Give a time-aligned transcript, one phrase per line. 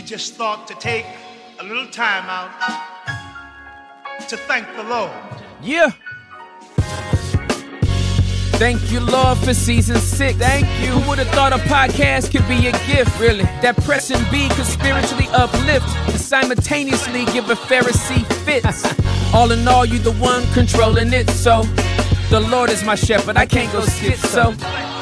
[0.00, 1.04] we just thought to take
[1.58, 2.50] a little time out
[4.30, 5.12] to thank the Lord.
[5.60, 5.90] Yeah.
[8.56, 10.38] Thank you, Lord, for season six.
[10.38, 10.86] Thank you.
[10.86, 13.44] Who would have thought a podcast could be a gift, really?
[13.60, 18.82] That press and B could spiritually uplift and simultaneously give a Pharisee fits.
[19.34, 21.64] all in all, you the one controlling it, so
[22.30, 23.36] the Lord is my shepherd.
[23.36, 24.54] I can't go skit, so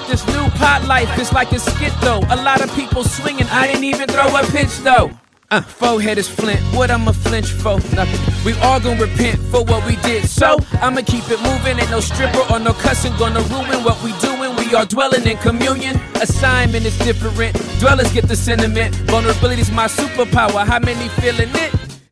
[0.08, 2.20] this new pot life is like a skit, though.
[2.30, 3.46] A lot of people swinging.
[3.50, 5.10] I didn't even throw a pitch, though.
[5.50, 6.60] Uh, forehead is flint.
[6.76, 7.80] What I'ma flinch for?
[7.94, 8.20] Nothing.
[8.44, 10.24] We all gonna repent for what we did.
[10.28, 11.78] So I'ma keep it moving.
[11.78, 14.54] Ain't no stripper or no cussing gonna ruin what we doing.
[14.56, 15.96] We are dwelling in communion.
[16.16, 17.54] Assignment is different.
[17.80, 18.94] Dwellers get the sentiment.
[19.12, 20.66] Vulnerability is my superpower.
[20.66, 21.70] How many feeling it?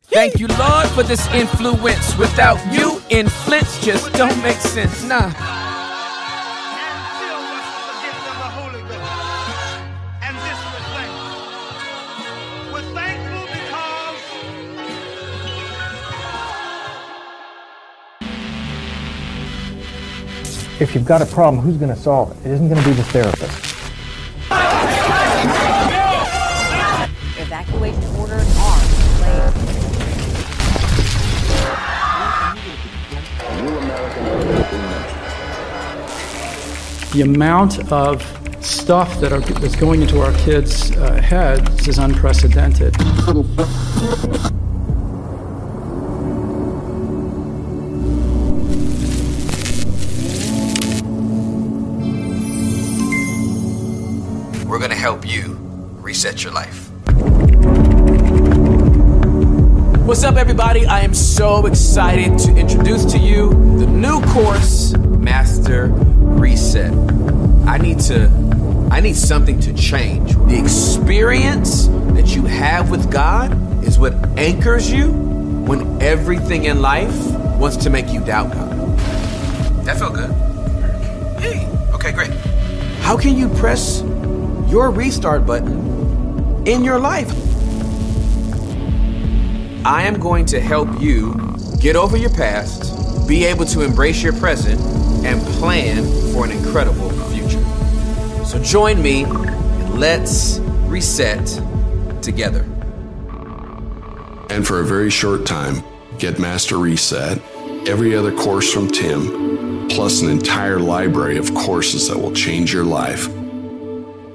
[0.09, 2.17] Thank you, Lord, for this influence.
[2.17, 5.03] Without you, in influence just don't make sense.
[5.03, 5.56] Nah.
[20.79, 22.49] If you've got a problem, who's going to solve it?
[22.49, 23.63] It isn't going to be the therapist.
[27.39, 29.53] Evacuation orders are in
[37.13, 38.21] The amount of
[38.63, 42.95] stuff that are, that's going into our kids' uh, heads is unprecedented.
[55.07, 55.57] Help you
[56.01, 56.89] reset your life.
[60.05, 60.85] What's up, everybody?
[60.85, 66.91] I am so excited to introduce to you the new course, Master Reset.
[67.65, 68.29] I need to,
[68.91, 70.35] I need something to change.
[70.49, 73.53] The experience that you have with God
[73.85, 77.15] is what anchors you when everything in life
[77.57, 78.97] wants to make you doubt God.
[79.85, 80.31] That felt good.
[81.39, 82.31] Hey, okay, great.
[82.99, 84.03] How can you press
[84.67, 87.31] your restart button in your life?
[89.85, 91.33] I am going to help you
[91.79, 94.79] get over your past, be able to embrace your present,
[95.25, 97.63] and plan for an incredible future.
[98.45, 101.45] So join me and let's reset
[102.21, 102.63] together.
[104.49, 105.83] And for a very short time,
[106.17, 107.39] get Master Reset,
[107.87, 112.83] every other course from Tim, plus an entire library of courses that will change your
[112.83, 113.27] life.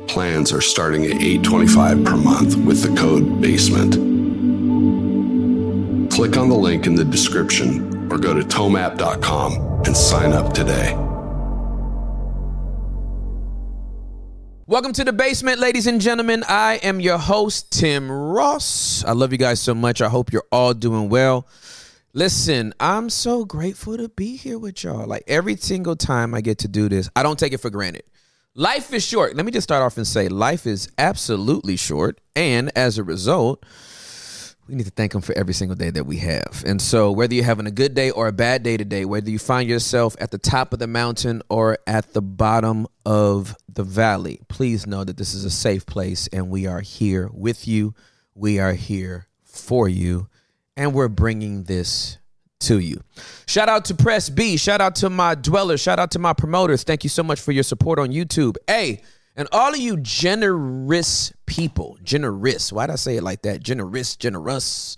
[0.09, 3.95] Plans are starting at $8.25 per month with the code BASEMENT.
[6.11, 10.95] Click on the link in the description or go to tomeapp.com and sign up today.
[14.67, 16.45] Welcome to the basement, ladies and gentlemen.
[16.49, 19.05] I am your host, Tim Ross.
[19.05, 20.01] I love you guys so much.
[20.01, 21.47] I hope you're all doing well.
[22.15, 25.07] Listen, I'm so grateful to be here with y'all.
[25.07, 28.05] Like every single time I get to do this, I don't take it for granted.
[28.55, 29.35] Life is short.
[29.35, 32.21] Let me just start off and say life is absolutely short.
[32.37, 33.65] And as a result,
[34.69, 36.62] we need to thank him for every single day that we have.
[36.67, 39.39] And so, whether you're having a good day or a bad day today, whether you
[39.39, 44.41] find yourself at the top of the mountain or at the bottom of the valley,
[44.49, 47.95] please know that this is a safe place and we are here with you.
[48.35, 50.29] We are here for you.
[50.77, 52.19] And we're bringing this
[52.62, 53.00] to you.
[53.47, 54.56] Shout out to Press B.
[54.56, 55.81] Shout out to my dwellers.
[55.81, 56.84] Shout out to my promoters.
[56.84, 58.56] Thank you so much for your support on YouTube.
[58.67, 59.03] Hey,
[59.37, 63.62] and all of you generous people, generous, why'd I say it like that?
[63.62, 64.97] Generous, generous.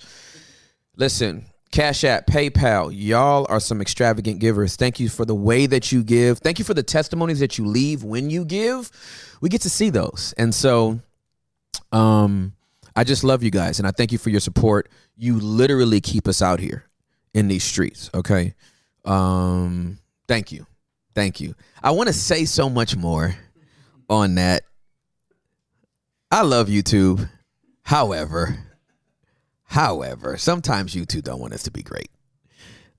[0.97, 4.76] Listen, Cash App, PayPal, y'all are some extravagant givers.
[4.76, 6.38] Thank you for the way that you give.
[6.38, 8.91] Thank you for the testimonies that you leave when you give.
[9.41, 10.34] We get to see those.
[10.36, 11.00] And so,
[11.92, 12.54] um,
[12.96, 14.88] I just love you guys and I thank you for your support.
[15.16, 16.88] You literally keep us out here
[17.34, 18.54] in these streets, okay?
[19.04, 20.66] Um, thank you.
[21.14, 21.54] Thank you.
[21.82, 23.36] I want to say so much more
[24.08, 24.62] on that.
[26.31, 27.28] I love YouTube.
[27.82, 28.58] However,
[29.64, 32.08] however, sometimes YouTube don't want us to be great.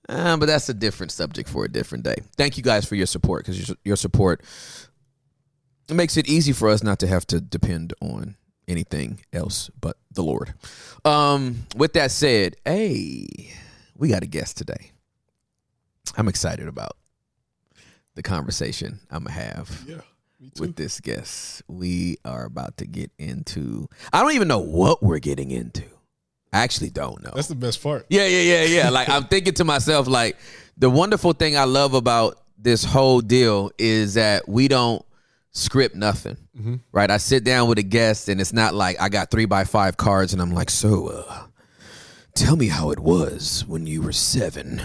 [0.08, 2.16] Uh, but that's a different subject for a different day.
[2.36, 4.42] Thank you guys for your support because your, your support
[5.90, 8.36] makes it easy for us not to have to depend on
[8.68, 10.54] anything else but the Lord.
[11.04, 13.52] Um, with that said, hey,
[13.96, 14.92] we got a guest today.
[16.16, 16.96] I'm excited about
[18.14, 19.84] the conversation I'm gonna have.
[19.86, 20.00] Yeah
[20.58, 21.62] with this guest.
[21.68, 23.88] We are about to get into.
[24.12, 25.84] I don't even know what we're getting into.
[26.52, 27.32] I actually don't know.
[27.34, 28.06] That's the best part.
[28.08, 28.90] Yeah, yeah, yeah, yeah.
[28.90, 30.36] like I'm thinking to myself, like
[30.76, 35.04] the wonderful thing I love about this whole deal is that we don't
[35.50, 36.36] script nothing.
[36.58, 36.76] Mm-hmm.
[36.92, 37.10] Right?
[37.10, 39.96] I sit down with a guest and it's not like I got three by five
[39.96, 41.46] cards and I'm like, so uh
[42.36, 44.80] tell me how it was when you were seven.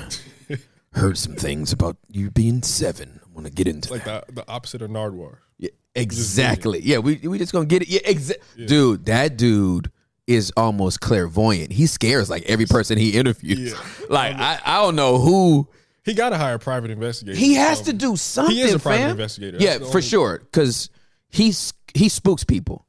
[0.93, 3.19] Heard some things about you being seven.
[3.23, 4.27] I want to get into Like that.
[4.27, 5.37] the the opposite of Nardwuar.
[5.57, 6.81] Yeah, exactly.
[6.83, 7.87] Yeah, we we just gonna get it.
[7.87, 9.05] Yeah, exa- dude.
[9.05, 9.89] That dude
[10.27, 11.71] is almost clairvoyant.
[11.71, 13.71] He scares like every person he interviews.
[13.73, 13.79] Yeah.
[14.09, 15.69] Like I, I don't know who
[16.03, 17.37] He got to hire a private investigator.
[17.37, 18.53] he has Um, to do something.
[18.55, 19.11] He is a private fam.
[19.11, 19.57] investigator.
[19.61, 20.39] Yeah, That's for only- sure.
[20.39, 20.89] Because
[21.29, 22.85] he's he spooks people.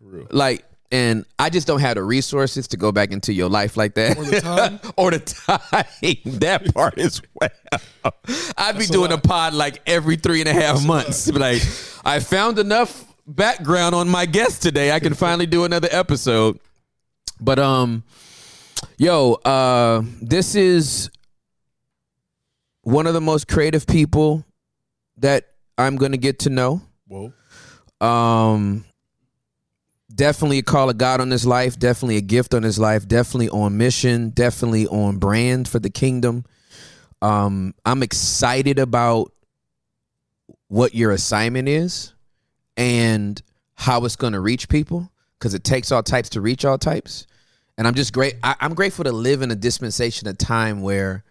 [0.00, 0.28] real.
[0.30, 3.94] Like, and I just don't have the resources to go back into your life like
[3.94, 4.80] that, Or the time.
[4.96, 5.84] or the time.
[6.40, 7.50] That part as well.
[8.56, 9.22] I'd be That's a doing a, lot.
[9.24, 11.30] pod like every three and a half That's a months.
[11.32, 11.62] Like,
[12.04, 14.90] I found enough background on my guest today.
[14.92, 16.58] I can finally do another episode.
[17.40, 18.02] But um,
[18.98, 21.10] yo, uh, this is
[22.82, 24.44] one of the most creative people
[25.18, 25.46] that
[25.78, 26.82] I'm gonna get to know.
[27.06, 27.32] Whoa.
[28.00, 28.84] Um,
[30.20, 31.78] definitely a call of God on his life.
[31.78, 33.08] Definitely a gift on his life.
[33.08, 34.28] Definitely on mission.
[34.28, 36.44] Definitely on brand for the kingdom.
[37.22, 39.32] Um, I'm excited about
[40.68, 42.12] what your assignment is
[42.76, 43.40] and
[43.76, 47.26] how it's going to reach people because it takes all types to reach all types.
[47.78, 48.34] And I'm just great.
[48.42, 51.24] I, I'm grateful to live in a dispensation of time where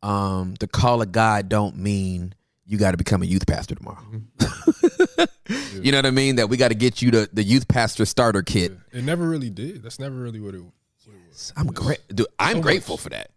[0.00, 2.36] um, the call of God don't mean
[2.68, 4.04] you got to become a youth pastor tomorrow.
[4.12, 5.24] Mm-hmm.
[5.80, 6.36] You know what I mean?
[6.36, 8.72] That we got to get you the, the youth pastor starter kit.
[8.92, 9.82] It never really did.
[9.82, 11.52] That's never really what it, was.
[11.56, 12.26] I'm great, dude.
[12.38, 13.02] I'm So grateful much.
[13.02, 13.30] for that.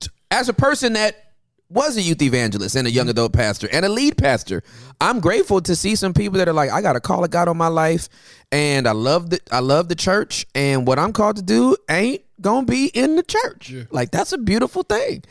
[0.00, 1.34] T- As a person that
[1.68, 3.10] was a youth evangelist and a young mm-hmm.
[3.10, 4.90] adult pastor and a lead pastor, mm-hmm.
[5.00, 7.48] I'm grateful to see some people that are like, I got a call of God
[7.48, 8.08] on my life,
[8.50, 12.22] and I love the I love the church, and what I'm called to do ain't
[12.40, 13.70] gonna be in the church.
[13.70, 13.82] Yeah.
[13.90, 15.24] Like that's a beautiful thing.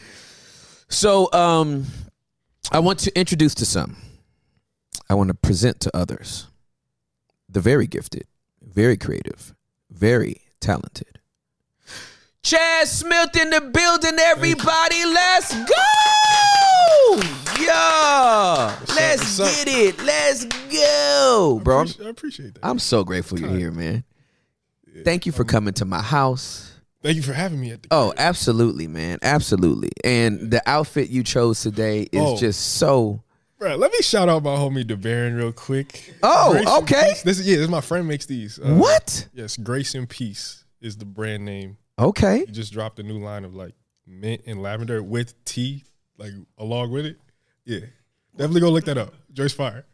[0.90, 1.86] So, um,
[2.70, 3.98] I want to introduce to some.
[5.10, 6.48] I want to present to others
[7.50, 8.26] the very gifted,
[8.62, 9.56] very creative,
[9.90, 11.20] very talented.
[12.44, 15.06] Chaz Smith in the building, everybody.
[15.06, 17.22] Let's go!
[17.60, 18.76] Yeah.
[18.88, 20.04] Let's get it.
[20.04, 21.62] Let's go.
[21.64, 22.66] Bro, I'm, I appreciate that.
[22.66, 24.04] I'm so grateful you're here, man.
[25.04, 26.71] Thank you for coming to my house.
[27.04, 27.88] Thank you for having me at the.
[27.92, 29.18] Oh, absolutely, man.
[29.24, 29.90] Absolutely.
[30.04, 32.38] And the outfit you chose today is Oh.
[32.38, 33.24] just so
[33.60, 36.16] Bro, let me shout out my homie DeBaron real quick.
[36.24, 37.14] Oh, Grace okay.
[37.24, 38.58] This is yeah, this is my friend makes these.
[38.58, 39.28] Uh, What?
[39.34, 41.78] Yes, Grace and Peace is the brand name.
[42.00, 42.40] Okay.
[42.46, 43.76] He just dropped a new line of like
[44.08, 45.84] mint and lavender with tea,
[46.18, 47.18] like along with it.
[47.66, 47.82] Yeah,
[48.36, 49.14] definitely go look that up.
[49.32, 49.86] Joyce Fire.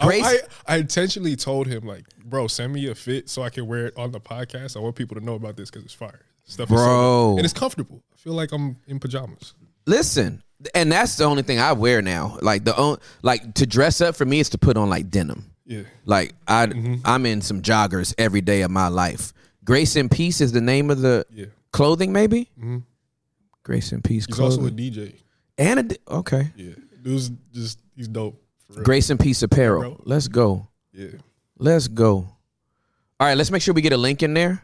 [0.00, 0.24] I- Grace-
[0.66, 3.86] I, I intentionally told him like, bro, send me a fit so I can wear
[3.86, 4.76] it on the podcast.
[4.76, 6.20] I want people to know about this because it's fire.
[6.44, 7.36] Stuff is Bro.
[7.38, 8.02] and it's comfortable.
[8.12, 9.54] I feel like I'm in pajamas.
[9.86, 10.42] Listen,
[10.74, 12.38] and that's the only thing I wear now.
[12.42, 15.50] Like the on, like to dress up for me is to put on like denim.
[15.66, 16.94] Yeah, Like I Mm-hmm.
[17.06, 19.32] I'm in some joggers every day of my life.
[19.64, 21.46] Grace and Peace is the name of the yeah.
[21.72, 22.50] clothing, maybe.
[22.60, 22.82] Mhm.
[23.62, 24.60] Grace and Peace He's clothing.
[24.60, 25.14] also a DJ.
[25.56, 26.52] and a d- okay.
[26.56, 28.38] Yeah, dude's just he's dope.
[28.82, 30.00] Grace and Peace apparel.
[30.04, 30.68] Let's go.
[30.92, 31.08] Yeah,
[31.58, 32.16] Let's go.
[33.20, 34.62] All right, let's make sure we get a link in there.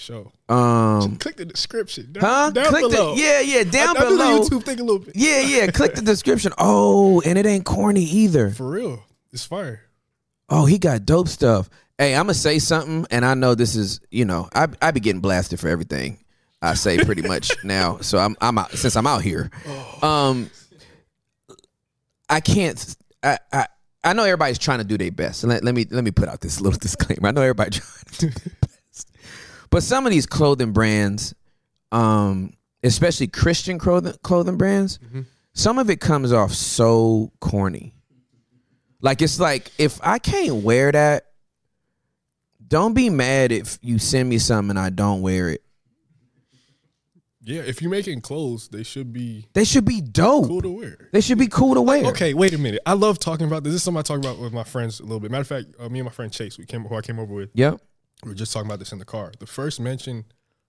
[0.00, 0.32] Sure.
[0.48, 2.12] Um, Click the description.
[2.12, 2.50] Down, huh?
[2.50, 3.14] Down Click below.
[3.14, 4.40] the yeah, yeah, down I, I do the below.
[4.40, 5.14] YouTube thing a little bit.
[5.14, 5.66] Yeah, yeah.
[5.70, 6.52] Click the description.
[6.58, 8.50] Oh, and it ain't corny either.
[8.50, 9.02] For real,
[9.32, 9.82] it's fire.
[10.48, 11.68] Oh, he got dope stuff.
[11.98, 15.00] Hey, I'm gonna say something, and I know this is, you know, I I be
[15.00, 16.18] getting blasted for everything
[16.62, 17.98] I say pretty much now.
[17.98, 19.50] So I'm I'm out since I'm out here.
[20.02, 20.50] Um,
[22.28, 22.96] I can't.
[23.22, 23.66] I I.
[24.02, 25.44] I know everybody's trying to do their best.
[25.44, 27.28] Let, let me let me put out this little disclaimer.
[27.28, 28.59] I know everybody trying to do their best.
[29.70, 31.34] But some of these clothing brands,
[31.92, 34.98] um, especially Christian clothing clothing brands,
[35.52, 37.94] some of it comes off so corny.
[39.00, 41.26] Like it's like if I can't wear that,
[42.66, 45.62] don't be mad if you send me something and I don't wear it.
[47.42, 50.46] Yeah, if you're making clothes, they should be They should be dope.
[50.46, 51.08] cool to wear.
[51.12, 52.04] They should be cool to wear.
[52.08, 52.80] Okay, wait a minute.
[52.84, 53.72] I love talking about this.
[53.72, 55.30] This is something I talk about with my friends a little bit.
[55.30, 57.32] Matter of fact, uh, me and my friend Chase, we came who I came over
[57.32, 57.50] with.
[57.54, 57.80] Yep.
[58.24, 59.32] We were just talking about this in the car.
[59.38, 60.24] The first mention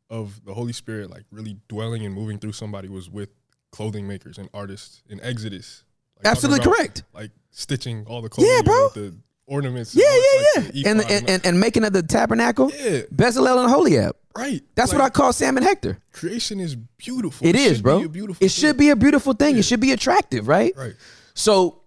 [0.10, 3.30] of the Holy Spirit, like really dwelling and moving through somebody, was with
[3.72, 5.84] clothing makers and artists in Exodus.
[6.18, 7.04] Like, Absolutely about, correct.
[7.14, 8.84] Like stitching all the clothing, Yeah, bro.
[8.86, 9.16] with the
[9.48, 9.96] ornaments.
[9.96, 10.90] Yeah, and yeah, like, yeah.
[10.92, 13.02] And, and, and and making of the tabernacle, Yeah.
[13.14, 14.14] Bezalel and Holiab.
[14.38, 14.62] right.
[14.76, 15.98] That's Like, what I call Sam and Hector.
[16.14, 17.48] Creation is beautiful.
[17.48, 18.00] It is, bro.
[18.00, 18.46] Be a beautiful.
[18.46, 19.58] it should be a beautiful thing.
[19.58, 20.74] It should be attractive, right?
[20.78, 20.96] Right.
[21.34, 21.81] So,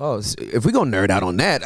[0.00, 1.62] oh, if we gonna nerd out on that,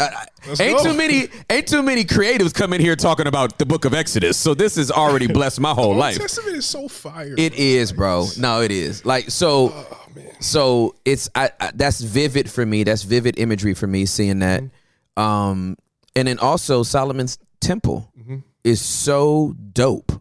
[0.60, 0.84] ain't go.
[0.84, 4.36] too many, ain't too many creatives come in here talking about the Book of Exodus.
[4.36, 6.18] So this has already blessed my whole Old life.
[6.18, 7.34] Testament is so fire.
[7.38, 7.64] It bro.
[7.64, 8.26] is, bro.
[8.38, 9.04] No, it is.
[9.06, 9.70] Like so.
[9.72, 10.00] Oh.
[10.40, 12.84] So it's I, I that's vivid for me.
[12.84, 14.04] That's vivid imagery for me.
[14.06, 15.20] Seeing that, Mm-hmm.
[15.22, 15.76] um,
[16.16, 18.36] And then also Solomon's temple Mm-hmm.
[18.64, 20.12] is so dope.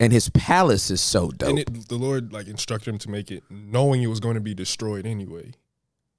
[0.00, 1.48] And his palace is so dope.
[1.48, 4.40] And it, the Lord like instructed him to make it, knowing it was going to
[4.40, 5.50] be destroyed anyway.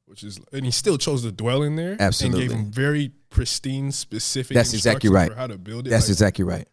[0.10, 1.96] Which is, and he still chose to dwell in there.
[2.00, 2.42] Absolutely.
[2.46, 4.56] and gave him very pristine, specific.
[4.56, 5.30] That's exactly right.
[5.30, 5.92] For how to build it.
[5.92, 6.68] That's Like, exactly right.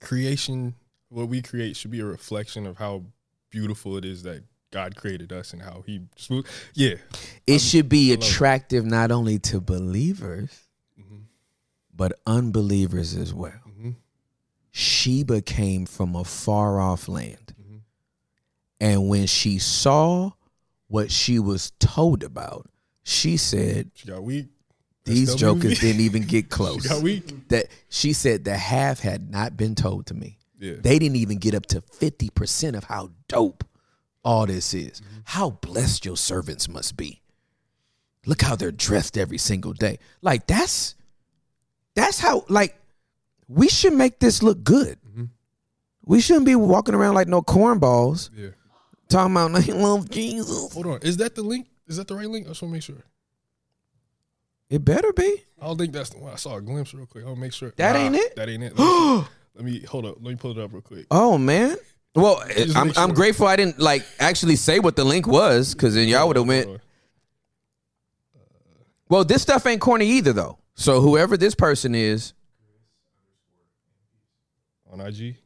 [0.00, 0.74] creation.
[1.08, 3.04] What we create should be a reflection of how
[3.50, 4.42] beautiful it is that
[4.72, 6.00] God created us and how He.
[6.74, 6.96] Yeah,
[7.46, 8.26] It should be love it.
[8.26, 10.50] attractive not only to believers,
[11.00, 11.18] mm-hmm.
[11.94, 13.52] but unbelievers as well.
[13.68, 13.90] Mm-hmm.
[14.72, 17.54] Sheba came from a far off land.
[17.60, 17.76] Mm-hmm.
[18.80, 20.32] And when she saw
[20.88, 22.68] what she was told about,
[23.02, 24.46] she said, she got weak.
[25.04, 26.82] These jokers didn't even get close.
[26.82, 27.48] She got weak.
[27.48, 30.38] That she said the half had not been told to me.
[30.58, 30.74] Yeah.
[30.80, 33.64] They didn't even get up to 50% of how dope
[34.24, 35.00] all this is.
[35.00, 35.18] Mm-hmm.
[35.24, 37.22] How blessed your servants must be.
[38.26, 39.98] Look how they're dressed every single day.
[40.20, 40.96] Like that's
[41.94, 42.76] that's how like
[43.48, 44.98] we should make this look good.
[45.08, 45.24] Mm-hmm.
[46.04, 48.48] We shouldn't be walking around like no cornballs Yeah.
[49.08, 50.72] Talking about I love Jesus.
[50.72, 50.98] Hold on.
[51.02, 51.68] Is that the link?
[51.86, 52.46] Is that the right link?
[52.46, 53.04] I just want to make sure.
[54.68, 55.44] It better be.
[55.60, 56.32] I don't think that's the one.
[56.32, 57.24] I saw a glimpse real quick.
[57.24, 57.72] I'll make sure.
[57.76, 58.34] That ain't it?
[58.34, 58.76] That ain't it.
[58.78, 59.24] Let me.
[59.54, 60.16] Let me hold up.
[60.20, 61.06] Let me pull it up real quick.
[61.10, 61.76] Oh man.
[62.14, 62.42] Well,
[62.74, 66.08] I'm, make I'm grateful I didn't like actually say what the link was because then
[66.08, 66.80] y'all would have went.
[69.08, 70.58] Well, this stuff ain't corny either though.
[70.74, 72.32] So whoever this person is.
[74.90, 75.36] On IG.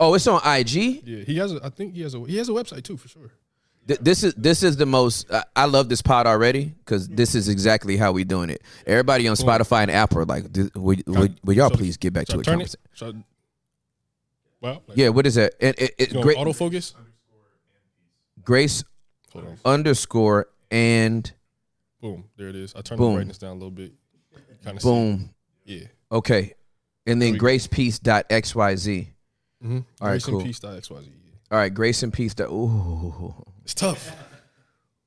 [0.00, 1.02] Oh, it's on IG.
[1.06, 1.52] Yeah, he has.
[1.52, 2.20] A, I think he has a.
[2.24, 3.30] He has a website too for sure.
[3.86, 5.30] Th- This is this is the most.
[5.32, 8.62] I- I love this pod already because this is exactly how we doing it.
[8.86, 12.26] Everybody on Spotify and Apple are like, would, would, would y'all So- please get back
[12.28, 12.74] to I a turn it?
[13.00, 13.12] I,
[14.60, 15.54] well, like, Yeah, what is that?
[15.60, 16.92] It, it, it, great, autofocus.
[18.42, 18.82] Grace
[19.64, 21.30] underscore and
[22.00, 22.24] Boom.
[22.36, 22.74] There it is.
[22.76, 23.12] I turned Boom.
[23.12, 23.92] the brightness down a little bit.
[24.64, 25.30] Kind of boom.
[25.64, 25.84] Yeah.
[26.10, 26.54] Okay,
[27.06, 29.06] and then gracepeace.xyz.
[29.62, 29.78] Mm-hmm.
[30.00, 30.36] All right, Grace cool.
[30.38, 30.60] and peace.
[30.60, 31.08] XYZ.
[31.50, 32.34] All right, grace and peace.
[32.34, 33.34] Dot, ooh,
[33.64, 34.14] It's tough.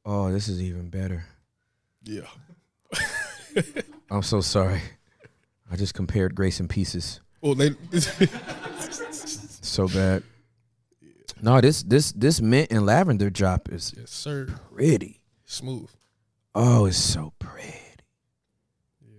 [0.06, 1.26] oh, this is even better.
[2.04, 2.26] Yeah.
[4.12, 4.82] I'm so sorry.
[5.72, 7.22] I just compared grace and pieces.
[7.42, 7.72] Well, they.
[9.64, 10.24] So bad.
[11.42, 14.48] No, this this this mint and lavender drop is yes, sir.
[14.76, 15.22] pretty.
[15.46, 15.90] Smooth.
[16.54, 17.78] Oh, it's so pretty.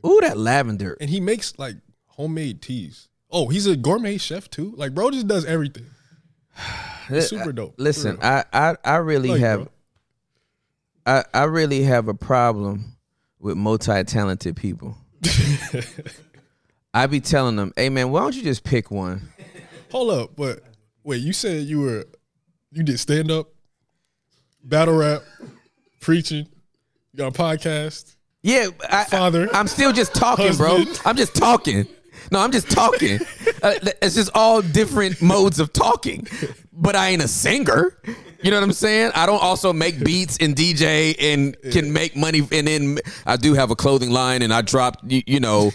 [0.07, 0.97] Ooh, that lavender.
[1.01, 3.09] And he makes like homemade teas.
[3.33, 4.75] Oh, he's a gourmet chef too.
[4.77, 5.87] Like, bro, just does everything.
[7.09, 7.75] It's super dope.
[7.79, 8.17] Listen.
[8.23, 9.69] I I, I really have bro.
[11.05, 12.97] I, I really have a problem
[13.41, 14.97] with multi-talented people.
[16.95, 19.29] I be telling them, "Hey man, why don't you just pick one?"
[19.91, 20.61] Hold up, but
[21.03, 22.05] wait, you said you were
[22.71, 23.49] you did stand up,
[24.62, 25.23] battle rap,
[26.01, 26.47] preaching,
[27.12, 28.15] you got a podcast.
[28.43, 29.49] Yeah, I, Father.
[29.53, 30.85] I, am still just talking, bro.
[31.05, 31.87] I'm just talking.
[32.31, 33.21] No, I'm just talking.
[33.62, 36.26] Uh, it's just all different modes of talking.
[36.73, 37.97] But I ain't a singer.
[38.43, 39.12] You know what I'm saying?
[39.14, 42.41] I don't also make beats and DJ and can make money.
[42.50, 45.05] And then I do have a clothing line, and I dropped.
[45.09, 45.71] You, you know,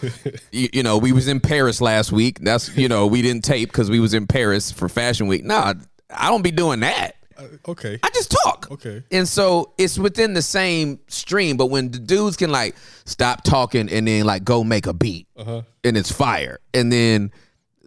[0.52, 2.40] you, you know, we was in Paris last week.
[2.40, 5.46] That's you know, we didn't tape because we was in Paris for Fashion Week.
[5.46, 5.76] Nah,
[6.10, 7.16] I don't be doing that.
[7.38, 8.00] Uh, okay.
[8.04, 8.68] I just talk.
[8.72, 9.04] Okay.
[9.12, 12.76] And so it's within the same stream, but when the dudes can like
[13.06, 15.62] stop talking and then like go make a beat Uh-huh.
[15.84, 17.32] and it's fire, and then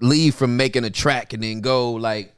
[0.00, 2.32] leave from making a track and then go like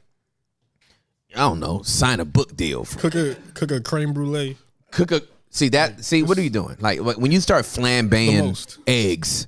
[1.35, 4.57] I don't know, sign a book deal, for, Cook a cook a creme brulee.
[4.91, 5.21] cook a.
[5.49, 6.03] See that?
[6.03, 6.77] See what are you doing?
[6.79, 9.47] Like like, when you start flambeing eggs,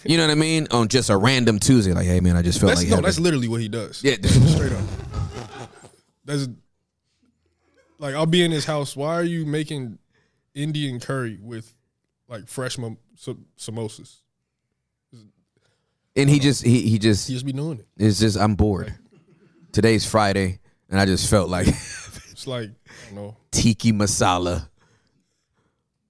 [0.04, 0.66] you know what I mean?
[0.70, 3.04] On just a random Tuesday, like hey man, I just felt That's like no, having-
[3.04, 4.02] that's literally what he does.
[4.02, 4.14] yeah.
[4.24, 4.80] Straight up.
[6.24, 6.48] That's
[7.98, 8.96] like I'll be in his house.
[8.96, 9.98] Why are you making
[10.54, 11.74] Indian curry with
[12.28, 12.98] like fresh sam-
[13.58, 14.16] samosas?
[16.14, 17.86] and he just he he just He just be doing it.
[17.98, 18.94] it's just I'm bored.
[19.72, 21.66] Today's Friday, and I just felt like.
[22.36, 23.36] It's like I don't know.
[23.50, 24.68] tiki masala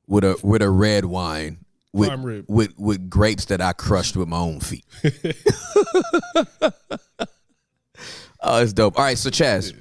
[0.08, 1.58] with a with a red wine
[1.92, 2.46] with Prime rib.
[2.48, 4.84] with with grapes that I crushed with my own feet.
[8.40, 8.98] oh, it's dope.
[8.98, 9.72] All right, so Chaz,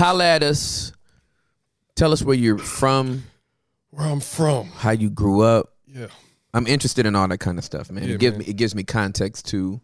[0.00, 0.92] holla at us.
[1.94, 3.24] Tell us where you're from,
[3.90, 4.68] Where I'm from.
[4.68, 5.74] how you grew up.
[5.86, 6.06] Yeah.
[6.54, 8.04] I'm interested in all that kind of stuff, man.
[8.08, 8.46] Yeah, it gives man.
[8.46, 9.80] me it gives me context to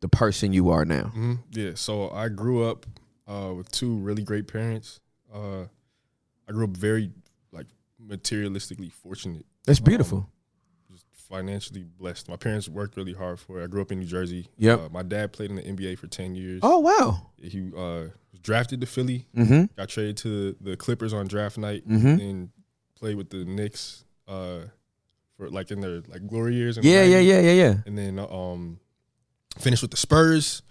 [0.00, 1.08] the person you are now.
[1.08, 1.72] hmm Yeah.
[1.74, 2.86] So I grew up
[3.26, 5.00] uh, with two really great parents.
[5.32, 5.64] Uh,
[6.48, 7.10] I grew up very
[7.52, 7.66] like
[8.04, 10.28] materialistically fortunate, That's beautiful.
[11.28, 12.28] financially blessed.
[12.28, 13.64] My parents worked really hard for it.
[13.64, 14.48] I grew up in New Jersey.
[14.56, 14.80] Yep.
[14.80, 16.60] Uh, my dad played in the NBA for ten years.
[16.62, 17.26] oh wow.
[17.36, 18.04] He uh,
[18.42, 19.26] drafted to Philly.
[19.36, 19.64] Mm-hmm.
[19.76, 22.20] Got traded to the Clippers on draft night, Mhm.
[22.20, 22.50] and
[22.96, 24.60] played with the Knicks uh,
[25.36, 26.76] for like in their like glory years.
[26.78, 26.86] Mm-hmm.
[26.86, 27.74] Yeah, yeah, yeah, yeah, yeah.
[27.86, 28.80] And then um,
[29.58, 30.62] finished with the Spurs.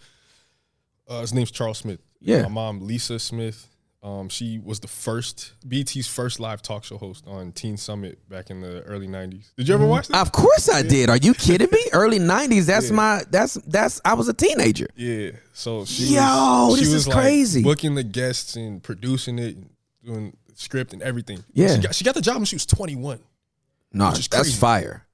[1.08, 2.00] Uh, his name's Charles Smith.
[2.20, 2.42] Yeah.
[2.44, 3.68] My mom, Lisa Smith.
[4.04, 8.52] Um, she was the first BET's first live talk show host on Teen Summit back
[8.52, 9.46] in the early '90s.
[9.58, 10.22] Did you ever watch that?
[10.22, 11.10] Of course I did.
[11.10, 11.80] Are you kidding me?
[11.92, 12.66] Early '90s.
[12.68, 12.96] That's Yeah.
[12.96, 13.24] my.
[13.32, 14.00] That's that's.
[14.06, 14.88] I was a teenager.
[14.96, 15.32] Yeah.
[15.54, 17.64] So she Yo, was, she this was is like crazy.
[17.64, 19.70] booking the guests and producing it, and
[20.04, 21.44] doing the script and everything.
[21.54, 21.76] Yeah.
[21.76, 23.20] She got, she got the job when she was 21.
[23.94, 25.08] No, is that's fire.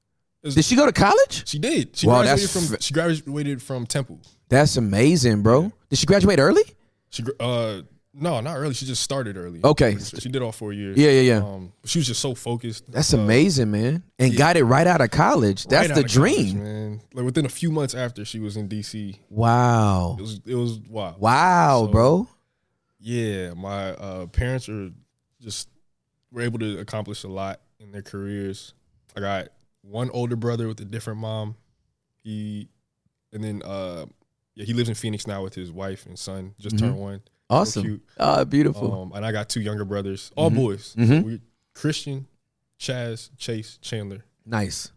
[0.44, 1.48] It's- Did she go to college?
[1.48, 1.96] She did.
[1.96, 4.20] She Wow, graduated from f- she graduated from Temple.
[4.50, 5.72] That's amazing, bro.
[5.90, 6.63] Did she graduate early?
[7.12, 8.74] She uh no, not early.
[8.74, 9.60] She just started early.
[9.63, 9.98] Okay.
[9.98, 10.98] She did all four years.
[10.98, 11.38] Yeah, yeah, yeah.
[11.38, 12.91] Um, she was just so focused.
[12.91, 14.03] That's Uh, amazing, man.
[14.20, 15.65] And got it right out of college.
[15.65, 16.63] That's right the of college, dream.
[16.63, 17.01] man.
[17.13, 20.15] Like within a few months after she was in DC, wow.
[20.17, 21.15] it was it was wow.
[21.17, 22.27] Wow, So, bro.
[23.00, 24.91] Yeah, my uh, parents are
[25.41, 25.67] just
[26.32, 28.74] were able to accomplish a lot in their careers.
[29.15, 29.50] I got
[29.82, 31.55] one older brother with a different mom.
[32.24, 32.70] He
[33.34, 34.05] and then uh
[34.55, 36.53] yeah, he lives in Phoenix now with his wife and son.
[36.60, 37.22] Just turned one.
[37.54, 38.02] Awesome.
[38.20, 39.02] Ah, beautiful.
[39.04, 40.96] Um, and I got two younger brothers, all boys.
[40.98, 41.08] Mhm.
[41.08, 41.42] So we,
[41.74, 42.28] Christian,
[42.80, 44.92] Chaz, Chase, Chandler, nice.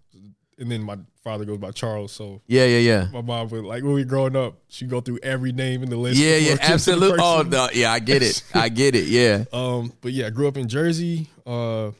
[0.59, 2.13] and then my father goes by Charles.
[2.13, 3.09] So Yeah, yeah, yeah.
[3.13, 5.91] my mom would like when we were growing up, she go through every name in
[5.91, 6.19] the list.
[6.19, 7.19] Yeah, yeah, it gets to the absolutely.
[7.21, 8.43] Oh no, yeah, I get it.
[8.55, 9.07] I get it.
[9.09, 9.45] Yeah.
[9.53, 11.29] Um, but yeah, I grew up in Jersey.
[11.47, 11.91] Uh,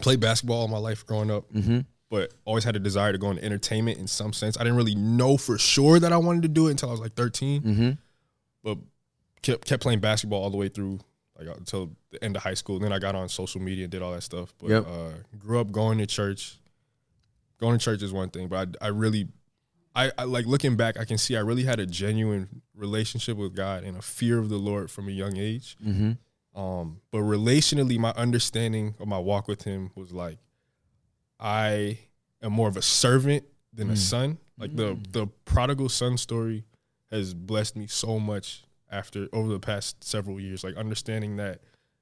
[0.00, 1.84] played basketball all my life growing up, Mhm.
[2.10, 4.56] but always had a desire to go into entertainment in some sense.
[4.56, 7.00] I didn't really know for sure that I wanted to do it until I was
[7.00, 7.90] like 13, Mm-hmm.
[8.62, 8.78] but
[9.42, 11.00] kept kept playing basketball all the way through
[11.38, 12.78] like until the end of high school.
[12.78, 14.52] then I got on social media and did all that stuff.
[14.58, 14.86] But Yep.
[14.86, 16.58] uh, grew up going to church.
[17.60, 19.28] Going to church is one thing, but I, I really,
[19.94, 20.96] I, I like looking back.
[20.98, 24.48] I can see I really had a genuine relationship with God and a fear of
[24.48, 25.76] the Lord from a young age.
[25.84, 26.60] Mm-hmm.
[26.60, 30.38] Um, but relationally, my understanding of my walk with him was like,
[31.40, 31.98] I
[32.42, 34.38] am more of a servant than a son.
[34.58, 36.64] Like the the prodigal son story
[37.10, 40.64] has blessed me so much after over the past several years.
[40.64, 41.60] Like understanding that,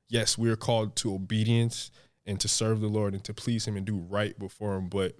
[0.08, 1.90] yes, we are called to obedience
[2.26, 5.16] and to serve the Lord and to please Him and do right before Him, but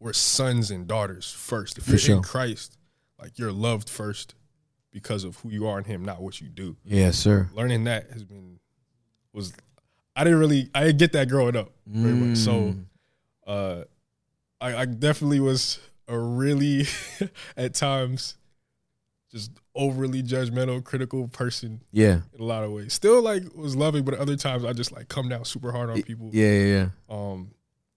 [0.00, 1.78] we're sons and daughters first.
[1.78, 2.16] If For you're sure.
[2.16, 2.76] in Christ,
[3.20, 4.34] like you're loved first
[4.90, 7.48] because of who you are in Him, not what you do Yes, sir.
[7.54, 8.58] learning that has been
[9.32, 9.52] was
[10.16, 12.36] I didn't really I didn't get that growing up very much.
[12.36, 12.84] So Mm.
[13.46, 13.84] uh
[14.60, 16.86] I, I definitely was a really
[17.56, 18.36] at times
[19.32, 22.20] just overly judgmental, critical person Yeah.
[22.34, 22.92] in a lot of ways.
[22.92, 26.02] Still like was loving, but other times I just like come down super hard on
[26.02, 26.28] people.
[26.32, 26.88] Yeah, yeah, yeah.
[27.08, 27.50] Um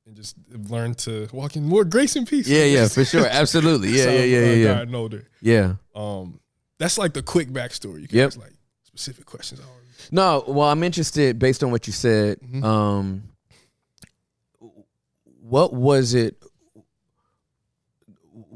[0.07, 0.35] and just
[0.69, 2.47] learn to walk in more grace and peace.
[2.47, 3.25] Yeah, yeah, for sure.
[3.27, 3.89] Absolutely.
[3.89, 4.95] Yeah, So, yeah, yeah, uh, yeah, yeah.
[4.97, 5.27] older.
[5.41, 5.73] Yeah.
[5.95, 6.39] Um
[6.79, 8.01] that's like the quick backstory.
[8.01, 8.27] You can Yep.
[8.27, 9.61] ask like specific questions.
[10.11, 12.39] No, well, I'm interested based on what you said.
[12.41, 12.63] Mhm.
[12.63, 13.23] Um,
[15.41, 16.41] what was it?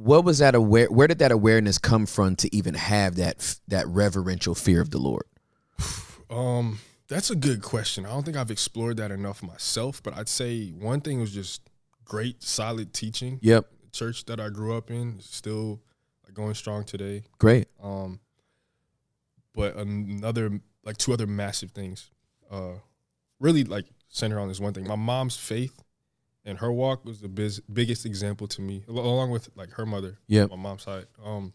[0.01, 0.87] What was that aware?
[0.87, 4.97] Where did that awareness come from to even have that that reverential fear of the
[4.97, 5.23] Lord?
[6.29, 8.05] Um, that's a good question.
[8.05, 11.69] I don't think I've explored that enough myself, but I'd say one thing was just
[12.05, 13.39] great, solid teaching.
[13.41, 15.81] Yep, The church that I grew up in still
[16.33, 17.23] going strong today.
[17.39, 17.67] great.
[17.83, 18.19] Um,
[19.53, 22.09] but another like two other massive things,
[22.49, 22.73] uh,
[23.39, 24.87] really like center on this one thing.
[24.87, 25.81] My mom's faith
[26.49, 30.17] and her walk was the biz- biggest example to me, along with like her mother.
[30.27, 30.49] Yep.
[30.49, 31.05] my mom's side.
[31.23, 31.53] Um,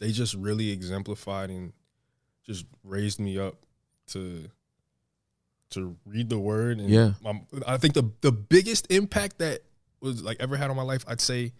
[0.00, 1.72] they just really exemplified and
[2.44, 3.54] just raised me up
[4.08, 4.48] to
[5.70, 6.78] to read the word.
[6.78, 7.12] And Yeah.
[7.22, 9.60] my, I think the the biggest impact that
[10.00, 11.52] was like ever had on my life, I'd say,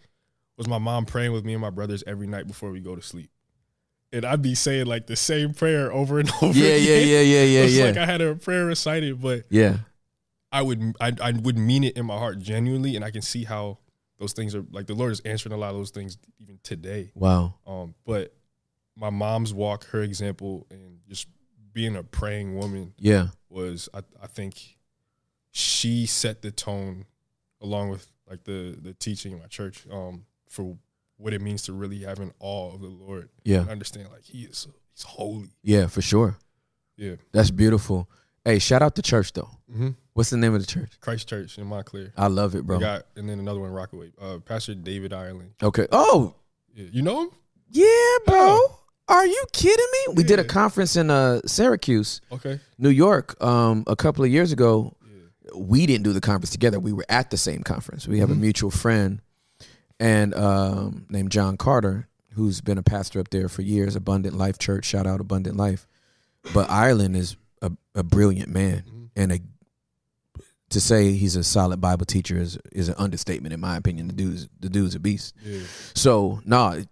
[0.57, 3.01] was my mom praying with me and my brothers every night before we go to
[3.01, 3.29] sleep.
[4.11, 6.57] And I'd be saying like the same prayer over and over.
[6.57, 7.07] Yeah, yeah, again.
[7.07, 7.85] yeah, yeah, yeah, It's yeah.
[7.85, 9.77] like I had a prayer recited, but Yeah,
[10.51, 13.43] I would I, I would mean it in my heart genuinely, and I can see
[13.43, 13.79] how
[14.19, 17.11] those things are like the Lord is answering a lot of those things even today.
[17.15, 17.55] wow.
[17.67, 18.33] Um, but
[18.95, 21.27] my mom's walk, her example, and just
[21.71, 24.77] being a praying woman Yeah, was I, I think
[25.51, 27.05] she set the tone
[27.61, 30.77] along with like the the teaching in my church um for
[31.17, 33.29] what it means to really have an awe of the Lord.
[33.43, 33.61] Yeah.
[33.61, 35.49] And understand like he is he's holy.
[35.63, 36.37] yeah, for sure.
[36.97, 37.15] Yeah.
[37.31, 38.09] That's beautiful.
[38.49, 39.47] Hey, shout out to church though.
[39.71, 39.89] Mm-hmm.
[40.13, 40.93] What's the name of the church?
[41.01, 42.11] Christ Church in Montclair.
[42.17, 42.77] I love it, bro.
[42.77, 44.11] We got and then another one Rockaway.
[44.19, 45.51] Uh Pastor David Ireland.
[45.61, 45.85] Okay.
[45.91, 46.33] Oh,
[46.73, 46.87] Yeah.
[46.91, 47.29] You know him?
[47.69, 47.85] yeah,
[48.25, 48.37] bro.
[48.39, 48.79] Oh.
[49.07, 50.13] Are you kidding me?
[50.15, 52.21] We did a conference in uh Syracuse.
[52.31, 52.59] Okay.
[52.79, 54.95] New York um, a couple of years ago.
[55.55, 56.79] We didn't do the conference together.
[56.79, 58.07] We were at the same conference.
[58.07, 59.21] We have a mutual friend
[59.99, 63.95] and um, named John Carter, who's been a pastor up there for years.
[63.95, 64.85] Abundant Life Church.
[64.85, 65.87] Shout out Abundant Life.
[66.53, 69.39] But Ireland is a, a brilliant man and a
[70.69, 74.07] to say he's a solid Bible teacher is is an understatement in my opinion.
[74.07, 75.35] The dude's the dude's a beast.
[75.43, 75.61] Yeah.
[75.95, 76.83] So no,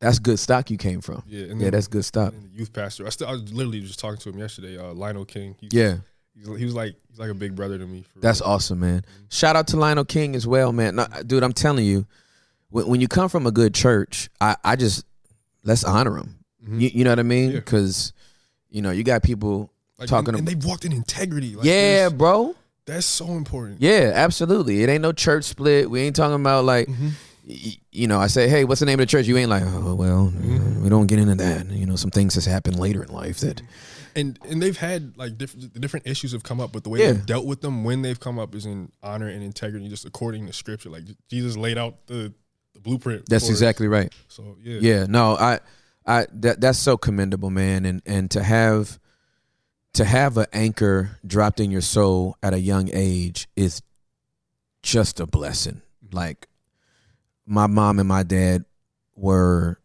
[0.00, 1.22] that's good stock you came from.
[1.26, 2.32] Yeah, yeah, that's good stock.
[2.52, 3.06] Youth pastor.
[3.06, 4.78] I still I was literally just talking to him yesterday.
[4.78, 5.54] Uh, Lionel King.
[5.60, 5.96] He's, Yeah.
[6.34, 8.04] he's, he was like he's like a big brother to me.
[8.16, 8.50] That's real.
[8.50, 9.04] awesome, man.
[9.28, 10.96] Shout out to Lionel King as well, man.
[10.96, 12.06] No, dude, I'm telling you,
[12.70, 15.04] when, when you come from a good church, I, I just
[15.62, 16.38] let's honor him.
[16.66, 17.48] You, you know what I mean?
[17.48, 17.54] Mm-hmm.
[17.56, 17.60] Yeah.
[17.60, 18.14] Because
[18.70, 21.54] you know you got people Like, talking and, and they walked in integrity.
[21.56, 22.54] Like, yeah, bro.
[22.86, 23.80] that's so important.
[23.80, 24.82] Yeah, absolutely.
[24.82, 25.90] It ain't no church split.
[25.90, 27.08] We ain't talking about like, Mm-hmm.
[27.48, 29.26] y- you know, I say, hey, what's the name of the church?
[29.26, 30.82] You ain't like, oh well, Mm-hmm.
[30.82, 31.66] we don't get into that.
[31.70, 33.62] You know, some things has happened later in life that.
[34.14, 37.12] and and they've had like different different issues have come up, but the way Yeah.
[37.12, 40.46] they've dealt with them when they've come up is in honor and integrity, just according
[40.46, 40.90] to scripture.
[40.90, 42.34] Like Jesus laid out the,
[42.74, 43.28] the blueprint.
[43.30, 43.56] That's for us.
[43.56, 44.12] exactly right.
[44.28, 45.60] So yeah, Yeah, no, I,
[46.06, 48.98] I that that's so commendable, man, and and to have,
[49.96, 53.82] to have an anchor dropped in your soul at a young age is
[54.82, 55.80] just a blessing.
[56.12, 56.48] Like,
[57.46, 58.64] my mom and my dad
[59.14, 59.78] were,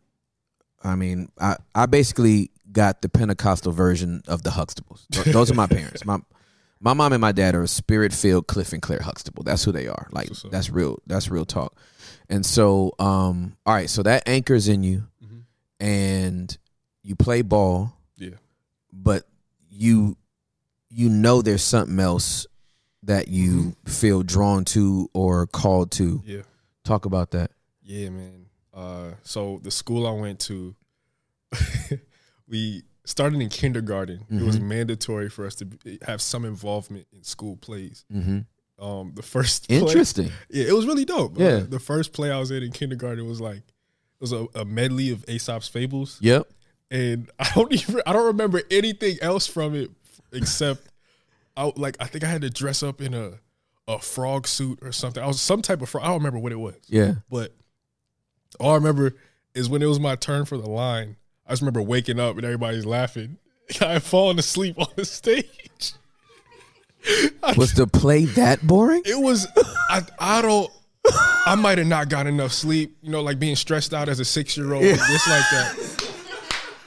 [0.83, 5.05] I mean, I I basically got the Pentecostal version of the Huxtables.
[5.31, 6.03] Those are my parents.
[6.05, 6.19] My
[6.79, 9.43] my mom and my dad are a spirit filled Cliff and Claire Huxtable.
[9.43, 10.07] That's who they are.
[10.11, 10.99] Like That's that's real.
[11.07, 11.77] That's real talk.
[12.27, 15.03] And so, um, all right, so that anchors in you,
[15.79, 16.57] and
[17.03, 18.35] you play ball, yeah,
[18.91, 19.25] but
[19.81, 20.15] you
[20.89, 22.45] you know there's something else
[23.03, 26.21] that you feel drawn to or called to.
[26.25, 26.41] yeah,
[26.83, 27.51] Talk about that.
[27.81, 28.45] yeah, man.
[28.73, 30.75] Uh, so the school I went to,
[32.47, 34.25] we started in kindergarten.
[34.29, 38.05] It was mandatory for us to be, have some involvement in school plays.
[38.13, 38.39] Mm-hmm.
[38.83, 40.31] Um, the first play- Interesting.
[40.49, 41.37] Yeah, it was really dope.
[41.37, 41.47] Yeah.
[41.47, 44.65] Uh, the first play I was in in kindergarten was like it was a, a
[44.65, 46.47] medley of Aesop's fables, Yep.
[46.91, 49.89] And I don't even I don't remember anything else from it
[50.31, 50.87] except
[51.57, 53.31] I like I think I had to dress up in a
[53.87, 55.23] a frog suit or something.
[55.23, 56.03] I was some type of frog.
[56.03, 56.75] I don't remember what it was.
[56.87, 57.15] Yeah.
[57.29, 57.53] But
[58.59, 59.15] all I remember
[59.55, 61.15] is when it was my turn for the line.
[61.47, 63.37] I just remember waking up and everybody's laughing.
[63.81, 65.93] I had fallen asleep on the stage.
[67.57, 69.01] Was the play that boring?
[69.05, 69.47] it was
[69.89, 70.71] I I don't
[71.47, 74.25] I might have not got enough sleep, you know, like being stressed out as a
[74.25, 76.00] six year old, just like that.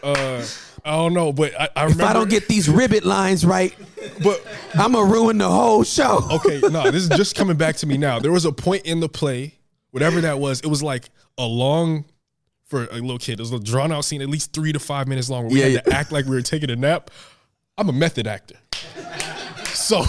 [0.05, 0.47] Uh
[0.87, 3.75] I don't know, but I, I If I don't get these ribbit lines right,
[4.23, 6.21] but I'm gonna ruin the whole show.
[6.31, 8.19] okay, no, this is just coming back to me now.
[8.19, 9.55] There was a point in the play,
[9.93, 12.05] whatever that was, it was like a long
[12.67, 13.35] for a little kid.
[13.35, 15.61] It was a drawn out scene, at least three to five minutes long, where we
[15.61, 17.11] Yeah, had to act like we were taking a nap.
[17.79, 18.57] I'm a method actor.
[19.73, 20.05] So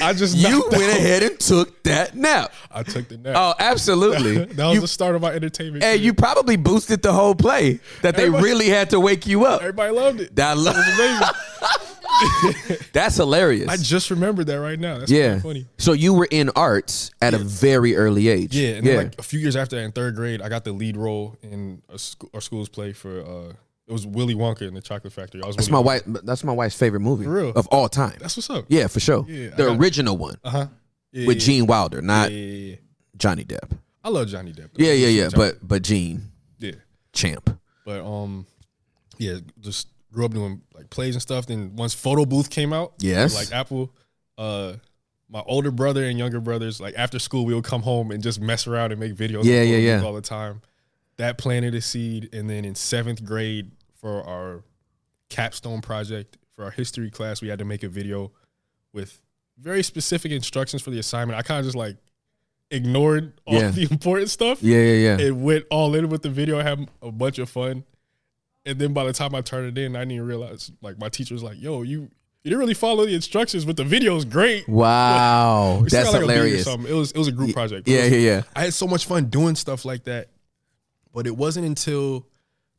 [0.00, 2.52] I just You went out- ahead and took that nap.
[2.70, 3.34] I took the nap.
[3.36, 4.44] Oh, absolutely.
[4.44, 5.82] that was you, the start of my entertainment.
[5.82, 6.04] and career.
[6.04, 9.60] you probably boosted the whole play that they really had to wake you up.
[9.60, 10.36] Everybody loved it.
[10.36, 10.72] That lo-
[12.92, 13.68] that's hilarious.
[13.68, 14.98] I just remembered that right now.
[14.98, 15.38] That's yeah.
[15.40, 15.66] funny.
[15.78, 18.56] So you were in arts at a very early age.
[18.56, 18.96] Yeah, and yeah.
[18.96, 21.36] then like a few years after that, in third grade, I got the lead role
[21.42, 23.20] in a sc- our school's play for.
[23.22, 23.52] uh
[23.90, 25.42] It was Willy Wonka and the Chocolate Factory.
[25.42, 26.02] I was that's Willy my wife.
[26.24, 27.50] That's my wife's favorite movie For real?
[27.50, 28.16] of all time.
[28.20, 28.64] That's what's up.
[28.68, 29.26] yeah, for sure.
[29.28, 30.66] Yeah, the original one Uh huh.
[31.12, 32.76] Yeah, with yeah, Gene Wilder, not yeah.
[33.16, 33.76] Johnny Depp.
[34.04, 34.70] I love Johnny Depp.
[34.72, 34.84] though.
[34.84, 35.28] Yeah, yeah, yeah.
[35.28, 36.72] Johnny- But but Gene yeah,
[37.12, 37.58] Champ.
[37.84, 38.46] but um,
[39.18, 41.46] yeah, just grew up doing like plays and stuff.
[41.46, 43.34] Then once Photo Booth came out, Yes.
[43.34, 43.92] like Apple,
[44.38, 44.74] uh.
[45.32, 48.40] My older brother and younger brothers, like after school, we would come home and just
[48.40, 49.44] mess around and make videos.
[49.44, 50.02] Yeah, yeah, yeah.
[50.02, 50.60] All the time.
[51.18, 53.70] That planted a seed, and then in seventh grade
[54.00, 54.64] for our
[55.28, 58.32] capstone project for our history class, we had to make a video
[58.92, 59.20] with
[59.58, 61.38] very specific instructions for the assignment.
[61.38, 61.96] I kind of just like
[62.70, 63.70] ignored all Yeah.
[63.70, 65.26] the important stuff Yeah, yeah, yeah.
[65.26, 66.58] It went all in with the video.
[66.58, 67.84] I had a bunch of fun.
[68.66, 71.08] And then by the time I turned it in, I didn't even realize like my
[71.08, 72.10] teacher was like, yo, you
[72.42, 74.66] you didn't really follow the instructions, but the video video's great.
[74.66, 76.64] Wow, We still like, a beat or hilarious.
[76.64, 76.90] something.
[76.90, 77.86] It was it was a group project.
[77.88, 78.42] Yeah, was- yeah, yeah.
[78.56, 80.28] I had so much fun doing stuff like that.
[81.12, 82.26] But it wasn't until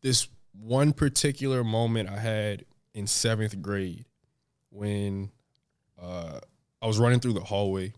[0.02, 0.28] this
[0.62, 4.06] one particular moment I had in seventh grade
[4.70, 5.32] when
[6.02, 6.40] uh,
[6.82, 7.94] I was running through the hallway.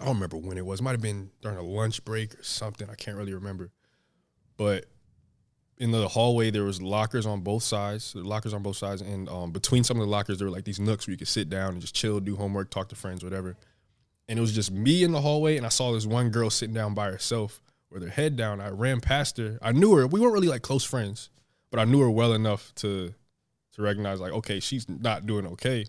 [0.00, 0.80] I don't remember when it was.
[0.80, 2.88] It might have been during a lunch break or something.
[2.88, 3.70] I can't really remember.
[4.56, 4.86] But
[5.76, 8.14] in the hallway, there was lockers on both sides.
[8.14, 10.80] Lockers on both sides, and um, between some of the lockers, there were like these
[10.80, 13.56] nooks where you could sit down and just chill, do homework, talk to friends, whatever
[14.28, 16.74] and it was just me in the hallway and I saw this one girl sitting
[16.74, 18.60] down by herself with her head down.
[18.60, 19.58] I ran past her.
[19.62, 20.06] I knew her.
[20.06, 21.30] We weren't really like close friends,
[21.70, 23.14] but I knew her well enough to
[23.74, 25.84] to recognize like, okay, she's not doing okay.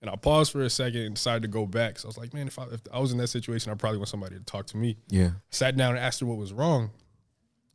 [0.00, 1.98] And I paused for a second and decided to go back.
[1.98, 3.98] So I was like, man, if I, if I was in that situation, I probably
[3.98, 4.98] want somebody to talk to me.
[5.08, 5.30] Yeah.
[5.50, 6.90] Sat down and asked her what was wrong.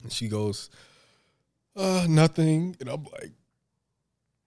[0.04, 0.70] And she goes,
[1.76, 2.76] uh, nothing.
[2.80, 3.32] And I'm like,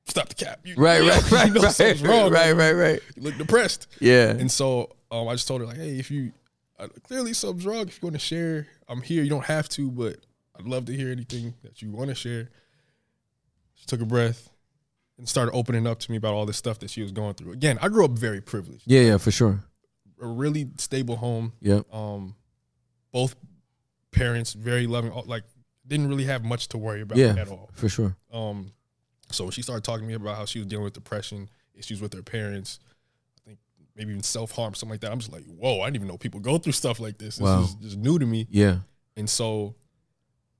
[0.07, 0.61] stop the cap.
[0.65, 2.31] You, Right, you know- right, right, you know right, something's wrong.
[2.31, 3.01] right, right, right.
[3.17, 3.89] You look depressed.
[4.01, 4.31] Yeah.
[4.31, 6.33] And so um, I just told her like, hey, if you
[6.79, 9.23] uh, clearly something's wrong, if you want to share, I'm here.
[9.25, 10.19] You don't have to, but
[10.59, 12.51] I'd love to hear anything that you want to share.
[13.75, 14.51] She took a breath
[15.19, 17.53] and started opening up to me about all this stuff that she was going through.
[17.53, 19.65] Again, I grew up very privileged, Yeah, yeah, for sure.
[20.21, 21.53] a really stable home.
[21.61, 21.81] Yeah.
[21.93, 22.35] Um,
[23.13, 23.35] both
[24.11, 25.13] parents very loving.
[25.27, 25.45] Like
[25.87, 27.71] didn't really have much to worry about Yeah, at all.
[27.75, 28.17] for sure.
[28.33, 28.73] Um,
[29.31, 32.13] so she started talking to me about how she was dealing with depression, issues with
[32.15, 32.79] her parents,
[33.45, 33.59] I think
[33.97, 35.11] maybe even self harm, something like that.
[35.13, 37.37] I'm just like, whoa, I didn't even know people go through stuff like this.
[37.37, 37.63] This Wow.
[37.63, 38.47] is just new to me.
[38.51, 38.79] Yeah.
[39.17, 39.75] And so,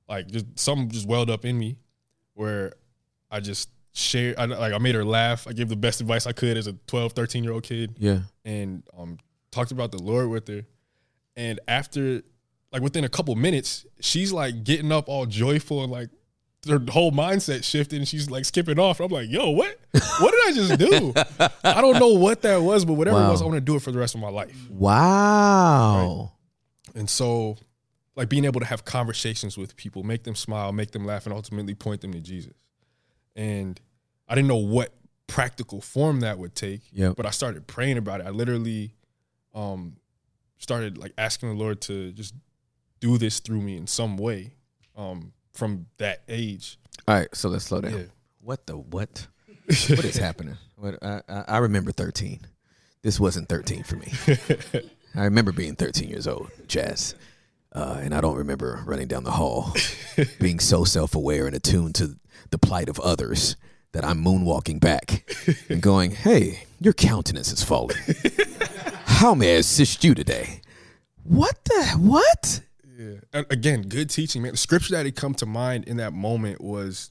[0.09, 1.77] like, just something just welled up in me
[2.35, 2.73] where
[3.31, 5.47] I just shared, I, like, I made her laugh.
[5.47, 8.21] I gave the best advice I could as a 12, 13 year old kid Yeah.
[8.45, 9.19] and um,
[9.51, 10.65] talked about the Lord with her.
[11.37, 12.23] And after,
[12.73, 16.09] like, within a couple minutes, she's like getting up all joyful and like
[16.69, 19.01] her whole mindset shifted and she's like skipping off.
[19.01, 19.79] I'm like, yo, what?
[20.21, 21.13] What did I just do?
[21.65, 23.83] I don't know what that was, but whatever it was, I want to do it
[23.83, 24.57] for the rest of my life.
[24.71, 26.33] Wow.
[26.95, 27.57] And so,
[28.17, 31.35] like, being able to have conversations with people, make them smile, make them laugh, and
[31.35, 32.55] ultimately point them to Jesus.
[33.35, 33.81] And
[34.29, 34.93] I didn't know what
[35.27, 36.83] practical form that would take.
[36.93, 37.17] Yep.
[37.17, 38.27] But I started praying about it.
[38.27, 38.95] I literally
[39.55, 39.97] um,
[40.59, 42.35] started like asking the Lord to just
[43.01, 44.53] do this through me in some way
[44.97, 46.79] um, from that age.
[47.09, 47.93] All right, so let's slow down.
[47.93, 48.05] Yeah.
[48.41, 49.27] What the what?
[49.67, 50.57] what is happening?
[50.77, 52.41] What I, I, remember 13.
[53.03, 54.13] This wasn't 13 for me.
[55.15, 57.15] I remember being 13 years old, Chaz.
[57.75, 59.75] Uh, and I don't remember running down the hall
[60.41, 62.17] being so self aware and attuned to
[62.51, 63.57] the plight of others
[63.93, 65.35] that I'm moonwalking back
[65.69, 67.97] and going, hey, your countenance is falling.
[69.05, 70.61] How may I assist you today?
[71.25, 72.61] What the what?
[72.99, 73.15] Yeah.
[73.33, 74.53] And again, good teaching, man.
[74.53, 77.11] The scripture that had come to mind in that moment was,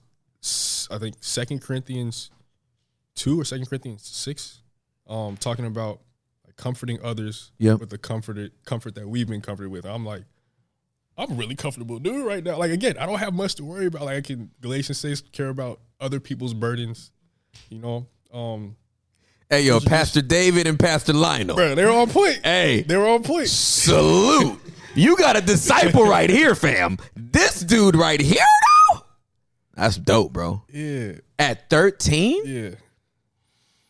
[0.91, 2.29] I think, Second Corinthians
[3.15, 4.61] two or Second Corinthians six,
[5.07, 6.01] um, talking about
[6.55, 7.79] comforting others Yep.
[7.79, 9.85] with the comforted comfort that we've been comforted with.
[9.85, 10.23] I'm like,
[11.17, 12.57] I'm really comfortable doing it right now.
[12.57, 14.03] Like again, I don't have much to worry about.
[14.03, 17.11] Like I can Galatians says, care about other people's burdens.
[17.69, 18.75] You know, um,
[19.49, 21.57] Hey, yo, Pastor David and Pastor Lionel.
[21.57, 22.39] bro, they're on point.
[22.43, 23.47] Hey, They were on point.
[23.49, 24.59] salute.
[24.93, 26.97] You got a disciple right here, fam.
[27.15, 28.43] This dude right here,
[28.93, 29.01] though.
[29.73, 30.63] That's dope, bro.
[30.69, 31.13] Yeah.
[31.39, 32.41] At 13?
[32.45, 32.69] Yeah.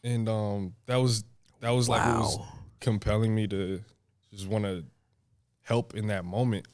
[0.03, 1.23] And um that was
[1.59, 2.39] that was like what was
[2.81, 3.81] compelling me to
[4.31, 4.83] just want to
[5.63, 6.67] help in that moment.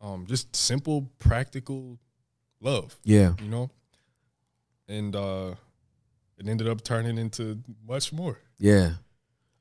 [0.00, 1.98] Um just simple practical
[2.60, 3.34] love, Yeah.
[3.42, 3.70] you know?
[4.88, 5.54] And uh
[6.38, 8.38] it ended up turning into much more.
[8.58, 8.94] Yeah.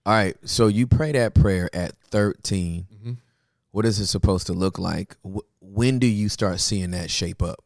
[0.05, 0.37] All right.
[0.47, 2.87] So you pray that prayer at 13.
[3.03, 3.17] Mhm.
[3.71, 5.15] What is it supposed to look like?
[5.23, 7.63] Wh- When do you start seeing that shape up?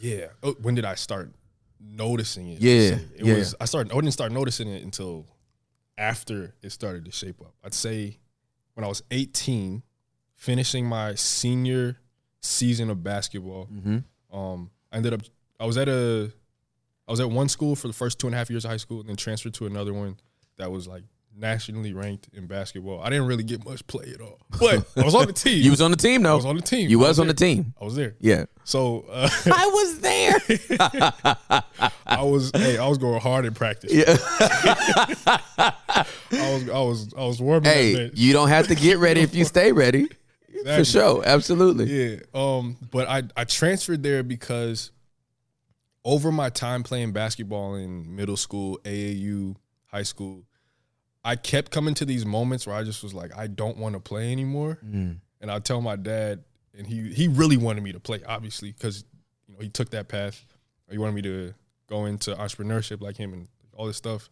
[0.00, 0.26] Yeah.
[0.42, 1.32] Oh, when did I start
[1.78, 2.60] noticing it?
[2.60, 3.34] Yeah, It yeah.
[3.36, 5.26] was I started I didn't start noticing it until
[5.96, 7.54] after it started to shape up.
[7.62, 8.18] I'd say
[8.74, 9.82] when I was 18,
[10.40, 11.98] finishing my senior
[12.40, 13.98] season of basketball, Mm-hmm.
[14.36, 15.20] um, I ended up
[15.60, 16.32] I was at a
[17.06, 18.78] I was at one school for the first two and a half years of high
[18.78, 20.16] school and then transferred to another one
[20.56, 21.04] that was like
[21.36, 23.00] nationally ranked in basketball.
[23.02, 24.38] I didn't really get much play at all.
[24.58, 25.62] But I was on the team.
[25.64, 26.32] You was on the team, though.
[26.32, 26.88] I was on the team.
[26.90, 27.48] You I was on the there.
[27.48, 27.74] team.
[27.80, 28.14] I was there.
[28.20, 28.46] Yeah.
[28.64, 30.34] So uh, I was there.
[32.06, 33.92] I was hey, I was going hard in practice.
[33.92, 34.16] yeah.
[35.58, 39.34] I was I was I was warming Hey, you don't have to get ready if
[39.34, 40.08] you stay ready.
[40.64, 41.22] For sure.
[41.24, 41.86] Absolutely.
[41.86, 42.16] Yeah.
[42.34, 44.90] Um, but I I transferred there because
[46.04, 50.44] over my time playing basketball in middle school, AAU, high school,
[51.24, 54.00] I kept coming to these moments where I just was like, I don't want to
[54.00, 54.78] play anymore.
[54.84, 55.18] Mm.
[55.40, 56.44] And I tell my dad,
[56.76, 59.04] and he he really wanted me to play, obviously, because
[59.46, 60.44] you know he took that path.
[60.90, 61.54] He wanted me to
[61.86, 64.28] go into entrepreneurship like him and all this stuff.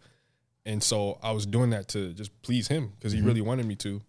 [0.67, 3.75] And so I was doing that to just please him because he really wanted me
[3.77, 4.03] to.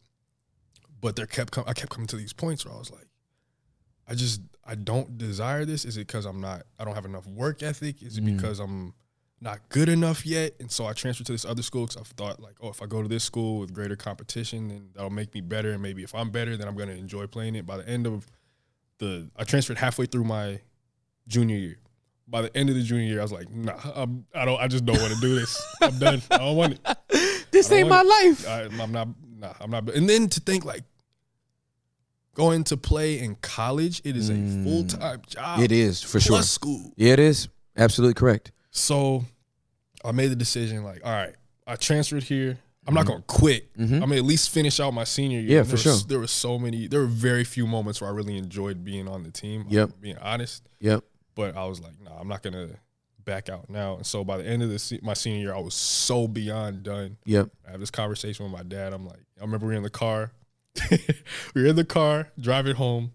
[1.01, 3.07] But there kept com- I kept coming to these points where I was like,
[4.07, 5.85] I just I don't desire this.
[5.85, 8.01] Is it because I'm not I don't have enough work ethic?
[8.01, 8.35] Is it mm.
[8.35, 8.93] because I'm
[9.41, 10.53] not good enough yet?
[10.59, 12.85] And so I transferred to this other school because I thought like, oh, if I
[12.85, 15.71] go to this school with greater competition, then that'll make me better.
[15.71, 17.65] And maybe if I'm better, then I'm gonna enjoy playing it.
[17.65, 18.25] By the end of
[18.97, 20.59] the, I transferred halfway through my
[21.27, 21.77] junior year.
[22.27, 24.59] By the end of the junior year, I was like, nah, I'm, I don't.
[24.59, 25.59] I just don't want to do this.
[25.81, 26.21] I'm done.
[26.29, 26.97] I don't want it.
[27.51, 28.47] This ain't my want life.
[28.47, 29.07] I, I'm not.
[29.39, 29.89] Nah, I'm not.
[29.91, 30.83] And then to think like
[32.33, 35.59] going to play in college, it is a full time job.
[35.59, 35.63] Mm.
[35.63, 36.41] It is for sure.
[36.43, 36.91] school.
[36.95, 37.47] Yeah, it is.
[37.77, 38.51] Absolutely correct.
[38.71, 39.23] So
[40.03, 41.33] I made the decision like, all right,
[41.65, 42.57] I transferred here.
[42.87, 43.69] I'm not gonna quit.
[43.77, 45.61] I'm gonna at least finish out my senior year.
[45.63, 45.71] Mm-hmm.
[45.71, 46.07] Yeah, for there was- sure.
[46.07, 46.87] There were so many.
[46.87, 49.61] There were very few moments where I really enjoyed being on the team.
[49.67, 49.89] I'm Yep.
[50.01, 50.63] being honest.
[50.79, 51.03] Yep.
[51.35, 52.69] But I was like, nah, I'm not gonna
[53.29, 53.95] back out now.
[53.97, 57.17] And so by the end of my senior year, I was so beyond done.
[57.25, 57.49] Yep.
[57.67, 58.91] I have this conversation with my dad.
[58.91, 60.31] I'm like, I remember we were in the car.
[60.91, 63.11] we were in the car driving home.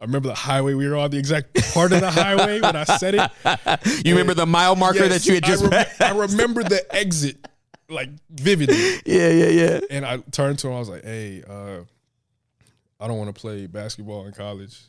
[0.00, 2.84] I remember the highway we were on, the exact part of the highway when I
[2.84, 3.30] said it.
[4.06, 5.86] You remember the mile marker Yes, that you had just I, rem-?
[6.00, 7.46] I remember the exit
[7.90, 9.00] like vividly.
[9.06, 9.80] Yeah, yeah, yeah.
[9.90, 10.74] And I turned to him.
[10.74, 11.80] I was like, "Hey, uh,
[12.98, 14.80] I don't want to play basketball in college."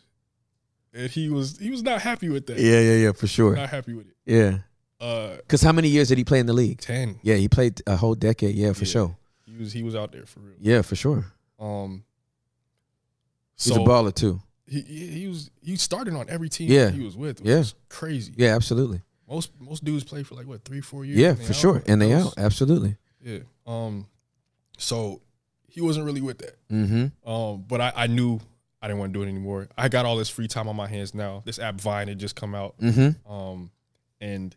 [0.94, 2.60] And he was he was not happy with that.
[2.60, 3.56] Yeah, yeah, yeah, for sure.
[3.56, 4.16] Not happy with it.
[4.26, 4.58] Yeah.
[5.02, 6.80] Uh, Because how many years did he play in the league?
[6.80, 7.20] ten.
[7.24, 8.56] Yeah, he played a whole decade.
[8.56, 8.92] Yeah, for Yeah.
[8.92, 9.18] sure.
[9.46, 10.56] He was he was out there for real.
[10.60, 11.26] Yeah, for sure.
[11.60, 12.04] Um.
[13.56, 14.42] He's So a baller too.
[14.66, 16.90] he he was he started on every team Yeah.
[16.90, 17.40] he was with.
[17.42, 17.58] It Yeah.
[17.60, 18.34] was crazy.
[18.38, 19.02] Yeah, absolutely.
[19.28, 21.18] Most most dudes play for like what three four years.
[21.20, 21.56] Yeah, for out.
[21.56, 21.84] sure.
[21.88, 22.34] And they out.
[22.38, 22.98] Absolutely.
[23.22, 23.40] Yeah.
[23.66, 24.08] Um.
[24.78, 25.22] So
[25.68, 26.56] he wasn't really with that.
[26.72, 27.30] Mm-hmm.
[27.30, 28.40] Um, but I, I knew
[28.84, 29.70] I didn't want to do it anymore.
[29.78, 31.42] I got all this free time on my hands now.
[31.46, 32.78] This app Vine had just come out.
[32.80, 33.32] Mm-hmm.
[33.32, 33.72] Um,
[34.20, 34.54] and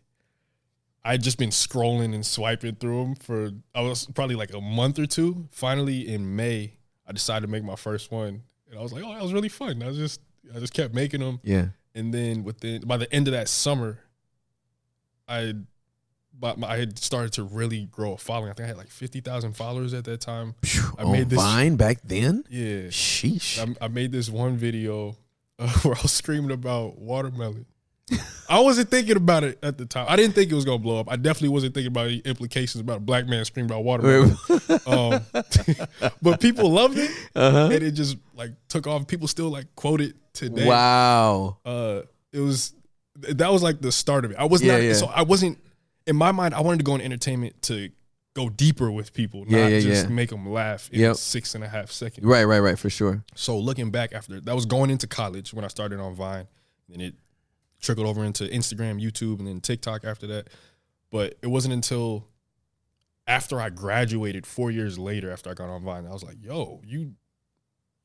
[1.05, 4.59] I had just been scrolling and swiping through them for I was probably like a
[4.59, 5.47] month or two.
[5.51, 6.73] Finally, in May,
[7.07, 9.47] I decided to make my first one, and I was like, "Oh, that was really
[9.47, 10.19] fun." I was just
[10.53, 11.67] I just kept making them, Yeah.
[11.95, 13.99] and then within by the end of that summer,
[15.29, 15.53] I
[16.39, 18.49] but I had started to really grow a following.
[18.51, 20.55] I think I had like fifty thousand followers at that time.
[20.97, 22.43] I On made this- Vine back then?
[22.49, 23.59] Yeah, Sheesh.
[23.81, 25.15] I, I made this one video
[25.59, 27.65] uh, where I was screaming about watermelon.
[28.49, 30.05] I wasn't thinking about it at the time.
[30.07, 31.11] I didn't think it was gonna blow up.
[31.11, 34.37] I definitely wasn't thinking about any implications about a black man screaming about watermelon.
[34.87, 35.21] um,
[36.21, 37.69] but people loved it, Uh-huh.
[37.71, 39.07] and it just like took off.
[39.07, 40.65] People still like quote it today.
[40.65, 41.57] Wow.
[41.65, 42.73] Uh, it was
[43.15, 44.37] that was like the start of it.
[44.37, 44.93] I was Yeah, not yeah.
[44.93, 45.57] so I wasn't
[46.07, 46.55] in my mind.
[46.55, 47.89] I wanted to go in entertainment to
[48.33, 50.13] go deeper with people, not Yeah, yeah, just yeah.
[50.13, 51.15] make them laugh in Yep.
[51.15, 52.25] six and a half seconds.
[52.25, 53.23] Right, right, right, for sure.
[53.35, 56.47] So looking back after that was going into college when I started on Vine,
[56.91, 57.15] and it
[57.79, 60.49] trickled over into Instagram, YouTube, and then TikTok after that.
[61.09, 62.27] But it wasn't until
[63.25, 66.81] after I graduated four years later, after I got on Vine, I was like, "Yo,
[66.85, 67.13] you,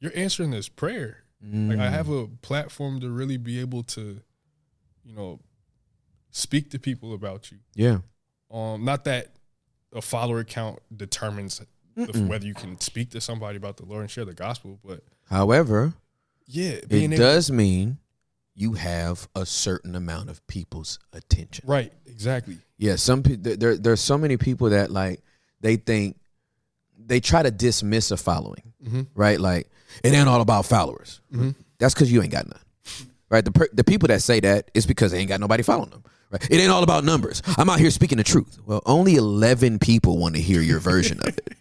[0.00, 1.24] you're answering this prayer.
[1.42, 1.90] Like I mm.
[1.90, 4.20] have a platform to really be able to,
[5.04, 5.40] you know,
[6.32, 7.58] speak to people about you.
[7.74, 7.98] Yeah.
[8.50, 9.28] Um, not that
[9.94, 11.60] a follower count determines
[11.94, 15.02] the, whether you can speak to somebody about the Lord and share the gospel, but
[15.30, 15.94] However,
[16.46, 17.98] yeah, it does mean
[18.54, 21.64] you have a certain amount of people's attention.
[21.66, 22.58] right, exactly.
[22.76, 25.20] Yeah, some people there there's so many people that like
[25.60, 26.18] they think
[26.98, 29.06] they try to dismiss a following, Mhm.
[29.14, 29.40] right?
[29.40, 29.70] Like
[30.02, 31.20] it ain't all about followers.
[31.32, 31.54] Mhm.
[31.78, 32.60] That's because you ain't got none,
[33.30, 33.44] right?
[33.44, 36.02] The per, the people that say that is because they ain't got nobody following them.
[36.32, 36.50] Right?
[36.50, 37.42] It ain't all about numbers.
[37.58, 38.58] I'm out here speaking the truth.
[38.64, 41.56] Well, only 11 people want to hear your version of it.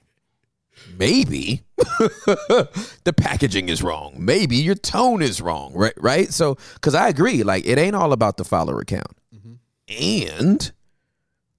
[0.97, 4.15] Maybe the packaging is wrong.
[4.17, 5.93] Maybe your tone is wrong, right?
[5.97, 6.31] Right?
[6.31, 9.53] So, because I agree, like it ain't all about the follower count, mm-hmm.
[9.99, 10.71] and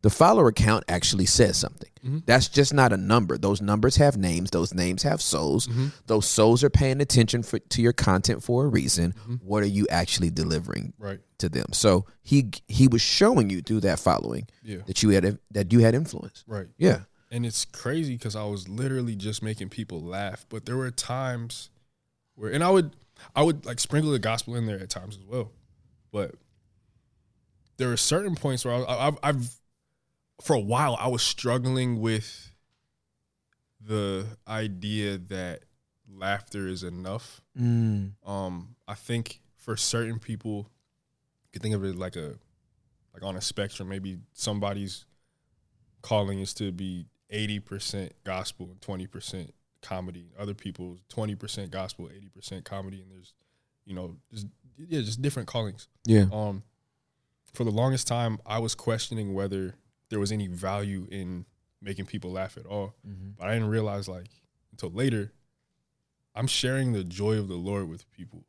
[0.02, 1.88] the follower count actually says something.
[2.04, 2.18] Mm-hmm.
[2.26, 3.38] That's just not a number.
[3.38, 4.50] Those numbers have names.
[4.50, 5.68] Those names have souls.
[5.68, 5.86] Mm-hmm.
[6.06, 9.12] Those souls are paying attention for, to your content for a reason.
[9.12, 9.34] Mm-hmm.
[9.36, 11.20] What are you actually delivering Right.
[11.38, 11.66] to them?
[11.72, 14.78] So he he was showing you through that following Yeah.
[14.86, 16.42] that you had that you had influence.
[16.48, 16.66] Right.
[16.76, 17.02] Yeah.
[17.30, 21.70] And it's crazy because I was literally just making people laugh, but there were times
[22.34, 22.94] where, and I would,
[23.34, 25.50] I would like sprinkle the gospel in there at times as well,
[26.10, 26.34] but
[27.78, 29.50] there are certain points where I, I've, I've,
[30.42, 32.52] for a while, I was struggling with
[33.80, 35.60] the idea that
[36.08, 37.40] laughter is enough.
[37.58, 38.12] Mm.
[38.26, 40.68] Um, I think for certain people,
[41.44, 42.34] you can think of it like a
[43.14, 43.88] like on a spectrum.
[43.88, 45.04] Maybe somebody's
[46.02, 50.32] calling is to be eighty percent gospel and twenty percent comedy.
[50.38, 53.34] Other people's twenty percent gospel, eighty percent comedy, and there's
[53.84, 55.88] you know just yeah just different callings.
[56.04, 56.26] Yeah.
[56.32, 56.62] Um,
[57.52, 59.74] for the longest time, I was questioning whether
[60.12, 61.46] there was any value in
[61.80, 63.30] making people laugh at all, mm-hmm.
[63.38, 64.28] but I didn't realize like
[64.70, 65.32] until later,
[66.34, 68.44] I'm sharing the joy of the Lord with people,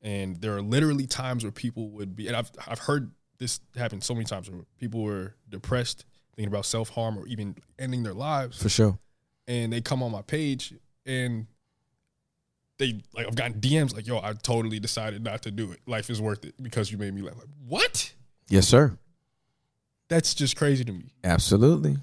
[0.00, 4.00] and there are literally times where people would be, and I've I've heard this happen
[4.00, 6.04] so many times where people were depressed,
[6.36, 9.00] thinking about self harm or even ending their lives, For sure.
[9.48, 10.74] and they come on my page
[11.04, 11.48] and
[12.78, 15.80] they like I've gotten DMs like, "Yo, I totally decided not to do it.
[15.86, 18.12] Life is worth it because you made me laugh." Like, what?
[18.48, 18.96] Yes, sir.
[20.08, 21.12] That's just crazy to me.
[21.24, 21.96] Absolutely.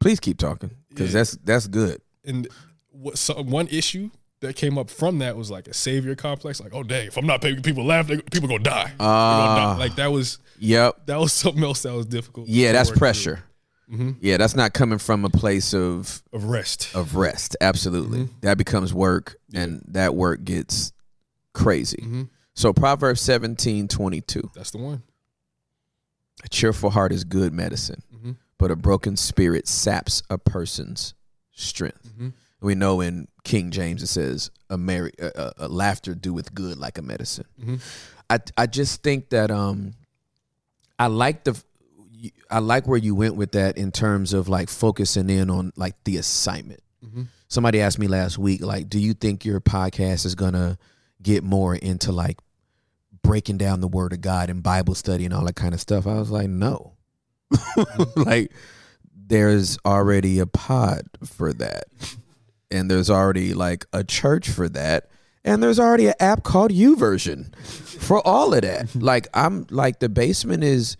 [0.00, 1.20] Please keep talking because Yeah.
[1.20, 2.00] that's that's good.
[2.24, 2.48] And
[2.90, 6.60] what so one issue that came up from that was like a savior complex.
[6.60, 8.84] Like, oh dang, if I'm not making people laugh, they, people gonna die.
[8.90, 9.74] They gonna Ah.
[9.74, 9.78] die.
[9.78, 11.06] Like that was Yep.
[11.06, 12.48] that was something else that was difficult.
[12.48, 13.42] Yeah, that's pressure.
[14.20, 16.90] Yeah, that's not coming from a place of of rest.
[16.94, 17.56] of rest.
[17.60, 18.24] Absolutely.
[18.24, 18.32] Mm-hmm.
[18.42, 20.92] That becomes work and that work gets
[21.54, 21.96] crazy.
[22.02, 22.22] Mm-hmm.
[22.54, 24.50] So Proverbs 17, 22.
[24.54, 25.02] That's the one.
[26.44, 28.36] A cheerful heart is good medicine, Mhm.
[28.58, 31.14] but a broken spirit saps a person's
[31.52, 32.08] strength.
[32.18, 32.32] Mhm.
[32.60, 36.76] We know in King James it says, "A merry, a, a, a laughter doeth good
[36.78, 37.80] like a medicine." Mhm.
[38.30, 39.94] I I just think that um,
[40.98, 41.60] I like the,
[42.50, 45.94] I like where you went with that in terms of like focusing in on like
[46.04, 46.80] the assignment.
[47.04, 47.26] Mhm.
[47.48, 50.76] Somebody asked me last week, like, do you think your podcast is gonna
[51.22, 52.38] get more into like
[53.28, 56.06] breaking down the Word of God and Bible study and all that kind of stuff?
[56.06, 56.94] I was like, no,
[58.16, 58.50] like
[59.14, 61.84] there's already a pod for that,
[62.70, 65.10] and there's already like a church for that.
[65.44, 68.88] And there's already an app called YouVersion for all of that.
[68.94, 70.96] Like I'm like the basement is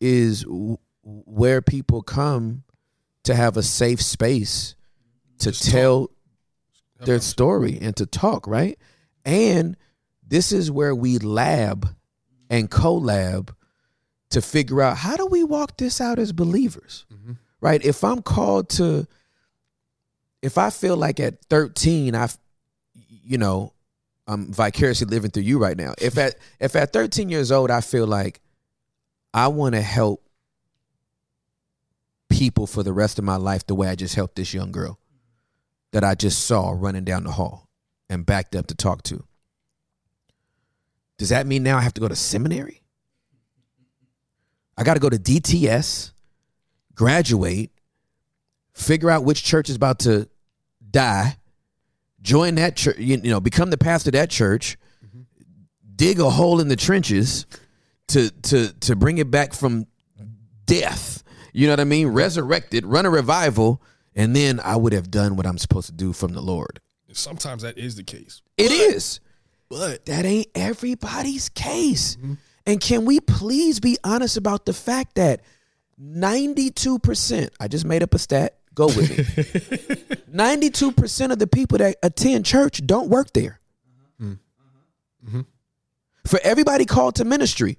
[0.00, 0.46] is
[1.02, 2.62] where people come
[3.24, 4.76] to have a safe space
[5.38, 6.10] to tell
[7.00, 8.78] their story and to talk, right?
[9.24, 9.76] And
[10.32, 11.94] this is where we lab
[12.48, 13.50] and collab
[14.30, 17.32] to figure out how do we walk this out as believers, mm-hmm.
[17.60, 17.84] right?
[17.84, 19.06] If I'm called to,
[20.40, 22.38] if I feel like at 13, I've,
[22.94, 23.74] you know,
[24.26, 25.92] I'm vicariously living through you right now.
[26.00, 28.40] If at if at 13 years old, I feel like
[29.34, 30.26] I want to help
[32.30, 34.98] people for the rest of my life the way I just helped this young girl
[35.92, 37.68] that I just saw running down the hall
[38.08, 39.24] and backed up to talk to.
[41.22, 42.82] Does that mean now I have to go to seminary?
[44.76, 46.10] I got to go to DTS,
[46.96, 47.70] graduate,
[48.72, 50.28] figure out which church is about to
[50.90, 51.36] die,
[52.22, 54.76] join that church, you know, become the pastor of that church,
[55.94, 57.46] dig a hole in the trenches
[58.08, 59.86] to to to bring it back from
[60.66, 61.22] death.
[61.52, 62.08] You know what I mean?
[62.08, 63.80] Resurrect it, run a revival,
[64.16, 66.80] and then I would have done what I'm supposed to do from the Lord.
[67.12, 68.42] Sometimes that is the case.
[68.56, 69.20] It is.
[69.72, 72.16] But That ain't everybody's case.
[72.16, 72.34] Mm-hmm.
[72.66, 75.40] And can we please be honest about the fact that
[76.00, 79.24] 92%, I just made up a stat, go with me.
[80.32, 83.60] 92% of the people that attend church don't work there.
[84.20, 84.32] Mm-hmm.
[85.26, 85.40] Mm-hmm.
[86.26, 87.78] For everybody called to ministry,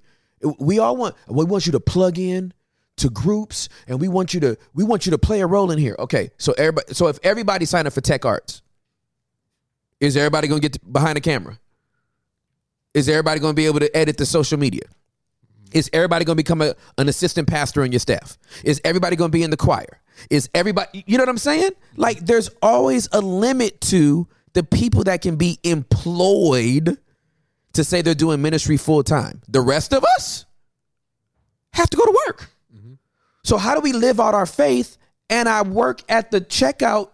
[0.58, 2.52] we all want we want you to plug in
[2.96, 5.78] to groups and we want you to we want you to play a role in
[5.78, 5.94] here.
[5.98, 8.62] Okay, so everybody so if everybody sign up for tech arts,
[10.00, 11.58] is everybody going to get behind the camera?
[12.94, 14.82] Is everybody going to be able to edit the social media?
[15.72, 18.38] Is everybody going to become a, an assistant pastor in your staff?
[18.62, 20.00] Is everybody going to be in the choir?
[20.30, 21.72] Is everybody, you know what I'm saying?
[21.96, 26.96] Like, there's always a limit to the people that can be employed
[27.72, 29.42] to say they're doing ministry full time.
[29.48, 30.46] The rest of us
[31.72, 32.50] have to go to work.
[32.74, 32.94] Mm-hmm.
[33.42, 34.96] So, how do we live out our faith
[35.28, 37.10] and I work at the checkout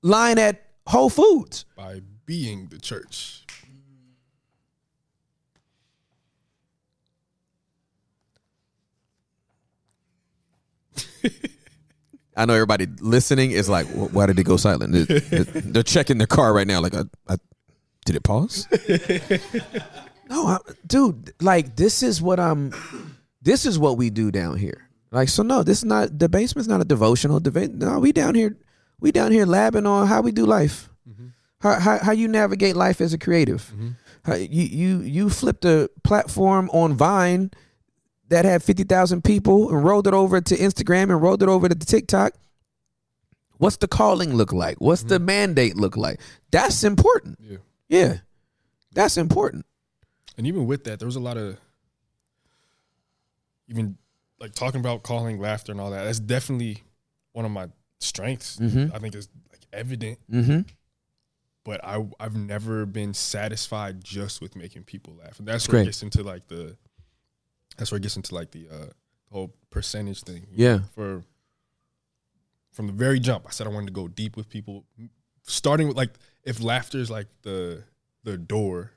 [0.00, 1.66] line at Whole Foods?
[1.76, 3.41] by being the church.
[12.36, 15.08] I know everybody listening is like, why did it go silent?
[15.72, 16.80] They're, checking their car right now.
[16.80, 17.36] Like, I, I,
[18.04, 18.66] did it pause?
[20.30, 21.34] no, I, dude.
[21.40, 22.72] Like, this is what I'm.
[23.42, 24.88] This is what we do down here.
[25.10, 27.72] Like, so no, this is not the basement's not a devotional debate.
[27.72, 28.56] No, we down here,
[28.98, 31.28] we down here labbing on how we do life, mm-hmm.
[31.60, 33.70] how, how how you navigate life as a creative.
[33.74, 33.88] Mm-hmm.
[34.24, 37.50] How, you you you flipped a platform on Vine
[38.32, 41.74] that had 50,000 people and rolled it over to Instagram and rolled it over to
[41.74, 42.32] the TikTok.
[43.58, 44.80] What's the calling look like?
[44.80, 46.20] What's the mandate look like?
[46.50, 47.38] That's important.
[47.40, 47.58] Yeah.
[47.88, 48.16] Yeah.
[48.92, 49.64] That's important.
[50.36, 51.58] And even with that, there was a lot of
[53.68, 53.96] even
[54.40, 56.04] like talking about calling laughter and all that.
[56.04, 56.82] That's definitely
[57.32, 57.68] one of my
[58.00, 58.56] strengths.
[58.58, 58.92] Mhm.
[58.94, 60.18] I think it's like evident.
[60.30, 60.60] Mm-hmm.
[61.64, 65.38] But I I've never been satisfied just with making people laugh.
[65.38, 65.82] And that's It's where great.
[65.82, 66.76] it gets into like the
[67.76, 68.86] that's where it gets into like the uh
[69.30, 70.46] whole percentage thing.
[70.52, 70.80] Yeah.
[70.94, 71.22] For
[72.70, 74.84] from the very jump, I said I wanted to go deep with people.
[75.42, 76.10] Starting with like
[76.44, 77.84] if laughter is like the
[78.24, 78.92] the door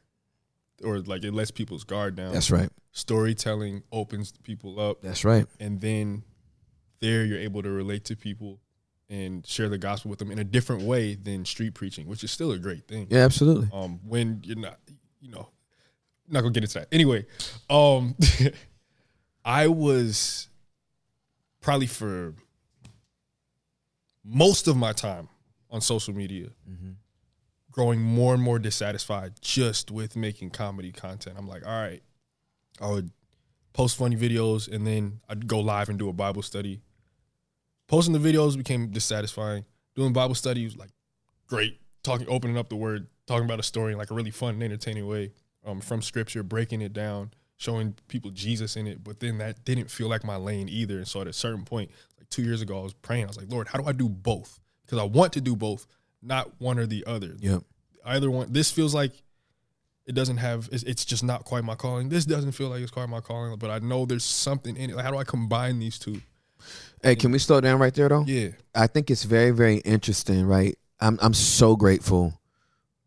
[0.84, 2.34] or like it lets people's guard down.
[2.34, 2.70] That's right.
[2.92, 5.02] Storytelling opens people up.
[5.02, 5.46] That's right.
[5.60, 6.24] And then
[7.00, 8.60] there you're able to relate to people
[9.10, 12.32] and share the gospel with them in a different way than street preaching, which is
[12.32, 13.08] still a great thing.
[13.10, 13.70] Yeah, absolutely.
[13.72, 14.80] Um, when you're not,
[15.20, 15.50] you know,
[16.28, 16.88] not gonna get into that.
[16.92, 17.26] Anyway,
[17.70, 18.16] um,
[19.46, 20.48] I was
[21.62, 22.34] probably for
[24.24, 25.30] most of my time
[25.70, 26.50] on social media
[27.76, 31.36] growing more and more dissatisfied just with making comedy content.
[31.38, 32.02] I'm like, all right,
[32.80, 33.12] I would
[33.74, 36.80] post funny videos and then I'd go live and do a Bible study.
[37.90, 39.66] Posting the videos became dissatisfying.
[39.94, 40.92] Doing Bible study was like
[41.48, 41.78] great.
[42.02, 44.64] Talking, opening up the word, talking about a story in like a really fun and
[44.64, 45.34] entertaining way
[45.66, 49.90] um, from scripture, breaking it down, showing people Jesus in it, but then that didn't
[49.90, 50.98] feel like my lane either.
[50.98, 53.26] And so at a certain point, like two years ago, I was praying.
[53.26, 54.60] I was like, Lord, how do I do both?
[54.86, 55.88] Because I want to do both,
[56.22, 57.36] not one or the other.
[57.40, 57.64] Yep.
[58.06, 58.54] Either one.
[58.54, 59.12] This feels like
[60.06, 60.70] it doesn't have.
[60.72, 62.10] It's, it's just not quite my calling.
[62.10, 64.96] This doesn't feel like it's quite my calling, but I know there's something in it.
[64.96, 66.22] Like, how do I combine these two?
[67.02, 68.24] Hey, can we slow down right there though?
[68.26, 68.50] Yeah.
[68.74, 70.78] I think it's very, very interesting, right?
[71.00, 72.40] I'm I'm so grateful.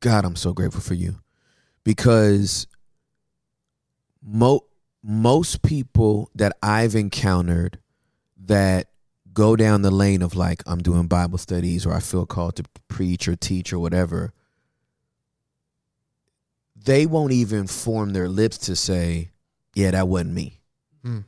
[0.01, 1.17] God, I'm so grateful for you.
[1.89, 2.67] Because
[4.23, 4.67] mo-
[5.03, 7.79] most people that I've encountered
[8.45, 8.89] that
[9.33, 12.65] go down the lane of like I'm doing Bible studies or I feel called to
[12.89, 14.35] preach or teach or whatever,
[16.77, 19.31] they won't even form their lips to say,
[19.75, 20.61] "Yeah, that wasn't me."
[21.03, 21.21] Hmm.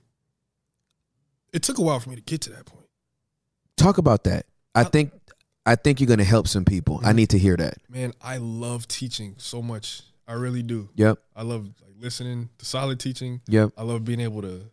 [1.55, 2.87] It took a while for me to get to that point.
[3.79, 4.45] Talk about that.
[4.75, 5.13] I uh, think
[5.65, 6.99] I think you're going to help some people.
[6.99, 7.17] I mm-hmm.
[7.17, 7.79] need to hear that.
[7.89, 10.03] Man, I love teaching so much.
[10.31, 10.89] I really do.
[10.95, 11.19] Yep.
[11.35, 13.41] I love like listening to solid teaching.
[13.49, 13.73] Yep.
[13.77, 14.71] I love being able to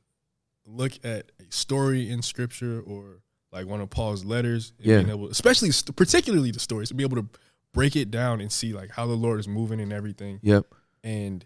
[0.67, 4.73] look at a story in scripture or like one of Paul's letters.
[4.77, 5.13] And Yeah.
[5.13, 7.27] Able, especially particularly the stories, to be able to
[7.73, 10.39] break it down and see like how the Lord is moving and everything.
[10.43, 10.65] Yep.
[11.03, 11.43] And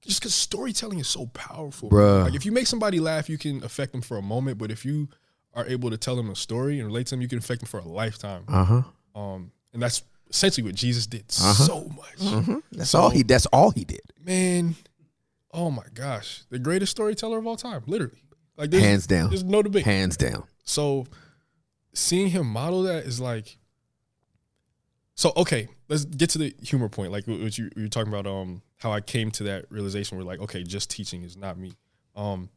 [0.00, 2.24] just because storytelling is so powerful, Bruh.
[2.24, 4.56] Like if you make somebody laugh, you can affect them for a moment.
[4.56, 5.08] But if you
[5.52, 7.68] are able to tell them a story and relate to them, you can affect them
[7.68, 8.44] for a lifetime.
[8.48, 8.82] Uh-huh.
[9.14, 11.52] Um, and that's essentially what Jesus did Uh-huh.
[11.64, 12.62] so much.
[12.72, 14.00] That's So- all he that's all he did.
[14.24, 14.74] Man,
[15.52, 18.22] oh my gosh, the greatest storyteller of all time, literally.
[18.56, 19.30] Like Hands down.
[19.30, 19.84] there's no debate.
[19.84, 20.44] Hands down.
[20.64, 21.06] So
[21.92, 23.58] seeing him model that is like.
[25.16, 27.12] So okay, let's get to the humor point.
[27.12, 30.24] Like what you you were talking about, um, how I came to that realization where
[30.26, 31.72] like, okay, just teaching is not me.
[32.16, 32.48] Um,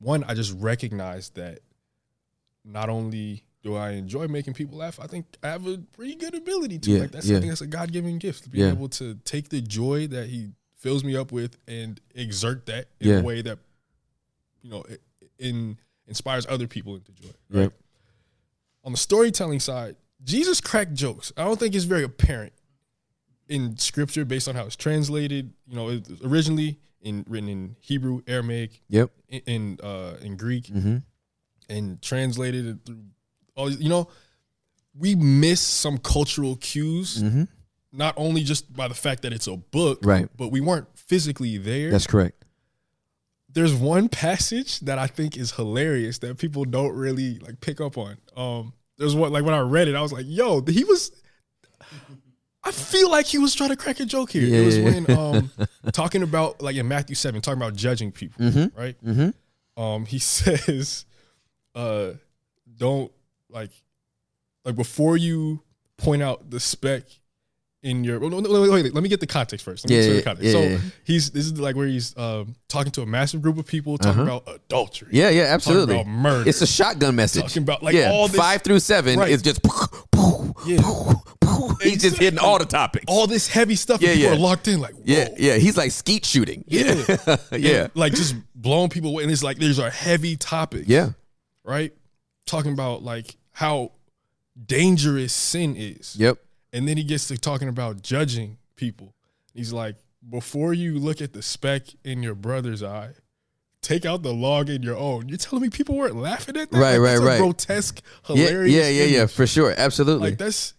[0.00, 1.60] one, I just recognized that
[2.64, 6.34] not only do I enjoy making people laugh, I think I have a pretty good
[6.34, 6.90] ability to.
[6.90, 7.38] Yeah, like that's yeah.
[7.38, 8.68] I think that's a God given gift to be Yeah.
[8.70, 13.08] able to take the joy that He fills me up with and exert that in
[13.08, 13.18] Yeah.
[13.20, 13.58] a way that
[14.62, 14.84] you know
[15.38, 17.28] in inspires other people into joy.
[17.50, 17.62] Right.
[17.62, 17.72] Yep.
[18.84, 21.32] On the storytelling side, Jesus cracked jokes.
[21.36, 22.52] I don't think it's very apparent
[23.48, 25.52] in scripture based on how it's translated.
[25.66, 29.10] You know, it, originally in written in Hebrew, Aramaic, Yep.
[29.28, 31.02] in in, uh, in Greek, Mhm.
[31.70, 33.04] and translated through
[33.56, 33.70] all.
[33.70, 34.08] You know,
[34.96, 37.22] we miss some cultural cues.
[37.22, 37.48] Mhm.
[37.92, 40.28] Not only just by the fact that it's a book, Right.
[40.36, 41.90] But we weren't physically there.
[41.90, 42.44] That's correct.
[43.48, 47.96] There's one passage that I think is hilarious that people don't really like pick up
[47.96, 48.16] on.
[48.36, 51.12] Um, there's one like when I read it, I was like, "Yo, he was."
[52.66, 54.42] I feel like he was trying to crack a joke here.
[54.62, 55.50] It was when um
[55.92, 58.76] talking about like in Matthew seven, talking about judging people, Mhm.
[58.76, 58.96] right?
[59.04, 59.34] Mhm.
[59.76, 61.04] Um, he says,
[61.74, 62.12] uh,
[62.76, 63.12] don't
[63.54, 63.70] like
[64.64, 65.62] like before you
[65.96, 67.04] point out the speck
[67.82, 68.18] in your.
[68.18, 69.84] no, no, wait, wait, wait, let me get the context first.
[69.88, 70.44] Let me Yeah, yeah, context.
[70.46, 70.78] yeah, so yeah.
[71.04, 74.22] he's this is like where he's um, talking to a massive group of people, talking
[74.22, 74.36] Uh-huh.
[74.38, 75.08] about adultery.
[75.12, 75.96] Yeah, yeah, absolutely.
[76.00, 76.48] about murder.
[76.48, 77.42] It's a shotgun message.
[77.42, 79.30] Talking about, like, yeah, all this- five through seven Right.
[79.30, 79.60] is just
[80.66, 80.78] Yeah.
[81.82, 83.04] he's just hitting all the topics.
[83.06, 84.00] all this heavy stuff.
[84.00, 84.38] Yeah, and people yeah.
[84.38, 84.80] are locked in.
[84.80, 85.02] Like, whoa.
[85.04, 85.56] yeah, yeah.
[85.56, 86.64] He's like skeet shooting.
[86.66, 87.04] Yeah,
[87.52, 89.24] yeah, And, like just blowing people away.
[89.24, 90.88] And it's like these are heavy topics.
[90.88, 91.10] yeah.
[91.64, 91.92] right?
[92.46, 93.92] Talking about like how
[94.66, 96.16] dangerous sin is.
[96.16, 96.38] Yep.
[96.72, 99.14] And then he gets to talking about judging people.
[99.52, 99.96] He's like,
[100.28, 103.10] before you look at the speck in your brother's eye,
[103.82, 105.28] take out the log in your own.
[105.28, 106.78] You're telling me people weren't laughing at that?
[106.78, 107.38] Right, Like, right, right.
[107.38, 108.74] grotesque, hilarious.
[108.74, 109.32] yeah, yeah, yeah, image.
[109.32, 110.30] for sure, absolutely.
[110.30, 110.74] Like that's.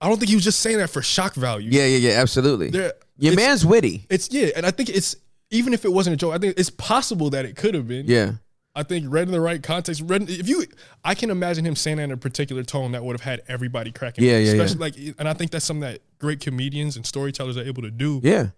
[0.00, 1.70] I don't think he was just saying that for shock value.
[1.72, 2.70] yeah, yeah, yeah, absolutely.
[2.70, 4.06] There- Your man's witty.
[4.08, 5.16] It's yeah, and I think it's
[5.50, 8.06] even if it wasn't a joke, I think it's possible that it could have been.
[8.06, 8.34] Yeah,
[8.78, 10.02] I think read in the right context.
[10.06, 10.64] Read if you,
[11.04, 13.90] I can imagine him saying that in a particular tone that would have had everybody
[13.90, 14.24] cracking.
[14.24, 14.44] Yeah, up.
[14.44, 14.62] yeah, yeah.
[14.62, 17.90] Especially like, and I think that's something that great comedians and storytellers are able to
[17.90, 18.20] do.
[18.22, 18.48] yeah,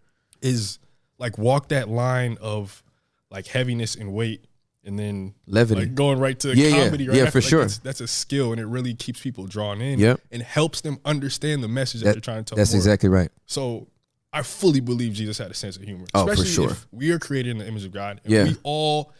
[0.43, 0.79] is
[1.18, 2.83] like walk that line of
[3.31, 4.45] like heaviness and weight,
[4.85, 5.81] and then Levity.
[5.83, 6.85] like going right to Yeah, yeah.
[6.85, 7.09] comedy.
[7.09, 7.33] Right Yeah, after.
[7.41, 7.61] for Like, sure.
[7.62, 9.99] That's, that's a skill, and it really keeps people drawn in.
[9.99, 10.21] Yep.
[10.31, 12.57] and helps them understand the message that, That- they're trying to tell.
[12.57, 12.79] that's more.
[12.79, 13.31] exactly right.
[13.47, 13.87] So
[14.33, 16.05] I fully believe Jesus had a sense of humor.
[16.14, 16.71] Oh, for Especially sure.
[16.73, 18.21] if we are created in the image of God.
[18.25, 18.45] And Yeah.
[18.45, 19.12] We all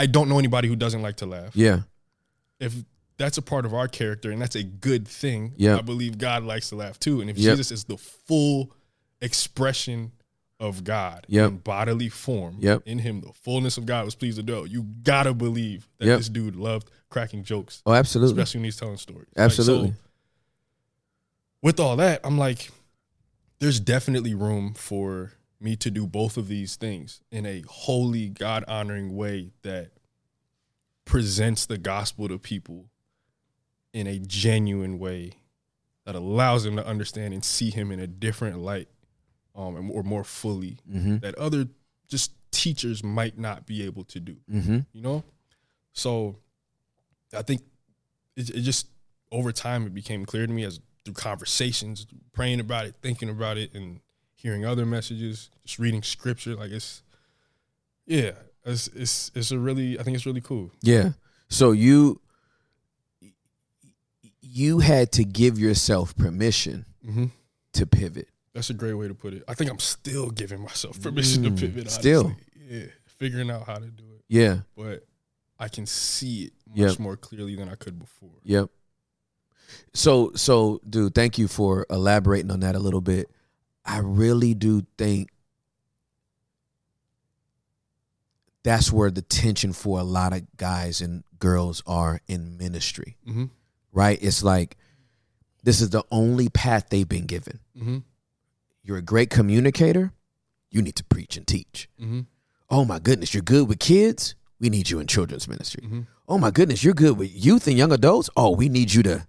[0.00, 1.54] I don't know anybody who doesn't like to laugh.
[1.54, 1.80] Yeah,
[2.58, 2.74] If
[3.18, 5.76] that's a part of our character and that's a good thing, Yeah.
[5.76, 7.20] I believe God likes to laugh too.
[7.20, 7.52] And if Yep.
[7.52, 8.72] Jesus is the full
[9.20, 10.12] expression
[10.58, 11.48] of God Yep.
[11.50, 12.82] in bodily form, Yep.
[12.86, 16.18] in him the fullness of God was pleased to dwell, you gotta believe that Yep.
[16.18, 17.82] this dude loved cracking jokes.
[17.84, 19.26] oh, absolutely, Especially when he's telling stories.
[19.36, 19.90] Like, absolutely.
[19.90, 19.94] so
[21.62, 22.70] with all that, I'm like,
[23.58, 28.64] there's definitely room for me to do both of these things in a holy, God
[28.66, 29.90] honoring way that
[31.04, 32.86] presents the gospel to people
[33.92, 35.32] in a genuine way
[36.06, 38.88] that allows them to understand and see him in a different light
[39.54, 41.66] um, and- or more fully hmm that other
[42.08, 44.36] just teachers might not be able to do.
[44.50, 44.78] Mm-hmm.
[44.92, 45.24] You know,
[45.92, 46.36] so
[47.36, 47.62] I think
[48.36, 48.88] it, it just
[49.30, 53.56] over time it became clear to me as through conversations, praying about it, thinking about
[53.58, 54.00] it, and
[54.40, 56.54] hearing other messages, just reading scripture.
[56.56, 57.02] Like it's,
[58.06, 58.32] yeah,
[58.64, 60.70] it's it's it's a really I think it's really cool.
[60.82, 61.10] Yeah.
[61.48, 62.20] So you
[64.40, 67.26] you had to give yourself permission Mm-hmm.
[67.72, 68.28] to pivot.
[68.52, 69.42] That's a great way to put it.
[69.48, 71.80] I think I'm still giving myself permission to Mm, pivot.
[71.86, 72.00] Honestly.
[72.00, 72.36] still.
[72.68, 74.58] yeah, figuring out how to do it, Yeah.
[74.76, 75.06] but
[75.58, 76.98] I can see it much Yep.
[76.98, 78.36] more clearly than I could before.
[78.44, 78.68] Yep.
[79.94, 83.30] So so dude, thank you for elaborating on that a little bit.
[83.90, 85.30] I really do think
[88.62, 93.16] that's where the tension for a lot of guys and girls are in ministry.
[93.26, 93.46] Mm-hmm.
[93.92, 94.18] Right?
[94.22, 94.76] It's like
[95.64, 97.58] this is the only path they've been given.
[97.76, 97.98] Mm-hmm.
[98.84, 100.12] You're a great communicator,
[100.70, 101.88] you need to preach and teach.
[102.00, 102.20] Mm-hmm.
[102.70, 104.36] Oh my goodness, you're good with kids?
[104.60, 105.82] We need you in children's ministry.
[105.82, 106.06] Mhm.
[106.28, 108.30] Oh my goodness, you're good with youth and young adults?
[108.36, 109.26] Oh, we need you to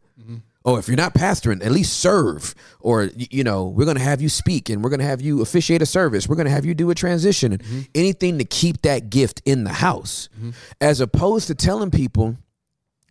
[0.64, 2.54] Oh, if you're not pastoring, at least serve.
[2.80, 5.86] Or you know, we're gonna have you speak and we're gonna have you officiate a
[5.86, 6.28] service.
[6.28, 9.74] We're gonna have you do a transition and anything to keep that gift in the
[9.74, 10.30] house.
[10.38, 10.52] Mm-hmm.
[10.80, 12.38] As opposed to telling people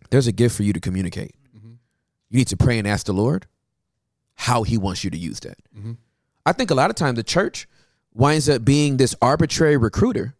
[0.09, 1.35] there's a gift for you to communicate.
[1.57, 1.73] Mm-hmm.
[2.29, 3.47] You need to pray and ask the Lord
[4.35, 5.57] how he wants you to use that.
[6.45, 7.67] I think a lot of times the church
[8.13, 10.35] winds up being this arbitrary recruiter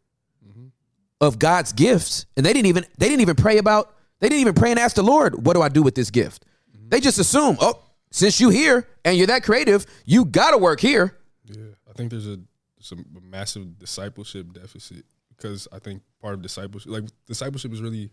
[1.19, 4.55] of God's gifts, and they didn't even they didn't even pray about they didn't even
[4.55, 6.45] pray and ask the Lord, what do I do with this gift?
[6.91, 7.81] They just assume, oh,
[8.11, 11.17] since you here and you're that creative, you gotta work here.
[11.45, 12.37] Yeah, I think there's a
[12.79, 18.11] some massive discipleship deficit because I think part of discipleship, like discipleship, is really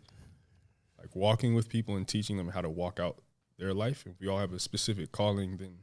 [0.98, 3.18] like walking with people and teaching them how to walk out
[3.58, 4.04] their life.
[4.06, 5.78] If we all have a specific calling, then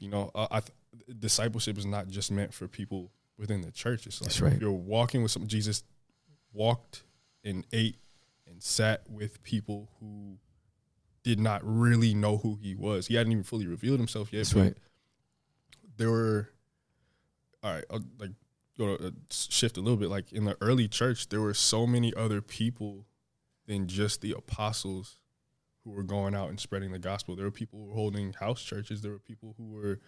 [0.00, 0.72] you know, uh, I th-
[1.20, 4.06] discipleship is not just meant for people within the church.
[4.06, 4.60] It's like That's right.
[4.60, 5.84] you're walking with some Jesus
[6.52, 7.04] walked
[7.44, 7.98] and ate
[8.48, 10.38] and sat with people who
[11.22, 13.06] did not really know who he was.
[13.08, 14.38] He hadn't even fully revealed himself yet.
[14.40, 14.76] That's right.
[15.96, 16.50] there were
[17.62, 18.30] all right I'll like
[18.78, 21.86] go to uh, shift a little bit like in the early church there were so
[21.86, 23.04] many other people
[23.66, 25.16] than just the apostles
[25.84, 28.62] who were going out and spreading the gospel there were people who were holding house
[28.62, 29.98] churches there were people who were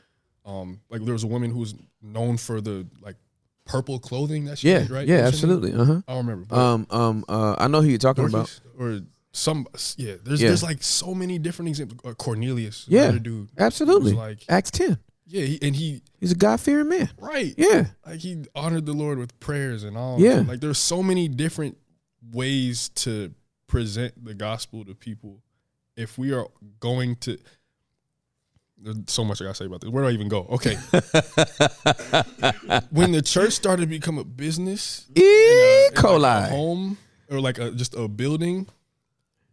[0.46, 3.16] um like there was a woman who was known for the like
[3.64, 5.74] purple clothing that she Yeah, did, right yeah, What's absolutely.
[5.74, 6.00] Uh-huh.
[6.06, 8.60] i don't remember Um, um, uh, I know who you're talking about.
[8.78, 9.00] Or
[9.32, 9.66] some
[9.96, 10.48] yeah there's Yeah.
[10.48, 14.12] there's like so many different examples uh, cornelius Yeah, dude Absolutely.
[14.12, 14.98] like Acts 10.
[15.26, 17.08] yeah he, and he He's a God fearing man.
[17.18, 17.86] right Yeah.
[18.04, 20.20] like he honored the Lord with prayers and all.
[20.20, 20.42] Yeah.
[20.46, 21.76] like there's so many different
[22.32, 23.32] ways to
[23.68, 25.40] present the gospel to people.
[25.96, 26.46] If we are
[26.80, 27.38] going to,
[28.76, 29.90] there's so much I gotta say about this.
[29.90, 30.46] Where do I even go?
[30.50, 30.74] Okay,
[32.90, 35.20] when the church started to become a business, E.
[35.22, 36.48] in like coli.
[36.48, 36.98] home
[37.30, 38.66] or like a, just a building,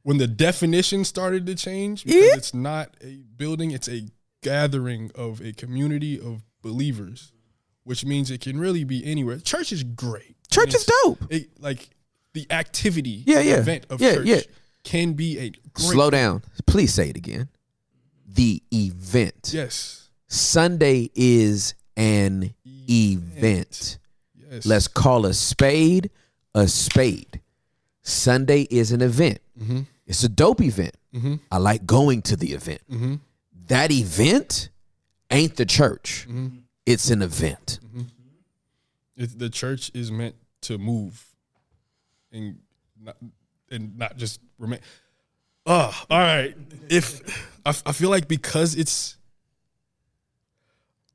[0.08, 2.14] when the definition started to change, Yeah.
[2.22, 4.08] because it's not a building, it's a
[4.41, 7.34] gathering of a community of believers,
[7.84, 9.38] which means it can really be anywhere.
[9.39, 10.38] Church is great.
[10.49, 11.26] Church is dope.
[11.30, 11.89] it- like
[12.32, 13.58] the activity, Yeah, yeah.
[13.58, 14.41] event of Yeah, church yeah.
[14.86, 15.91] can be a great.
[15.91, 16.41] Slow down.
[16.66, 17.49] Please say it again.
[18.26, 19.51] The event.
[19.53, 20.08] Yes.
[20.30, 22.53] Sunday is an
[22.89, 23.97] event.
[24.49, 24.66] Yes.
[24.66, 26.10] Let's call a spade
[26.55, 27.41] a spade.
[28.03, 29.39] Sunday is an event.
[29.60, 29.82] Mm-hmm.
[30.08, 30.95] It's a dope event.
[31.14, 31.39] Mhm.
[31.51, 32.82] I like going to the event.
[32.89, 33.16] Mm-hmm.
[33.68, 34.70] That event
[35.30, 36.26] ain't the church.
[36.30, 36.60] Mm-hmm.
[36.86, 37.80] It's an event.
[39.18, 41.26] It, the church is meant to move
[42.32, 42.60] and
[43.01, 43.18] not,
[43.72, 44.80] and not just remain.
[45.66, 46.55] Oh, all right.
[46.88, 47.22] If
[47.66, 49.18] I, I feel like because it's,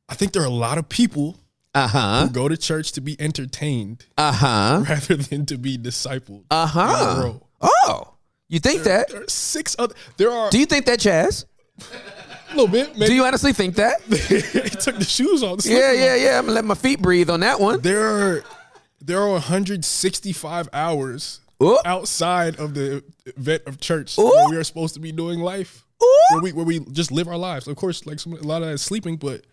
[0.09, 1.39] I think there are a lot of people
[1.75, 2.27] Uh huh.
[2.27, 4.85] who go to church to be entertained Uh huh.
[4.89, 6.45] rather than to be discipled.
[6.51, 7.33] Uh huh.
[7.63, 8.12] Oh,
[8.53, 9.09] you think that?
[9.09, 9.95] There are six other.
[10.19, 11.47] There are Do you think that, Chaz?
[11.81, 12.95] a little bit.
[12.95, 14.03] Maybe Do you honestly think that?
[14.03, 15.61] he took the shoes off.
[15.61, 16.39] the Yeah, yeah, yeah.
[16.39, 17.81] I'm gonna let my feet breathe on that one.
[17.81, 18.45] There are
[19.01, 21.79] there are 165 hours Ooh.
[21.87, 24.25] outside of the event of church Ooh.
[24.25, 25.87] where we are supposed to be doing life.
[26.03, 26.19] Ooh.
[26.33, 27.67] Where we where we just live our lives.
[27.69, 29.47] Of course, like some, a lot of that is sleeping, but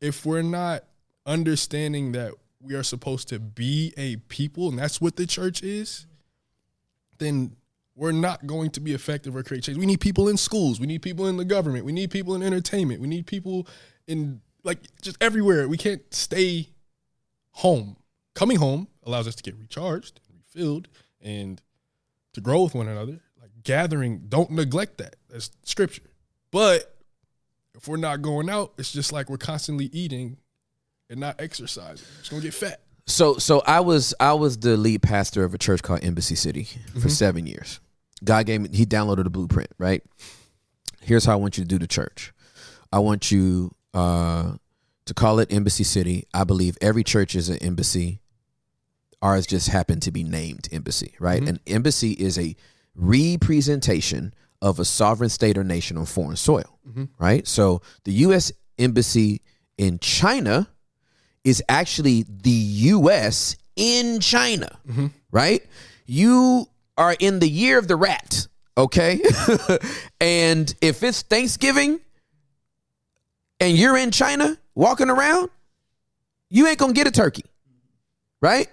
[0.00, 0.84] if we're not
[1.26, 6.06] understanding that we are supposed to be a people, and that's what the church is,
[7.18, 7.56] then
[7.94, 9.78] we're not going to be effective or create change.
[9.78, 10.80] We need people in schools.
[10.80, 11.84] We need people in the government.
[11.84, 13.00] We need people in entertainment.
[13.00, 13.66] We need people
[14.06, 15.68] in like just everywhere.
[15.68, 16.68] We can't stay
[17.50, 17.96] home.
[18.34, 20.88] Coming home allows us to get recharged, refilled,
[21.20, 21.60] and
[22.32, 23.20] to grow with one another.
[23.40, 25.16] Like gathering, don't neglect that.
[25.28, 26.10] That's scripture.
[26.50, 26.96] But
[27.74, 30.38] if we're not going out, it's just like we're constantly eating
[31.10, 32.06] and not exercising.
[32.20, 32.80] It's gonna get fat.
[33.06, 36.64] So so I was I was the lead pastor of a church called Embassy City
[36.64, 37.08] for mm-hmm.
[37.08, 37.80] seven years.
[38.24, 40.02] God gave me he downloaded a blueprint, right?
[41.00, 42.32] Here's how I want you to do the church.
[42.92, 44.52] I want you uh,
[45.06, 46.26] to call it Embassy City.
[46.32, 48.20] I believe every church is an embassy.
[49.20, 51.40] Ours just happened to be named Embassy, right?
[51.40, 51.48] Mm-hmm.
[51.48, 52.56] An embassy is a
[52.94, 57.04] representation of a sovereign state or nation on foreign soil, mm-hmm.
[57.18, 57.46] right?
[57.46, 58.52] So the U.S.
[58.78, 59.42] Embassy
[59.76, 60.68] in China
[61.44, 64.78] is actually the US in China,
[65.30, 65.62] right?
[66.06, 66.66] You
[66.96, 69.20] are in the year of the rat, okay?
[70.20, 72.00] and if it's Thanksgiving
[73.60, 75.50] and you're in China walking around,
[76.50, 77.44] you ain't gonna get a turkey,
[78.40, 78.68] right?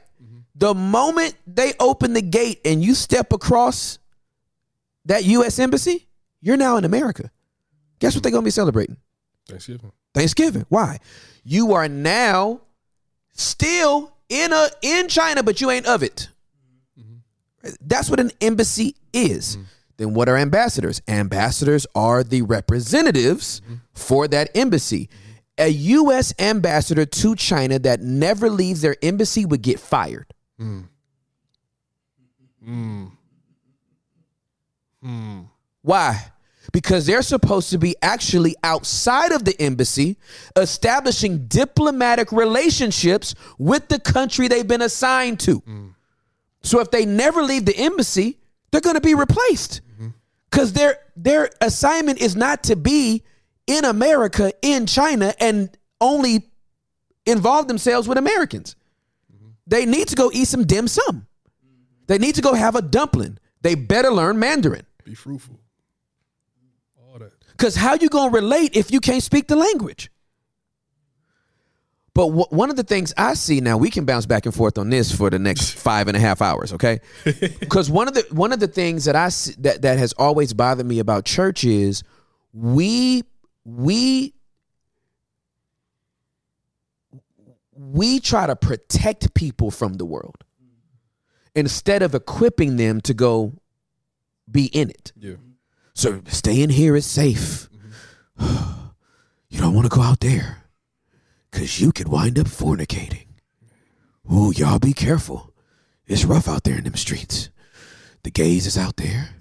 [0.55, 3.97] The moment they open the gate and you step across
[5.05, 6.05] that US embassy,
[6.41, 7.31] you're now in America.
[7.99, 8.97] Guess what they're gonna be celebrating?
[9.47, 9.91] Thanksgiving.
[10.13, 10.65] Thanksgiving.
[10.69, 10.99] Why?
[11.49, 12.61] You are now
[13.33, 16.29] still in a in China, but you ain't of it.
[17.81, 19.55] That's what an embassy is.
[19.55, 19.63] Mm-hmm.
[19.97, 21.01] Then what are ambassadors?
[21.07, 23.77] Ambassadors are the representatives mm-hmm.
[23.95, 25.09] for that embassy.
[25.57, 26.35] A U.S.
[26.37, 30.31] ambassador to China that never leaves their embassy would get fired.
[30.61, 30.83] Mm.
[32.63, 33.11] Mm.
[35.03, 35.47] Mm.
[35.81, 36.31] Why?
[36.71, 40.17] Because they're supposed to be actually outside of the embassy,
[40.55, 45.63] establishing diplomatic relationships with the country they've been assigned to.
[46.61, 48.37] So if they never leave the embassy,
[48.71, 49.81] they're going to be replaced.
[50.51, 53.23] Because their their assignment is not to be
[53.67, 55.69] in America, in China, and
[56.01, 56.49] only
[57.25, 58.75] involve themselves with Americans.
[59.67, 61.27] They need to go eat some dim sum.
[62.07, 63.37] They need to go have a dumpling.
[63.61, 64.85] They better learn Mandarin.
[65.03, 65.59] Be fruitful.
[67.59, 70.09] Because how you gonna relate if you can't speak the language?
[72.13, 74.77] But wh- one of the things I see now, we can bounce back and forth
[74.77, 77.01] on this for the next five and a half hours, okay?
[77.59, 80.53] Because one of the one of the things that I see, that that has always
[80.53, 82.01] bothered me about church is
[82.53, 83.25] we
[83.65, 84.33] we
[87.73, 90.69] we try to protect people from the world mm.
[91.55, 93.51] instead of equipping them to go
[94.49, 95.11] be in it.
[95.17, 95.35] Yeah.
[95.99, 97.67] So staying here is safe.
[98.39, 100.63] you don't want to go out there
[101.51, 103.25] because you could wind up fornicating.
[104.33, 105.53] Ooh, y'all be careful.
[106.07, 107.49] It's rough out there in them streets.
[108.23, 109.31] The gays is out there.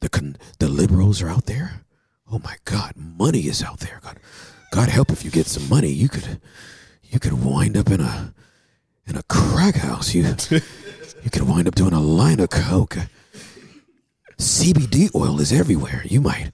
[0.00, 1.82] The con- the liberals are out there.
[2.28, 4.00] Oh my God, money is out there.
[4.02, 4.18] God,
[4.72, 6.40] God help if you get some money, you could
[7.04, 8.34] you could wind up in a
[9.06, 10.14] in a crack house.
[10.14, 12.96] You you could wind up doing a line of coke.
[14.38, 16.02] CBD oil is everywhere.
[16.04, 16.50] You might.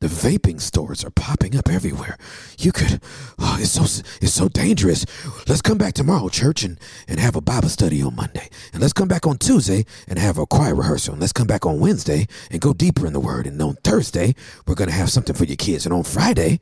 [0.00, 2.16] The vaping stores are popping up everywhere.
[2.56, 3.00] You could.
[3.38, 3.82] Oh, it's so
[4.20, 5.04] it's so dangerous.
[5.48, 8.92] Let's come back tomorrow, church, and and have a Bible study on Monday, and let's
[8.92, 12.28] come back on Tuesday and have a choir rehearsal, and let's come back on Wednesday
[12.50, 15.56] and go deeper in the Word, and on Thursday we're gonna have something for your
[15.56, 16.60] kids, and on Friday,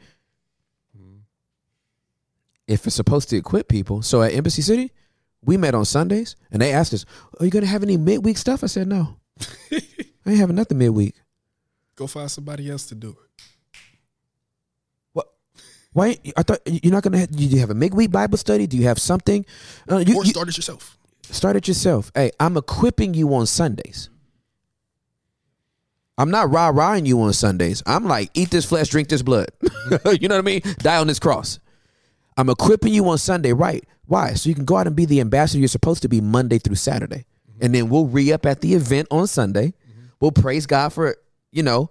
[2.67, 4.93] if it's supposed to equip people, so at Embassy City,
[5.43, 7.05] we met on Sundays, and they asked us,
[7.39, 9.17] "Are you gonna have any midweek stuff?" I said, "No,
[10.27, 11.15] I ain't having nothing midweek."
[11.95, 13.43] Go find somebody else to do it.
[15.13, 15.29] What?
[15.93, 16.19] Why?
[16.37, 17.19] I thought you're not gonna.
[17.19, 18.67] Have, do you have a midweek Bible study?
[18.67, 19.47] Do you have something?
[19.91, 20.99] Uh, you, Or you- start it yourself.
[21.23, 22.13] start it yourself.
[22.15, 24.11] Hey, I'm equipping you on Sundays.
[26.19, 27.83] I'm not rah rahing you on Sundays.
[27.87, 29.49] I'm like, eat this flesh, drink this blood.
[30.19, 30.63] you know what I mean?
[30.79, 31.59] Die on this cross.
[32.39, 33.85] I'm equipping you on Sunday, right?
[34.07, 34.33] Why?
[34.35, 36.77] So you can go out and be the ambassador you're supposed to be Monday through
[36.77, 37.27] Saturday.
[37.61, 39.75] And then we'll re up at the event on Sunday.
[40.21, 41.17] We'll praise God for,
[41.53, 41.91] you know,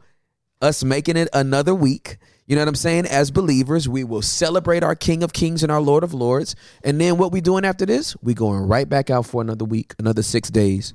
[0.62, 2.18] us making it another week.
[2.48, 3.06] You know what I'm saying?
[3.08, 6.56] As believers, we will celebrate our King of Kings and our Lord of Lords.
[6.84, 8.16] And then what we doing after this?
[8.22, 10.94] We going right back out for another week, another six days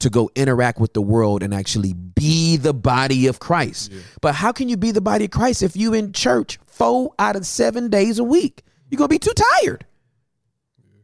[0.00, 3.92] to go interact with the world and actually be the body of Christ.
[4.20, 7.36] But how can you be the body of Christ if you in church four out
[7.36, 8.62] of seven days a week?
[8.90, 9.86] You're gonna be too tired.
[10.78, 11.00] Yeah,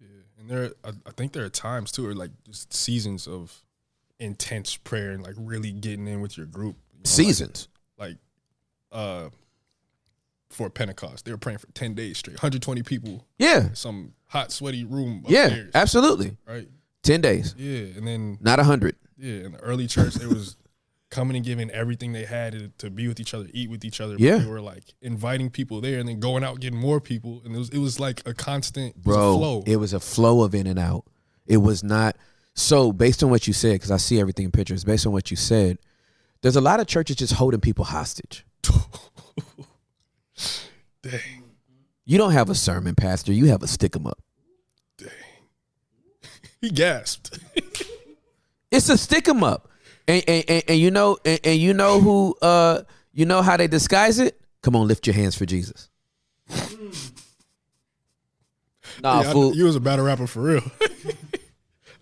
[0.00, 0.06] yeah.
[0.38, 3.63] and there, I, I think there are times too, or like just seasons of
[4.18, 6.76] intense prayer and like really getting in with your group.
[6.92, 7.68] You know, Seasons.
[7.98, 8.16] Like,
[8.92, 9.28] uh,
[10.50, 13.70] for Pentecost, they were praying for ten days straight, 120 people, Yeah.
[13.72, 15.24] some hot, sweaty room.
[15.26, 15.46] Yeah.
[15.46, 16.36] upstairs, Absolutely.
[16.46, 16.68] right.
[17.02, 17.54] Ten days.
[17.58, 18.96] Yeah, and then Not a hundred.
[19.18, 20.56] yeah, in the early church, it was
[21.10, 24.00] coming and giving everything they had to, to be with each other, eat with each
[24.00, 24.16] other.
[24.18, 24.38] Yeah.
[24.38, 27.58] they were like inviting people there, and then going out getting more people, and it
[27.58, 29.36] was it was like a constant it bro.
[29.36, 29.64] flow.
[29.66, 31.04] It was a flow of in and out.
[31.46, 32.16] It was not
[32.54, 34.84] so based on what you said, because I see everything in pictures.
[34.84, 35.78] Based on what you said,
[36.42, 38.44] there's a lot of churches just holding people hostage.
[41.02, 41.20] Dang.
[42.06, 43.32] You don't have a sermon, pastor.
[43.32, 44.18] You have a stick 'em up.
[44.98, 45.08] Dang.
[46.60, 47.38] He gasped.
[48.70, 49.68] It's a stick 'em up,
[50.08, 52.82] and and, and, and you know and, and you know who uh
[53.12, 54.40] you know how they disguise it.
[54.62, 55.88] Come on, lift your hands for Jesus.
[59.00, 59.54] Nah, Yeah, fool.
[59.54, 60.62] you was a battle rapper for real.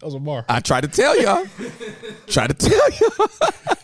[0.03, 0.45] That was a bar.
[0.49, 1.47] I try to tell y'all.
[2.27, 3.29] try to tell y'all.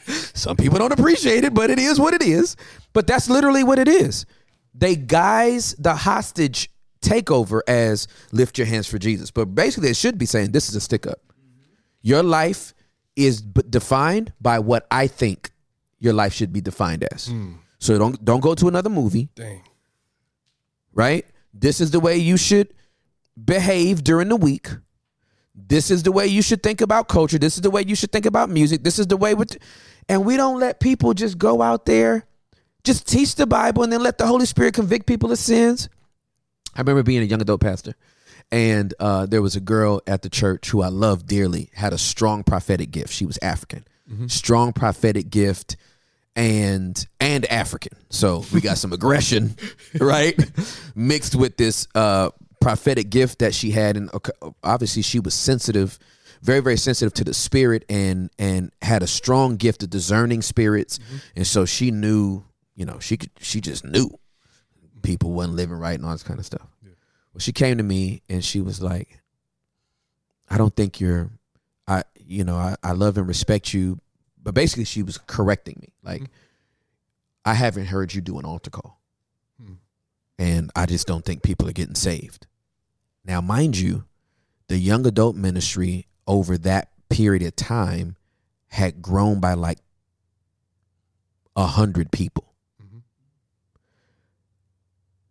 [0.34, 2.56] Some people don't appreciate it, but it is what it is.
[2.92, 4.26] But that's literally what it is.
[4.74, 6.70] They guise the hostage
[7.02, 9.30] takeover as lift your hands for Jesus.
[9.30, 11.20] But basically, it should be saying this is a stick up.
[12.02, 12.74] Your life
[13.14, 15.52] is b- defined by what I think
[16.00, 17.28] your life should be defined as.
[17.28, 17.52] Hmm.
[17.78, 19.62] So don't don't go to another movie Dang.
[20.92, 21.24] right?
[21.54, 22.74] This is the way you should
[23.42, 24.68] behave during the week.
[25.66, 27.38] This is the way you should think about culture.
[27.38, 28.84] This is the way you should think about music.
[28.84, 29.56] This is the way with
[30.08, 32.24] and we don't let people just go out there
[32.84, 35.90] just teach the Bible and then let the Holy Spirit convict people of sins.
[36.74, 37.94] I remember being a young adult pastor
[38.50, 41.98] and uh, there was a girl at the church who I loved dearly, had a
[41.98, 43.12] strong prophetic gift.
[43.12, 43.84] She was African.
[44.28, 45.76] Strong prophetic gift
[46.34, 47.98] and and African.
[48.08, 49.54] So we got some aggression,
[50.00, 50.34] right?
[50.94, 52.30] Mixed with this uh
[52.68, 55.98] prophetic gift that she had and uh, obviously she was sensitive,
[56.42, 60.98] very very sensitive to the spirit and and had a strong gift of discerning spirits.
[60.98, 61.16] Mm-hmm.
[61.36, 62.44] And so she knew,
[62.76, 64.10] you know, she could she just knew
[65.00, 66.68] people wasn't living right and all this kind of stuff.
[67.32, 69.22] Well, she came to me and she was like,
[70.50, 71.30] I don't think you're
[71.86, 73.98] I you know, I, I love and respect you.
[74.42, 75.94] But basically she was correcting me.
[76.02, 76.32] Like mm-hmm.
[77.46, 79.00] I haven't heard you do an altar call.
[79.58, 79.74] Hmm.
[80.38, 82.46] And I just don't think people are getting saved.
[83.28, 84.04] Now, mind you,
[84.68, 88.16] the young adult ministry over that period of time
[88.68, 89.78] had grown by like
[91.54, 92.54] a hundred people.
[92.82, 92.98] Mm-hmm.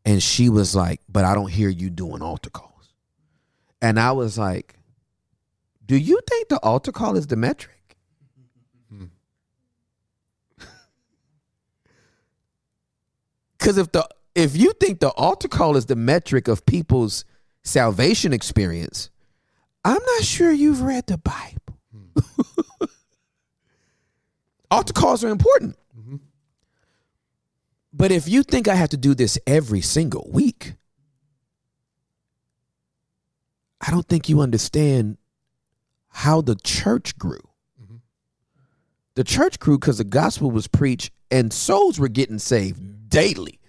[0.06, 2.94] And she was like, But I don't hear you doing altar calls.
[3.82, 4.76] And I was like,
[5.84, 7.98] Do you think the altar call is the metric?
[13.58, 17.26] Because if the if you think the altar call is the metric of people's
[17.68, 19.10] salvation experience,
[19.84, 21.80] I'm not sure you've read the Bible.
[24.72, 25.78] altar calls are important.
[27.94, 30.76] But if you think I have to do this every single week,
[33.82, 35.18] I don't think you understand
[36.10, 37.42] how the church grew.
[39.16, 43.60] The church grew because the gospel was preached and souls were getting saved daily.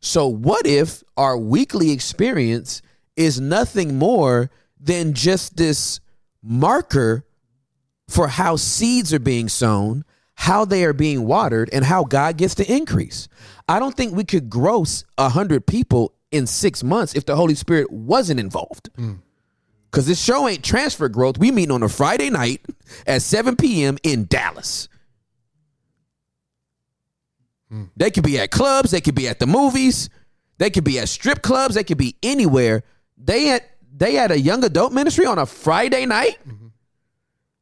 [0.00, 2.82] So, what if our weekly experience
[3.16, 4.50] is nothing more
[4.80, 6.00] than just this
[6.42, 7.24] marker
[8.08, 10.04] for how seeds are being sown,
[10.34, 13.28] how they are being watered, and how God gets to increase?
[13.68, 17.90] I don't think we could gross 100 people in six months if the Holy Spirit
[17.90, 18.90] wasn't involved.
[18.96, 19.14] Hmm.
[19.90, 21.36] Because this show ain't transfer growth.
[21.36, 22.64] We meet on a Friday night
[23.06, 23.98] at 7 p.m.
[24.02, 24.88] in Dallas.
[27.68, 27.84] Hmm.
[27.96, 30.08] They could be at clubs, they could be at the movies,
[30.58, 32.82] they could be at strip clubs, they could be anywhere.
[33.24, 33.64] They had
[33.94, 36.38] they had a young adult ministry on a Friday night.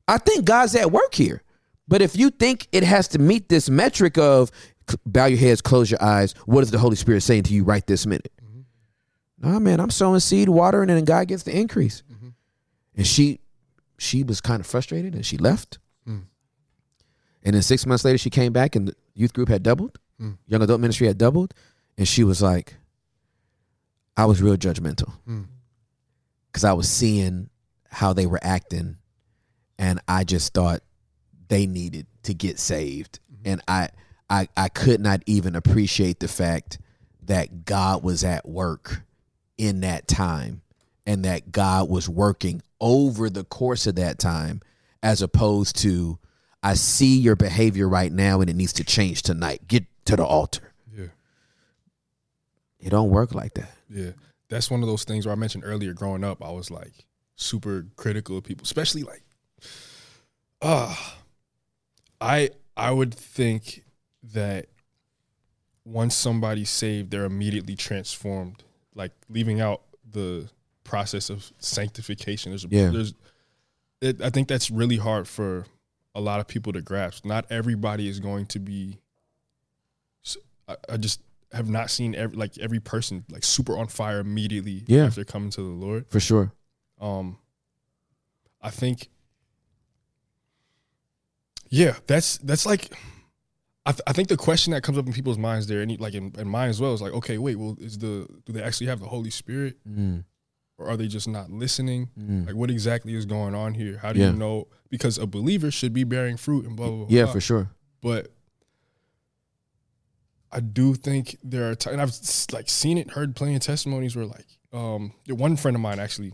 [0.08, 1.42] I think God's at work here.
[1.86, 4.50] But if you think it has to meet this metric of
[5.06, 7.86] bow your heads, close your eyes, what is the Holy Spirit saying to you right
[7.86, 8.32] this minute?
[9.38, 12.02] Nah, man, I'm sowing seed, watering, and God gets the increase.
[12.96, 13.40] And she
[13.98, 15.78] she was kind of frustrated and she left.
[17.42, 20.36] And then six months later, she came back and the youth group had doubled, mm.
[20.46, 21.54] young adult ministry had doubled.
[21.96, 22.76] And she was like,
[24.20, 25.46] I was real judgmental mm.
[26.52, 27.48] because I was seeing
[27.88, 28.98] how they were acting.
[29.78, 30.82] And I just thought
[31.48, 33.18] they needed to get saved.
[33.32, 33.42] Mm-hmm.
[33.46, 33.88] And I,
[34.28, 36.78] I, I could not even appreciate the fact
[37.22, 39.00] that God was at work
[39.56, 40.60] in that time
[41.06, 44.60] and that God was working over the course of that time
[45.02, 46.18] as opposed to
[46.62, 49.66] I see your behavior right now and it needs to change tonight.
[49.66, 50.74] Get to the altar.
[50.94, 51.06] Yeah.
[52.80, 53.70] It don't work like that.
[53.90, 54.12] Yeah.
[54.48, 56.92] That's one of those things where I mentioned earlier growing up, I was like
[57.36, 59.22] super critical of people, especially like
[60.62, 60.94] uh
[62.20, 63.84] I I would think
[64.32, 64.66] that
[65.84, 68.62] once somebody's saved, they're immediately transformed.
[68.94, 70.48] Like leaving out the
[70.84, 72.52] process of sanctification.
[72.52, 72.90] There's Yeah.
[72.90, 73.14] there's
[74.00, 75.66] it, I think that's really hard for
[76.14, 77.24] a lot of people to grasp.
[77.24, 78.98] Not everybody is going to be
[80.88, 81.20] I just
[81.52, 85.06] have not seen every like every person like super on fire immediately Yeah.
[85.06, 86.06] after coming to the Lord.
[86.08, 86.52] For sure.
[87.00, 87.38] Um,
[88.62, 89.08] I think,
[91.68, 92.92] yeah, that's that's like,
[93.86, 96.14] I, th- I think the question that comes up in people's minds there, and like
[96.14, 98.88] in, in mine as well, is like, okay, wait, well, is the do they actually
[98.88, 100.24] have the Holy Spirit, Mm.
[100.78, 102.10] or are they just not listening?
[102.46, 103.98] Like, what exactly is going on here?
[103.98, 104.22] How do Mm.
[104.22, 104.30] Yeah.
[104.32, 104.68] you know?
[104.90, 107.06] Because a believer should be bearing fruit and blah blah blah.
[107.08, 107.32] Yeah, blah.
[107.34, 107.70] for sure.
[108.02, 108.32] But
[110.52, 114.16] I do think there are times, and I've like seen it, heard plenty of testimonies
[114.16, 116.32] where like, um, one friend of mine actually,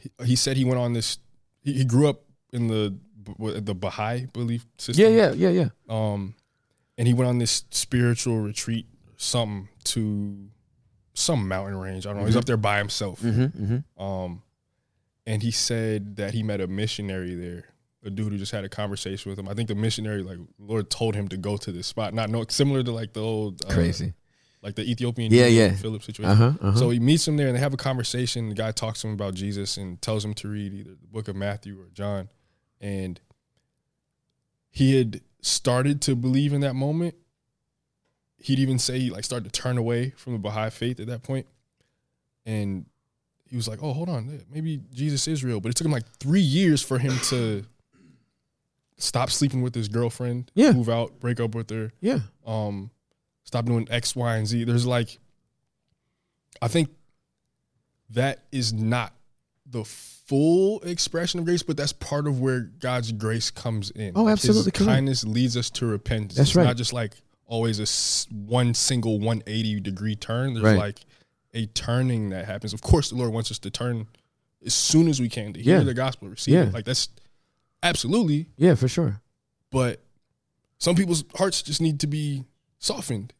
[0.00, 1.18] he, he said he went on this.
[1.60, 2.22] He, he grew up
[2.52, 2.96] in the
[3.60, 5.04] the Baha'i belief system.
[5.04, 5.68] Yeah, yeah, yeah, yeah.
[5.90, 6.34] Um,
[6.96, 10.48] and he went on this spiritual retreat, something to
[11.12, 12.06] some mountain range.
[12.06, 12.26] I don't know.
[12.26, 13.20] He's up there by himself.
[13.20, 14.02] Mm-hmm.
[14.02, 14.42] Um,
[15.26, 17.66] and he said that he met a missionary there,
[18.04, 19.48] a dude who just had a conversation with him.
[19.48, 22.14] I think the missionary, like Lord, told him to go to this spot.
[22.14, 24.14] Not no, similar to like the old uh, Crazy.
[24.62, 25.74] like the Ethiopian, Yeah, yeah.
[25.74, 26.30] Philip situation.
[26.30, 26.78] Uh-huh, uh-huh.
[26.78, 28.48] So he meets him there, and they have a conversation.
[28.50, 31.28] The guy talks to him about Jesus and tells him to read either the book
[31.28, 32.28] of Matthew or John,
[32.80, 33.20] and
[34.70, 37.14] he had started to believe in that moment.
[38.40, 41.24] He'd even say he like started to turn away from the Baha'i faith at that
[41.24, 41.46] point.
[41.46, 41.46] point,
[42.46, 42.86] and
[43.50, 46.06] he was like, "Oh, hold on, maybe Jesus is real." But it took him like
[46.20, 47.64] three years for him to
[48.98, 50.72] stop sleeping with his girlfriend, Yeah.
[50.72, 52.20] move out, break up with her, Yeah.
[52.46, 52.90] um
[53.44, 54.64] stop doing X, Y, and Z.
[54.64, 55.18] There's like
[56.60, 56.88] I think
[58.10, 59.12] that is not
[59.66, 64.12] the full expression of grace, but that's part of where God's grace comes in.
[64.16, 66.34] Oh, absolutely His kindness leads us to repentance.
[66.36, 66.64] That's it's right.
[66.64, 67.14] not just like
[67.46, 70.54] always a one single 180 degree turn.
[70.54, 70.78] There's Right.
[70.78, 71.00] like
[71.54, 72.72] a turning that happens.
[72.72, 74.06] Of course, the Lord wants us to turn
[74.64, 75.84] as soon as we can to hear Yeah.
[75.84, 76.64] the gospel, receive Yeah.
[76.64, 76.74] it.
[76.74, 77.08] Like that's
[77.82, 79.20] absolutely Yeah, for sure.
[79.70, 80.00] but
[80.78, 82.44] some people's hearts just need to be
[82.78, 83.32] softened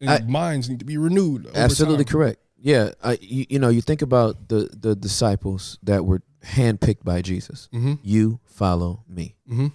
[0.00, 2.12] and I- minds need to be renewed Absolutely time.
[2.12, 2.40] correct.
[2.60, 7.22] Yeah, I, you, you know, you think about the the disciples that were handpicked by
[7.22, 7.68] Jesus.
[7.72, 8.00] Mhm.
[8.02, 9.36] You follow me.
[9.48, 9.70] Mhm.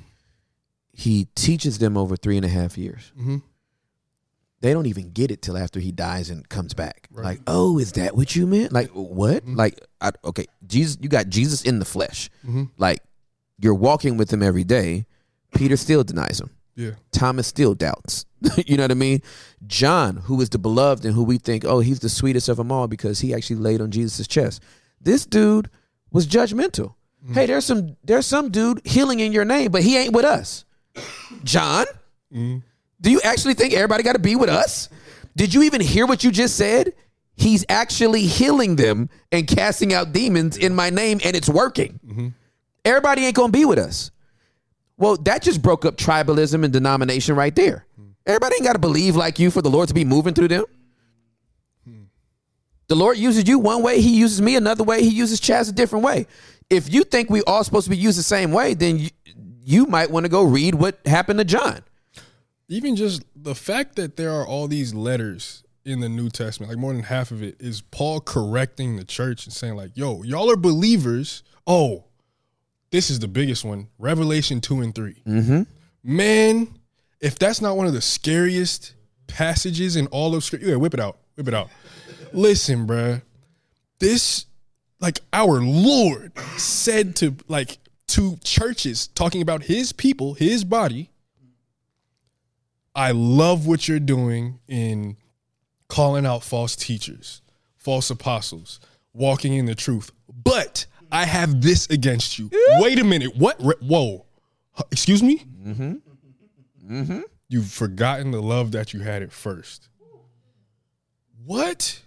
[0.92, 3.12] He teaches them over three and a half years.
[3.18, 3.42] Mhm.
[4.60, 7.08] They don't even get it till after he dies and comes back.
[7.12, 7.24] Right.
[7.26, 8.72] Like, oh, is that what you meant?
[8.74, 9.46] Like, what?
[9.46, 9.56] Mhm.
[9.58, 12.30] Like, I, okay, Jesus, you got Jesus in the flesh.
[12.46, 12.70] Mhm.
[12.78, 13.02] Like,
[13.64, 15.06] you're walking with him every day.
[15.56, 16.50] Peter still denies him.
[16.76, 16.92] Yeah.
[17.12, 18.26] Thomas still doubts.
[18.66, 19.22] you know what I mean?
[19.68, 22.72] John, who is the beloved and who we think, oh, he's the sweetest of them
[22.72, 24.62] all because he actually laid on Jesus' chest.
[25.00, 25.70] This dude
[26.12, 26.96] was judgmental.
[27.28, 27.34] Mm.
[27.34, 30.66] Hey, there's some there's some dude healing in your name, but he ain't with us.
[31.44, 31.86] John,
[32.34, 32.62] mm.
[33.02, 34.90] do you actually think everybody got to be with us?
[35.36, 36.94] Did you even hear what you just said?
[37.36, 42.00] He's actually healing them and casting out demons in my name, and it's working.
[42.06, 42.28] Mm-hmm.
[42.86, 44.12] Everybody ain't gonna be with us.
[44.98, 47.86] Well, that just broke up tribalism and denomination right there.
[48.26, 50.66] Everybody ain't got to believe like you for the Lord to be moving through them.
[52.88, 55.72] The Lord uses you one way, He uses me another way, He uses Chaz a
[55.72, 56.28] different way.
[56.70, 59.10] If you think we all supposed to be used the same way, then you,
[59.64, 61.82] you might want to go read what happened to John.
[62.68, 66.80] Even just the fact that there are all these letters in the New Testament, like
[66.80, 70.52] more than half of it, is Paul correcting the church and saying, like, yo, y'all
[70.52, 71.44] are believers.
[71.68, 72.06] Oh,
[72.94, 73.88] this is the biggest one.
[73.98, 75.24] Revelation 2 and 3.
[75.26, 75.62] Mm-hmm.
[76.04, 76.68] Man,
[77.20, 78.94] if that's not one of the scariest
[79.26, 81.18] passages in all of scripture, yeah, whip it out.
[81.36, 81.70] Whip it out.
[82.34, 83.24] Listen, bruh.
[83.98, 84.46] This,
[85.00, 87.80] like, our Lord said to, like,
[88.10, 91.10] to churches talking about his people, his body.
[92.94, 95.18] I love what you're doing in
[95.88, 97.42] calling out false teachers,
[97.76, 98.80] false apostles,
[99.14, 100.12] walking in the truth.
[100.32, 102.50] But I have this against you.
[102.80, 103.36] Wait a minute.
[103.38, 103.56] What?
[103.64, 104.26] Re- Whoa.
[104.72, 105.46] Huh, Excuse me?
[105.64, 105.94] Mm-hmm.
[106.92, 107.20] Mm-hmm.
[107.48, 109.90] You've forgotten the love that you had at first.
[111.46, 112.02] What?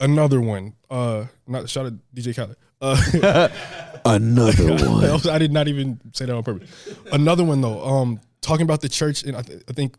[0.00, 0.74] Another one.
[0.90, 2.56] Uh, not shout out DJ Khaled.
[2.80, 3.48] Uh,
[4.04, 5.28] Another one.
[5.30, 6.68] I did not even say that on purpose.
[7.12, 7.82] Another one though.
[7.84, 9.96] Um, talking about the church, and I, th- I think,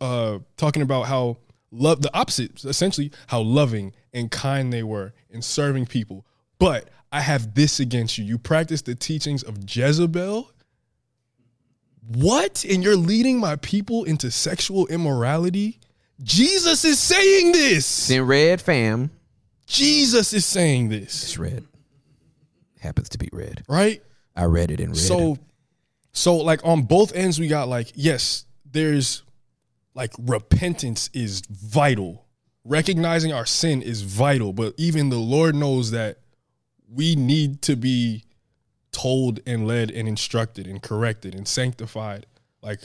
[0.00, 1.38] uh, talking about how
[1.72, 6.24] love the opposite, essentially how loving and kind they were in serving people.
[6.60, 8.24] But I have this against you.
[8.24, 10.50] You practice the teachings of Jezebel.
[12.06, 12.64] What?
[12.64, 15.78] And you're leading my people into sexual immorality?
[16.22, 17.76] Jesus is saying this.
[17.98, 19.10] It's in red, fam.
[19.66, 21.64] Jesus is saying this, It's red.
[22.80, 23.64] Happens to be red.
[23.68, 24.02] right?
[24.34, 24.96] I read it in red.
[24.96, 25.36] So,
[26.12, 29.22] so like on both ends, we got like yes, there's
[29.94, 32.24] like repentance is vital.
[32.64, 36.18] Recognizing our sin is vital, but even the Lord knows that
[36.92, 38.24] we need to be
[38.92, 42.26] told and led and instructed and corrected and sanctified.
[42.62, 42.80] Like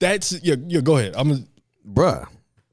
[0.00, 0.56] that's yeah.
[0.66, 1.14] Yeah, go ahead.
[1.16, 1.28] I'm.
[1.28, 1.44] gonna-
[1.88, 2.26] bruh,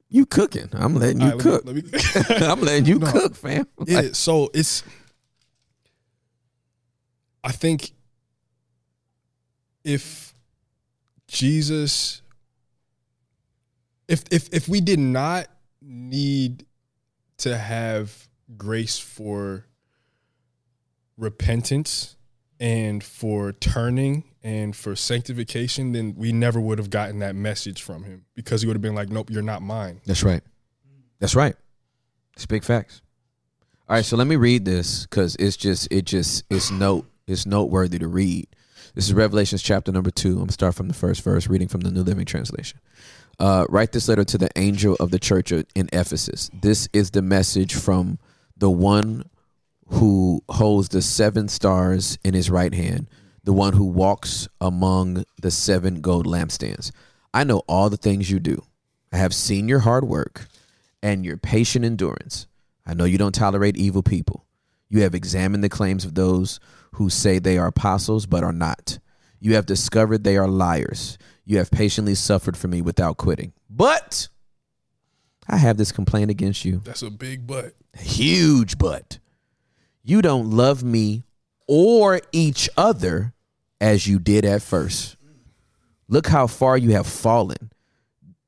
[0.10, 0.70] you cooking.
[0.74, 1.66] I'm letting you right, let cook.
[1.66, 3.12] me- let me- I'm letting you No.
[3.12, 3.68] cook, fam.
[3.86, 4.84] Yeah, so it's
[7.44, 7.92] I think
[9.84, 10.34] if
[11.28, 12.22] Jesus
[14.08, 15.48] if if if we did not
[15.82, 16.66] need
[17.38, 18.28] to have
[18.58, 19.66] grace for
[21.18, 22.16] repentance
[22.60, 28.04] and for turning and for sanctification, then we never would have gotten that message from
[28.04, 30.42] him because he would have been like, "Nope, you're not mine." That's right.
[31.20, 31.56] That's right.
[32.36, 33.02] It's big facts.
[33.88, 37.46] All right, so let me read this because it's just it just it's note it's
[37.46, 38.48] noteworthy to read.
[38.94, 40.34] This is Revelations chapter number two.
[40.34, 42.80] I'm gonna start from the first verse, reading from the New Living Translation.
[43.40, 46.50] Uh, write this letter to the angel of the church in Ephesus.
[46.62, 48.20] This is the message from
[48.58, 49.26] the one
[49.92, 53.10] who holds the seven stars in his right hand,
[53.44, 56.92] the one who walks among the seven gold lampstands.
[57.34, 58.64] I know all the things you do.
[59.12, 60.48] I have seen your hard work
[61.04, 62.48] and your patient endurance.
[62.86, 64.46] I know you don't tolerate evil people.
[64.90, 66.60] You have examined the claims of those
[66.94, 69.00] who say they are apostles but are not.
[69.40, 71.18] You have discovered they are liars.
[71.46, 73.54] You have patiently suffered for me without quitting.
[73.70, 74.30] But
[75.48, 76.82] I have this complaint against you.
[76.84, 77.74] That's a big but.
[77.98, 79.20] Huge but.
[80.04, 81.24] You don't love me
[81.68, 83.34] or each other
[83.80, 85.16] as you did at first.
[86.08, 87.72] Look how far you have fallen.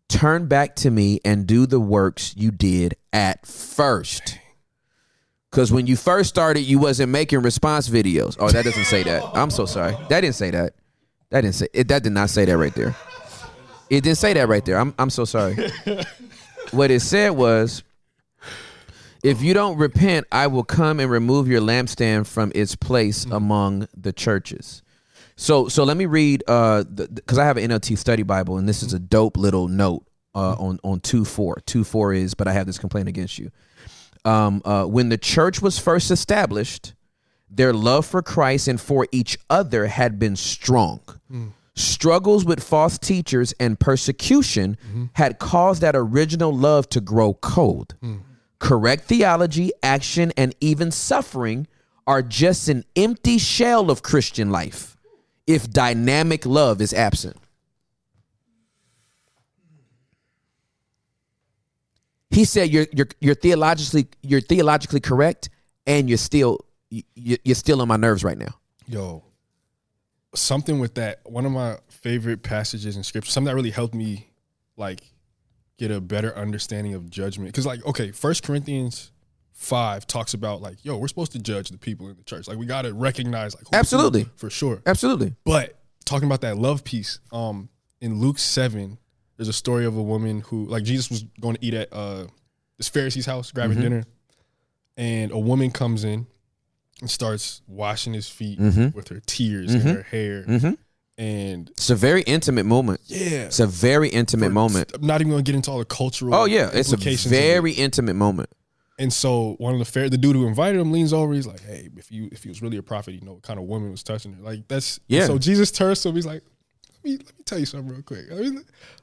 [0.09, 4.37] Turn back to me and do the works you did at first.
[5.51, 8.35] Cause when you first started, you wasn't making response videos.
[8.39, 9.23] Oh, that doesn't say that.
[9.35, 9.95] I'm so sorry.
[10.09, 10.73] That didn't say that.
[11.29, 11.87] That didn't say it.
[11.87, 12.95] That did not say that right there.
[13.89, 14.77] It didn't say that right there.
[14.77, 15.55] I'm I'm so sorry.
[16.71, 17.83] what it said was,
[19.23, 23.87] if you don't repent, I will come and remove your lampstand from its place among
[23.95, 24.83] the churches.
[25.35, 28.83] So so let me read uh because I have an NLT study Bible and this
[28.83, 30.05] is a dope little note
[30.35, 33.49] uh on on two four two four is but I have this complaint against you.
[34.25, 36.93] Um, uh, when the church was first established,
[37.49, 41.01] their love for Christ and for each other had been strong.
[41.75, 44.77] Struggles with false teachers and persecution
[45.13, 47.95] had caused that original love to grow cold.
[48.59, 51.67] Correct theology, action, and even suffering
[52.07, 54.97] are just an empty shell of Christian life
[55.47, 57.37] if dynamic love is absent.
[62.31, 65.49] He said you're you're you're theologically you're theologically correct
[65.85, 67.03] and you're still you-
[67.43, 68.55] you're still on my nerves right now.
[68.87, 69.23] Yo,
[70.33, 71.19] something with that.
[71.25, 74.29] One of my favorite passages in scripture, something that really helped me
[74.77, 75.01] like
[75.77, 77.49] get a better understanding of judgment.
[77.49, 79.11] Because like, okay, First Corinthians
[79.53, 82.47] five talks about like, yo, we're supposed to judge the people in the church.
[82.47, 84.27] Like, we got to recognize like, Absolutely.
[84.35, 84.81] for sure.
[84.85, 85.35] Absolutely.
[85.45, 87.69] But talking about that love piece, um,
[88.01, 88.97] in Luke seven,
[89.37, 92.25] there's a story of a woman who, like, Jesus was going to eat at uh
[92.77, 94.03] this Pharisee's house, grabbing dinner,
[94.97, 96.25] and a woman comes in
[97.01, 100.43] and starts washing his feet with her tears and her hair,
[101.17, 103.01] and It's a very intimate moment.
[103.05, 104.91] yeah, It's a very intimate moment.
[104.93, 106.33] I'm not even going to get into all the cultural.
[106.33, 107.19] Oh yeah, it's a of it.
[107.19, 108.49] very intimate moment.
[108.99, 111.33] And so one of the fair, the dude who invited him leans over.
[111.33, 113.59] He's like, "Hey, if you if he was really a prophet, you know what kind
[113.59, 114.41] of woman was touching her.
[114.41, 115.25] Like that's Yeah.
[115.25, 116.15] So Jesus turns to him.
[116.15, 116.43] He's like,
[116.93, 118.25] "Let me let me tell you something real quick.
[118.29, 118.59] Let me,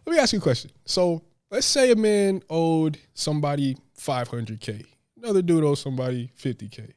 [0.06, 0.70] let me ask you a question.
[0.84, 4.84] So let's say a man owed somebody 500k,
[5.22, 6.92] another dude owes somebody 50k,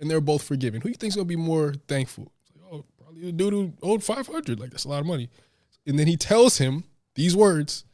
[0.00, 0.80] and they're both forgiven.
[0.80, 2.32] Who you think's gonna be more thankful?
[2.42, 4.58] It's like, oh, probably the dude who owed 500.
[4.60, 5.28] Like that's a lot of money.
[5.86, 6.84] And then he tells him
[7.14, 7.84] these words: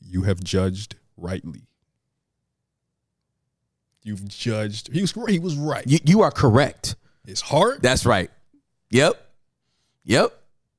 [0.00, 1.66] "You have judged rightly."
[4.04, 4.92] You've judged.
[4.92, 5.86] He was he was right.
[5.86, 6.96] You you are correct.
[7.26, 7.82] His heart.
[7.82, 8.30] That's right.
[8.90, 9.14] Yep.
[10.04, 10.38] Yep.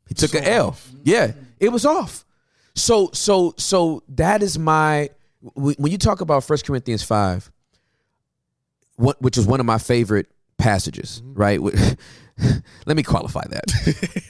[0.10, 0.68] He took So an L.
[0.70, 0.92] off.
[1.04, 2.26] Yeah, it was off.
[2.76, 5.10] So so so that is my
[5.56, 7.50] when you talk about First Corinthians five,
[8.98, 10.28] what which is one of my favorite
[10.58, 11.34] passages, Mm-hmm.
[11.40, 11.60] right?
[12.86, 14.24] Let me qualify that.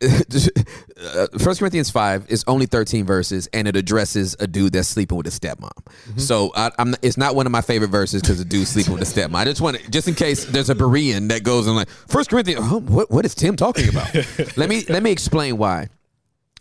[1.38, 5.26] First Corinthians five is only thirteen verses, and it addresses a dude that's sleeping with
[5.26, 5.70] his stepmom.
[5.70, 6.18] Mm-hmm.
[6.18, 9.00] So I, I'm, it's not one of my favorite verses because the dude sleeping with
[9.00, 9.34] his stepmom.
[9.34, 12.30] I just want to, just in case there's a Berean that goes and like First
[12.30, 12.64] Corinthians.
[12.64, 14.14] huh, what what is Tim talking about?
[14.56, 15.88] let me let me explain why.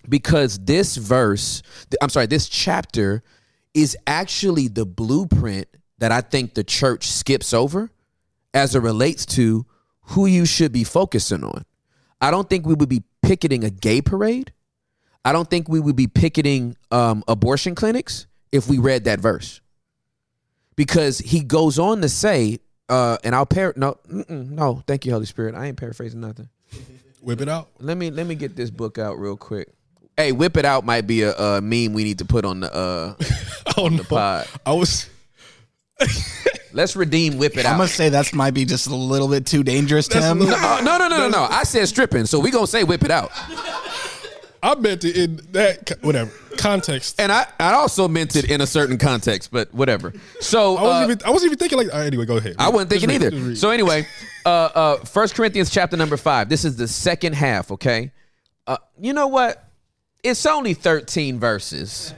[0.08, 1.62] Because this verse,
[2.02, 3.24] I'm sorry, this chapter
[3.74, 5.68] is actually the blueprint
[6.00, 7.90] that I think the church skips over
[8.54, 9.66] as it relates to
[10.10, 11.66] who you should be focusing on.
[12.22, 14.52] I don't think we would be picketing a gay parade.
[15.24, 19.62] I don't think we would be picketing um, abortion clinics if we read that verse.
[20.76, 25.26] Because he goes on to say, uh, and I'll par no, no, thank you, Holy
[25.26, 25.54] Spirit.
[25.56, 26.50] I ain't paraphrasing nothing.
[27.22, 27.68] Whip it out.
[27.80, 29.68] Let me let me get this book out real quick.
[30.16, 32.74] Hey, whip it out might be a, uh meme we need to put on the
[32.74, 33.14] uh
[33.78, 34.04] Oh no.
[34.04, 34.48] pod.
[34.66, 35.10] I was.
[36.72, 37.78] Let's redeem whip it I'm out.
[37.78, 40.40] gonna say that's might be just a little bit too dangerous, Tim.
[40.40, 40.46] No,
[40.82, 41.48] no, no, no, no.
[41.50, 43.32] I said stripping, so we gonna say whip it out.
[44.62, 45.98] I meant it in that.
[46.02, 46.32] Whatever.
[46.58, 47.20] context.
[47.20, 50.14] And I, I also meant it in a certain context, but whatever.
[50.42, 51.94] So I wasn't uh, even I wasn't even thinking like.
[51.94, 52.56] all right, anyway, go ahead.
[52.60, 53.56] I wasn't thinking read, either.
[53.56, 54.06] So anyway,
[54.46, 56.50] uh, uh, First Corinthians chapter number five.
[56.50, 57.72] This is the second half.
[57.72, 58.12] Okay,
[58.68, 59.66] uh, you know what?
[60.24, 62.14] It's only thirteen verses.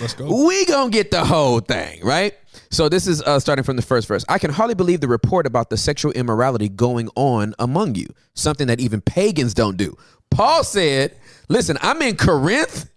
[0.00, 0.46] let's go.
[0.46, 2.34] We gonna get the whole thing, right?
[2.72, 4.24] So this is uh, starting from the first verse.
[4.28, 8.66] I can hardly believe the report about the sexual immorality going on among you, something
[8.66, 9.96] that even pagans don't do.
[10.30, 11.14] Paul said,
[11.48, 12.90] "Listen, I'm in Corinth.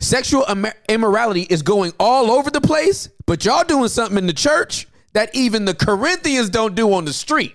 [0.00, 4.32] Sexual imm- immorality is going all over the place, but y'all doing something in the
[4.32, 7.54] church that even the Corinthians don't do on the street."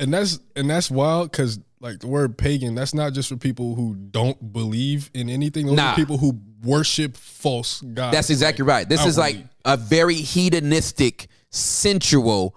[0.00, 3.74] and that's and that's wild because like the word pagan, that's not just for people
[3.74, 5.66] who don't believe in anything.
[5.66, 5.92] Those Nah.
[5.92, 8.16] are people who worship false gods.
[8.16, 8.88] That's exactly right.
[8.88, 9.36] This is like
[9.66, 12.56] a very hedonistic, sensual,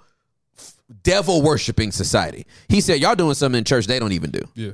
[1.04, 2.45] devil worshiping society.
[2.70, 4.41] He said, Y'all doing something in church they don't even do.
[4.56, 4.72] yeah.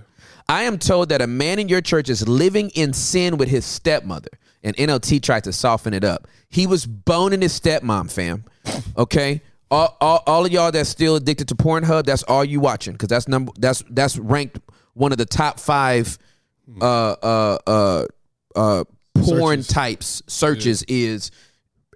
[0.50, 3.66] I am told that a man in your church is living in sin with his
[3.66, 4.30] stepmother.
[4.62, 6.28] And NLT tried to soften it up.
[6.50, 8.44] He was boning his stepmom, fam.
[8.98, 9.42] Okay?
[9.74, 12.94] All, all, all of y'all that's still addicted to Pornhub, that's all you watching.
[12.94, 14.60] Because that's number that's that's ranked
[14.94, 16.18] one of the top five
[16.80, 16.86] uh
[17.24, 18.06] uh uh
[18.56, 18.84] uh
[19.16, 19.68] porn Searches.
[19.68, 21.32] types searches is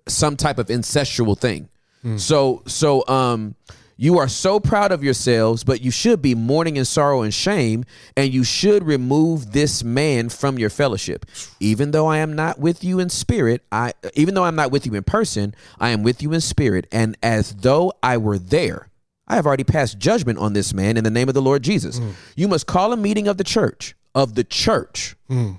[0.08, 1.70] some type of incestual thing.
[2.18, 3.56] So so um
[3.98, 7.84] you are so proud of yourselves, but you should be mourning in sorrow and shame,
[8.15, 11.26] and you should remove this man from your fellowship.
[11.60, 14.86] Even though I am not with you in spirit, I even though I'm not with
[14.86, 18.90] you in person, I am with you in spirit, and as though I were there.
[19.28, 21.98] I have already passed judgment on this man in the name of the Lord Jesus.
[21.98, 22.11] Hmm.
[22.38, 25.18] You must call a meeting of the church, of the church.
[25.28, 25.53] Hmm.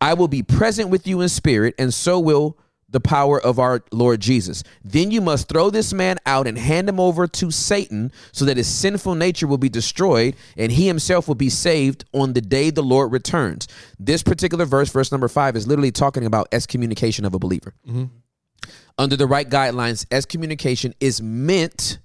[0.00, 2.58] I will be present with you in spirit, and so will
[2.92, 4.62] the power of our Lord Jesus.
[4.84, 8.56] Then you must throw this man out and hand him over to Satan so that
[8.56, 12.70] his sinful nature will be destroyed and he himself will be saved on the day
[12.70, 13.66] the Lord returns.
[13.98, 17.74] This particular verse, verse number five, is literally talking about excommunication of a believer.
[17.86, 18.04] Mm-hmm.
[18.98, 21.98] Under the right guidelines, excommunication is meant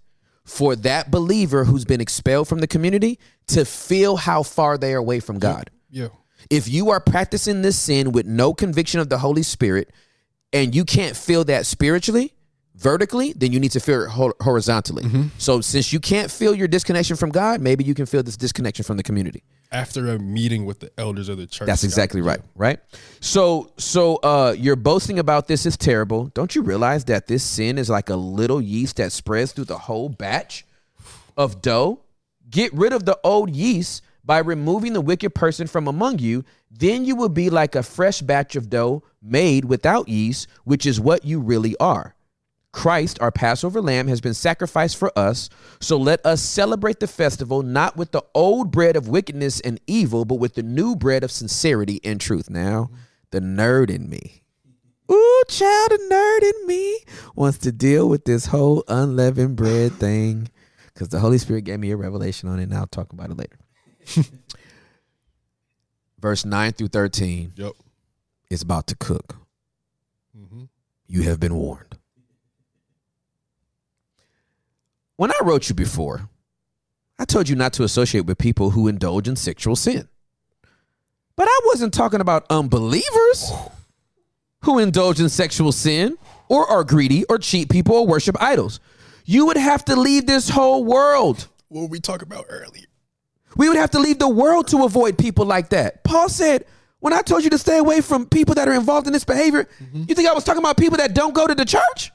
[0.45, 4.97] for that believer who's been expelled from the community to feel how far they are
[4.97, 5.69] away from God.
[5.89, 6.07] Yeah.
[6.49, 9.91] If you are practicing this sin with no conviction of the Holy Spirit
[10.53, 12.33] and you can't feel that spiritually,
[12.75, 15.03] vertically, then you need to feel it hor- horizontally.
[15.37, 18.83] So since you can't feel your disconnection from God, maybe you can feel this disconnection
[18.83, 19.43] from the community.
[19.71, 21.65] After a meeting with the elders of the church.
[21.67, 22.79] That's exactly right, right?
[23.19, 26.27] So so uh you're boasting about this is terrible.
[26.33, 29.77] Don't you realize that this sin is like a little yeast that spreads through the
[29.77, 30.65] whole batch
[31.35, 31.99] of dough?
[32.49, 37.05] Get rid of the old yeast by removing the wicked person from among you, then
[37.05, 41.25] you will be like a fresh batch of dough made without yeast, which is what
[41.25, 42.15] you really are.
[42.73, 45.49] Christ, our Passover lamb, has been sacrificed for us.
[45.79, 50.25] So let us celebrate the festival not with the old bread of wickedness and evil,
[50.25, 52.49] but with the new bread of sincerity and truth.
[52.49, 52.91] Now,
[53.31, 54.43] the nerd in me.
[55.11, 56.99] Ooh, child, the nerd in me
[57.35, 60.49] wants to deal with this whole unleavened bread thing
[60.93, 63.37] because the Holy Spirit gave me a revelation on it, and I'll talk about it
[63.37, 63.57] later.
[66.19, 67.73] Verse 9 through 13 Yep.
[68.49, 69.35] is about to cook.
[70.37, 70.63] Mm-hmm.
[71.07, 71.95] You have been warned.
[75.15, 76.29] When I wrote you before,
[77.19, 80.07] I told you not to associate with people who indulge in sexual sin.
[81.35, 83.51] But I wasn't talking about unbelievers
[84.63, 86.17] who indulge in sexual sin
[86.49, 88.79] or are greedy or cheat people or worship idols.
[89.25, 91.47] You would have to leave this whole world.
[91.69, 92.85] What were we talking about earlier?
[93.55, 96.03] We would have to leave the world to avoid people like that.
[96.03, 96.65] Paul said,
[96.99, 99.67] when I told you to stay away from people that are involved in this behavior,
[99.93, 102.11] you think I was talking about people that don't go to the church?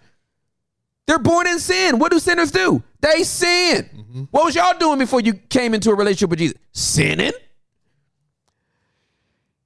[1.06, 1.98] They're born in sin.
[1.98, 2.82] What do sinners do?
[3.00, 4.28] They sin.
[4.30, 6.58] What was y'all doing before you came into a relationship with Jesus?
[6.72, 7.32] Sinning.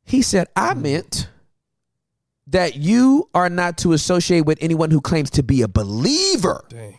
[0.05, 1.29] He said, I meant
[2.47, 6.99] that you are not to associate with anyone who claims to be a believer Dang.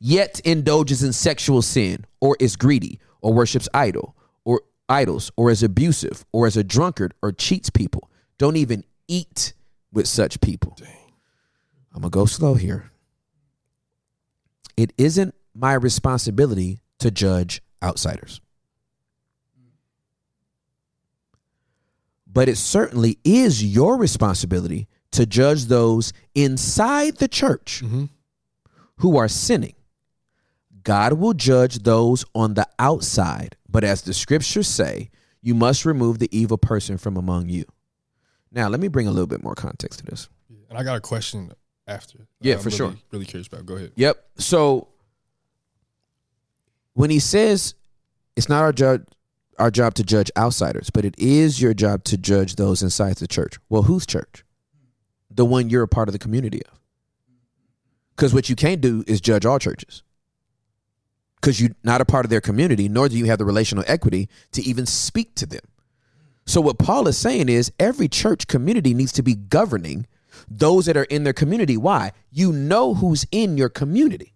[0.00, 4.14] yet indulges in sexual sin or is greedy or worships idol
[4.44, 8.10] or idols or is abusive or is a drunkard or cheats people.
[8.36, 9.54] Don't even eat
[9.90, 10.76] with such people.
[11.94, 12.90] I'm gonna go slow here.
[14.76, 18.42] It isn't my responsibility to judge outsiders.
[22.30, 28.06] But it certainly is your responsibility to judge those inside the church mm-hmm.
[28.96, 29.74] who are sinning
[30.84, 36.18] God will judge those on the outside, but as the scriptures say, you must remove
[36.18, 37.64] the evil person from among you.
[38.52, 40.28] Now, let me bring a little bit more context to this.
[40.68, 41.52] And I got a question
[41.86, 42.28] after.
[42.40, 42.94] Yeah, I'm for really, sure.
[43.10, 43.66] Really curious about.
[43.66, 43.92] Go ahead.
[43.96, 44.24] Yep.
[44.38, 44.88] So
[46.92, 47.74] when he says
[48.36, 49.02] it's not our judge,
[49.58, 53.28] our job to judge outsiders, but it is your job to judge those inside the
[53.28, 53.58] church.
[53.68, 54.44] Well, whose church?
[55.30, 56.80] The one you're a part of the community of.
[58.16, 60.02] Because what you can't do is judge all churches.
[61.44, 64.30] Because you're not a part of their community, nor do you have the relational equity
[64.52, 65.60] to even speak to them.
[66.46, 70.06] So, what Paul is saying is every church community needs to be governing
[70.48, 71.76] those that are in their community.
[71.76, 72.12] Why?
[72.30, 74.32] You know who's in your community.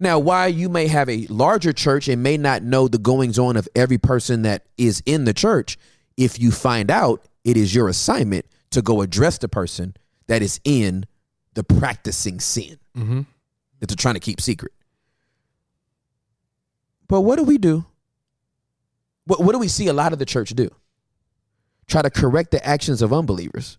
[0.00, 3.58] Now, why you may have a larger church and may not know the goings on
[3.58, 5.76] of every person that is in the church,
[6.16, 9.94] if you find out, it is your assignment to go address the person
[10.28, 11.04] that is in
[11.52, 13.20] the practicing sin Mm-hmm.
[13.80, 14.72] that they're trying to keep secret.
[17.08, 17.84] But what do we do?
[19.26, 20.70] What, what do we see a lot of the church do?
[21.86, 23.78] Try to correct the actions of unbelievers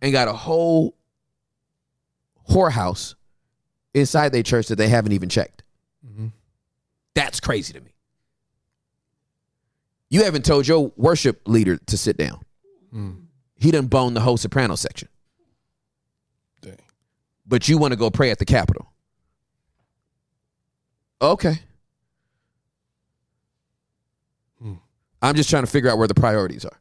[0.00, 0.94] and got a whole
[2.48, 3.14] whorehouse
[3.94, 5.62] inside their church that they haven't even checked.
[6.06, 6.32] Mhm.
[7.14, 7.92] That's crazy to me.
[10.08, 12.40] You haven't told your worship leader to sit down.
[12.94, 13.26] Mm.
[13.56, 15.08] He done bone the whole soprano section.
[16.62, 16.78] Dang.
[17.46, 18.90] But you want to go pray at the Capitol.
[21.20, 21.60] Okay.
[25.22, 26.78] I'm just trying to figure out where the priorities are.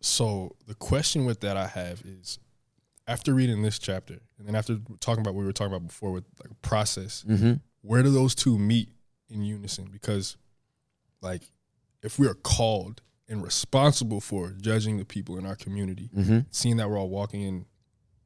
[0.00, 2.38] So the question with that I have is,
[3.08, 6.12] after reading this chapter, and then after talking about what we were talking about before
[6.12, 7.54] with like process, Mm-hmm.
[7.82, 8.88] where do those two meet
[9.28, 9.88] in unison?
[9.92, 10.36] Because,
[11.20, 11.50] like,
[12.02, 16.38] if we are called and responsible for judging the people in our community, Mm-hmm.
[16.50, 17.66] seeing that we're all walking in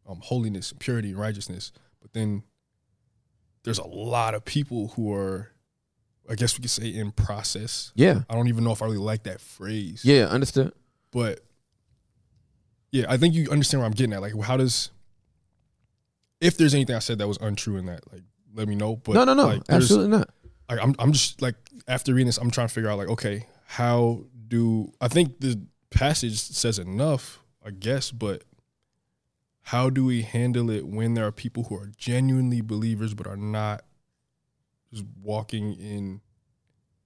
[0.09, 1.73] um, holiness, and purity, and righteousness,
[2.03, 2.43] but then
[3.63, 5.51] there's a lot of people who are,
[6.31, 7.93] I guess we could say, in process.
[7.97, 8.23] Yeah.
[8.31, 10.05] I don't even know if I really like that phrase.
[10.05, 10.73] Yeah, understood.
[11.11, 11.41] But
[12.93, 14.23] yeah, I think you understand where I'm getting at.
[14.23, 14.91] Like, how does
[16.41, 18.23] if there's anything I said that was untrue in that, like,
[18.55, 18.97] let me know.
[18.97, 19.47] But no, no, no.
[19.47, 20.31] like, absolutely not.
[20.69, 21.57] Like, I'm I'm just like
[21.89, 25.61] after reading this, I'm trying to figure out like, okay, how do I think the
[25.91, 28.45] passage says enough, I guess, but
[29.63, 33.37] how do we handle it when there are people who are genuinely believers but are
[33.37, 33.83] not
[34.93, 36.21] just walking in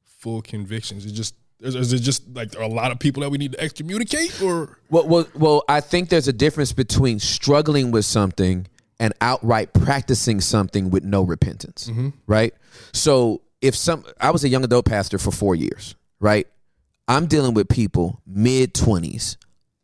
[0.05, 1.05] full convictions?
[1.05, 3.31] Is it just is, is it just like there are a lot of people that
[3.31, 7.91] we need to excommunicate or Well, well, well, I think there's a difference between struggling
[7.91, 8.67] with something
[9.01, 12.11] and outright practicing something with no repentance, mm-hmm.
[12.27, 12.55] right?
[12.93, 16.47] So, if some, I was a young adult pastor for four years, right?
[17.09, 19.37] I'm dealing with people mid 20s,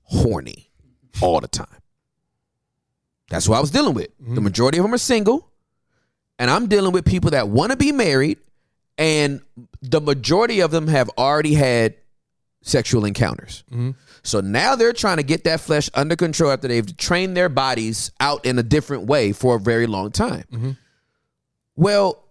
[0.02, 0.70] horny
[1.22, 1.66] all the time.
[3.30, 4.08] That's what I was dealing with.
[4.18, 4.44] The mm-hmm.
[4.44, 5.49] majority of them are single,
[6.40, 8.38] and I'm dealing with people that want to be married,
[8.98, 9.42] and
[9.80, 11.94] the majority of them have already had
[12.62, 13.62] sexual encounters.
[13.70, 13.90] Mm-hmm.
[14.22, 18.10] So now they're trying to get that flesh under control after they've trained their bodies
[18.18, 20.44] out in a different way for a very long time.
[20.52, 20.70] Mm-hmm.
[21.76, 22.24] Well,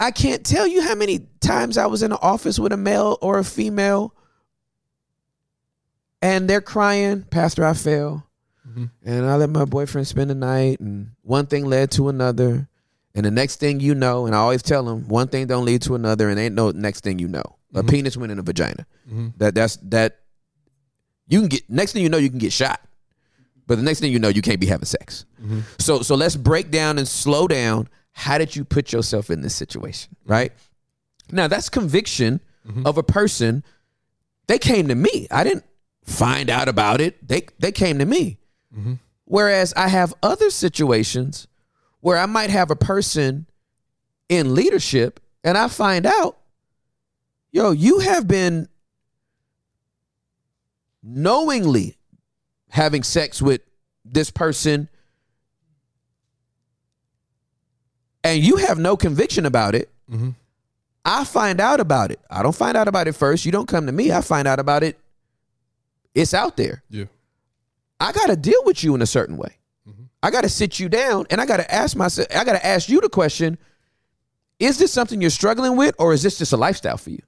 [0.00, 3.18] I can't tell you how many times I was in an office with a male
[3.20, 4.14] or a female
[6.22, 8.26] and they're crying, Pastor, I fell.
[8.68, 8.84] Mm-hmm.
[9.04, 12.68] And I let my boyfriend spend the night, and one thing led to another.
[13.14, 15.82] And the next thing you know, and I always tell them, one thing don't lead
[15.82, 17.42] to another, and ain't no next thing you know.
[17.74, 17.88] A mm-hmm.
[17.88, 18.86] penis went in a vagina.
[19.08, 19.28] Mm-hmm.
[19.38, 20.18] That that's that.
[21.26, 22.80] You can get next thing you know, you can get shot.
[23.66, 25.26] But the next thing you know, you can't be having sex.
[25.40, 25.60] Mm-hmm.
[25.78, 27.88] So so let's break down and slow down.
[28.12, 30.16] How did you put yourself in this situation?
[30.24, 30.52] Right
[31.30, 32.40] now, that's conviction
[32.84, 33.64] of a person.
[34.46, 35.26] They came to me.
[35.30, 35.64] I didn't
[36.04, 37.26] find out about it.
[37.26, 38.38] They they came to me.
[39.24, 41.46] Whereas I have other situations
[42.00, 43.46] where I might have a person
[44.28, 46.38] in leadership and I find out,
[47.52, 48.68] yo, you have been
[51.02, 51.96] knowingly
[52.70, 53.62] having sex with
[54.04, 54.88] this person
[58.22, 59.90] and you have no conviction about it.
[60.10, 60.30] Mm-hmm.
[61.04, 62.20] I find out about it.
[62.30, 63.46] I don't find out about it first.
[63.46, 64.12] You don't come to me.
[64.12, 64.98] I find out about it.
[66.14, 66.82] It's out there.
[66.90, 67.04] yeah.
[67.98, 69.58] I got to deal with you in a certain way.
[70.22, 72.66] I got to sit you down and I got to ask myself, I got to
[72.66, 73.58] ask you the question
[74.58, 77.22] is this something you're struggling with or is this just a lifestyle for you?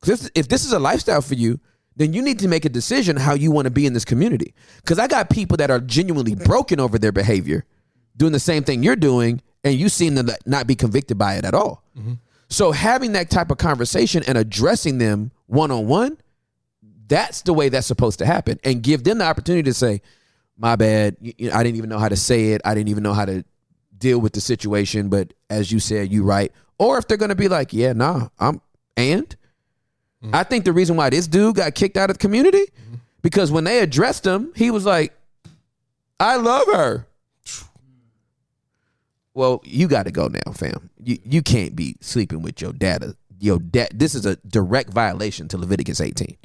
[0.00, 1.60] Because if, if this is a lifestyle for you,
[1.94, 4.54] then you need to make a decision how you want to be in this community.
[4.76, 7.64] Because I got people that are genuinely broken over their behavior,
[8.16, 11.44] doing the same thing you're doing, and you seem to not be convicted by it
[11.44, 11.84] at all.
[11.98, 12.14] Mm-hmm.
[12.48, 16.18] So having that type of conversation and addressing them one on one,
[17.08, 20.02] that's the way that's supposed to happen, and give them the opportunity to say,
[20.58, 22.60] "My bad, I didn't even know how to say it.
[22.64, 23.44] I didn't even know how to
[23.96, 26.52] deal with the situation." But as you said, you right.
[26.78, 28.60] Or if they're gonna be like, "Yeah, nah, I'm,"
[28.96, 29.26] and
[30.22, 30.34] mm-hmm.
[30.34, 32.96] I think the reason why this dude got kicked out of the community mm-hmm.
[33.22, 35.14] because when they addressed him, he was like,
[36.20, 37.06] "I love her."
[39.38, 40.90] Well, you got to go now, fam.
[41.00, 43.14] You you can't be sleeping with your dad.
[43.38, 43.90] Your dad.
[43.94, 46.36] This is a direct violation to Leviticus 18.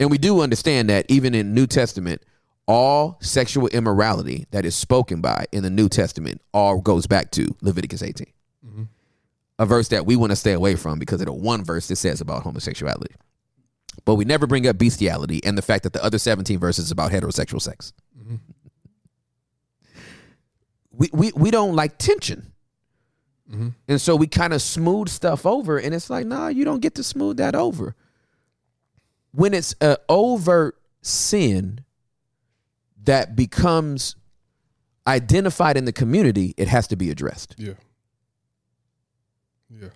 [0.00, 2.22] And we do understand that even in New Testament,
[2.70, 7.56] all sexual immorality that is spoken by in the New Testament all goes back to
[7.62, 8.28] Leviticus 18.
[8.64, 8.82] Mm-hmm.
[9.58, 11.96] A verse that we want to stay away from because of the one verse that
[11.96, 13.12] says about homosexuality.
[14.04, 16.90] But we never bring up bestiality and the fact that the other 17 verses is
[16.92, 17.92] about heterosexual sex.
[18.16, 18.36] Mm-hmm.
[20.92, 22.52] We, we we don't like tension.
[23.50, 23.68] Mm-hmm.
[23.88, 26.94] And so we kind of smooth stuff over and it's like, nah, you don't get
[26.94, 27.96] to smooth that over
[29.32, 31.84] when it's an overt sin
[33.04, 34.16] that becomes
[35.06, 37.54] identified in the community, it has to be addressed.
[37.58, 37.74] Yeah.
[39.70, 39.88] Yeah.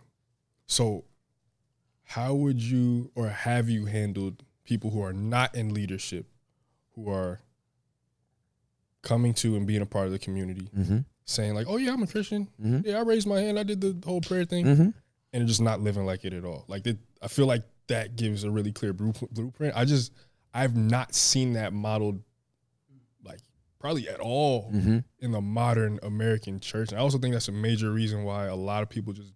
[0.67, 1.05] So,
[2.05, 6.27] how would you or have you handled people who are not in leadership,
[6.95, 7.41] who are
[9.03, 10.99] coming to and being a part of the community, Mm-hmm.
[11.27, 12.49] saying like, "Oh yeah, I'm a Christian.
[12.63, 12.87] Mhm.
[12.87, 13.59] Yeah, I raised my hand.
[13.59, 14.89] I did the whole prayer thing," Mm-hmm.
[15.33, 16.65] and just not living like it at all.
[16.69, 16.87] Like,
[17.21, 19.77] I feel like that gives a really clear blueprint.
[19.77, 20.13] I just,
[20.55, 22.23] I've not seen that modeled,
[23.85, 24.99] probably at all Mm-hmm.
[25.21, 26.89] in the modern American church.
[26.91, 29.35] And I also think that's a major reason why a lot of people just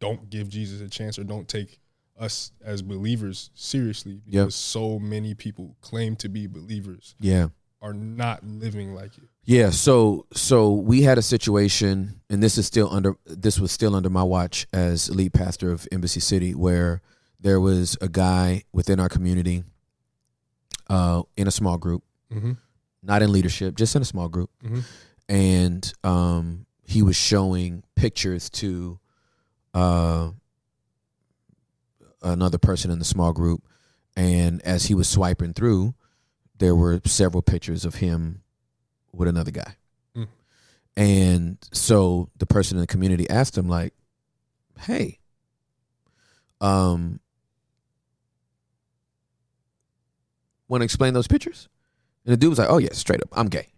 [0.00, 1.78] don't give Jesus a chance or don't take
[2.18, 4.52] us as believers seriously because Yep.
[4.52, 7.48] so many people claim to be believers Yeah.
[7.82, 9.24] are not living like it.
[9.44, 13.94] Yeah, so so we had a situation, and this is still under this was still
[13.94, 17.02] under my watch as lead pastor of Embassy City, where
[17.38, 19.62] there was a guy within our community,
[20.88, 22.52] uh, in a small group, Mm-hmm.
[23.06, 24.82] Not in leadership, just in a small group, Mhm.
[25.28, 28.98] and um, he was showing pictures to
[29.74, 30.30] uh,
[32.22, 33.62] another person in the small group,
[34.16, 35.94] and as he was swiping through,
[36.58, 38.42] there were several pictures of him
[39.12, 39.76] with another guy,
[40.14, 40.28] Mm.
[40.96, 43.94] and so the person in the community asked him like,
[44.80, 45.18] "Hey,
[46.60, 47.20] um."
[50.68, 51.68] Want to explain those pictures?
[52.26, 53.68] And the dude was like, "Oh yeah, straight up, I'm gay."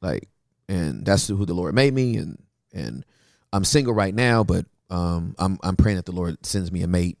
[0.00, 0.28] like
[0.68, 2.36] and that's who the lord made me and
[2.74, 3.06] and
[3.54, 6.86] i'm single right now but um i'm i'm praying that the lord sends me a
[6.86, 7.16] mate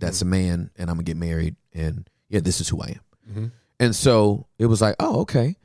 [0.00, 3.00] that's a man and i'm gonna get married and yeah this is who i am
[3.34, 3.50] Mhm.
[3.80, 5.56] and so it was like oh okay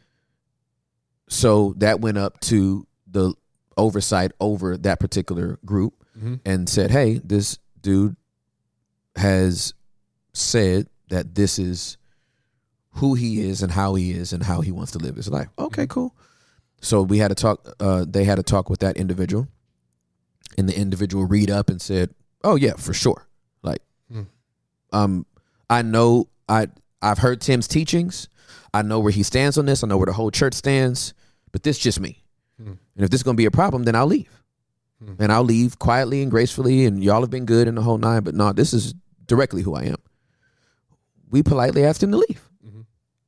[1.29, 3.33] so that went up to the
[3.77, 6.39] oversight over that particular group Mhm.
[6.45, 8.17] and said hey this dude
[9.15, 9.73] has
[10.33, 11.97] said that this is
[12.99, 15.47] who he is and how he is and how he wants to live his life
[15.57, 16.13] okay cool
[16.81, 17.75] so we had a talk.
[17.81, 19.49] Uh, they had a talk with that individual,
[20.57, 23.27] and the individual read up and said, "Oh yeah, for sure.
[23.63, 24.21] Like, Hmm.
[24.93, 25.25] um,
[25.69, 26.67] I know I
[27.01, 28.29] I've heard Tim's teachings.
[28.73, 29.83] I know where he stands on this.
[29.83, 31.13] I know where the whole church stands.
[31.51, 32.23] But this just me.
[32.55, 32.75] Hmm.
[32.95, 34.41] And if this is gonna be a problem, then I'll leave.
[35.03, 35.15] Hmm.
[35.19, 36.85] And I'll leave quietly and gracefully.
[36.85, 38.23] And y'all have been good in the whole nine.
[38.23, 38.93] But no, this is
[39.25, 39.97] directly who I am.
[41.29, 42.48] We politely asked him to leave.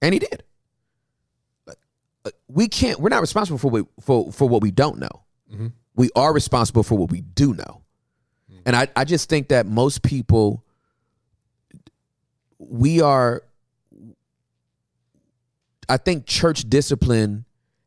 [0.02, 0.44] And he did.
[2.48, 5.24] We can't we're not responsible for what for for what we don't know.
[5.52, 5.72] Mhm.
[5.96, 7.82] we are responsible for what we do know.
[8.66, 10.64] And I, I just think that most people
[12.60, 13.42] we are
[15.90, 17.44] i think church discipline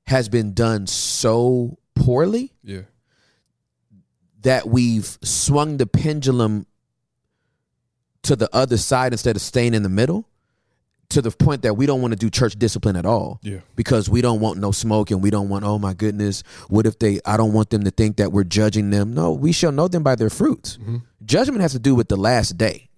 [0.07, 2.82] has been done so poorly Yeah.
[4.43, 6.66] that we've swung the pendulum
[8.23, 10.28] to the other side instead of staying in the middle
[11.15, 13.41] to the point that we don't want to do church discipline at all.
[13.43, 13.59] Yeah.
[13.77, 16.99] because we don't want no smoke and we don't want oh my goodness what if
[16.99, 19.15] they i don't want them to think that we're judging them.
[19.15, 20.77] No we shall know them by their fruits.
[20.77, 20.99] Mm-hmm.
[21.24, 22.89] Judgment has to do with the last day.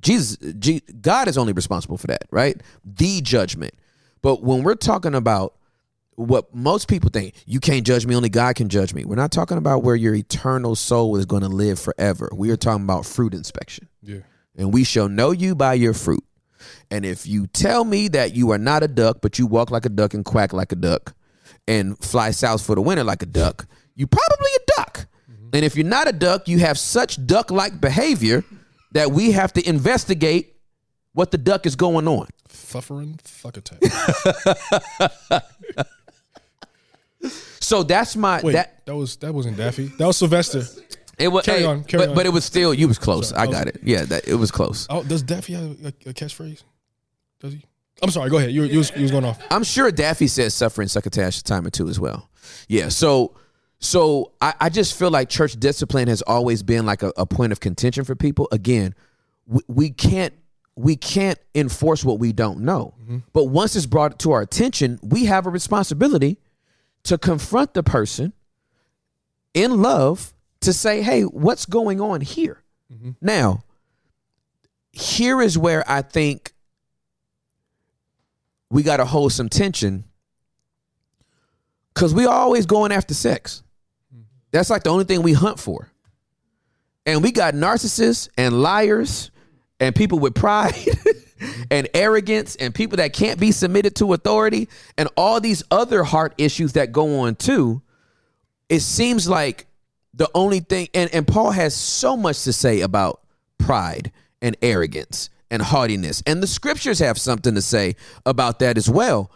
[0.00, 2.60] Jesus G, god is only responsible for that right?
[2.84, 3.74] The judgment.
[4.22, 5.54] But when we're talking about
[6.16, 9.04] what most people think you can't judge me only god can judge me.
[9.04, 12.30] We're not talking about where your eternal soul is going to live forever.
[12.34, 13.88] We are talking about fruit inspection.
[14.02, 14.18] Yeah.
[14.56, 16.22] and we shall know you by your fruit.
[16.90, 19.84] And if you tell me that you are not a duck, but you walk like
[19.84, 21.14] a duck and quack like a duck
[21.66, 25.06] and fly south for the winter like a duck, you probably a duck.
[25.52, 28.44] And if you're not a duck, you have such duck like behavior
[28.92, 30.56] that we have to investigate
[31.12, 32.26] what the duck is going on.
[32.48, 33.80] Suffering fuck attack.
[37.64, 39.86] So that's my Wait, that that, was that wasn't Daffy.
[39.98, 40.64] That was Sylvester.
[41.18, 42.14] It was carry hey, on, carry but, on.
[42.14, 43.30] but it was still you was close.
[43.30, 43.80] Sorry, I I was- got it.
[43.82, 44.86] Yeah, that it was close.
[44.90, 46.62] Oh, does Daffy have a, a catchphrase?
[47.40, 47.64] Does he?
[48.02, 48.28] I'm sorry.
[48.28, 48.50] Go ahead.
[48.50, 49.40] You, you, was, you was going off.
[49.50, 52.28] I'm sure Daffy says suffering succotash a time or two as well.
[52.68, 52.88] Yeah.
[52.88, 53.36] So
[53.78, 57.52] so I, I just feel like church discipline has always been like a, a point
[57.52, 58.48] of contention for people.
[58.50, 58.94] Again,
[59.46, 60.34] we, we can't
[60.76, 62.94] we can't enforce what we don't know.
[63.02, 63.18] Mm-hmm.
[63.32, 66.38] But once it's brought to our attention, we have a responsibility
[67.04, 68.32] to confront the person
[69.52, 70.33] in love
[70.64, 72.62] to say, hey, what's going on here?
[72.92, 73.12] Mm-hmm.
[73.20, 73.64] Now,
[74.92, 76.52] here is where I think
[78.70, 80.04] we got to hold some tension
[81.94, 83.62] because we always going after sex.
[84.12, 84.22] Mm-hmm.
[84.52, 85.90] That's like the only thing we hunt for.
[87.06, 89.30] And we got narcissists and liars
[89.78, 90.74] and people with pride
[91.70, 96.34] and arrogance and people that can't be submitted to authority and all these other heart
[96.38, 97.82] issues that go on too.
[98.68, 99.66] It seems like
[100.16, 103.20] the only thing, and, and Paul has so much to say about
[103.58, 106.22] pride and arrogance and haughtiness.
[106.26, 109.30] And the scriptures have something to say about that as well.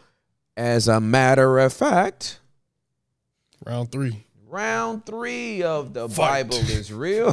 [0.57, 2.41] As a matter of fact,
[3.65, 4.25] Round three.
[4.49, 6.45] round three of the Fight.
[6.45, 7.33] Bible is real.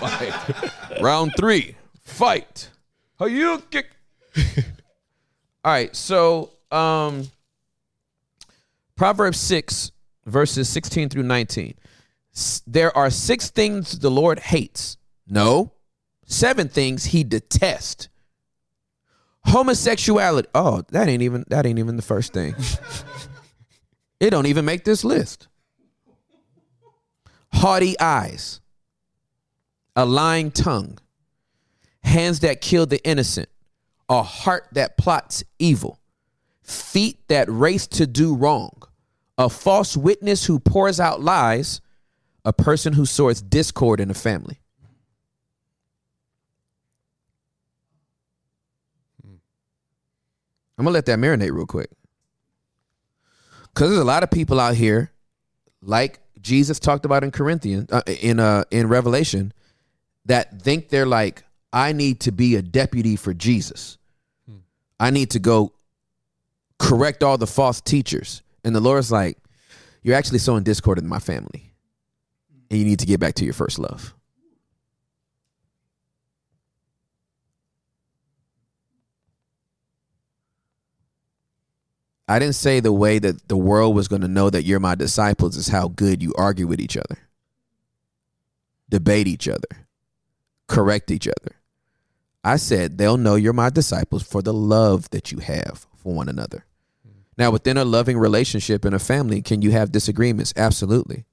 [0.00, 0.70] fight.
[1.02, 2.70] round three, fight.
[3.18, 3.90] How you kick?
[5.64, 7.28] All right, so um
[8.96, 9.92] Proverbs 6,
[10.26, 11.74] verses 16 through 19.
[12.66, 14.96] There are six things the Lord hates.
[15.26, 15.72] No,
[16.26, 18.08] seven things he detests.
[19.44, 20.48] Homosexuality.
[20.54, 22.54] Oh, that ain't even that ain't even the first thing.
[24.20, 25.48] it don't even make this list.
[27.52, 28.60] Haughty eyes,
[29.96, 30.98] a lying tongue,
[32.02, 33.48] hands that kill the innocent,
[34.08, 36.00] a heart that plots evil,
[36.62, 38.82] feet that race to do wrong,
[39.36, 41.80] a false witness who pours out lies,
[42.44, 44.60] a person who sows discord in a family.
[50.78, 51.90] I'm gonna let that marinate real quick.
[53.74, 55.12] Cause there's a lot of people out here,
[55.82, 59.52] like Jesus talked about in Corinthians, uh, in uh, in Revelation,
[60.24, 63.98] that think they're like, I need to be a deputy for Jesus.
[64.98, 65.72] I need to go
[66.78, 68.42] correct all the false teachers.
[68.64, 69.38] And the Lord's like,
[70.02, 71.69] you're actually sowing discord in my family.
[72.70, 74.14] And you need to get back to your first love.
[82.30, 84.94] I didn't say the way that the world was going to know that you're my
[84.94, 87.18] disciples is how good you argue with each other,
[88.88, 89.66] debate each other,
[90.68, 91.56] correct each other.
[92.44, 96.28] I said they'll know you're my disciples for the love that you have for one
[96.28, 96.64] another.
[97.04, 97.22] Hmm.
[97.36, 100.54] Now, within a loving relationship and a family, can you have disagreements?
[100.56, 101.24] Absolutely.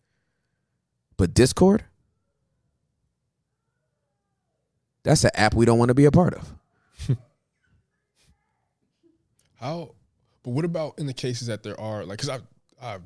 [1.17, 1.83] But discord?
[5.03, 6.53] That's an app we don't want to be a part of.
[9.55, 9.95] How?
[10.43, 12.19] But what about in the cases that there are like?
[12.19, 12.43] Because I've
[12.81, 13.01] I've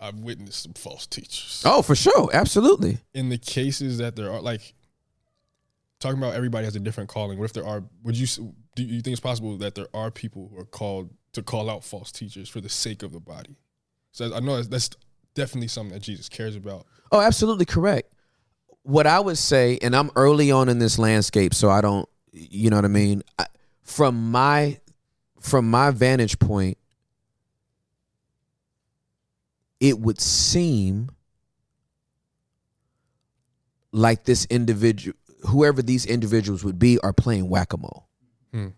[0.00, 1.62] I've witnessed some false teachers.
[1.64, 2.30] Oh, for sure.
[2.32, 2.98] Absolutely.
[3.14, 4.74] In the cases that there are like
[6.00, 7.38] talking about everybody has a different calling.
[7.38, 7.84] What if there are?
[8.02, 8.26] Would you
[8.74, 11.84] do you think it's possible that there are people who are called to call out
[11.84, 13.56] false teachers for the sake of the body?
[14.10, 14.90] So I know that's, that's
[15.34, 16.86] definitely something that Jesus cares about.
[17.10, 18.12] Oh, absolutely correct.
[18.82, 22.70] What I would say, and I'm early on in this landscape, so I don't, you
[22.70, 23.22] know what I mean.
[23.38, 23.46] I,
[23.82, 24.80] from my,
[25.40, 26.78] from my vantage point,
[29.78, 31.10] it would seem
[33.92, 35.16] like this individual,
[35.48, 38.08] whoever these individuals would be, are playing whack a mole.
[38.52, 38.68] Hmm.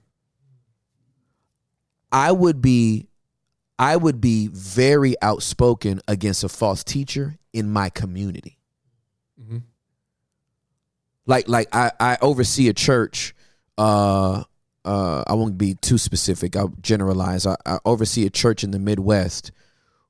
[2.11, 3.09] I would be,
[3.79, 8.59] I would be very outspoken against a false teacher in my community.
[9.41, 9.63] Mhm.
[11.27, 13.35] Like, like I, I oversee a church.
[13.77, 14.45] Uh,
[14.85, 16.57] uh, I won't be too specific.
[16.57, 17.47] I'll generalize.
[17.47, 19.51] I, I oversee a church in the Midwest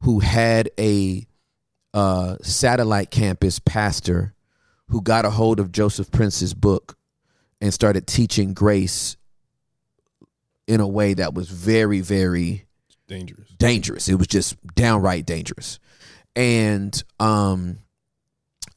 [0.00, 1.26] who had a
[1.94, 4.34] uh, satellite campus pastor
[4.88, 6.98] who got a hold of Joseph Prince's book
[7.60, 9.16] and started teaching grace
[10.66, 12.63] in a way that was very, very
[13.06, 13.48] Dangerous.
[13.58, 14.08] dangerous.
[14.08, 15.78] It was just downright dangerous.
[16.34, 17.78] And um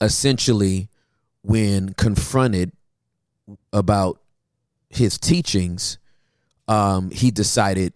[0.02, 0.90] essentially
[1.42, 2.72] when confronted
[3.72, 4.22] about
[4.90, 5.98] his teachings,
[6.68, 7.94] um he decided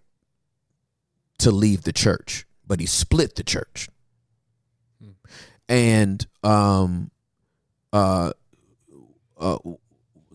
[1.39, 3.89] to leave the church, but he split the church.
[5.67, 7.11] And um
[7.91, 8.31] uh
[9.37, 9.57] uh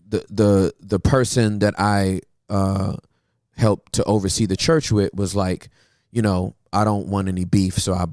[0.07, 2.97] the the the person that I uh
[3.55, 5.69] helped to oversee the church with was like,
[6.11, 8.05] you know, I don't want any beef, so I,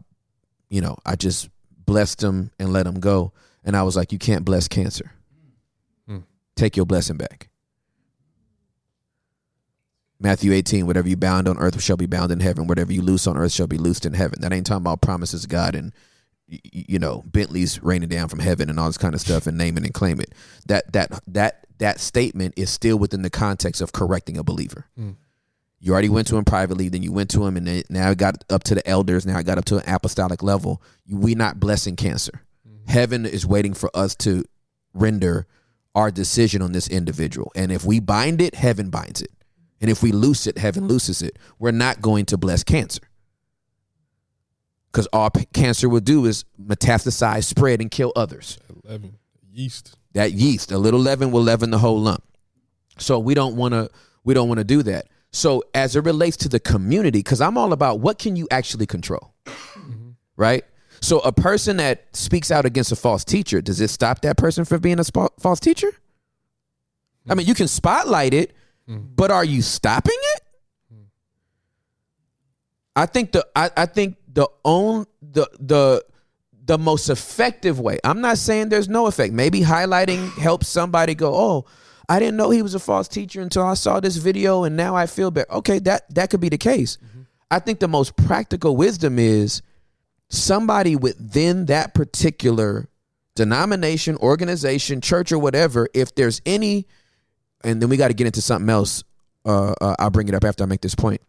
[0.69, 1.49] you know, I just
[1.85, 3.33] blessed him and let him go.
[3.65, 5.13] And I was like, you can't bless cancer.
[6.07, 6.21] Hmm.
[6.57, 7.49] Take your blessing back.
[10.21, 12.67] Matthew 18, whatever you bound on earth shall be bound in heaven.
[12.67, 14.41] Whatever you loose on earth shall be loosed in heaven.
[14.41, 15.93] That ain't talking about promises of God and
[16.47, 19.77] you know, Bentley's raining down from heaven and all this kind of stuff and name
[19.79, 20.33] it and claim it.
[20.67, 24.87] That that that that statement is still within the context of correcting a believer.
[24.97, 25.13] Hmm.
[25.85, 28.17] You already went to him privately, then you went to him, and then now it
[28.17, 29.27] got up to the elders.
[29.27, 30.83] Now it got up to an apostolic level.
[31.07, 32.41] We not blessing cancer.
[32.67, 32.91] Mm-hmm.
[32.91, 34.47] Heaven is waiting for us to
[34.95, 35.47] render
[35.95, 37.53] our decision on this individual.
[37.55, 39.31] And if we bind it, heaven binds it.
[39.79, 41.39] And if we loose it, heaven looses it.
[41.59, 43.03] We're not going to bless cancer.
[44.91, 48.59] Because all p- cancer will do is metastasize, spread, and kill others.
[48.87, 49.19] Eleven
[49.53, 49.99] yeast.
[50.15, 52.25] That yeast, a little leaven will leaven the whole lump.
[52.97, 53.91] So we don't want to
[54.25, 55.09] we don't want to do that.
[55.35, 58.87] So as it relates to the community, because I'm all about what can you actually
[58.87, 59.35] control,
[60.37, 60.65] right?
[61.01, 64.65] So a person that speaks out against a false teacher, does it stop that person
[64.65, 65.91] from being a spa- false teacher?
[67.29, 68.55] I mean, you can spotlight it,
[68.87, 70.43] but are you stopping it?
[72.95, 76.05] I think the I, I think the own the the
[76.65, 77.99] the most effective way.
[78.05, 79.35] I'm not saying there's no effect.
[79.35, 81.65] Maybe highlighting helps somebody go, "Oh,
[82.09, 84.95] I didn't know he was a false teacher until I saw this video and now
[84.95, 86.99] I feel better." Okay, that that could be the case.
[87.51, 89.63] I think the most practical wisdom is
[90.29, 92.89] somebody within that particular
[93.35, 96.87] denomination, organization, church or whatever, if there's any
[97.65, 99.03] and then we got to get into something else.
[99.45, 101.21] Uh, uh, I'll bring it up after I make this point.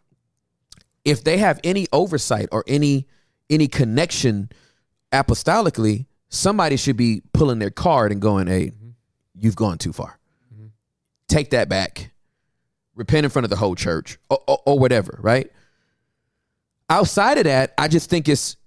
[1.03, 3.07] If they have any oversight or any
[3.49, 4.49] any connection
[5.11, 8.71] apostolically, somebody should be pulling their card and going, "Hey,
[9.37, 10.17] you've gone too far.
[11.27, 12.11] Take that back.
[12.95, 15.51] Repent in front of the whole church, or, or, or whatever." Right.
[16.89, 18.57] Outside of that, I just think it's,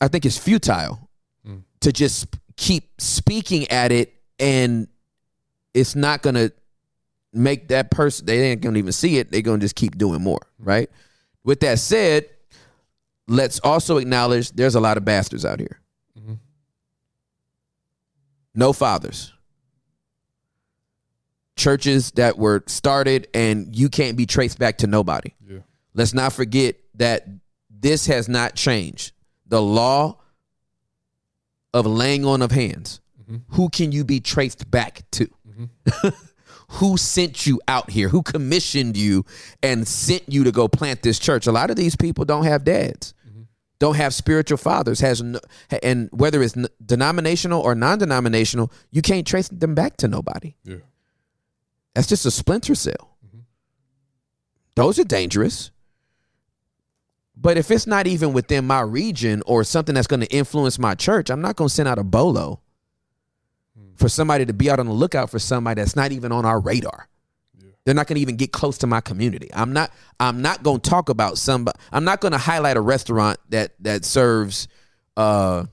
[0.00, 1.08] I think it's futile
[1.44, 1.58] hmm.
[1.80, 2.26] to just
[2.56, 4.88] keep speaking at it, and
[5.74, 6.52] it's not gonna
[7.32, 8.26] make that person.
[8.26, 9.30] They ain't gonna even see it.
[9.30, 10.46] They're gonna just keep doing more.
[10.58, 10.68] Hmm.
[10.68, 10.90] Right.
[11.42, 12.26] With that said,
[13.28, 15.80] let's also acknowledge there's a lot of bastards out here.
[16.18, 16.34] Mm-hmm.
[18.54, 19.33] No fathers.
[21.56, 25.34] Churches that were started and you can't be traced back to nobody.
[25.48, 25.58] Yeah.
[25.94, 27.26] Let's not forget that
[27.70, 29.12] this has not changed.
[29.46, 30.18] The law
[31.72, 33.00] of laying on of hands.
[33.22, 33.54] Mm-hmm.
[33.54, 35.28] Who can you be traced back to?
[35.48, 36.08] Mm-hmm.
[36.68, 38.08] who sent you out here?
[38.08, 39.24] Who commissioned you
[39.62, 41.46] and sent you to go plant this church?
[41.46, 43.42] A lot of these people don't have dads, mm-hmm.
[43.78, 45.40] don't have spiritual fathers, has no,
[45.82, 50.56] and whether it's n- denominational or non-denominational, you can't trace them back to nobody.
[50.64, 50.76] Yeah.
[51.94, 53.16] That's just a splinter cell.
[54.74, 55.70] Those are dangerous.
[57.36, 60.94] But if it's not even within my region or something that's going to influence my
[60.94, 62.60] church, I'm not going to send out a bolo
[63.96, 66.60] for somebody to be out on the lookout for somebody that's not even on our
[66.60, 67.08] radar.
[67.84, 69.50] They're not going to even get close to my community.
[69.52, 69.92] I'm not.
[70.18, 71.78] I'm not going to talk about somebody.
[71.92, 74.68] I'm not going to highlight a restaurant that that serves,
[75.18, 75.64] uh,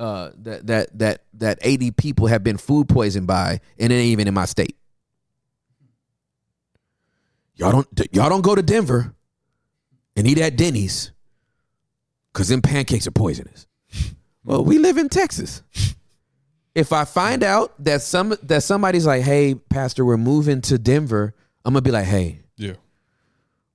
[0.00, 4.12] uh, that that that that 80 people have been food poisoned by, and it ain't
[4.12, 4.76] even in my state.
[7.56, 9.14] Y'all don't y'all don't go to Denver
[10.14, 11.10] and eat at Denny's
[12.32, 13.66] because them pancakes are poisonous.
[14.44, 15.62] Well, we live in Texas.
[16.74, 21.34] If I find out that some that somebody's like, "Hey, Pastor, we're moving to Denver,"
[21.64, 22.74] I'm gonna be like, "Hey, Yeah.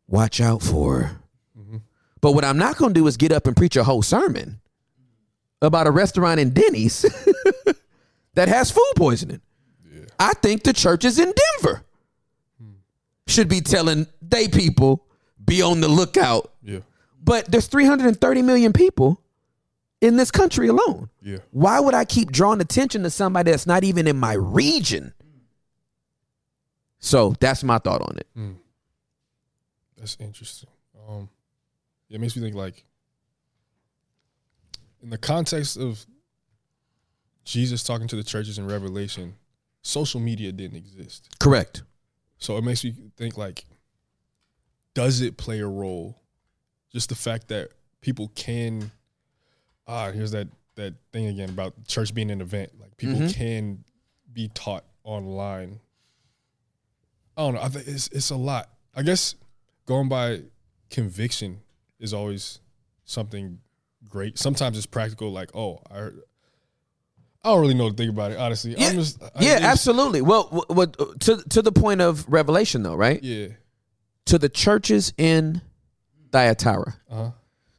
[0.08, 1.20] watch out for."
[1.60, 1.78] Mm-hmm.
[2.22, 4.62] But what I'm not gonna do is get up and preach a whole sermon
[5.64, 7.02] about a restaurant in Denny's
[8.36, 9.41] that has food poisoning.
[10.20, 11.34] I think the church is in
[11.64, 11.84] Denver
[13.27, 15.06] should be telling they people
[15.43, 16.52] be on the lookout.
[16.64, 16.80] Yeah.
[17.23, 19.22] But there's 330 million people
[20.02, 21.10] in this country alone.
[21.22, 21.38] Yeah.
[21.52, 25.14] Why would I keep drawing attention to somebody that's not even in my region?
[26.99, 28.27] So that's my thought on it.
[29.98, 30.69] That's interesting.
[31.07, 31.30] Um,
[32.10, 32.84] it makes me think like
[35.02, 36.06] in the context of
[37.43, 39.35] Jesus talking to the churches in Revelation,
[39.81, 41.30] social media didn't exist.
[41.39, 41.84] Correct.
[42.41, 43.63] So it makes me think like,
[44.93, 46.19] does it play a role?
[46.91, 47.69] Just the fact that
[48.01, 48.91] people can,
[49.88, 52.72] ah, here's that that thing again about church being an event.
[52.80, 53.34] Like people Mhm.
[53.34, 53.84] can
[54.34, 55.80] be taught online.
[57.38, 57.61] I don't know.
[57.61, 58.69] I think it's it's a lot.
[58.95, 59.35] I guess
[59.85, 60.43] going by
[60.89, 61.61] conviction
[61.99, 62.59] is always
[63.05, 63.59] something
[64.09, 64.38] great.
[64.38, 65.31] Sometimes it's practical.
[65.31, 66.22] Like, oh, I heard.
[67.43, 68.38] I don't really know what to think about it.
[68.38, 70.22] Honestly, Yeah, I'm just I yeah, absolutely.
[70.22, 73.22] Well, w- w- to to the point of revelation, though, right?
[73.23, 73.47] Yeah.
[74.26, 75.61] To the churches in
[76.31, 77.31] Thyatira, Uh-huh.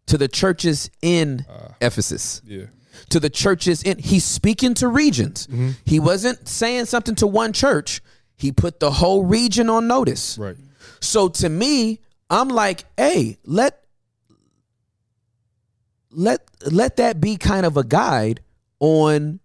[0.07, 1.47] to the churches in
[1.81, 2.65] Ephesus, Yeah.
[3.11, 3.99] to the churches in.
[3.99, 5.47] He's speaking to regions.
[5.85, 8.03] He wasn't saying something to one church.
[8.37, 10.37] He put the whole region on notice.
[10.39, 10.57] Right.
[11.01, 13.79] So to me, I'm like, hey, let
[16.11, 16.41] let
[16.71, 18.41] let that be kind of a guide
[18.81, 19.39] on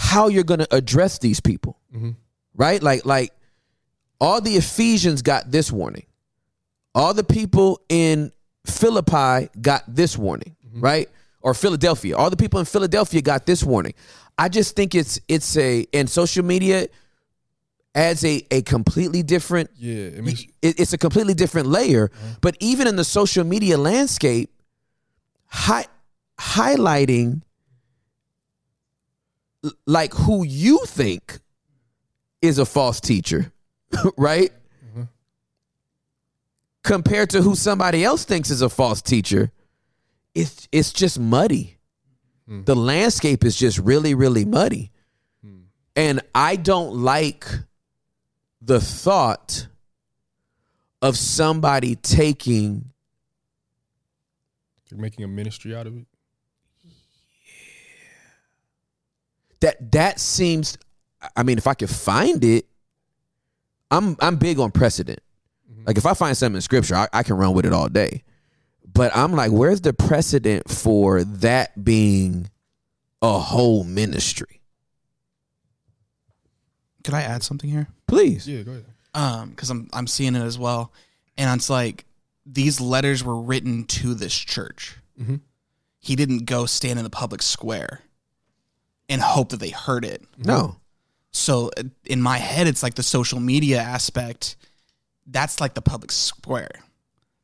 [0.00, 1.76] how you're going to address these people.
[1.92, 2.10] Mm-hmm.
[2.54, 2.80] Right?
[2.80, 3.32] Like like
[4.20, 6.06] all the Ephesians got this warning.
[6.94, 8.30] All the people in
[8.64, 10.80] Philippi got this warning, mm-hmm.
[10.80, 11.08] right?
[11.40, 12.16] Or Philadelphia.
[12.16, 13.94] All the people in Philadelphia got this warning.
[14.38, 16.86] I just think it's it's a and social media
[17.94, 22.10] adds a a completely different Yeah, it makes it- it's a completely different layer.
[22.14, 22.34] Uh-huh.
[22.40, 24.50] But even in the social media landscape,
[25.46, 25.86] hi-
[26.38, 27.42] highlighting
[29.86, 31.38] like who you think
[32.42, 33.52] is a false teacher,
[34.16, 34.52] right?
[36.84, 39.50] Compared to who somebody else thinks is a false teacher,
[40.34, 41.76] it's it's just muddy.
[42.46, 42.64] Hmm.
[42.64, 44.90] The landscape is just really, really muddy.
[45.44, 45.62] Hmm.
[45.96, 47.46] And I don't like
[48.62, 49.66] the thought
[51.02, 52.92] of somebody taking
[54.90, 56.06] you're making a ministry out of it.
[59.60, 60.78] That that seems
[61.36, 62.66] I mean if I could find it
[63.90, 65.20] I'm I'm big on precedent.
[65.86, 68.22] Like if I find something in scripture, I, I can run with it all day.
[68.86, 72.50] But I'm like, where's the precedent for that being
[73.22, 74.60] a whole ministry?
[77.04, 77.86] Could I add something here?
[78.06, 78.46] Please.
[78.46, 78.84] Yeah, go ahead.
[79.14, 80.92] Um, because I'm I'm seeing it as well,
[81.38, 82.04] and it's like
[82.44, 84.96] these letters were written to this church.
[85.20, 85.40] Mhm.
[85.98, 88.00] He didn't go stand in the public square
[89.08, 90.22] and hope that they heard it.
[90.36, 90.76] No.
[91.32, 94.56] So uh, in my head, it's like the social media aspect.
[95.26, 96.70] That's like the public square.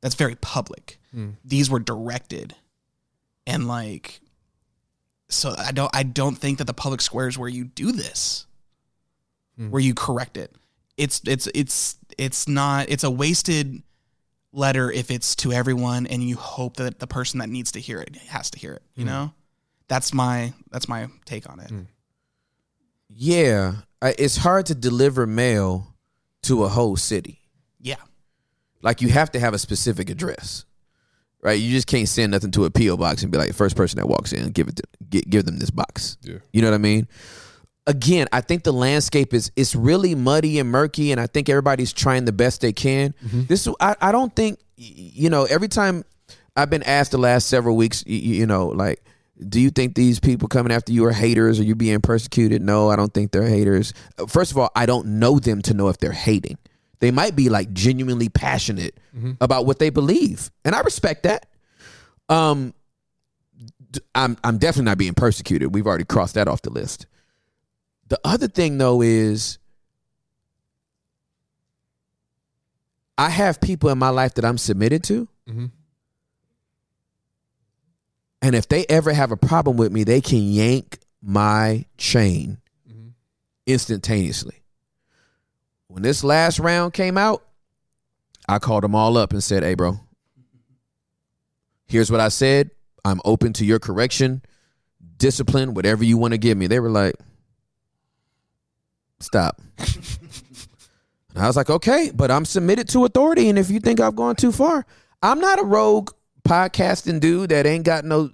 [0.00, 0.98] That's very public.
[1.12, 1.30] Hmm.
[1.44, 2.54] These were directed,
[3.46, 4.20] and like,
[5.28, 5.94] so I don't.
[5.94, 8.46] I don't think that the public square is where you do this,
[9.56, 9.70] hmm.
[9.70, 10.52] where you correct it.
[10.96, 12.90] It's it's it's it's not.
[12.90, 13.82] It's a wasted
[14.52, 18.00] letter if it's to everyone, and you hope that the person that needs to hear
[18.00, 18.82] it has to hear it.
[18.94, 19.10] You hmm.
[19.10, 19.32] know,
[19.88, 21.68] that's my that's my take on it.
[21.70, 21.80] Hmm.
[23.08, 23.74] Yeah.
[24.02, 25.94] I- It's hard to deliver mail
[26.42, 27.40] to a whole city.
[27.80, 27.96] Yeah.
[28.82, 30.64] Like you have to have a specific address,
[31.42, 31.58] right?
[31.58, 34.08] You just can't send nothing to a PO box and be like, first person that
[34.08, 36.18] walks in, give it, to, give, give them this box.
[36.22, 36.38] Yeah.
[36.52, 37.08] You know what I mean?
[37.86, 41.92] Again, I think the landscape is it's really muddy and murky, and I think everybody's
[41.92, 43.14] trying the best they can.
[43.24, 43.42] Mm-hmm.
[43.44, 46.02] This, I, I don't think, you know, every time
[46.56, 49.04] I've been asked the last several weeks, y- y- you know, like,
[49.48, 51.58] do you think these people coming after you are haters?
[51.58, 52.62] Are you being persecuted?
[52.62, 53.92] No, I don't think they're haters.
[54.18, 56.56] Uh, First of all, I don't know them to know if they're hating.
[57.00, 58.96] They might be like genuinely passionate
[59.40, 61.46] about what they believe, and I respect that.
[62.28, 62.72] Um,
[64.14, 65.74] I'm I'm definitely not being persecuted.
[65.74, 67.06] We've already crossed that off the list.
[68.08, 69.58] The other thing though is
[73.16, 75.28] I have people in my life that I'm submitted to.
[75.48, 75.70] Mhm.
[78.44, 83.08] And if they ever have a problem with me, they can yank my chain mm-hmm.
[83.66, 84.62] instantaneously.
[85.88, 87.42] When this last round came out,
[88.46, 89.98] I called them all up and said, Hey, bro,
[91.86, 92.70] here's what I said.
[93.02, 94.42] I'm open to your correction,
[95.16, 96.66] discipline, whatever you want to give me.
[96.66, 97.14] They were like,
[99.20, 99.58] Stop.
[99.78, 99.88] and
[101.36, 103.48] I was like, Okay, but I'm submitted to authority.
[103.48, 104.84] And if you think I've gone too far,
[105.22, 106.10] I'm not a rogue
[106.46, 108.30] podcasting dude that ain't got no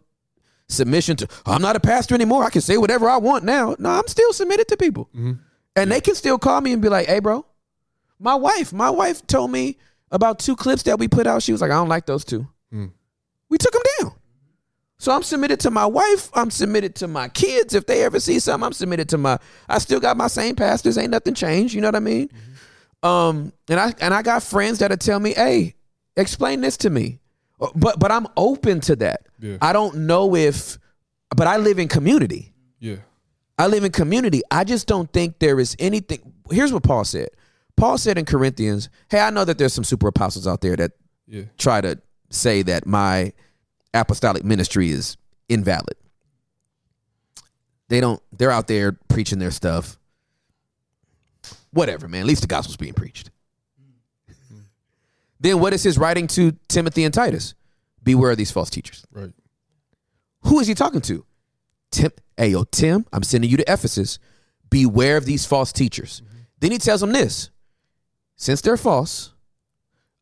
[0.68, 2.44] submission to I'm not a pastor anymore.
[2.44, 3.76] I can say whatever I want now.
[3.78, 5.08] No, I'm still submitted to people.
[5.14, 5.32] Mm-hmm.
[5.76, 7.46] And they can still call me and be like, hey, bro,
[8.18, 9.78] my wife, my wife told me
[10.10, 11.42] about two clips that we put out.
[11.42, 12.46] She was like, I don't like those two.
[12.72, 12.90] Mm.
[13.48, 14.12] We took them down.
[14.98, 16.28] So I'm submitted to my wife.
[16.34, 17.74] I'm submitted to my kids.
[17.74, 19.38] If they ever see something, I'm submitted to my.
[19.68, 20.98] I still got my same pastors.
[20.98, 21.72] Ain't nothing changed.
[21.72, 22.28] You know what I mean?
[22.28, 23.08] Mm-hmm.
[23.08, 25.74] Um, and I and I got friends that'll tell me, "Hey,
[26.18, 27.19] explain this to me."
[27.60, 29.26] Uh, But but I'm open to that.
[29.38, 29.56] Yeah.
[29.60, 30.78] I don't know if,
[31.36, 32.52] but I live in community.
[32.78, 32.96] Yeah.
[33.58, 34.40] I live in community.
[34.50, 36.32] I just don't think there is anything.
[36.50, 37.28] Here's what Paul said.
[37.76, 40.92] Paul said in Corinthians, "Hey, I know that there's some super apostles out there that
[41.26, 41.44] Yeah.
[41.58, 41.98] try to
[42.30, 43.32] say that my
[43.92, 45.16] apostolic ministry is
[45.48, 45.96] invalid.
[47.88, 48.22] They don't.
[48.32, 49.98] They're out there preaching their stuff.
[51.72, 52.20] Whatever, man.
[52.22, 53.30] At least the gospel's being preached.
[55.40, 57.54] Then what is his writing to Timothy and Titus?
[58.02, 59.04] Beware of these false teachers.
[59.10, 59.32] Right.
[60.42, 61.24] Who is he talking to?
[61.90, 64.18] Tim, hey yo, Tim, I'm sending you to Ephesus.
[64.68, 66.22] Beware of these false teachers.
[66.24, 66.38] Mm-hmm.
[66.60, 67.50] Then he tells them this.
[68.36, 69.34] Since they're false,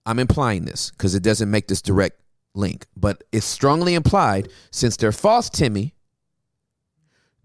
[0.06, 2.20] I'm implying this because it doesn't make this direct
[2.54, 5.94] link, but it's strongly implied since they're false, Timmy,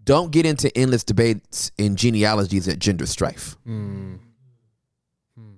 [0.02, 3.56] don't get into endless debates in genealogies that gender strife.
[3.64, 4.16] Hmm.
[5.36, 5.54] Hmm.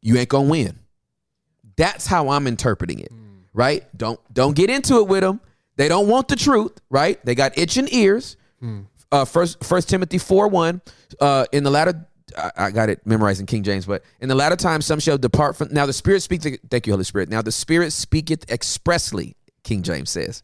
[0.00, 0.78] You ain't gonna win.
[1.76, 3.12] That's how I'm interpreting it,
[3.52, 3.84] right?
[3.96, 5.40] Don't don't get into it with them.
[5.76, 7.22] They don't want the truth, right?
[7.24, 8.36] They got itching ears.
[9.12, 10.80] Uh, first First Timothy four one.
[11.20, 14.34] Uh, in the latter I, I got it memorized in King James, but in the
[14.34, 15.68] latter time some shall depart from.
[15.72, 16.46] Now the Spirit speaks.
[16.70, 17.28] Thank you, Holy Spirit.
[17.28, 19.36] Now the Spirit speaketh expressly.
[19.62, 20.42] King James says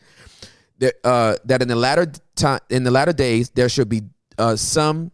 [0.78, 4.02] that uh, that in the latter time in the latter days there shall be
[4.38, 5.12] uh, some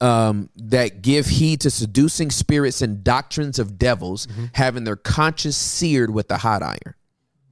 [0.00, 4.46] um, that give heed to seducing spirits and doctrines of devils, mm-hmm.
[4.52, 6.94] having their conscience seared with the hot iron.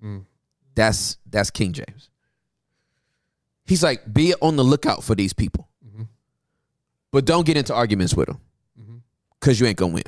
[0.02, 0.24] Mm.
[0.74, 2.08] That's that's King James.
[3.64, 6.04] He's like, be on the lookout for these people, mm-hmm.
[7.10, 8.40] but don't get into arguments with them
[8.80, 8.96] mm-hmm.
[9.38, 10.04] because you ain't gonna win.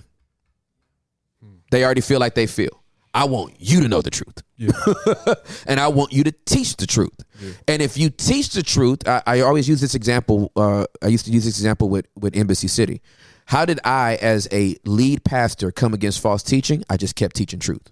[1.44, 1.56] Hmm.
[1.70, 2.82] They already feel like they feel.
[3.12, 4.43] I want you to know the truth,
[5.66, 7.19] and I want you to teach the truth.
[7.66, 10.53] And if you teach the truth, I, I always use this example.
[10.55, 13.03] Uh, I used to use this example with with Embassy City.
[13.47, 16.85] How did I, as a lead pastor, come against false teaching?
[16.89, 17.91] I just kept teaching truth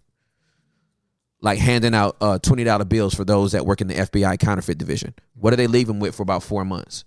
[1.40, 4.78] like handing out uh, twenty dollar bills for those that work in the FBI counterfeit
[4.78, 5.14] division.
[5.34, 7.04] What do they leave them with for about four months?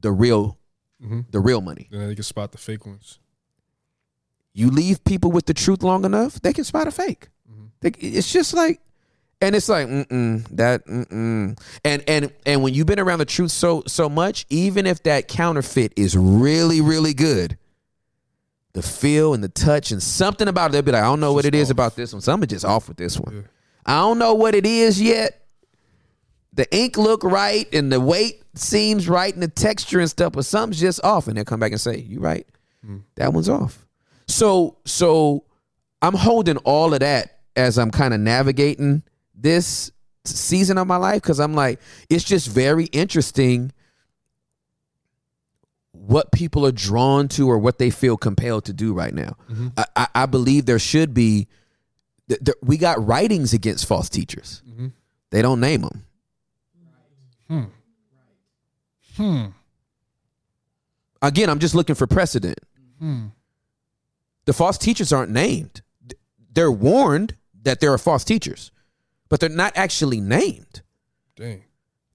[0.00, 0.58] The real,
[1.30, 1.88] the real money.
[1.90, 3.18] Then they can spot the fake ones.
[4.54, 7.28] You leave people with the truth long enough, they can spot a fake.
[7.80, 8.80] They- it's just like,
[9.40, 11.58] and it's like, mm-mm, that, mm-mm.
[11.84, 15.28] and and and when you've been around the truth so so much, even if that
[15.28, 17.58] counterfeit is really really good,
[18.72, 21.32] the feel and the touch and something about it, they'll be like, I don't know
[21.34, 22.22] what it is about this one.
[22.22, 23.48] Something just off with this one.
[23.84, 25.42] I don't know what it is yet.
[26.54, 30.44] The ink look right and the weight seems right and the texture and stuff, but
[30.46, 31.26] something's just off.
[31.26, 32.46] And they'll come back and say, You right.
[33.16, 33.84] That one's off.
[34.26, 35.44] So so
[36.02, 39.02] I'm holding all of that as I'm kind of navigating
[39.34, 39.90] this
[40.24, 43.72] season of my life because I'm like, it's just very interesting
[45.92, 49.36] what people are drawn to or what they feel compelled to do right now.
[49.76, 51.46] I, I, I believe there should be.
[52.28, 54.62] th- th- we got writings against false teachers.
[55.30, 56.04] They don't name them.
[57.48, 57.62] Hmm.
[59.16, 59.44] Hmm.
[61.22, 62.58] Again, I'm just looking for precedent.
[64.46, 65.82] The false teachers aren't named.
[66.52, 68.70] They're warned that there are false teachers,
[69.28, 70.82] but they're not actually named.
[71.36, 71.64] Dang.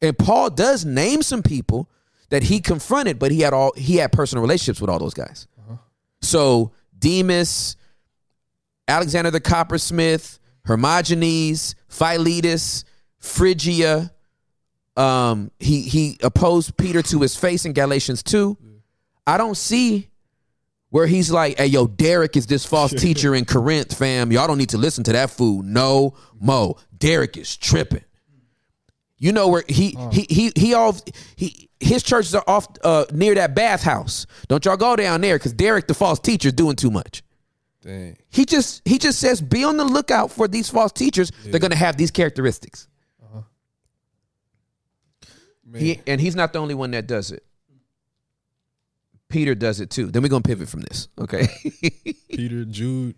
[0.01, 1.89] And Paul does name some people
[2.29, 5.47] that he confronted, but he had all he had personal relationships with all those guys.
[6.21, 7.75] So Demas,
[8.87, 12.85] Alexander the coppersmith, Hermogenes, Philetus,
[13.17, 14.11] Phrygia.
[14.95, 18.57] Um, he he opposed Peter to his face in Galatians two.
[19.25, 20.08] I don't see
[20.89, 24.31] where he's like, "Hey, yo, Derek is this false teacher in Corinth, fam.
[24.31, 25.61] Y'all don't need to listen to that fool.
[25.63, 26.77] No, mo.
[26.97, 28.03] Derek is tripping.
[29.17, 30.95] You know where he he he he all
[31.35, 34.25] he his churches are off uh, near that bathhouse.
[34.47, 37.21] Don't y'all go down there because Derek, the false teacher, is doing too much.
[37.81, 38.17] Dang.
[38.29, 41.31] He just he just says, be on the lookout for these false teachers.
[41.45, 42.87] They're gonna have these characteristics.
[45.65, 45.81] Man.
[45.81, 47.45] He, and he's not the only one that does it.
[49.29, 50.07] Peter does it too.
[50.07, 51.47] Then we're gonna pivot from this, okay?
[52.29, 53.15] Peter, Jude.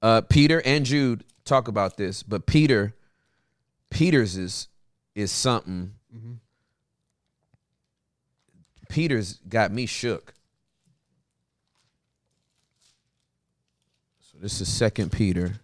[0.00, 2.94] uh, Peter and Jude talk about this, but Peter,
[3.90, 4.68] Peter's is
[5.14, 5.94] is something.
[8.88, 10.34] Peter's got me shook.
[14.20, 15.54] So this is Second Peter.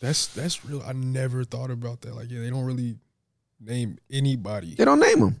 [0.00, 0.82] That's that's real.
[0.86, 2.14] I never thought about that.
[2.14, 2.96] Like, yeah, they don't really
[3.60, 4.74] name anybody.
[4.74, 5.40] They don't name them.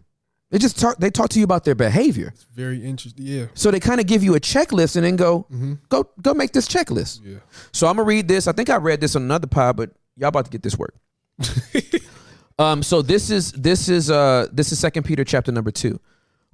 [0.50, 0.96] They just talk.
[0.98, 2.28] They talk to you about their behavior.
[2.34, 3.26] It's very interesting.
[3.26, 3.46] Yeah.
[3.54, 5.46] So they kind of give you a checklist and then go,
[5.90, 7.20] go, go make this checklist.
[7.22, 7.38] Yeah.
[7.72, 8.46] So I'm gonna read this.
[8.48, 10.94] I think I read this on another pod, but y'all about to get this work.
[12.58, 12.82] um.
[12.82, 16.00] So this is this is uh this is Second Peter chapter number two.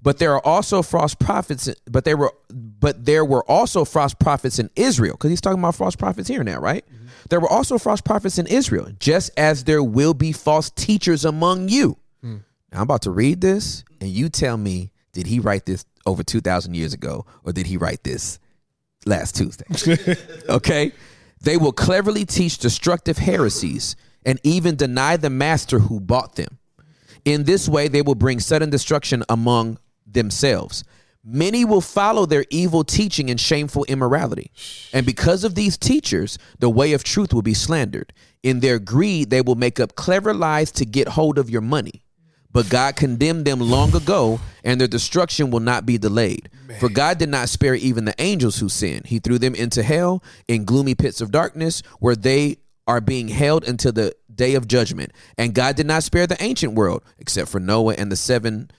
[0.03, 1.69] But there are also false prophets.
[1.89, 5.77] But there were but there were also false prophets in Israel because he's talking about
[5.77, 6.85] false prophets here now, right?
[7.31, 11.69] There were also false prophets in Israel, just as there will be false teachers among
[11.71, 11.97] you.
[12.23, 12.41] Now,
[12.75, 16.75] I'm about to read this, and you tell me, did he write this over 2,000
[16.75, 18.39] years ago, or did he write this
[19.07, 20.17] last Tuesday?
[20.49, 20.93] okay?
[21.41, 23.97] They will cleverly teach destructive heresies
[24.27, 26.59] and even deny the master who bought them.
[27.25, 30.85] In this way, they will bring sudden destruction among themselves.
[31.27, 34.51] Many will follow their evil teaching and shameful immorality.
[34.93, 38.13] And because of these teachers, the way of truth will be slandered.
[38.43, 42.04] In their greed, they will make up clever lies to get hold of your money.
[42.55, 46.49] But God condemned them long ago, and their destruction will not be delayed.
[46.79, 49.07] For God did not spare even the angels who sinned.
[49.07, 53.65] He threw them into hell in gloomy pits of darkness, where they are being held
[53.65, 55.13] until the day of judgment.
[55.37, 58.71] And God did not spare the ancient world, except for Noah and the seven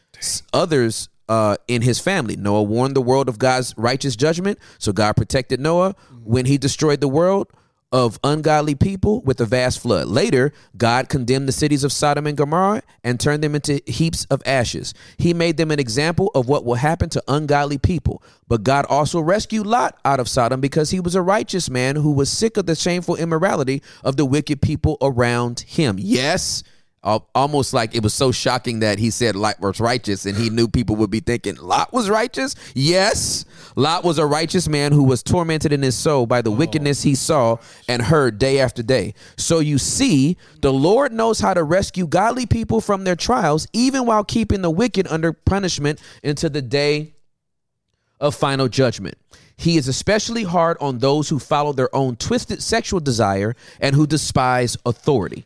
[0.53, 2.37] others uh, in his family.
[2.37, 7.01] Noah warned the world of God's righteous judgment, so God protected Noah when he destroyed
[7.01, 7.51] the world
[7.95, 10.07] of ungodly people with a vast flood.
[10.07, 14.43] Later, God condemned the cities of Sodom and Gomorrah and turned them into heaps of
[14.45, 14.93] ashes.
[15.17, 18.21] He made them an example of what will happen to ungodly people.
[18.49, 22.11] But God also rescued Lot out of Sodom because he was a righteous man who
[22.11, 25.95] was sick of the shameful immorality of the wicked people around him.
[25.97, 26.63] Yes,
[27.05, 30.49] al- almost like it was so shocking that he said Lot was righteous and he
[30.49, 32.55] knew people would be thinking Lot was righteous.
[32.73, 33.45] Yes,
[33.75, 37.15] Lot was a righteous man who was tormented in his soul by the wickedness he
[37.15, 37.57] saw
[37.87, 39.13] and heard day after day.
[39.37, 44.05] So you see, the Lord knows how to rescue godly people from their trials, even
[44.05, 47.13] while keeping the wicked under punishment until the day
[48.19, 49.17] of final judgment.
[49.57, 54.05] He is especially hard on those who follow their own twisted sexual desire and who
[54.05, 55.45] despise authority.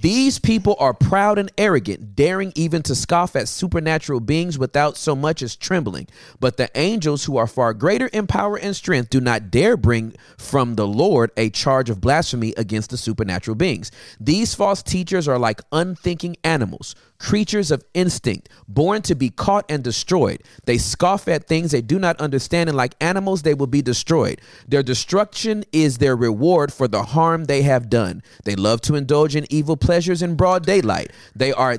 [0.00, 5.16] These people are proud and arrogant, daring even to scoff at supernatural beings without so
[5.16, 6.06] much as trembling.
[6.38, 10.14] But the angels, who are far greater in power and strength, do not dare bring
[10.36, 13.90] from the Lord a charge of blasphemy against the supernatural beings.
[14.20, 19.82] These false teachers are like unthinking animals, creatures of instinct, born to be caught and
[19.82, 20.42] destroyed.
[20.64, 24.40] They scoff at things they do not understand, and like animals, they will be destroyed.
[24.68, 28.22] Their destruction is their reward for the harm they have done.
[28.44, 31.12] They love to indulge in evil pleasures in broad daylight.
[31.34, 31.78] They are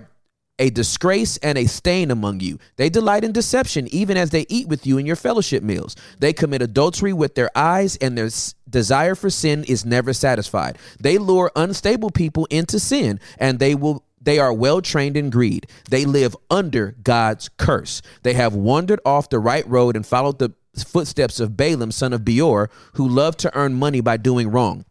[0.60, 2.58] a disgrace and a stain among you.
[2.78, 5.96] They delight in deception, even as they eat with you in your fellowship meals.
[6.18, 8.30] They commit adultery with their eyes, and their
[8.68, 10.80] desire for sin is never satisfied.
[11.00, 14.04] They lure unstable people into sin, and they will.
[14.28, 15.68] They are well trained in greed.
[15.90, 18.02] They live under God's curse.
[18.24, 22.26] They have wandered off the right road and followed the footsteps of Balaam, son of
[22.26, 24.84] Beor, who loved to earn money by doing wrong.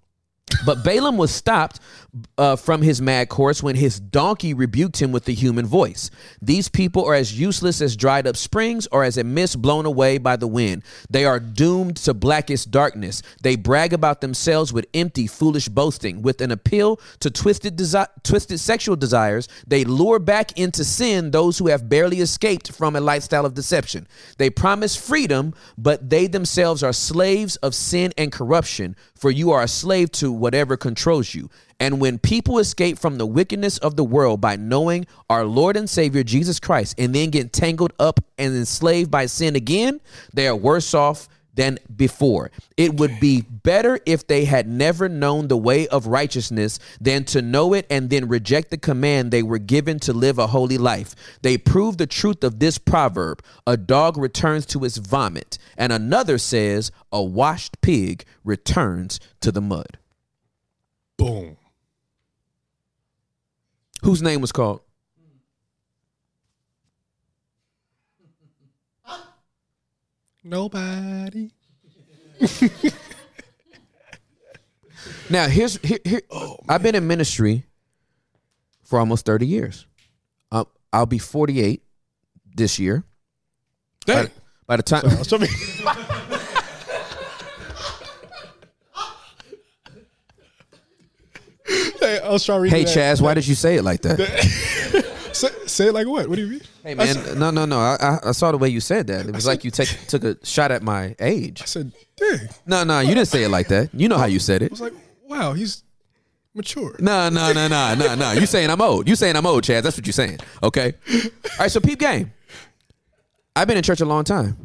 [0.64, 1.81] But Balaam was stopped
[2.39, 6.09] uh, from his mad course when his donkey rebuked him with the human voice.
[6.40, 10.18] These people are as useless as dried up springs or as a mist blown away
[10.18, 10.85] by the wind.
[11.10, 13.23] They are doomed to blackest darkness.
[13.43, 16.23] They brag about themselves with empty, foolish boasting.
[16.23, 21.59] With an appeal to twisted, desi- twisted sexual desires, they lure back into sin those
[21.59, 24.06] who have barely escaped from a lifestyle of deception.
[24.39, 29.62] They promise freedom, but they themselves are slaves of sin and corruption, for you are
[29.62, 31.51] a slave to whatever controls you.
[31.79, 35.89] And when people escape from the wickedness of the world by knowing our Lord and
[35.89, 40.01] Savior Jesus Christ and then get tangled up and enslaved by sin again,
[40.33, 42.51] they are worse off than before.
[42.77, 47.43] It would be better if they had never known the way of righteousness than to
[47.43, 51.15] know it and then reject the command they were given to live a holy life.
[51.43, 56.39] They prove the truth of this proverb a dog returns to its vomit, and another
[56.39, 59.99] says, a washed pig returns to the mud.
[61.17, 61.57] Boom.
[64.03, 64.81] Whose name was called?
[70.45, 71.51] Nobody.
[75.29, 76.21] Now here's here, here
[76.69, 77.65] I've been in ministry
[78.85, 79.87] for almost 30 years.
[80.53, 81.83] Uh, I'll be 48
[82.55, 83.03] this year.
[84.05, 84.27] Dang.
[84.27, 84.33] By,
[84.69, 86.57] by the time I was trying to-
[92.01, 92.97] Hey, I was trying to read Hey that.
[92.97, 94.18] Chaz, why did you say it like that?
[95.36, 96.28] Say, say it like what?
[96.28, 96.60] What do you mean?
[96.82, 97.78] Hey man, no no no.
[97.78, 99.27] I, I, I saw the way you said that.
[99.27, 101.60] It was like you take, took a shot at my age.
[101.60, 102.48] I said, dang.
[102.64, 103.93] No no, you didn't say it like that.
[103.93, 104.70] You know how you said it.
[104.70, 104.94] I was like,
[105.28, 105.82] wow, he's
[106.55, 106.97] mature.
[107.01, 108.32] No, no, no, no, no, no.
[108.32, 109.06] You saying I'm old.
[109.06, 109.82] You saying I'm old, Chaz.
[109.82, 110.39] That's what you're saying.
[110.62, 110.94] Okay.
[111.12, 111.20] All
[111.60, 112.32] right, so peep game.
[113.55, 114.56] I've been in church a long time.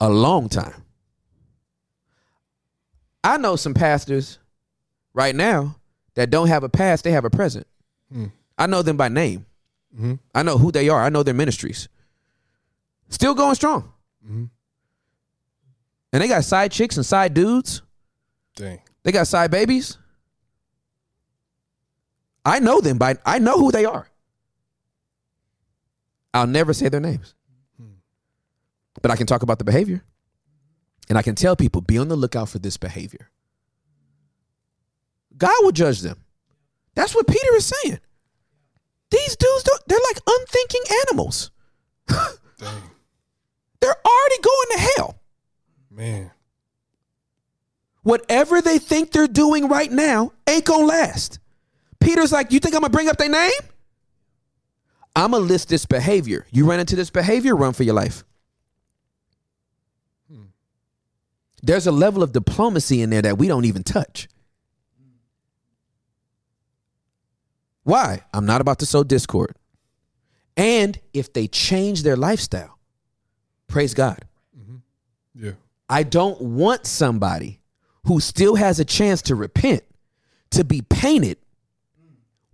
[0.00, 0.82] A long time.
[3.22, 4.38] I know some pastors
[5.12, 5.76] right now
[6.14, 7.66] that don't have a past, they have a present.
[8.12, 8.26] Hmm.
[8.58, 9.46] I know them by name.
[9.94, 10.14] Mm-hmm.
[10.34, 11.02] I know who they are.
[11.02, 11.88] I know their ministries.
[13.08, 13.92] Still going strong.
[14.24, 14.44] Mm-hmm.
[16.12, 17.82] And they got side chicks and side dudes.
[18.56, 18.80] Dang.
[19.02, 19.96] They got side babies.
[22.44, 24.08] I know them by I know who they are.
[26.32, 27.34] I'll never say their names.
[27.76, 27.94] Hmm.
[29.02, 30.04] But I can talk about the behavior.
[31.10, 33.30] And I can tell people be on the lookout for this behavior.
[35.36, 36.24] God will judge them.
[36.94, 37.98] That's what Peter is saying.
[39.10, 41.50] These dudes don't they're like unthinking animals.
[43.80, 45.20] They're already going to hell.
[45.90, 46.30] Man.
[48.02, 51.38] Whatever they think they're doing right now ain't gonna last.
[51.98, 53.50] Peter's like, You think I'm gonna bring up their name?
[55.16, 56.46] I'm gonna list this behavior.
[56.50, 58.22] You run into this behavior, run for your life.
[61.62, 64.28] There's a level of diplomacy in there that we don't even touch.
[67.82, 68.22] Why?
[68.32, 69.56] I'm not about to sow discord.
[70.56, 72.78] And if they change their lifestyle,
[73.66, 74.24] praise God.
[74.58, 75.46] Mm-hmm.
[75.46, 75.52] Yeah.
[75.88, 77.60] I don't want somebody
[78.04, 79.82] who still has a chance to repent
[80.50, 81.38] to be painted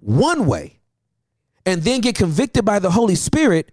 [0.01, 0.79] one way
[1.65, 3.73] and then get convicted by the Holy Spirit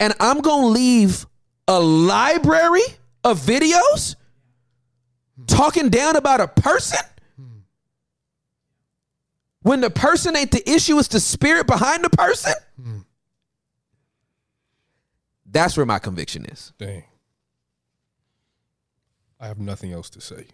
[0.00, 1.26] and I'm going to leave
[1.66, 2.82] a library
[3.24, 4.14] of videos
[5.46, 7.00] talking down about a person
[9.62, 12.54] when the person ain't the issue, it's the spirit behind the person.
[15.44, 16.72] That's where my conviction is.
[16.78, 17.04] Dang.
[19.40, 20.46] I have nothing else to say.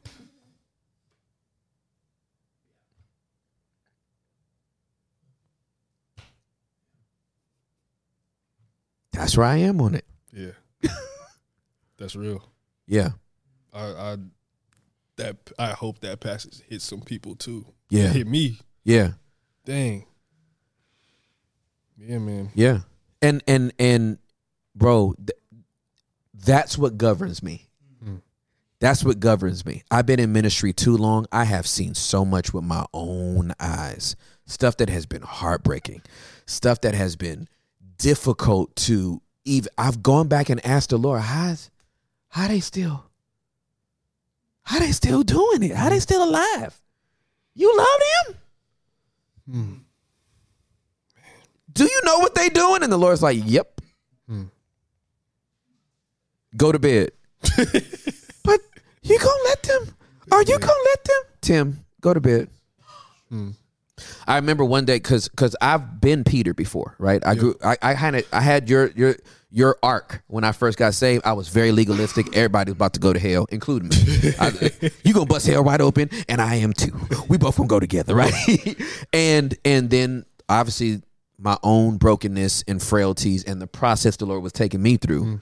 [9.12, 10.04] That's where I am on it.
[10.32, 10.50] Yeah.
[11.98, 12.42] That's real.
[12.86, 13.10] Yeah.
[13.72, 14.16] I, I
[15.16, 17.66] that I hope that passage hits some people too.
[17.88, 18.04] Yeah.
[18.04, 18.58] It hit me.
[18.84, 19.12] Yeah.
[19.64, 20.06] Dang.
[21.96, 22.50] Yeah, man.
[22.54, 22.80] Yeah.
[23.22, 24.18] And and and
[24.74, 25.38] bro, th-
[26.34, 27.68] that's what governs me.
[28.02, 28.16] Mm-hmm.
[28.80, 29.82] That's what governs me.
[29.90, 31.26] I've been in ministry too long.
[31.32, 34.16] I have seen so much with my own eyes.
[34.46, 36.02] Stuff that has been heartbreaking.
[36.46, 37.48] Stuff that has been
[37.96, 41.70] difficult to even I've gone back and asked the Lord, how's
[42.28, 43.04] how they still
[44.64, 45.76] how they still doing it?
[45.76, 46.00] How they mm-hmm.
[46.00, 46.80] still alive?
[47.54, 48.36] You love them?
[49.50, 49.74] Hmm.
[51.72, 52.82] Do you know what they doing?
[52.82, 53.80] And the Lord's like, Yep.
[54.28, 54.44] Hmm.
[56.56, 57.10] Go to bed.
[57.56, 58.60] but
[59.02, 59.96] you gonna let them?
[60.32, 61.22] Are you gonna let them?
[61.40, 62.48] Tim, go to bed.
[63.28, 63.50] Hmm.
[64.26, 67.24] I remember one day because because I've been Peter before, right?
[67.24, 69.16] I grew I, I had it I had your your
[69.54, 71.24] your arc when I first got saved.
[71.24, 72.36] I was very legalistic.
[72.36, 74.32] Everybody was about to go to hell, including me.
[74.40, 74.70] I,
[75.04, 76.92] you gonna bust hell wide open, and I am too.
[77.28, 78.34] We both gonna go together, right?
[79.12, 81.02] and and then obviously
[81.38, 85.24] my own brokenness and frailties and the process the Lord was taking me through.
[85.24, 85.40] Mm.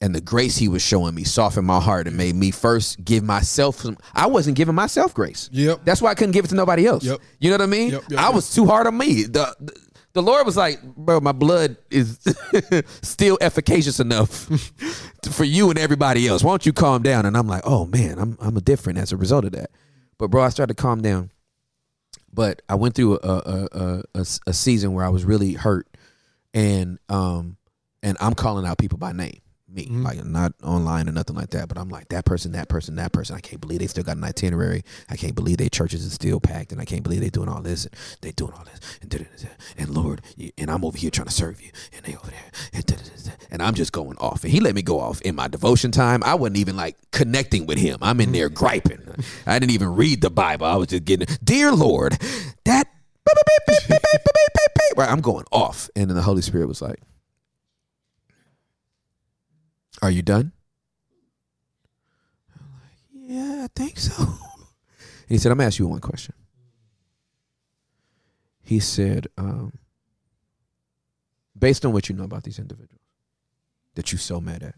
[0.00, 3.24] And the grace he was showing me softened my heart and made me first give
[3.24, 3.96] myself some.
[4.14, 5.48] I wasn't giving myself grace.
[5.50, 5.80] Yep.
[5.84, 7.04] That's why I couldn't give it to nobody else.
[7.04, 7.20] Yep.
[7.38, 7.90] You know what I mean?
[7.92, 9.22] Yep, yep, I was too hard on me.
[9.22, 9.83] The, the
[10.14, 12.18] the Lord was like, bro, my blood is
[13.02, 14.30] still efficacious enough
[15.30, 16.42] for you and everybody else.
[16.42, 17.26] Why don't you calm down?
[17.26, 19.70] And I'm like, oh man, I'm I'm a different as a result of that.
[20.16, 21.30] But bro, I started to calm down.
[22.32, 25.88] But I went through a a, a, a, a season where I was really hurt,
[26.54, 27.56] and um
[28.02, 29.40] and I'm calling out people by name.
[29.74, 30.04] Me, mm-hmm.
[30.04, 33.12] like not online or nothing like that, but I'm like that person, that person, that
[33.12, 33.34] person.
[33.34, 34.82] I can't believe they still got an itinerary.
[35.08, 37.62] I can't believe their churches is still packed, and I can't believe they're doing all
[37.62, 40.22] this and they doing all this and and Lord,
[40.56, 42.84] and I'm over here trying to serve you, and they over there and
[43.50, 46.22] and I'm just going off, and He let me go off in my devotion time.
[46.24, 47.98] I wasn't even like connecting with Him.
[48.02, 48.54] I'm in there mm-hmm.
[48.54, 49.00] griping.
[49.46, 50.66] I didn't even read the Bible.
[50.66, 52.18] I was just getting, dear Lord,
[52.64, 52.88] that.
[54.96, 57.00] Right, I'm going off, and then the Holy Spirit was like.
[60.04, 60.52] Are you done?
[62.54, 64.22] I'm like, yeah, I think so.
[64.22, 64.28] And
[65.30, 66.34] he said, I'm gonna ask you one question.
[68.62, 69.72] He said, um,
[71.58, 73.00] based on what you know about these individuals
[73.94, 74.74] that you're so mad at,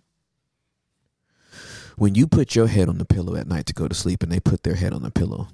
[1.96, 4.30] when you put your head on the pillow at night to go to sleep and
[4.30, 5.48] they put their head on the pillow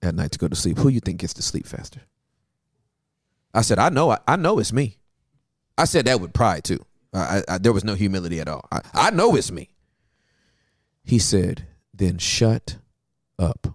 [0.00, 2.02] at night to go to sleep, who you think gets to sleep faster?
[3.52, 4.98] I said, I know, I, I know it's me.
[5.76, 6.86] I said that with pride too.
[7.12, 8.66] I, I, there was no humility at all.
[8.72, 9.68] I, I know it's me.
[11.04, 12.78] He said, then shut
[13.38, 13.66] up.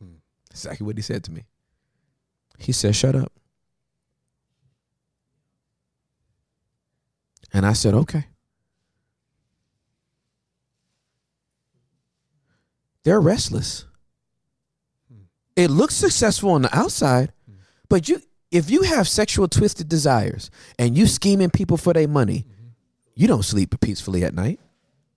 [0.00, 0.16] Hmm.
[0.50, 1.44] Exactly what he said to me.
[2.58, 3.32] He said, shut up.
[7.52, 8.26] And I said, okay.
[13.02, 13.86] They're restless.
[15.54, 17.32] It looks successful on the outside,
[17.88, 18.20] but you
[18.50, 22.68] if you have sexual twisted desires and you scheming people for their money, mm-hmm.
[23.14, 24.60] you don't sleep peacefully at night.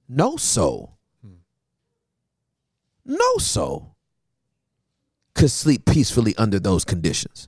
[0.07, 0.97] No soul.
[1.23, 1.35] Hmm.
[3.05, 3.95] No soul
[5.35, 7.47] could sleep peacefully under those conditions.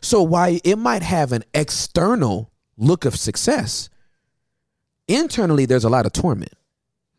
[0.00, 3.90] So while it might have an external look of success,
[5.06, 6.54] internally there's a lot of torment.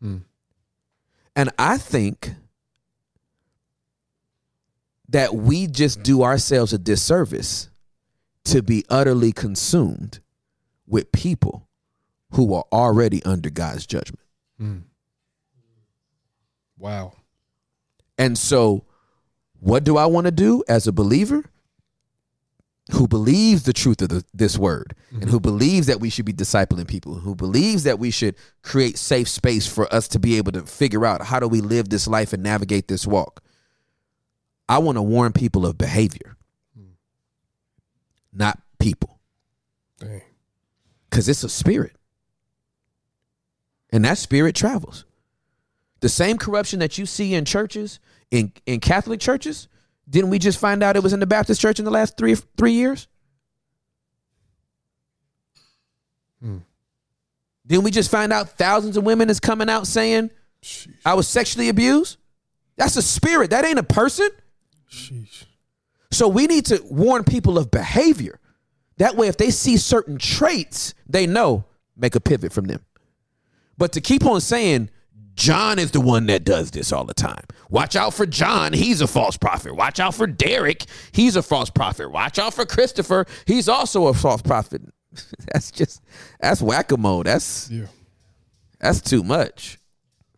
[0.00, 0.18] Hmm.
[1.36, 2.32] And I think
[5.08, 7.69] that we just do ourselves a disservice
[8.46, 10.20] to be utterly consumed
[10.86, 11.68] with people
[12.32, 14.24] who are already under God's judgment.
[14.58, 14.78] Hmm.
[16.78, 17.12] Wow.
[18.18, 18.84] And so,
[19.60, 21.44] what do I want to do as a believer
[22.92, 25.30] who believes the truth of the, this word and mm-hmm.
[25.30, 29.28] who believes that we should be discipling people, who believes that we should create safe
[29.28, 32.32] space for us to be able to figure out how do we live this life
[32.32, 33.42] and navigate this walk?
[34.68, 36.36] I want to warn people of behavior,
[38.32, 39.18] not people.
[39.98, 40.22] Dang.
[41.08, 41.96] because it's a spirit.
[43.92, 45.04] And that spirit travels.
[46.00, 48.00] The same corruption that you see in churches,
[48.30, 49.68] in, in Catholic churches,
[50.08, 52.34] didn't we just find out it was in the Baptist church in the last three
[52.56, 53.06] three years?
[56.42, 56.58] Hmm.
[57.66, 60.30] Didn't we just find out thousands of women is coming out saying
[61.04, 62.16] I was sexually abused?
[62.76, 63.50] That's a spirit.
[63.50, 64.28] That ain't a person.
[64.90, 65.44] Sheesh.
[66.10, 68.40] So we need to warn people of behavior.
[68.98, 71.64] That way, if they see certain traits, they know
[71.96, 72.84] make a pivot from them.
[73.78, 74.90] But to keep on saying
[75.34, 77.44] John is the one that does this all the time.
[77.70, 79.74] Watch out for John, he's a false prophet.
[79.74, 82.10] Watch out for Derek, he's a false prophet.
[82.10, 84.82] Watch out for Christopher, he's also a false prophet.
[85.52, 86.02] that's just
[86.40, 87.22] that's whack-a-mole.
[87.22, 87.86] That's Yeah.
[88.80, 89.78] that's too much.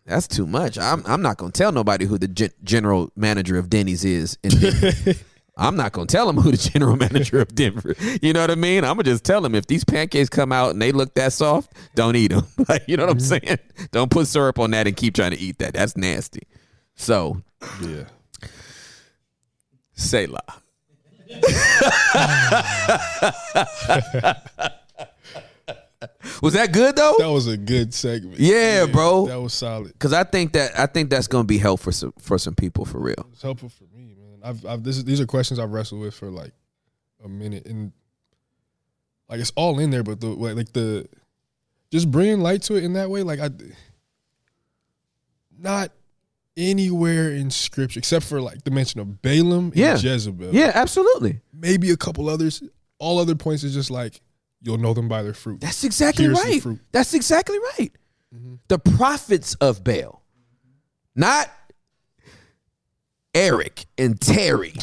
[0.07, 0.79] That's too much.
[0.79, 4.39] I'm I'm not gonna tell nobody who the gen- general manager of Denny's is.
[4.43, 4.53] In.
[5.63, 7.95] I'm not gonna tell them who the general manager of Denver.
[8.21, 8.85] You know what I mean?
[8.85, 11.73] I'm gonna just tell them if these pancakes come out and they look that soft,
[11.95, 12.47] don't eat them.
[12.69, 13.47] Like you know what I'm mm-hmm.
[13.47, 13.59] saying?
[13.91, 15.75] Don't put syrup on that and keep trying to eat that.
[15.75, 16.43] That's nasty.
[16.95, 17.43] So
[17.81, 18.05] Yeah.
[19.95, 20.41] say la.
[26.43, 27.15] Was that good though?
[27.19, 28.41] That was a good segment.
[28.41, 29.27] Yeah, bro.
[29.27, 29.93] That was solid.
[29.93, 32.85] Because I think that I think that's gonna be helpful for some for some people
[32.85, 33.27] for real.
[33.33, 34.22] It's helpful for me, man.
[34.45, 36.53] I've, I've this is, these are questions I've wrestled with for like
[37.25, 37.93] a minute, and
[39.29, 41.09] like it's all in there, but the like like the
[41.91, 43.51] just bringing light to it in that way, like I
[45.59, 45.91] not
[46.57, 49.97] anywhere in scripture except for like the mention of Balaam and Yeah.
[49.97, 50.55] Jezebel.
[50.55, 51.41] Yeah, absolutely.
[51.53, 52.63] maybe a couple others.
[52.99, 54.21] All other points is just like
[54.61, 55.61] you'll know them by their fruit.
[55.61, 56.79] That's exactly Here's right.
[56.93, 57.91] That's exactly right.
[58.35, 58.55] Mm-hmm.
[58.69, 60.23] The prophets of Baal,
[61.17, 61.51] not
[63.35, 64.75] Eric and Terry.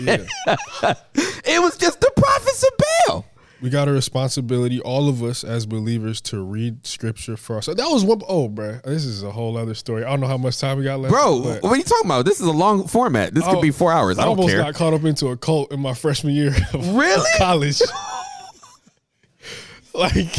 [0.00, 2.70] It was just the prophets of
[3.08, 3.24] Baal.
[3.60, 7.78] we got a responsibility, all of us as believers, to read scripture for ourselves.
[7.82, 8.22] That was what.
[8.28, 10.04] Oh, bro, this is a whole other story.
[10.04, 12.24] I don't know how much time we got left, Bro, what are you talking about?
[12.24, 13.34] This is a long format.
[13.34, 14.18] This could Oh, be four hours.
[14.18, 14.62] I don't almost care.
[14.62, 17.14] got caught up into a cult in my freshman year of, Really?
[17.14, 17.82] of college.
[19.94, 20.34] like,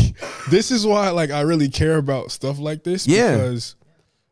[0.50, 3.06] this is why, like, I really care about stuff like this.
[3.06, 3.36] Yeah.
[3.36, 3.76] Because,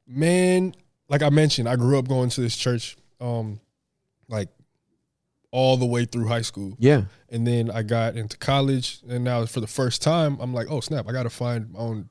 [0.07, 0.73] man,
[1.09, 3.59] like I mentioned, I grew up going to this church, um,
[4.27, 4.49] like,
[5.51, 6.75] all the way through high school.
[6.79, 7.03] yeah.
[7.29, 10.79] And then I got into college, and now for the first time, I'm like, oh
[10.79, 11.07] snap!
[11.09, 12.09] I got to find my own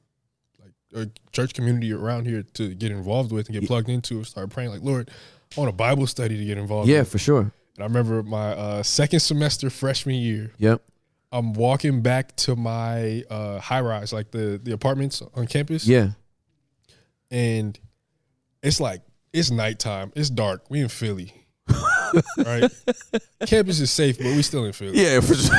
[0.63, 0.73] like
[1.09, 4.17] a church community around here to get involved with and get plugged into.
[4.17, 5.11] And start praying like, Lord,
[5.57, 6.89] I want a Bible study to get involved.
[6.89, 7.09] Yeah, with.
[7.13, 7.41] for sure.
[7.41, 10.83] And I remember my uh, second semester freshman year, Yep.
[11.33, 15.87] I'm walking back to my uh, high rise, like the the apartments on campus.
[15.87, 16.11] Yeah.
[17.31, 17.79] and
[18.67, 19.03] it's like
[19.33, 20.13] it's nighttime.
[20.17, 20.65] It's dark.
[20.69, 21.33] We in Philly,
[22.39, 22.71] right?
[23.47, 25.01] Campus is safe, but we still in Philly.
[25.01, 25.57] Yeah, for sure.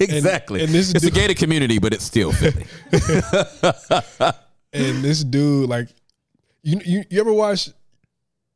[0.00, 0.62] exactly.
[0.62, 2.66] and this it's a gated community, but it's still Philly.
[4.72, 5.88] and this dude like
[6.62, 7.68] you you, you ever watch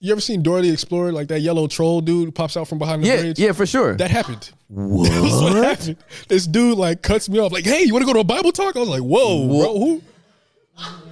[0.00, 3.02] you ever seen Dora the Explorer like that yellow troll dude pops out from behind
[3.02, 3.38] the yeah, bridge?
[3.38, 3.96] yeah, for sure.
[3.96, 4.50] That happened.
[4.68, 5.10] what?
[5.10, 5.96] That's what happened.
[6.28, 8.52] This dude like cuts me off like, "Hey, you want to go to a Bible
[8.52, 10.02] talk?" I was like, "Whoa, bro, who?"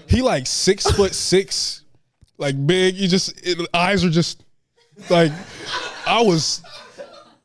[0.07, 1.82] He like six foot six,
[2.43, 2.97] like big.
[2.97, 4.45] You just it, eyes are just
[5.09, 5.33] like
[6.07, 6.63] I was,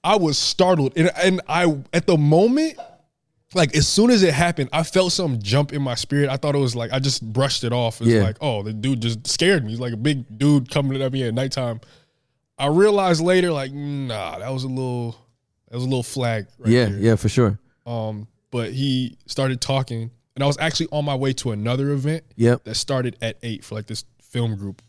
[0.04, 2.78] I was startled, and and I at the moment,
[3.54, 6.30] like as soon as it happened, I felt something jump in my spirit.
[6.30, 8.02] I thought it was like I just brushed it off.
[8.02, 8.24] It's Yeah.
[8.24, 9.72] like, oh, the dude just scared me.
[9.72, 11.80] He's like a big dude coming at me at nighttime.
[12.60, 15.16] I realized later, like, nah, that was a little,
[15.70, 16.48] that was a little flag.
[16.58, 16.98] Right yeah, there.
[16.98, 17.60] yeah, for sure.
[17.86, 22.24] Um, but he started talking, and I was actually on my way to another event
[22.36, 22.64] Yep.
[22.64, 24.82] that started at eight for like this film group.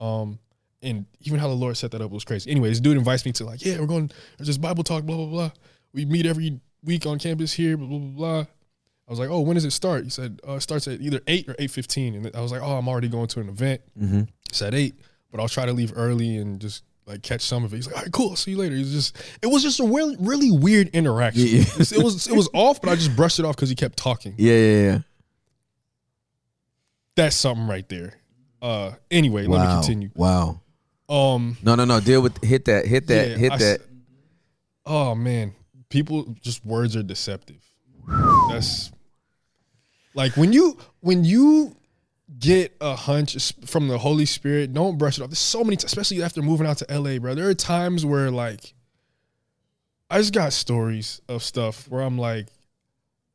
[0.00, 0.38] Um,
[0.82, 2.50] and even how the Lord set that up was crazy.
[2.50, 4.10] Anyway, this dude invites me to like, yeah, we're going.
[4.36, 5.50] There's this Bible talk, blah blah blah.
[5.92, 8.08] We meet every week on campus here, blah blah blah.
[8.10, 8.46] blah.
[9.06, 10.04] I was like, oh, when does it start?
[10.04, 12.60] He said uh, it starts at either eight or eight fifteen, and I was like,
[12.60, 13.80] oh, I'm already going to an event.
[13.98, 14.22] Mm-hmm.
[14.50, 14.96] It's at eight,
[15.30, 17.76] but I'll try to leave early and just like catch some of it.
[17.76, 18.76] He's like, all right, cool, I'll see you later.
[18.76, 21.46] He's just, it was just a really, really weird interaction.
[21.46, 21.62] Yeah.
[21.78, 24.34] it was, it was off, but I just brushed it off because he kept talking.
[24.36, 24.98] Yeah, yeah, yeah.
[27.16, 28.12] That's something right there.
[28.60, 30.10] Uh, anyway, let me continue.
[30.14, 30.60] Wow.
[31.08, 32.00] Um, No, no, no.
[32.00, 33.80] Deal with hit that, hit that, yeah, hit I that.
[34.84, 35.54] Oh man,
[35.88, 37.62] people just words are deceptive.
[38.50, 38.90] That's
[40.14, 41.76] like when you when you
[42.38, 45.30] get a hunch from the Holy Spirit, don't brush it off.
[45.30, 47.34] There's so many, t- especially after moving out to LA, bro.
[47.34, 48.74] There are times where like
[50.10, 52.46] I just got stories of stuff where I'm like,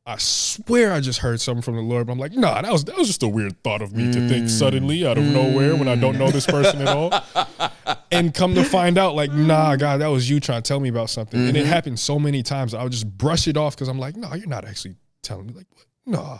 [0.06, 2.84] I swear I just heard something from the Lord, but I'm like, nah, that was
[2.84, 4.50] that was just a weird thought of me to think mm.
[4.50, 7.12] suddenly out of nowhere when I don't know this person at all.
[8.10, 10.88] And come to find out, like, nah, God, that was you trying to tell me
[10.88, 11.48] about something.
[11.48, 11.68] And it mm-hmm.
[11.68, 12.72] happened so many times.
[12.72, 15.54] I would just brush it off because I'm like, no, you're not actually telling me.
[15.54, 15.86] Like, what?
[16.06, 16.38] Nah.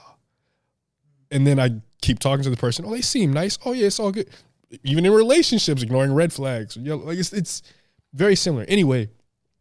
[1.33, 1.71] and then I
[2.01, 2.85] keep talking to the person.
[2.85, 3.59] Oh, they seem nice.
[3.65, 4.29] Oh yeah, it's all good.
[4.85, 6.77] Even in relationships, ignoring red flags.
[6.77, 7.63] You know, like it's it's
[8.13, 8.65] very similar.
[8.69, 9.11] Anyway,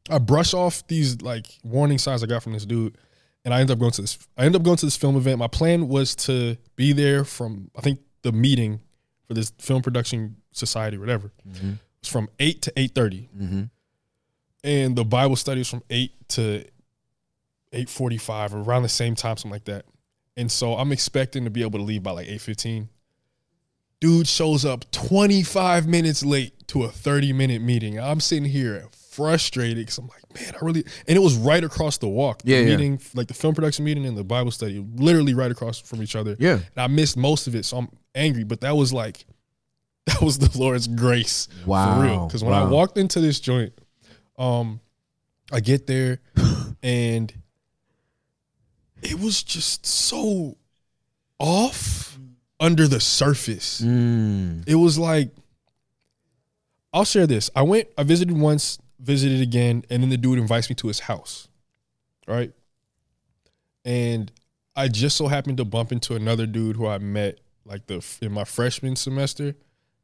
[0.10, 2.98] I brush off these like warning signs I got from this dude,
[3.46, 4.18] and I end up going to this.
[4.38, 5.40] I end up going to this film event.
[5.40, 8.80] My plan was to be there from I think the meeting
[9.28, 11.32] for this film production society, whatever.
[11.74, 13.64] It was from eight to eight mm-hmm.
[14.64, 16.66] and the Bible study was from eight to
[17.72, 19.86] eight forty five, around the same time, something like that.
[20.36, 22.90] And so I'm expecting to be able to leave by like eight fifteen.
[24.00, 27.98] Dude shows up 25 minutes late to a 30 minute meeting.
[27.98, 31.98] I'm sitting here frustrated because I'm like, man, I really and it was right across
[31.98, 32.42] the walk.
[32.42, 32.66] The Yeah, yeah.
[32.76, 36.16] meeting, like the film production meeting and the Bible study, literally right across from each
[36.16, 36.36] other.
[36.40, 36.54] Yeah.
[36.54, 38.44] And I missed most of it, so I'm angry.
[38.44, 39.26] But that was like
[40.06, 41.48] that was the Lord's grace.
[41.66, 41.96] Wow.
[42.02, 42.28] For real.
[42.28, 43.74] Because when I walked into this joint,
[44.38, 44.80] um,
[45.52, 46.20] I get there
[46.84, 47.34] and
[49.02, 50.58] it was just so
[51.40, 52.18] off
[52.60, 53.82] under the surface.
[53.82, 54.64] Mm.
[54.68, 55.30] It was like
[56.94, 57.50] I'll share this.
[57.56, 61.02] I went, I visited once, visited again, and then the dude invites me to his
[61.02, 61.48] house.
[62.28, 62.54] Right?
[63.86, 64.32] And
[64.76, 68.32] I just so happened to bump into another dude who I met like the in
[68.32, 69.56] my freshman semester.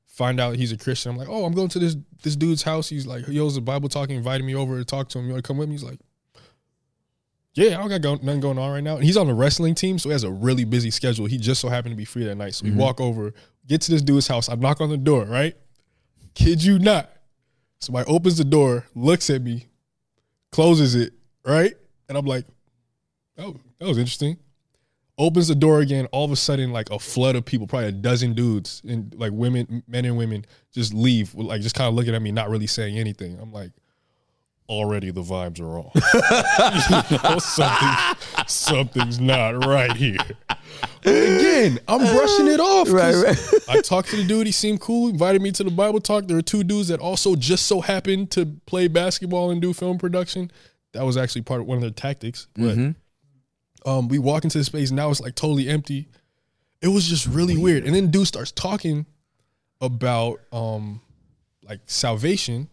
[0.05, 1.11] Find out he's a Christian.
[1.11, 2.89] I'm like, oh, I'm going to this this dude's house.
[2.89, 5.26] He's like, yo's a Bible talking, invited me over to talk to him.
[5.26, 5.76] You want to come with me?
[5.76, 5.99] He's like,
[7.53, 8.95] yeah, I don't got go- nothing going on right now.
[8.95, 11.26] And he's on the wrestling team, so he has a really busy schedule.
[11.26, 12.55] He just so happened to be free that night.
[12.55, 12.80] So we mm-hmm.
[12.80, 13.34] walk over,
[13.65, 14.49] get to this dude's house.
[14.49, 15.55] I knock on the door, right?
[16.35, 17.09] Kid you not.
[17.80, 19.68] Somebody opens the door, looks at me,
[20.51, 21.14] closes it,
[21.45, 21.73] right?
[22.07, 22.45] And I'm like,
[23.38, 24.38] oh, that was interesting.
[25.18, 26.06] Opens the door again.
[26.07, 29.31] All of a sudden, like a flood of people, probably a dozen dudes and like
[29.34, 32.68] women, men and women, just leave, like just kind of looking at me, not really
[32.68, 33.38] saying anything.
[33.41, 33.72] I'm like,
[34.69, 35.95] already the vibes are off.
[37.11, 40.18] you know, something, something's not right here.
[41.04, 42.91] Again, I'm brushing it off.
[42.91, 43.16] Right,
[43.70, 44.46] I talked to the dude.
[44.48, 45.10] He seemed cool.
[45.10, 46.26] Invited me to the Bible talk.
[46.28, 49.98] There were two dudes that also just so happened to play basketball and do film
[49.98, 50.52] production.
[50.94, 52.48] That was actually part of one of their tactics.
[52.56, 52.78] But
[53.86, 54.91] um, we walk into the space.
[54.91, 56.08] Now it's like totally empty.
[56.82, 57.86] It was just really weird.
[57.86, 59.06] And then dude starts talking
[59.82, 61.02] about um,
[61.68, 62.68] like salvation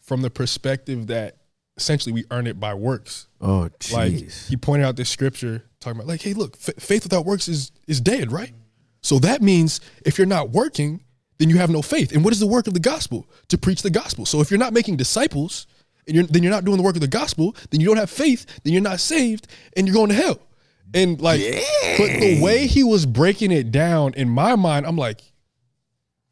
[0.00, 1.36] from the perspective that
[1.76, 3.28] essentially we earn it by works.
[3.40, 7.24] Oh, Like he pointed out this scripture talking about like, hey, look, fa- faith without
[7.26, 8.52] works is is dead, right?
[9.02, 11.02] So that means if you're not working,
[11.38, 12.12] then you have no faith.
[12.12, 13.26] And what is the work of the gospel?
[13.48, 14.24] To preach the gospel.
[14.26, 15.66] So if you're not making disciples,
[16.06, 18.10] and you're, then you're not doing the work of the gospel, then you don't have
[18.10, 20.38] faith, then you're not saved, and you're going to hell.
[20.94, 21.40] And like,
[21.98, 25.22] but the way he was breaking it down in my mind, I'm like,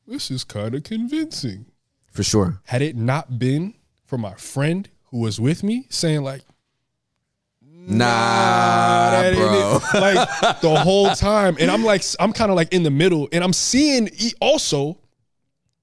[0.06, 1.66] this is kind of convincing
[2.12, 2.60] For sure.
[2.66, 3.74] had it not been
[4.04, 6.42] for my friend who was with me saying like
[7.88, 9.80] Nah, ain't bro.
[9.94, 10.00] it.
[10.00, 10.28] like
[10.60, 13.52] the whole time and i'm like i'm kind of like in the middle and i'm
[13.52, 14.08] seeing
[14.40, 14.98] also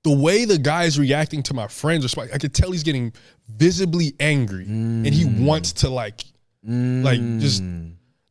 [0.04, 3.12] the way the guy's reacting to my friends sp- i could tell he's getting
[3.50, 5.46] visibly angry and he Mm.
[5.46, 6.22] wants to like
[6.64, 7.64] like just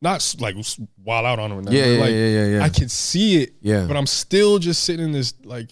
[0.01, 0.55] not like
[1.03, 2.63] wild out on him or Yeah, yeah, like, yeah, yeah, yeah.
[2.63, 3.85] i can see it Yeah.
[3.87, 5.71] but i'm still just sitting in this like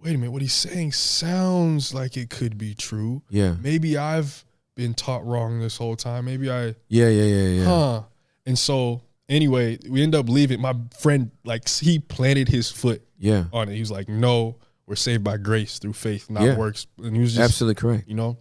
[0.00, 3.54] wait a minute what he's saying sounds like it could be true Yeah.
[3.62, 4.44] maybe I've
[4.74, 6.24] been taught wrong this whole time.
[6.24, 7.64] Maybe I, Yeah, yeah, yeah, yeah.
[7.64, 8.02] huh?
[8.46, 10.60] And so anyway, we end up leaving.
[10.60, 13.44] My friend, like, he planted his foot Yeah.
[13.52, 13.74] on it.
[13.74, 14.56] He was like, "No,
[14.86, 16.56] we're saved by grace through faith, not Yeah.
[16.56, 18.08] works." And he was just, Absolutely correct.
[18.08, 18.36] you know.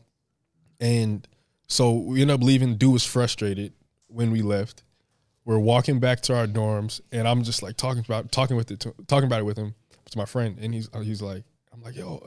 [0.80, 1.28] And
[1.68, 2.76] so we end up leaving.
[2.78, 3.74] Dude was frustrated
[4.08, 4.84] when we left.
[5.46, 8.80] We're walking back to our dorms, and I'm just like talking about talking with it,
[8.82, 9.76] to, talking about it with him
[10.12, 11.44] to my friend, and he's he's like,
[11.74, 12.26] I'm like, yo,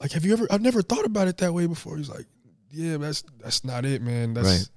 [0.00, 0.46] like, have you ever?
[0.50, 1.96] I've never thought about it that way before.
[1.96, 2.26] He's like,
[2.72, 4.34] yeah, that's that's not it, man.
[4.34, 4.68] That's Right.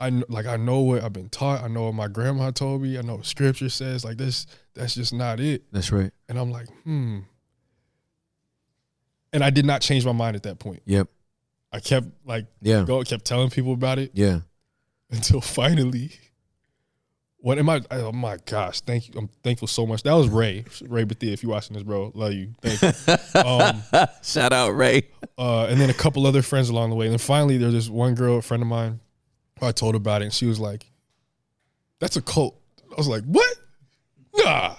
[0.00, 1.62] I like I know what I've been taught.
[1.62, 2.98] I know what my grandma told me.
[2.98, 4.04] I know what scripture says.
[4.04, 5.64] Like this, that's just not it.
[5.72, 6.10] That's right.
[6.28, 7.20] And I'm like, hmm.
[9.32, 10.82] And I did not change my mind at that point.
[10.86, 11.08] Yep.
[11.72, 12.84] I kept like Yeah.
[12.86, 14.40] go kept telling people about it Yeah.
[15.10, 16.12] until finally
[17.44, 20.02] what am I oh my gosh thank you I'm thankful so much.
[20.04, 23.38] That was Ray Ray Bethia if you're watching this bro love you thank you.
[23.38, 23.82] Um
[24.22, 25.02] Shout out Ray.
[25.36, 27.04] uh and then a couple other friends along the way.
[27.04, 28.98] And then finally there's this one girl a friend of mine
[29.60, 30.86] who I told about it and she was like
[32.00, 32.58] that's a cult.
[32.90, 33.56] I was like what?
[34.38, 34.76] Nah.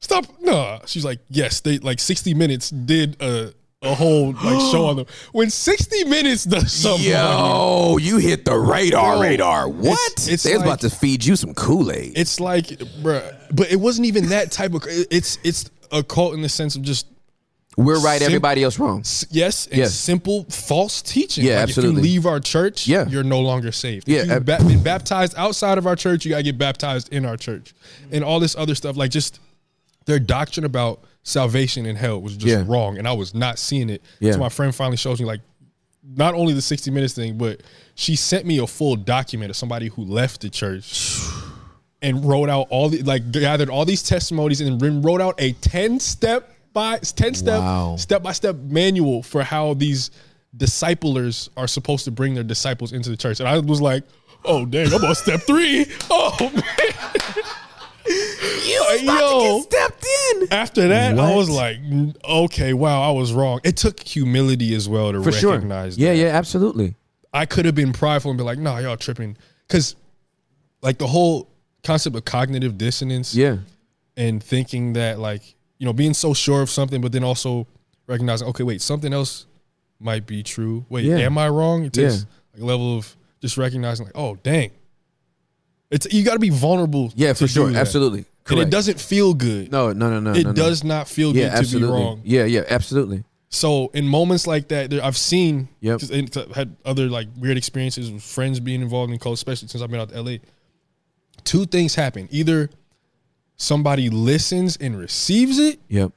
[0.00, 0.80] Stop nah.
[0.84, 5.06] She's like yes they like 60 minutes did a a whole like show on them
[5.32, 9.68] when 60 minutes does something on you, you hit the radar, Yo, radar.
[9.68, 9.98] What?
[10.12, 12.12] it's- it's they was like- about to feed you some Kool Aid.
[12.16, 14.82] It's like, bruh, but it wasn't even that type of.
[14.86, 17.06] It's it's a cult in the sense of just
[17.76, 19.00] We're right, Sim- everybody else wrong.
[19.00, 19.94] S- Yes, and Yes.
[19.94, 21.44] simple false teaching.
[21.44, 22.00] Yeah, like absolutely.
[22.00, 23.06] If you leave our church, Yeah.
[23.06, 24.08] you're no longer saved.
[24.08, 27.26] Yeah, If you've ba- been baptized outside of our church, you gotta get baptized in
[27.26, 27.74] our church,
[28.10, 28.96] and all this other stuff.
[28.96, 29.38] Like just
[30.06, 32.64] their doctrine about salvation and hell was just Yeah.
[32.66, 34.00] wrong, and I was not seeing it.
[34.20, 34.32] Yeah.
[34.32, 35.40] So my friend finally shows me like
[36.16, 37.62] not only the 60 minutes thing, but
[37.96, 41.18] she sent me a full document of somebody who left the church.
[42.02, 45.52] And wrote out all the like gathered all these testimonies and then wrote out a
[45.52, 47.96] 10 step by 10 step Wow.
[47.96, 50.10] step by step manual for how these
[50.56, 53.40] disciplers are supposed to bring their disciples into the church.
[53.40, 54.04] And I was like,
[54.44, 55.86] oh dang, I'm on step three.
[56.10, 56.62] Oh man.
[58.08, 59.38] You was about Yo.
[59.40, 60.48] to get stepped in.
[60.52, 61.78] After that, I was like,
[62.28, 63.60] okay, wow, I was wrong.
[63.64, 65.52] It took humility as well to For sure.
[65.54, 66.16] recognize Yeah, that.
[66.18, 66.94] yeah, absolutely.
[67.32, 69.36] I could have been prideful and be like, nah, y'all tripping.
[69.68, 69.96] Cause
[70.82, 71.48] like the whole
[71.84, 73.58] concept of cognitive dissonance Yeah.
[74.16, 75.42] and thinking that like,
[75.78, 77.66] you know, being so sure of something, but then also
[78.06, 79.46] recognizing, okay, wait, something else
[80.00, 80.84] might be true.
[80.88, 81.18] Wait, Yeah.
[81.18, 81.84] am I wrong?
[81.84, 82.20] It takes Yeah.
[82.54, 84.70] like a level of just recognizing like, oh dang.
[85.90, 87.12] It's you gotta be vulnerable.
[87.14, 87.70] Yeah, to for sure.
[87.70, 87.78] that.
[87.78, 88.24] Absolutely.
[88.48, 89.72] And it doesn't feel good.
[89.72, 90.32] No, no, no, no.
[90.32, 90.52] it no, no.
[90.52, 92.20] does not feel Yeah, good to be wrong.
[92.24, 93.24] Yeah, yeah, absolutely.
[93.48, 95.98] So in moments like that, there, I've seen, Yep.
[96.00, 99.68] just- and t- had other like weird experiences with friends being involved in cults, especially
[99.68, 100.38] since I've been out to LA.
[101.44, 102.70] Two things happen: either
[103.56, 106.12] somebody listens and receives it Yep.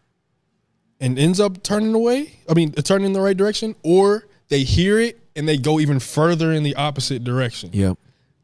[1.00, 2.34] and ends up turning away.
[2.50, 5.80] I mean, uh, turning in the right direction, or they hear it and they go
[5.80, 7.70] even further in the opposite direction.
[7.74, 7.98] Yep.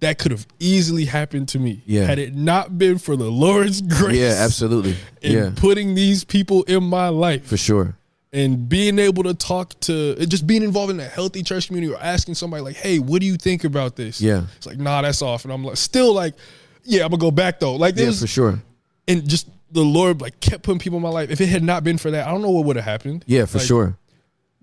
[0.05, 2.05] That could have easily happened to me Yeah.
[2.05, 4.17] had it not been for the Lord's grace.
[4.17, 4.95] Yeah, absolutely.
[5.23, 7.95] And Yeah, putting these people in my life for sure.
[8.31, 11.99] and being able to talk to just being involved in a healthy church community or
[12.01, 14.43] asking somebody like hey what do you think about this Yeah.
[14.57, 16.33] it's like nah that's off and i'm like still like
[16.83, 18.61] yeah i'm gonna go back though like Yeah, for sure.
[19.07, 21.83] and just the lord like kept putting people in my life if it had not
[21.83, 23.97] been for that i don't know what would have happened Yeah, for Like, sure.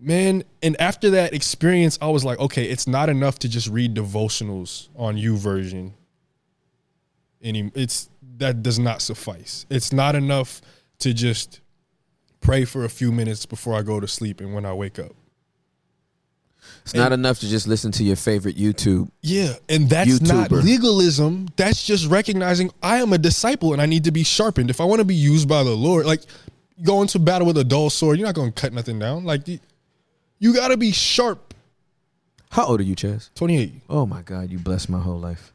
[0.02, 3.94] Man and after that experience i was like okay it's not enough to just read
[3.94, 5.92] devotionals on YouVersion
[7.42, 8.08] any it's
[8.38, 9.66] that does not suffice.
[9.70, 10.60] It's not enough
[11.00, 11.60] to just
[12.40, 15.12] pray for a few minutes before i go to sleep and when i wake up.
[16.82, 19.10] It's not enough to just listen to your favorite YouTube.
[19.20, 21.48] yeah and that's not legalism.
[21.56, 24.70] That's just recognizing i am a disciple and i need to be sharpened.
[24.70, 26.22] If i want to be used by the lord like
[26.82, 29.24] going to battle with a dull sword you're not going to cut nothing down.
[29.24, 29.46] Like
[30.42, 31.54] you, you got to be sharp
[32.50, 33.30] How old are you, Chaz?
[33.34, 35.52] 28 Oh my God, you blessed my whole life.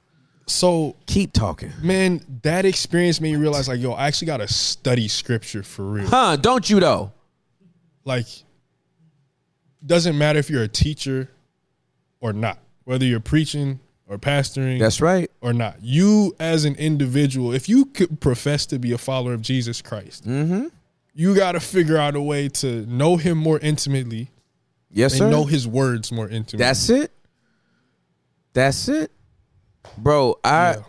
[0.47, 1.72] so Keep talking.
[1.81, 6.07] man, that experience made me realize like, yo, I actually gotta study scripture for real.
[6.07, 6.35] Huh?
[6.38, 7.11] Don't you though?
[8.05, 8.26] Like,
[9.85, 11.30] doesn't matter if you're a teacher
[12.19, 15.30] or not, whether you're preaching or pastoring That's right.
[15.41, 15.76] or not.
[15.81, 20.26] You as an individual, if you could profess to be a follower of Jesus Christ,
[20.26, 20.68] Mm-hmm.
[21.14, 24.30] you gotta figure out a way to know him more intimately
[24.91, 25.30] Yes, and sir.
[25.30, 26.59] know his words more intimately.
[26.59, 27.11] That's it.
[28.53, 29.11] That's it,
[29.97, 30.39] bro.
[30.43, 30.80] I Yeah.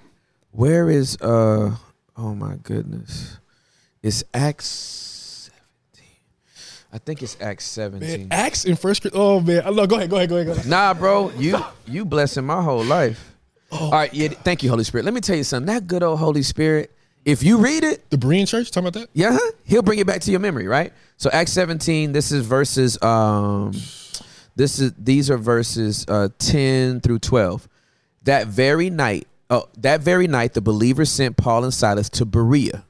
[0.52, 1.76] where is uh?
[2.16, 3.38] Oh my goodness,
[4.02, 4.64] it's Acts
[5.50, 6.16] seventeen.
[6.92, 8.28] I think it's Acts seventeen.
[8.28, 10.66] Man, Acts in first Oh man, love go ahead, go ahead, go ahead, go ahead.
[10.66, 13.34] Nah, bro, you you blessing my whole life.
[13.70, 14.28] All right, yeah.
[14.28, 15.04] Thank you, Holy Spirit.
[15.04, 15.66] Let me tell you something.
[15.66, 16.90] That good old Holy Spirit.
[17.24, 19.10] If you read it, The Berean church, talking about that?
[19.12, 19.52] yeah, huh?
[19.64, 20.92] he'll bring it back to your memory, right?
[21.18, 23.72] So Acts 17, this is verses um
[24.56, 27.68] this is these are verses uh 10 through 12.
[28.24, 32.84] That very night, oh, that very night the believers sent Paul and Silas to Berea.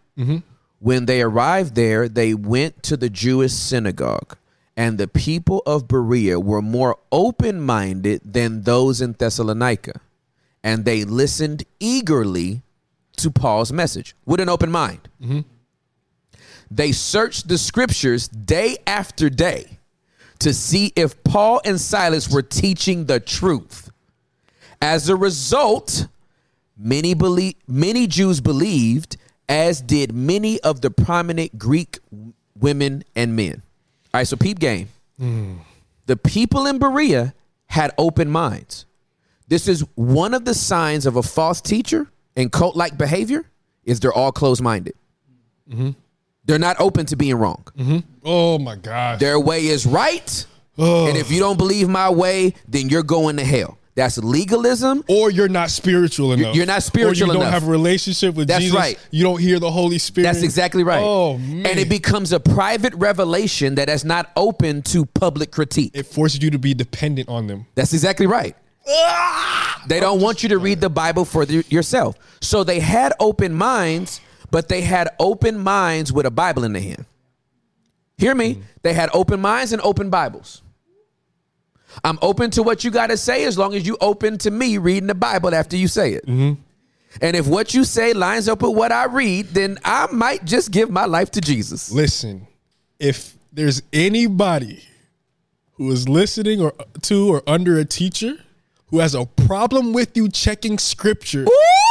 [0.80, 4.36] When they arrived there, they went to the Jewish synagogue,
[4.76, 10.00] and the people of Berea were more open-minded than those in Thessalonica,
[10.62, 12.62] and they listened eagerly
[13.18, 15.08] to Paul's message with an open mind.
[15.22, 15.40] Mm-hmm.
[16.70, 19.78] They searched the scriptures day after day
[20.40, 23.90] to see if Paul and Silas were teaching the truth.
[24.80, 26.06] As a result,
[26.76, 29.16] many believe, many Jews believed,
[29.48, 31.98] as did many of the prominent Greek
[32.56, 33.62] women and men.
[34.14, 34.88] All right, so peep game.
[35.20, 35.58] Mm.
[36.06, 37.34] The people in Berea
[37.66, 38.86] had open minds.
[39.48, 42.06] This is one of the signs of a false teacher
[42.38, 43.44] and cult-like behavior
[43.84, 44.94] is they're all closed-minded.
[45.70, 45.90] Mm-hmm.
[46.46, 47.64] They're not open to being wrong.
[47.76, 47.98] Mm-hmm.
[48.24, 49.20] Oh my God.
[49.20, 50.46] Their way is right.
[50.78, 53.78] And if you don't believe my way, then you're going to hell.
[53.96, 55.02] That's legalism.
[55.08, 56.54] or you're not spiritual enough.
[56.54, 57.34] you're not spiritual enough.
[57.34, 57.62] you don't enough.
[57.62, 58.78] have a relationship with That's Jesus.
[58.78, 58.96] right.
[59.10, 60.26] You don't hear the Holy Spirit.
[60.26, 61.02] That's exactly right.
[61.02, 61.66] Oh man.
[61.66, 65.90] And it becomes a private revelation that is not open to public critique.
[65.94, 67.66] it forces you to be dependent on them.
[67.74, 68.56] That's exactly right.
[69.86, 72.16] They don't want you to read the Bible for the, yourself.
[72.40, 74.20] So they had open minds,
[74.50, 77.04] but they had open minds with a Bible in their hand.
[78.16, 78.62] Hear me.
[78.82, 80.62] They had open minds and open Bibles.
[82.04, 84.78] I'm open to what you got to say as long as you open to me
[84.78, 86.26] reading the Bible after you say it.
[86.26, 86.60] Mm-hmm.
[87.22, 90.70] And if what you say lines up with what I read, then I might just
[90.70, 91.90] give my life to Jesus.
[91.90, 92.46] Listen,
[92.98, 94.84] if there's anybody
[95.72, 98.36] who is listening or to or under a teacher
[98.90, 101.46] who has a problem with you checking scripture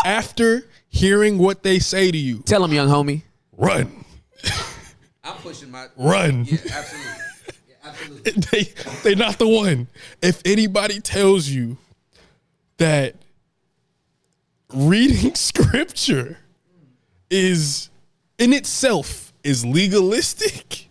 [0.06, 3.22] after hearing what they say to you, Tell him, young homie.
[3.58, 4.04] run,
[5.24, 6.42] I'm pushing my run.
[6.42, 7.12] absolutely.
[7.84, 8.32] Absolutely.
[8.52, 8.64] They
[9.04, 9.88] they're not the one.
[10.22, 11.78] If anybody tells you
[12.78, 13.16] that
[14.74, 16.38] reading scripture
[17.30, 17.90] is
[18.38, 20.88] in itself is legalistic,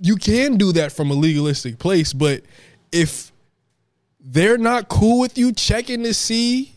[0.00, 2.42] you can do that from a legalistic place, but
[2.92, 3.29] if
[4.20, 6.74] they're not cool with you checking to see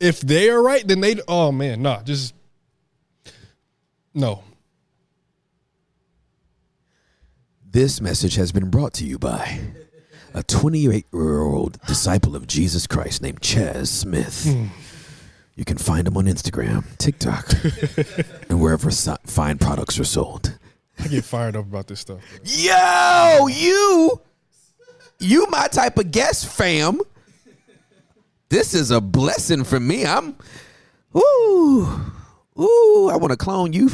[0.00, 2.34] if they are right, then they oh man, nah, just
[4.12, 4.42] no.
[7.70, 9.58] This message has been brought to you by
[10.32, 14.44] a 28 year old disciple of Jesus Christ named Chaz Smith.
[14.44, 14.66] Hmm.
[15.56, 17.48] You can find him on Instagram, TikTok,
[18.50, 20.58] and wherever si- fine products are sold.
[20.98, 22.20] I get fired up about this stuff.
[22.44, 24.20] Yo, you,
[25.24, 27.00] you my type of guest, fam.
[28.48, 30.06] This is a blessing for me.
[30.06, 30.36] I'm,
[31.16, 31.88] ooh,
[32.60, 33.08] ooh.
[33.10, 33.90] I want to clone you.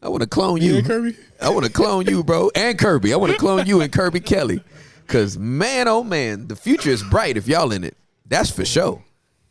[0.00, 1.16] I want to clone you, Yeah, Kirby?
[1.40, 3.12] I want to clone you, bro, and Kirby.
[3.12, 4.62] I want to clone you and Kirby Kelly,
[5.08, 7.96] cause man, oh man, the future is bright if y'all in it.
[8.24, 9.02] That's for sure.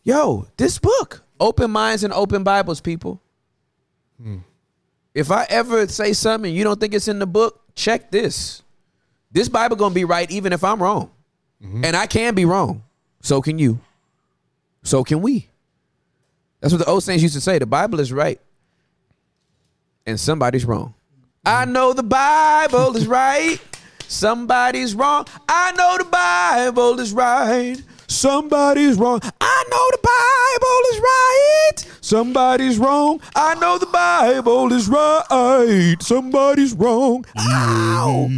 [0.03, 3.21] Yo, this book, open minds and open Bibles, people.
[4.21, 4.37] Hmm.
[5.13, 8.61] If I ever say something and you don't think it's in the book, check this.
[9.31, 11.11] This Bible gonna be right even if I'm wrong.
[11.63, 11.85] Mm-hmm.
[11.85, 12.83] And I can be wrong.
[13.21, 13.79] So can you.
[14.83, 15.49] So can we.
[16.59, 17.59] That's what the old saints used to say.
[17.59, 18.39] The Bible is right.
[20.05, 20.93] And somebody's wrong.
[21.45, 21.61] Mm-hmm.
[21.61, 23.59] I know the Bible is right.
[24.07, 25.27] Somebody's wrong.
[25.49, 27.77] I know the Bible is right.
[28.07, 29.19] Somebody's wrong.
[29.41, 31.97] I know the Bible is right.
[32.01, 33.19] Somebody's wrong.
[33.35, 35.95] I know the Bible is right.
[36.01, 37.25] Somebody's wrong.
[37.37, 38.29] Ow.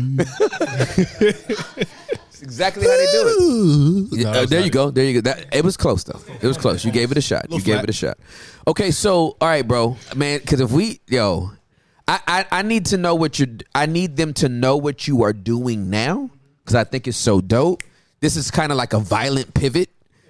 [1.19, 4.19] That's exactly how they do it.
[4.19, 4.89] Yeah, uh, there you go.
[4.91, 5.31] There you go.
[5.31, 6.19] That it was close though.
[6.41, 6.83] It was close.
[6.83, 7.45] You gave it a shot.
[7.49, 8.17] You gave it a shot.
[8.67, 10.39] Okay, so all right, bro, man.
[10.39, 11.51] Because if we, yo,
[12.07, 13.49] I, I I need to know what you're.
[13.75, 16.29] I need them to know what you are doing now
[16.63, 17.83] because I think it's so dope.
[18.19, 19.89] This is kind of like a violent pivot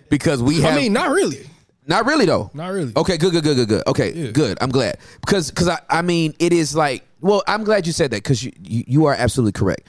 [0.09, 0.73] because we have.
[0.73, 1.49] I mean, not really.
[1.87, 2.51] Not really though.
[2.53, 2.93] Not really.
[2.95, 3.83] Okay, good, good, good, good, good.
[3.87, 4.31] Okay, Yeah.
[4.31, 4.57] good.
[4.61, 8.11] I'm glad because because I I mean it is like well I'm glad you said
[8.11, 9.87] that because you, you you are absolutely correct.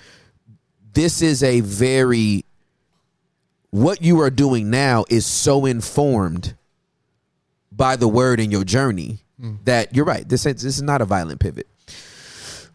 [0.95, 2.45] This is a very
[3.71, 6.57] what you are doing now is so informed
[7.71, 9.59] by the word in your journey mm.
[9.65, 10.29] that you're right.
[10.29, 11.69] This is, this is not a violent pivot.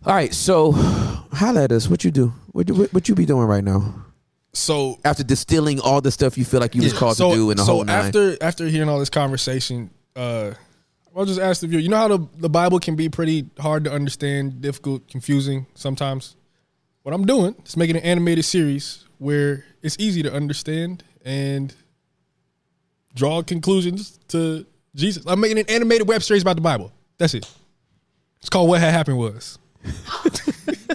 [0.05, 1.89] All right, so holla at us.
[1.89, 2.31] What you do?
[2.51, 4.04] What, you- what, what you be doing right now?
[4.55, 7.51] So After distilling all the stuff you feel like you was called so, to do
[7.51, 8.05] in the so whole nine.
[8.05, 10.51] after after hearing all this conversation, uh,
[11.15, 11.81] I'll just ask the viewer.
[11.81, 16.35] You know how the the Bible can be pretty hard to understand, difficult, confusing sometimes.
[17.03, 21.73] What I'm doing is making an animated series where it's easy to understand and
[23.13, 24.65] draw conclusions to
[24.95, 25.23] Jesus.
[25.27, 26.91] I'm making an animated web series about the Bible.
[27.17, 27.49] That's it.
[28.39, 29.59] It's called What Had Happened Was.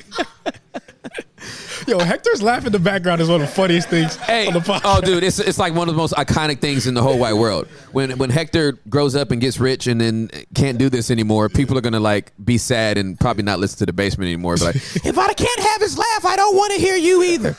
[1.90, 4.60] Yo, Hector's laugh in the background is one of the funniest things Hey, on the
[4.60, 4.80] podcast.
[4.84, 7.32] oh, dude, it's it's like one of the most iconic things in the whole wide
[7.32, 7.66] world.
[7.90, 11.76] When when Hector grows up and gets rich and then can't do this anymore, people
[11.76, 14.54] are gonna like be sad and probably not listen to the basement anymore.
[14.56, 17.54] But like, if I can't have his laugh, I don't want to hear you either.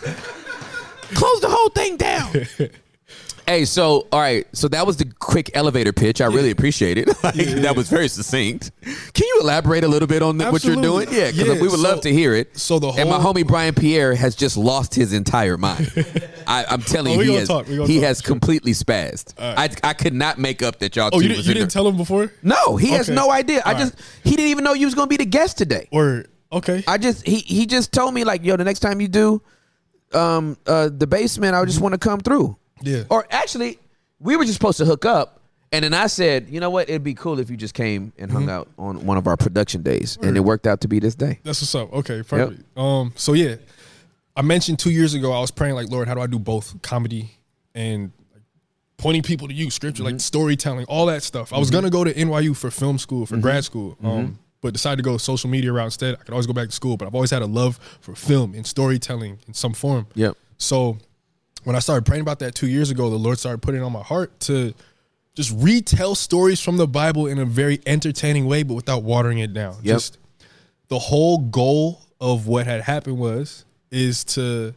[1.13, 2.31] Close the whole thing down.
[3.47, 6.21] Hey, so all right, so that was the quick elevator pitch.
[6.21, 7.09] I really appreciate it.
[7.23, 8.71] Like, That was very succinct.
[8.81, 11.07] Can you elaborate a little bit on what you're doing?
[11.11, 12.57] Yeah, because Yeah, we would love to hear it.
[12.57, 15.91] so the and my homie Brian Pierre has just lost his entire mind.
[16.47, 19.33] I, I'm telling Oh, you, he has, talk, he talk, has completely spazzed.
[19.39, 21.09] I, I could not make up that y'all.
[21.13, 22.31] Oh, you, didn't- was you didn't tell him before?
[22.41, 23.61] No, he has no idea.
[23.65, 25.87] I All just he didn't even know you was gonna be the guest today.
[25.91, 26.83] Or okay.
[26.87, 29.41] I just he he just told me like, yo, the next time you do
[30.13, 32.57] um uh the basement, I just want to come through.
[32.83, 33.03] Yeah.
[33.09, 33.79] Or actually,
[34.19, 35.39] we were just supposed to hook up.
[35.73, 36.89] And then I said, you know what?
[36.89, 39.81] It'd be cool if you just came and hung out on one of our production
[39.83, 40.17] days.
[40.21, 41.39] And it worked out to be this day.
[41.43, 41.93] That's what's up.
[41.93, 42.63] Okay, perfect.
[42.77, 43.55] Um, so yeah,
[44.35, 46.81] I mentioned two years ago I was praying like, Lord, how do I do both
[46.81, 47.31] comedy
[47.73, 48.43] and like,
[48.97, 50.11] pointing people to you, scripture, Mm-hmm.
[50.13, 51.53] like storytelling, all that stuff.
[51.53, 53.41] I was gonna go to NYU for film school, for Mm-hmm.
[53.41, 56.15] grad school, um, but decided to go social media route instead.
[56.15, 58.53] I could always go back to school, but I've always had a love for film
[58.55, 60.05] and storytelling in some form.
[60.15, 60.35] Yep.
[60.57, 60.97] So
[61.63, 63.91] when I started praying about that two years ago, the Lord started putting it on
[63.91, 64.73] my heart to
[65.35, 69.53] just retell stories from the Bible in a very entertaining way, but without watering it
[69.53, 69.75] down.
[69.75, 69.83] Yep.
[69.83, 70.17] Just
[70.87, 74.73] the whole goal of what had happened was is to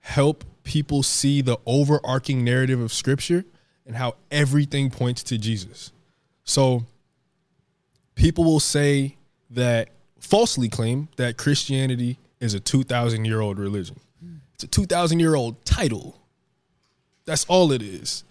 [0.00, 3.44] help people see the overarching narrative of scripture
[3.86, 5.92] and how everything points to Jesus.
[6.44, 6.84] So
[8.14, 9.16] people will say
[9.50, 14.00] that falsely claim that Christianity is a 2000 year old religion.
[14.56, 16.16] It's a 2000 year old title.
[17.26, 18.24] That's all it is.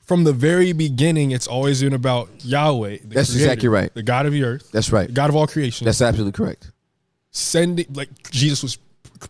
[0.00, 2.98] From the very beginning, it's always been about Yahweh.
[3.04, 3.92] the That's exactly right.
[3.94, 4.70] The God of the earth.
[4.72, 5.06] That's right.
[5.06, 5.86] The God of all creation.
[5.86, 6.70] That's absolutely correct.
[7.30, 8.78] sending like Jesus was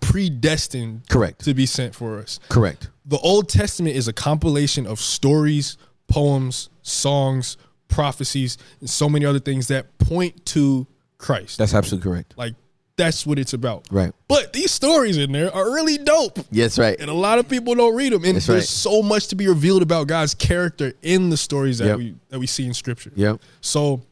[0.00, 1.44] predestined Correct.
[1.44, 2.40] to be sent for us.
[2.48, 2.88] Correct.
[3.04, 5.76] The Old Testament is a compilation of stories,
[6.08, 7.56] poems, songs,
[7.88, 10.86] prophecies, and so many other things that point to
[11.18, 11.58] Christ.
[11.58, 12.34] That's absolutely correct.
[12.36, 12.54] like
[13.00, 13.86] that's what it's about.
[13.90, 14.12] Right.
[14.28, 16.38] But these stories in there are really dope.
[16.50, 17.00] Yes, right.
[17.00, 18.22] And a lot of people don't read them.
[18.24, 18.64] And That's there's right.
[18.68, 21.96] so much to be revealed about God's character in the stories that Yep.
[21.98, 23.10] we that we see in scripture.
[23.16, 23.40] Yep.
[23.62, 24.02] So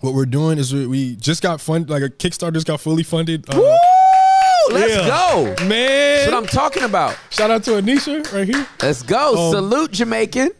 [0.00, 3.04] what we're doing is we, we just got funded, like a Kickstarter just got fully
[3.04, 3.48] funded.
[3.48, 4.74] Uh, Woo!
[4.74, 5.06] Let's yeah.
[5.06, 5.44] go.
[5.66, 5.68] Man.
[5.68, 7.16] That's what I'm talking about.
[7.30, 8.66] Shout out to Anisha right here.
[8.82, 9.48] Let's go.
[9.48, 10.50] Um, Salute Jamaican.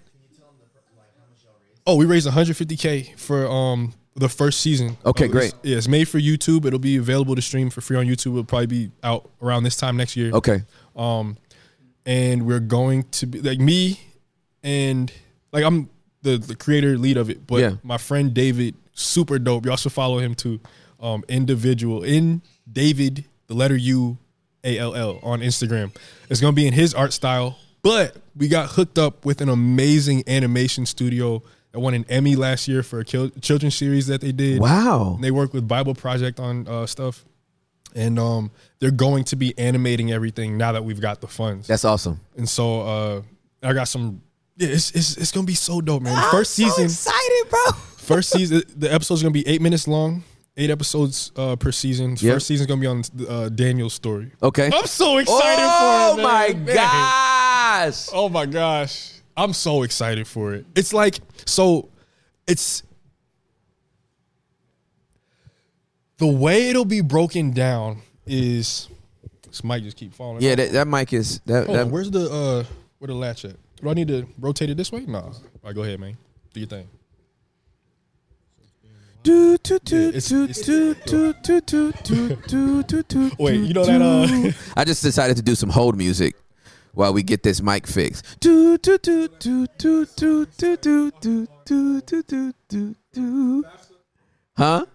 [1.87, 4.97] Oh, we raised 150k for um the first season.
[5.05, 5.55] Okay, Uh, it's- great.
[5.62, 6.65] Yeah, it's made for YouTube.
[6.66, 8.32] It'll be available to stream for free on YouTube.
[8.32, 10.31] It'll probably be out around this time next year.
[10.32, 10.62] Okay.
[10.97, 11.36] Um,
[12.07, 13.99] and we're going to be like me
[14.62, 15.11] and
[15.53, 15.89] like I'm
[16.23, 17.73] the the creator lead of it, but Yeah.
[17.82, 19.65] my friend David, super dope.
[19.65, 20.61] You also follow him too.
[21.01, 24.16] Um, individual in David, the letter U,
[24.62, 25.91] A L L on Instagram.
[26.31, 30.24] It's gonna be in his art style, but we got hooked up with an amazing
[30.27, 31.43] animation studio
[31.75, 34.61] that won an Emmy last year for a children's series that they did.
[34.61, 35.15] Wow.
[35.17, 37.25] And they work with Bible Project on uh, stuff,
[37.97, 41.67] and um, they're going to be animating everything now that we've got the funds.
[41.67, 42.21] That's awesome.
[42.37, 43.23] And so uh,
[43.61, 44.23] I got some.
[44.57, 46.15] Yeah, it's, it's it's gonna be so dope, man.
[46.15, 47.73] The first season, excited, bro.
[47.97, 50.23] first season, the episode's gonna be eight minutes long,
[50.57, 52.11] eight episodes uh, per season.
[52.11, 52.35] Yep.
[52.35, 54.31] First season's gonna be on uh, Daniel's story.
[54.41, 54.71] Okay.
[54.73, 56.23] I'm so excited oh for it.
[56.23, 56.65] my man.
[56.67, 56.77] Man.
[56.77, 58.09] gosh.
[58.13, 59.14] Oh my gosh.
[59.36, 60.66] I'm so excited for it.
[60.74, 61.89] It's like so
[62.47, 62.82] it's
[66.19, 68.89] the way it'll be broken down is
[69.47, 70.43] this might just keep falling.
[70.43, 71.66] Yeah, that, that mic is that.
[71.66, 72.65] Hold that on, where's the uh
[72.98, 73.56] where the latch at?
[73.81, 75.01] Do I need to rotate it this way?
[75.06, 75.19] No.
[75.19, 76.16] All right, go ahead, man.
[76.52, 76.89] Do your thing.
[79.24, 83.85] do, do, do, do, do, do, do, do, do, do, do, do, Wait, you know
[83.85, 84.52] that, uh.
[84.77, 86.36] I just decided to do some hold music
[86.94, 88.40] while we get this mic fixed.
[88.40, 93.64] Do, do, do, do, do, do, do, do, do, do, do, do, do, do.
[94.56, 94.86] Huh?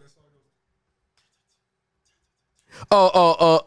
[2.92, 3.62] Oh, oh, oh.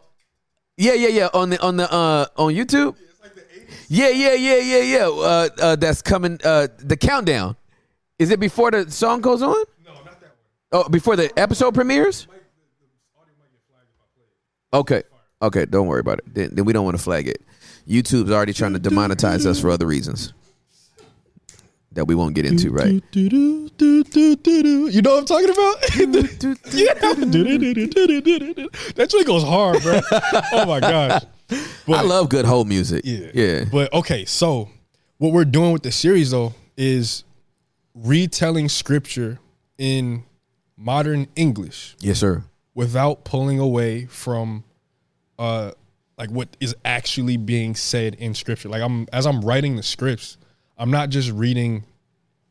[0.77, 1.29] Yeah, yeah, yeah.
[1.35, 2.97] On the on the uh on YouTube.
[3.89, 5.07] Yeah, yeah, yeah, yeah, yeah.
[5.07, 6.41] Uh, uh, that's coming.
[6.43, 7.57] Uh, the countdown.
[8.19, 9.55] Is it before the song goes on?
[9.85, 10.35] No, not that
[10.71, 10.85] one.
[10.87, 12.27] Oh, before the episode premieres.
[14.73, 15.03] Okay,
[15.43, 15.67] okay.
[15.67, 16.35] Don't worry about it.
[16.35, 17.43] Then, then we don't want to flag it.
[17.89, 20.33] YouTube's already trying to demonetize us for other reasons
[21.95, 23.03] that we won't get into, right?
[23.13, 23.31] You
[25.03, 25.77] know what I'm talking about?
[26.73, 26.95] yeah.
[28.95, 30.01] that joint goes hard, bro.
[30.53, 31.23] Oh my gosh.
[31.87, 33.03] But, I love good whole music.
[33.05, 33.31] Yeah.
[33.35, 33.65] yeah.
[33.71, 34.71] But okay, so
[35.19, 37.25] what we're doing with the series though is
[37.95, 39.39] retelling scripture
[39.77, 40.25] in
[40.77, 42.45] modern English yes, sir.
[42.75, 44.65] without pulling away from
[45.39, 45.73] uh
[46.19, 48.69] like what is actually being said in scripture.
[48.69, 50.37] Like I'm as I'm writing the scripts,
[50.79, 51.85] I'm not just reading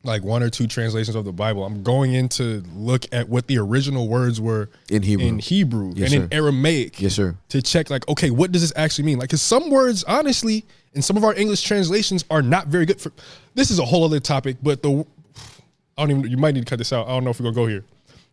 [0.04, 1.64] like one or two translations of the Bible.
[1.64, 5.26] I'm going in to look at what the original words were In Hebrew.
[5.28, 6.32] in Hebrew Yes, and in.
[6.36, 7.36] Aramaic Yes, sir.
[7.50, 11.02] to check like okay what does this actually mean like because some words honestly in
[11.02, 13.12] some of our english translations are not very good for
[13.54, 15.06] this is a whole other topic but the
[15.96, 17.44] i don't even you might need to cut this out i don't know if we're
[17.44, 17.84] gonna go here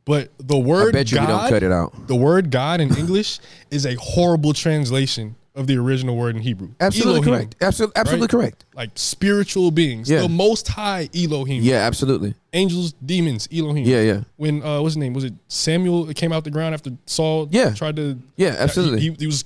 [0.05, 2.07] but the word bet you god don't cut it out.
[2.07, 3.39] the word god in english
[3.71, 7.55] is a horrible translation of the original word in hebrew Absolutely Elohim, correct.
[7.61, 8.29] Absolutely, absolutely right?
[8.29, 8.65] correct.
[8.75, 10.21] like spiritual beings Yeah.
[10.21, 12.33] the most high elohim Yeah, absolutely.
[12.53, 14.21] angels demons elohim Yeah, yeah.
[14.37, 17.47] when uh what's his name was it samuel It came out the ground after saul
[17.51, 17.73] Yeah.
[17.73, 19.01] tried to Yeah, absolutely.
[19.01, 19.43] he, he was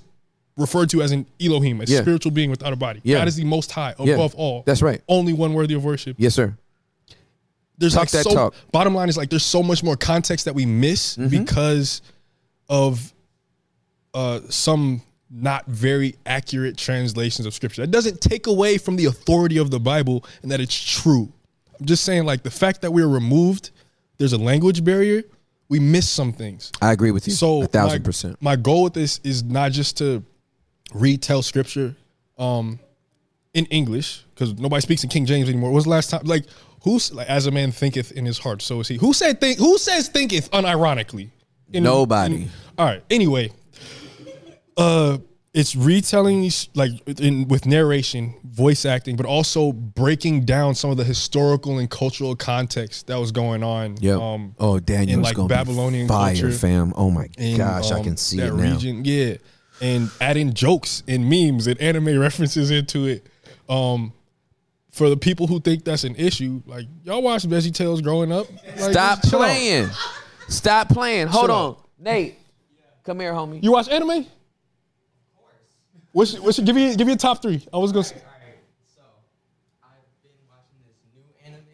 [0.55, 2.01] referred to as an Elohim, a Yeah.
[2.01, 2.99] spiritual being without a body.
[3.03, 3.17] Yeah.
[3.17, 4.13] God is the most high Yeah.
[4.13, 4.61] above all.
[4.67, 5.01] That's right.
[5.07, 6.15] Only one worthy of worship.
[6.19, 6.55] Yes, sir.
[7.77, 8.55] There's Talk like that so talk.
[8.71, 11.27] bottom line is like there's so much more context that we miss Mm-hmm.
[11.29, 12.01] because
[12.69, 13.13] of
[14.13, 17.81] uh some not very accurate translations of scripture.
[17.81, 21.31] That doesn't take away from the authority of the Bible and that it's true.
[21.79, 23.71] I'm just saying like the fact that we're removed,
[24.19, 25.23] there's a language barrier,
[25.69, 26.71] we miss some things.
[26.81, 27.33] I agree with you.
[27.33, 28.37] So a thousand my, percent.
[28.41, 30.23] My goal with this is not just to
[30.93, 31.95] retell scripture
[32.37, 32.79] um
[33.55, 35.69] in English because nobody speaks in King James anymore.
[35.69, 36.45] When was the last time like
[36.83, 38.97] who's like as a man thinketh in his heart, so is he.
[38.97, 41.29] Who said think who says thinketh unironically?
[41.71, 42.35] In- Nobody.
[42.35, 43.03] in- all right.
[43.09, 43.51] Anyway,
[44.77, 45.17] Uh,
[45.53, 51.03] it's retelling like in with narration, voice acting, but also breaking down some of the
[51.03, 53.95] historical and cultural context that was going on.
[54.01, 54.13] Yeah.
[54.15, 56.91] Um, oh, Daniel, in like Babylonian fire, culture fam.
[56.95, 58.73] Oh my in, gosh, I um, can see that it now.
[58.73, 59.05] region.
[59.05, 59.35] Yeah,
[59.79, 63.27] and adding jokes and memes and anime references into it.
[63.69, 64.11] Um,
[64.93, 68.47] for the people who think that's an issue, like y'all watched Veggie Tales growing up.
[68.77, 69.89] Like, Stop just chill playing.
[70.47, 71.27] Stop playing.
[71.27, 71.89] Hold Chill on, out.
[71.99, 72.35] Nate.
[73.03, 73.61] Come here, homie.
[73.61, 74.09] You watch anime?
[74.11, 74.25] Of
[75.35, 75.53] course.
[76.11, 77.65] What's what's give me give me a top three?
[77.73, 78.15] I was gonna say.
[78.15, 78.57] All right.
[78.95, 79.01] So,
[79.83, 79.89] I've
[80.21, 81.65] been watching this new anime.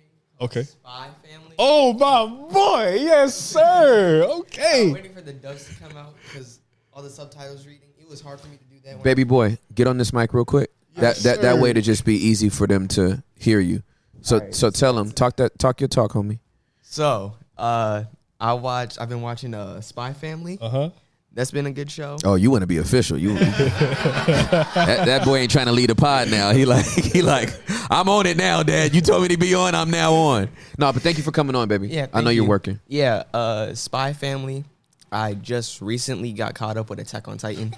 [0.41, 0.63] Okay.
[0.63, 1.55] Spy Family.
[1.59, 4.23] Oh my boy, yes sir.
[4.23, 4.93] Okay.
[4.93, 6.61] waiting for the dubs to come out because
[6.93, 7.89] all the subtitles reading.
[7.99, 9.03] It was hard for me to do that.
[9.03, 10.71] Baby boy, get on this mic real quick.
[11.01, 13.83] That that that way to just be easy for them to hear you.
[14.21, 16.39] So so tell them talk that talk your talk, homie.
[16.81, 18.05] So, uh,
[18.39, 18.97] I watch.
[18.99, 20.57] I've been watching uh, Spy Family.
[20.59, 20.89] Uh huh.
[21.31, 22.17] That's been a good show.
[22.25, 23.17] Oh, you want to be official?
[23.17, 24.71] You that,
[25.05, 26.51] that boy ain't trying to lead a pod now.
[26.51, 27.53] He like he like
[27.89, 28.95] I'm on it now, Dad.
[28.95, 29.75] You told me to be on.
[29.75, 30.49] I'm now on.
[30.77, 31.87] No, but thank you for coming on, baby.
[31.89, 32.79] Yeah, I know you're working.
[32.87, 34.65] Yeah, uh, Spy Family.
[35.11, 37.75] I just recently got caught up with Attack on Titan.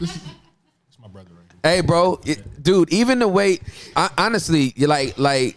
[0.00, 0.18] It's
[1.00, 1.55] my brother right here.
[1.66, 2.92] Hey, bro, it- dude.
[2.92, 3.60] Even the way,
[3.94, 5.56] I, honestly, you like like.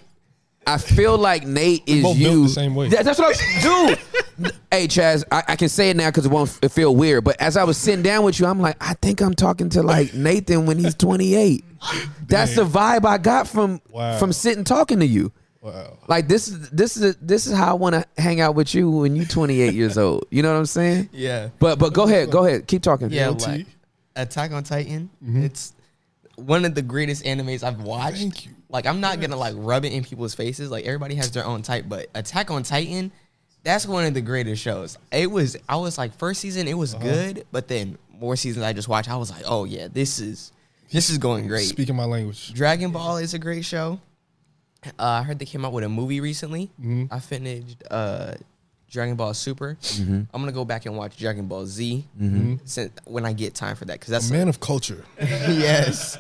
[0.68, 2.44] I feel like Nate is both built you.
[2.44, 2.90] the same way.
[2.90, 3.62] That- that's what I
[4.38, 4.52] dude.
[4.72, 7.24] hey, Chaz, I, I can say it now because it won't f- feel weird.
[7.24, 9.82] But as I was sitting down with you, I'm like, I think I'm talking to
[9.82, 11.64] like Nathan when he's 28.
[12.28, 14.20] That's the vibe I got from Wow.
[14.20, 15.32] from sitting talking to you.
[15.62, 15.98] Wow.
[16.08, 18.92] Like this is this is this is how I want to hang out with you
[18.92, 20.26] when you 28 years old.
[20.30, 21.10] You know what I'm saying?
[21.14, 21.50] Yeah.
[21.58, 23.10] But but go ahead, go ahead, keep talking.
[23.10, 23.66] Yeah, like
[24.16, 25.10] Attack on Titan.
[25.24, 25.44] Mm-hmm.
[25.46, 25.74] It's
[26.40, 28.18] one of the greatest animes I've watched.
[28.18, 28.52] Thank you.
[28.70, 30.70] Like I'm not gonna like rub it in people's faces.
[30.72, 33.12] Like everybody has their own type, but Attack on Titan,
[33.64, 34.98] that's one of the greatest shows.
[35.12, 35.58] It was.
[35.68, 39.10] I was like first season, it was good, but then more seasons I just watched,
[39.10, 40.52] I was like, oh yeah, this is
[40.92, 41.68] this is going great.
[41.68, 42.54] Speaking my language.
[42.54, 44.00] Dragon Ball is a great show.
[44.86, 46.72] Uh, I heard they came out with a movie recently.
[47.12, 48.36] I finished uh,
[48.90, 49.78] Dragon Ball Super.
[50.00, 52.06] I'm gonna go back and watch Dragon Ball Z
[52.66, 55.06] since, when I get time for that because that's A man of culture.
[55.22, 56.20] yes.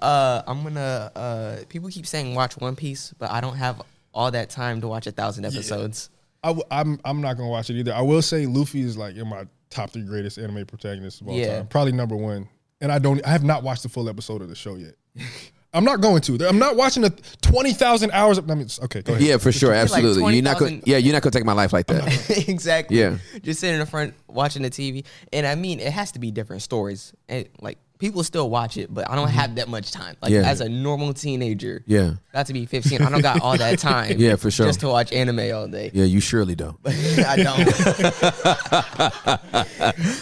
[0.00, 1.10] Uh, I'm gonna.
[1.14, 3.82] Uh, people keep saying watch One Piece, but I don't have
[4.14, 6.10] all that time to watch a thousand episodes.
[6.42, 7.92] I w- I'm I'm not gonna watch it either.
[7.92, 11.34] I will say Luffy is like in my top three greatest anime protagonists of all
[11.36, 11.56] Yeah.
[11.58, 11.66] time.
[11.66, 12.48] Probably number one.
[12.80, 13.24] And I don't.
[13.26, 14.94] I have not watched the full episode of the show yet.
[15.72, 16.48] I'm not going to.
[16.48, 17.10] I'm not watching the
[17.42, 18.38] twenty thousand hours.
[18.38, 19.24] Of, I mean, okay, go ahead.
[19.24, 20.34] Yeah, for sure, like absolutely.
[20.34, 20.80] you're not going.
[20.80, 22.30] 20,000 Yeah, you're not going to take my life like that.
[22.48, 22.98] exactly.
[22.98, 23.18] Yeah.
[23.42, 26.30] Just sitting in the front watching the TV, and I mean, it has to be
[26.32, 27.12] different stories.
[27.28, 30.16] And like people still watch it, but I don't have that much time.
[30.22, 30.40] Like Yeah.
[30.48, 34.16] as a normal teenager, Yeah, not to be 15, I don't got all that time.
[34.18, 34.66] Yeah, for sure.
[34.66, 35.90] Just to watch anime all day.
[35.94, 36.78] yeah, you surely don't.
[36.86, 37.58] I don't.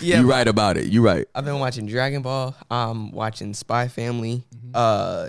[0.02, 0.86] yeah, you but- right about it.
[0.86, 1.27] You right.
[1.35, 2.55] I've been watching Dragon Ball.
[2.70, 4.44] I'm watching Spy Family.
[4.55, 4.70] Mm-hmm.
[4.75, 5.28] Uh,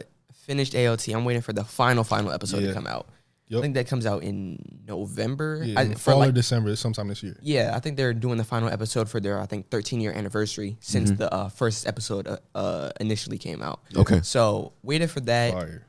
[0.50, 1.14] finished AOT.
[1.16, 2.70] I'm waiting for the final final episode Yeah.
[2.70, 3.06] to come out.
[3.52, 3.58] Yep.
[3.58, 4.40] I think that comes out in
[4.88, 5.50] November.
[5.66, 7.36] Yeah, I, in for fall or December, sometime this year.
[7.42, 10.78] yeah, I think they're doing the final episode for their I think 13 year anniversary
[10.82, 11.20] since Mm-hmm.
[11.22, 13.80] the uh, first episode uh, uh, initially came out.
[13.96, 14.20] Okay.
[14.24, 15.54] So waited for that.
[15.54, 15.84] Fire.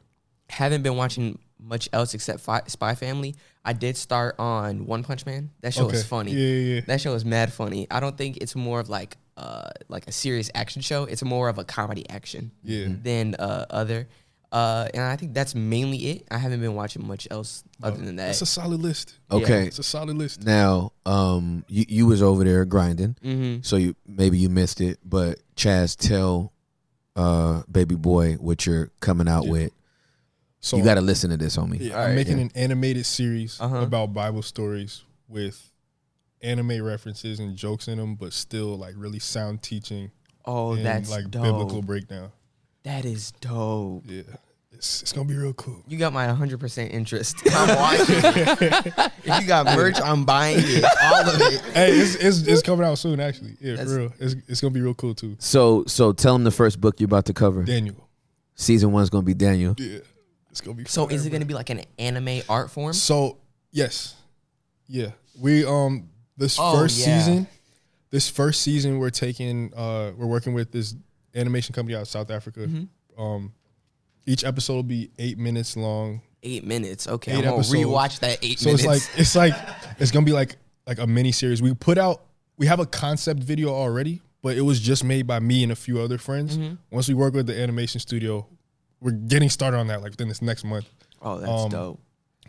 [0.48, 3.34] Haven't been watching much else except Fi- Spy Family.
[3.64, 5.50] I did start on One Punch Man.
[5.60, 6.08] That show is Okay.
[6.08, 6.32] funny.
[6.32, 6.80] Yeah, yeah, yeah.
[6.86, 7.86] That show is mad funny.
[7.90, 11.04] I don't think it's more of like uh like a serious action show.
[11.04, 12.88] It's more of a comedy action Yeah.
[13.08, 14.08] than uh other.
[14.52, 16.26] Uh, and I think that's mainly it.
[16.30, 18.26] I haven't been watching much else other than that.
[18.26, 19.14] That's a solid list.
[19.30, 19.66] Okay.
[19.68, 20.42] It's a solid list.
[20.44, 23.64] Now, um, you you was over there grinding, Mhm.
[23.64, 24.98] so you maybe you missed it.
[25.04, 26.52] But Chaz, tell
[27.16, 29.72] uh baby boy what you're coming out with.
[30.60, 31.78] So you got to listen to this, homie.
[31.80, 33.78] Yeah, I'm making an animated series Uh-huh.
[33.78, 35.70] about Bible stories with
[36.42, 40.10] anime references and jokes in them, but still like really sound teaching.
[40.44, 41.42] Oh, and that's like dope.
[41.44, 42.32] biblical breakdown.
[42.84, 44.04] That is dope.
[44.06, 44.22] Yeah,
[44.72, 45.82] it's, it's gonna be real cool.
[45.86, 47.36] You got my 100% interest.
[47.52, 48.92] I'm watching it.
[49.22, 50.82] If you got merch, I'm buying it.
[51.02, 51.60] All of it.
[51.74, 53.20] hey, it's, it's it's coming out soon.
[53.20, 54.12] Actually, yeah, That's- for real.
[54.18, 55.36] It's it's gonna be real cool too.
[55.38, 57.62] So so tell them the first book you're about to cover.
[57.64, 58.08] Daniel.
[58.54, 59.74] Season one's gonna be Daniel.
[59.78, 59.98] Yeah,
[60.50, 60.84] it's gonna be.
[60.86, 62.92] So fire, is it going to be like an anime art form?
[62.94, 63.36] So
[63.72, 64.14] yes,
[64.88, 65.10] yeah.
[65.38, 67.18] We um this Oh, first yeah.
[67.18, 67.46] season,
[68.10, 70.94] this first season we're taking uh we're working with this
[71.34, 72.60] animation company out of South Africa.
[72.60, 73.20] Mm-hmm.
[73.22, 73.52] Um,
[74.26, 76.22] each episode will be eight minutes long.
[76.42, 77.06] Eight minutes.
[77.06, 77.78] Okay, Eight I'm gonna episodes.
[77.84, 78.84] rewatch that eight So minutes.
[78.84, 79.54] it's like it's like
[79.98, 81.60] it's gonna be like like a mini series.
[81.60, 82.22] We put out
[82.56, 85.76] we have a concept video already, but it was just made by me and a
[85.76, 86.56] few other friends.
[86.56, 86.74] Mm-hmm.
[86.90, 88.46] Once we work with the animation studio,
[89.00, 90.86] we're getting started on that like within this next month.
[91.22, 92.00] oh, that's um, dope.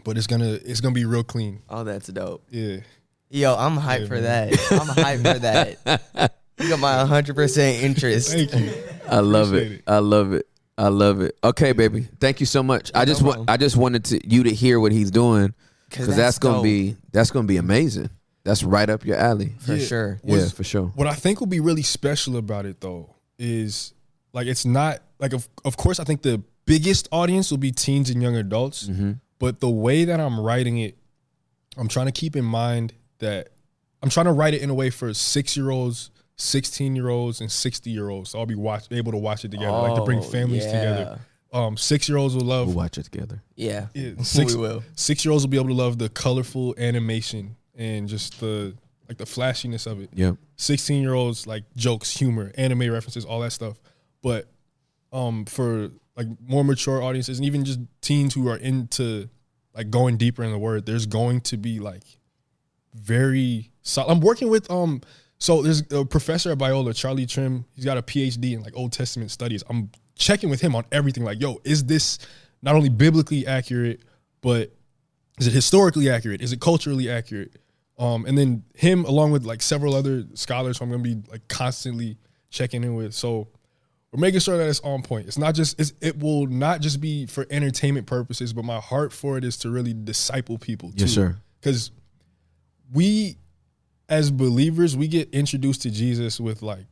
[0.03, 1.61] But it's gonna it's gonna be real clean.
[1.69, 2.43] Oh, that's dope.
[2.49, 2.77] Yeah.
[3.29, 4.49] Yo, I'm hyped for that.
[4.71, 6.33] I'm hyped for that.
[6.61, 8.31] You got my 100% interest.
[8.31, 8.73] Thank you.
[9.09, 9.75] I love Appreciate it.
[9.79, 9.83] it.
[9.87, 10.47] I love it.
[10.77, 11.37] I love it.
[11.43, 12.07] Okay, baby.
[12.19, 12.91] Thank you so much.
[12.95, 13.49] I just want.
[13.49, 15.53] I just wanted to you to hear what he's doing
[15.89, 16.63] because that's, that's gonna dope.
[16.63, 18.09] be that's gonna be amazing.
[18.43, 19.53] That's right up your alley.
[19.59, 19.85] For Yeah.
[19.85, 20.19] sure.
[20.23, 20.87] yeah, Was- for sure.
[20.95, 23.93] What I think will be really special about it though is
[24.33, 28.09] like it's not like of of course I think the biggest audience will be teens
[28.09, 29.11] and young adults, Mm-hmm.
[29.39, 30.97] but the way that I'm writing it,
[31.77, 33.49] I'm trying to keep in mind that
[34.01, 36.09] I'm trying to write it in a way for six year olds,
[36.41, 38.31] 16 year olds, and 60 year olds.
[38.31, 41.19] So I'll be watch, able to watch it together, like to bring Oh, families together.
[41.53, 43.43] Um, six year olds will love We'll watch it together.
[43.55, 43.87] Yeah.
[43.93, 44.83] yeah, six, we will.
[44.95, 48.73] Six year olds will be able to love the colorful animation and just the
[49.09, 50.09] like the flashiness of it.
[50.13, 50.37] Yep.
[50.55, 53.79] 16 year olds like jokes, humor, anime references, all that stuff.
[54.23, 54.47] But
[55.11, 59.29] um for like more mature audiences and even just teens who are into
[59.75, 62.03] like going deeper in the word, there's going to be like
[62.93, 64.11] very solid.
[64.11, 65.01] I'm working with um
[65.41, 67.65] so there's a professor at Biola, Charlie Trimm.
[67.73, 69.63] He's got a PhD in like Old Testament studies.
[69.67, 71.23] I'm checking with him on everything.
[71.23, 72.19] Like, yo, is this
[72.61, 74.01] not only biblically accurate,
[74.41, 74.71] but
[75.39, 76.43] is it historically accurate?
[76.43, 77.55] Is it culturally accurate?
[77.97, 81.47] Um, and then him along with like several other scholars who I'm gonna be like
[81.47, 82.17] constantly
[82.51, 83.15] checking in with.
[83.15, 83.47] So
[84.11, 85.25] we're making sure that it's on point.
[85.25, 89.11] It's not just it's, it will not just be for entertainment purposes, but my heart
[89.11, 90.91] for it is to really disciple people.
[90.91, 90.97] Too.
[90.97, 91.35] Yes, sir.
[91.59, 91.89] Because
[92.93, 93.37] we
[94.11, 96.85] as believers, we get introduced to Jesus with like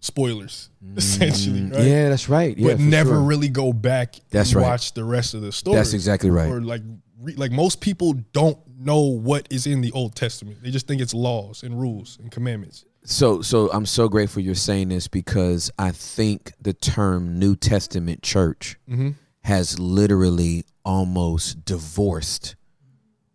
[0.00, 1.72] spoilers, essentially, right?
[1.72, 2.56] Mm, Yeah, that's right.
[2.58, 3.20] Yeah, but never sure.
[3.22, 4.68] really go back That's and right.
[4.70, 5.76] watch the rest of the story.
[5.76, 6.48] That's exactly right.
[6.50, 6.82] Or like,
[7.20, 10.62] re, like most people don't know what is in the Old Testament.
[10.62, 12.84] They just think it's laws and rules and commandments.
[13.04, 18.22] So so I'm so grateful you're saying this because I think the term New Testament
[18.22, 19.10] church Mm-hmm.
[19.42, 22.56] has literally almost divorced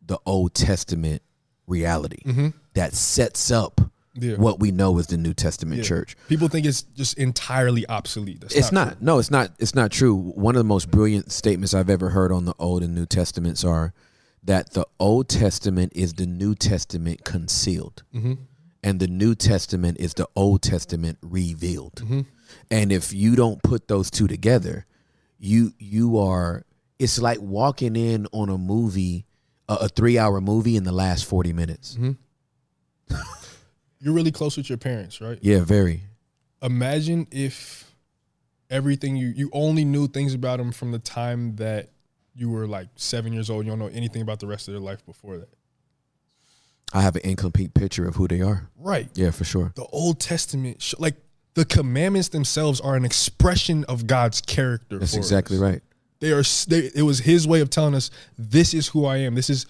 [0.06, 1.22] the Old Testament
[1.66, 3.82] reality that sets up
[4.18, 4.30] Mm-hmm.
[4.32, 4.36] Yeah.
[4.38, 5.84] what we know as the New Testament Yeah.
[5.84, 6.18] church.
[6.28, 8.42] People think it's just entirely obsolete.
[8.42, 8.88] That's It's not.
[8.88, 9.02] not.
[9.04, 9.52] No, it's not.
[9.60, 10.16] It's not true.
[10.16, 13.64] One of the most brilliant statements I've ever heard on the Old and New Testaments
[13.64, 13.94] are
[14.44, 18.02] that the Old Testament is the New Testament concealed,
[18.84, 22.02] and the New Testament is the Old Testament revealed.
[22.72, 24.88] And if you don't put those two together,
[25.38, 26.66] you you are.
[26.98, 29.28] It's like walking in on a movie,
[29.70, 31.96] a, a three hour movie in the last forty minutes.
[34.00, 35.40] You're really close with your parents, right?
[35.42, 36.02] Yeah, very.
[36.62, 37.92] Imagine if
[38.70, 41.90] everything you you only knew things about them from the time that
[42.36, 43.66] you were like seven years old.
[43.66, 45.50] You don't know anything about the rest of their life before that.
[46.94, 48.70] I have an incomplete picture of who they are.
[48.78, 49.10] Right.
[49.14, 49.74] Yeah, for sure.
[49.76, 51.16] the Old Testament, like
[51.56, 54.98] the commandments themselves, are an expression of God's character.
[55.00, 55.62] That's exactly us.
[55.62, 55.82] right.
[56.20, 56.44] They are.
[56.68, 59.36] They, it was His way of telling us, "This is who I am.
[59.36, 59.66] This is,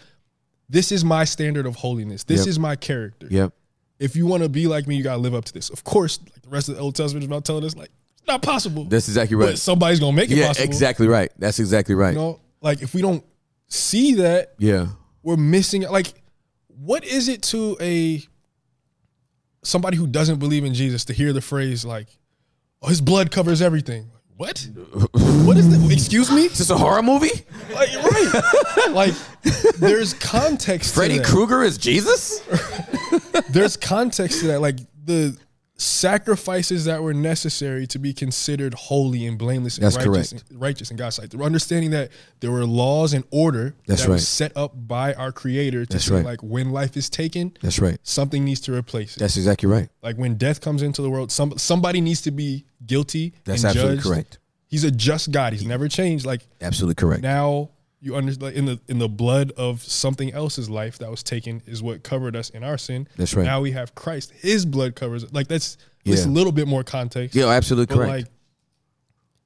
[0.70, 2.24] this is my standard of holiness.
[2.24, 2.48] This Yep.
[2.48, 3.28] is my character.
[3.30, 3.54] Yep.
[4.00, 5.70] If you want to be like me, you gotta live up to this.
[5.70, 8.28] Of course, like the rest of the Old Testament is about telling us, like it's
[8.28, 8.84] not possible.
[8.86, 9.58] That's exactly But right.
[9.58, 10.66] somebody's gonna make it Yeah, possible.
[10.68, 11.32] exactly right.
[11.40, 12.14] That's exactly right.
[12.14, 13.24] You know, like if we don't
[13.70, 14.88] see that, Yeah.
[15.24, 16.22] we're missing like
[16.68, 18.24] what is it to a
[19.64, 22.08] somebody who doesn't believe in Jesus to hear the phrase like
[22.82, 24.68] oh his blood covers everything what
[25.46, 27.32] what is that excuse me Is this a horror movie?
[27.74, 29.14] like right like
[29.78, 31.28] there's context Freddy to that.
[31.28, 32.42] Krueger is Jesus?
[33.50, 35.36] there's context to that like the
[35.78, 40.46] sacrifices that were necessary to be considered holy and blameless and That's righteous, correct.
[40.54, 41.30] righteous in God's sight.
[41.32, 44.14] The understanding that there were laws and order That's that right.
[44.16, 46.26] was set up by our creator to That's say right.
[46.26, 47.98] like when life is taken, That's right.
[48.04, 49.20] something needs to replace it.
[49.20, 49.90] That's exactly right.
[50.02, 53.34] like when death comes into the world, some somebody needs to be guilty.
[53.46, 54.08] That's and absolutely judged.
[54.08, 54.40] correct.
[54.70, 55.54] He's a just God.
[55.54, 56.26] He's never changed.
[56.26, 57.22] Like Absolutely correct.
[57.24, 57.70] now
[58.00, 61.62] you understand like in the in the blood of something else's life that was taken
[61.66, 63.08] is what covered us in our sin.
[63.18, 63.44] That's right.
[63.44, 64.32] Now we have Christ.
[64.32, 65.34] His blood covers it.
[65.34, 67.36] Like that's just a little bit more context.
[67.36, 68.10] yeah, absolutely correct.
[68.10, 68.26] like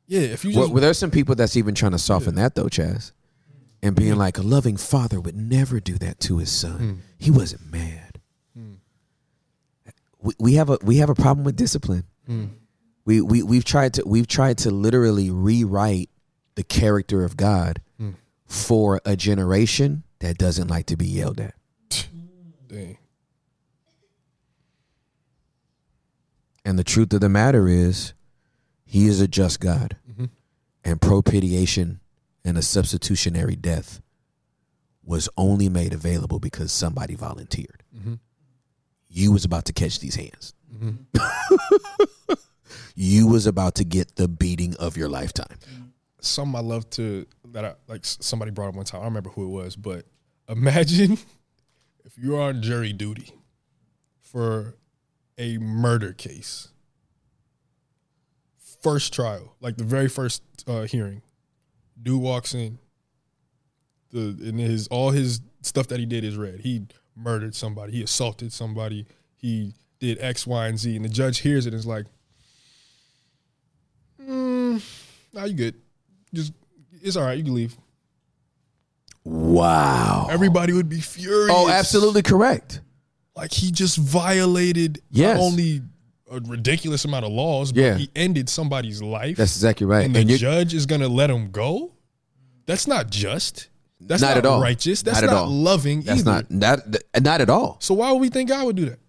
[0.07, 2.55] yeah, if you well, just well, there's some people that's even trying to soften that
[2.55, 3.13] though, Chaz.
[3.83, 6.77] And being like a loving father would never do that to his son.
[6.77, 6.93] Hmm.
[7.17, 8.11] He wasn't mad.
[10.21, 12.03] We, we have a we have a problem with discipline.
[12.27, 12.45] Hmm.
[13.05, 16.09] We we we've tried to we've tried to literally rewrite
[16.55, 17.81] the character of God.
[18.51, 21.55] For a generation that doesn't like to be yelled at.
[22.67, 22.97] dang.
[26.65, 28.13] And the truth of the matter is,
[28.85, 30.25] He is a just God, Mm-hmm.
[30.83, 32.01] and propitiation
[32.43, 34.01] and a substitutionary death
[35.03, 37.83] was only made available because somebody volunteered.
[37.97, 38.15] Mm-hmm.
[39.07, 40.53] You was about to catch these hands.
[42.95, 45.57] you was about to get the beating of your lifetime.
[46.21, 49.01] Something I love to that I like somebody brought up one time.
[49.01, 50.05] I don't remember who it was, but
[50.47, 51.17] imagine
[52.05, 53.33] if you're on jury duty
[54.21, 54.75] for
[55.37, 56.69] a murder case,
[58.81, 61.21] first trial, like the very first uh, hearing,
[62.01, 62.79] dude walks in.
[64.11, 66.61] The and his all his stuff that he did is read.
[66.61, 66.85] He
[67.15, 67.93] murdered somebody.
[67.93, 69.05] He assaulted somebody.
[69.37, 70.95] He did X, Y, and Z.
[70.95, 72.07] And the judge hears it and is like,
[74.21, 74.83] mm,
[75.31, 75.75] "Nah, you good.
[76.33, 76.53] Just
[77.01, 77.37] it's all right.
[77.37, 77.75] You can leave."
[79.23, 80.27] Wow.
[80.31, 81.51] Everybody would be furious.
[81.55, 82.81] Oh, absolutely correct.
[83.35, 85.37] Like he just violated Yes.
[85.37, 85.81] not only
[86.31, 87.91] a ridiculous amount of laws, Yeah.
[87.91, 89.37] but he ended somebody's life.
[89.37, 90.05] That's exactly right.
[90.05, 91.93] And the And you- judge is gonna let him go.
[92.65, 93.67] That's not just.
[93.99, 95.03] That's not, not, at all righteous.
[95.03, 95.49] That's not, not, all.
[95.49, 96.31] loving That's either.
[96.31, 97.77] not that, that- not at all.
[97.79, 98.99] So why would we think God would do that?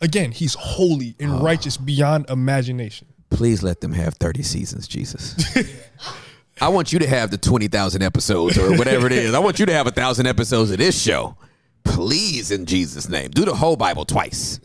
[0.00, 1.38] Again, he's holy and Oh.
[1.42, 3.07] righteous beyond imagination.
[3.30, 5.36] Please let them have 30 seasons, Jesus.
[6.60, 9.34] I want you to have the 20,000 episodes or whatever it is.
[9.34, 11.36] I want you to have a thousand episodes of this show.
[11.84, 14.60] Please, in Jesus' name, do the whole Bible twice.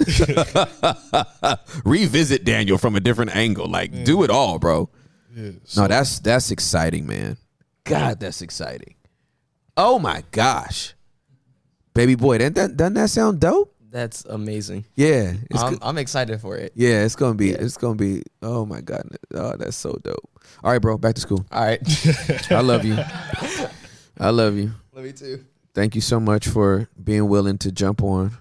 [1.86, 3.68] Revisit Daniel from a different angle.
[3.68, 4.90] Like, do it all, bro.
[5.36, 7.38] no, that's that's exciting, man.
[7.86, 8.96] God, that's exciting.
[9.78, 10.94] Oh my gosh,
[11.94, 13.73] baby boy, doesn't that, doesn't that sound dope?
[13.94, 14.86] That's amazing.
[14.96, 15.78] Yeah, I'm.
[15.84, 16.74] I'm excited for it.
[16.74, 17.52] Yeah, it's gonna be.
[17.52, 18.24] It's gonna be.
[18.42, 19.08] Oh my god.
[19.36, 20.18] Oh, that's so dope.
[20.64, 20.98] All right, bro.
[20.98, 21.46] Back to school.
[21.52, 21.80] All right.
[22.52, 22.98] I love you.
[24.20, 24.72] I love you.
[24.94, 25.46] Love you too.
[25.76, 28.32] Thank you so much for being willing to jump on.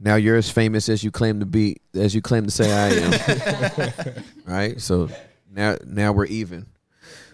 [0.00, 2.88] Now you're as famous as you claim to be, as you claim to say I
[2.88, 4.24] am.
[4.46, 4.80] right.
[4.80, 5.10] So
[5.48, 6.66] now, now we're even.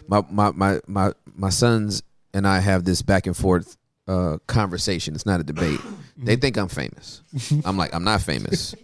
[0.07, 3.75] My my my my my sons and I have this back and forth
[4.07, 5.15] uh, conversation.
[5.15, 5.79] It's not a debate.
[6.23, 7.23] They think I'm famous.
[7.65, 8.75] I'm like, I'm not famous.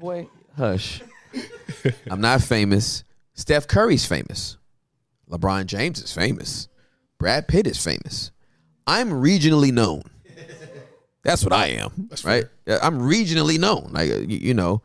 [0.00, 1.00] Boy, hush.
[2.10, 3.04] I'm not famous.
[3.34, 4.56] Steph Curry's famous.
[5.30, 6.66] LeBron James is famous.
[7.18, 8.32] Brad Pitt is famous.
[8.84, 10.02] I'm regionally known.
[11.22, 12.46] That's what I am, right?
[12.66, 13.90] Yeah, I'm regionally known.
[13.92, 14.82] Like uh, you, you know,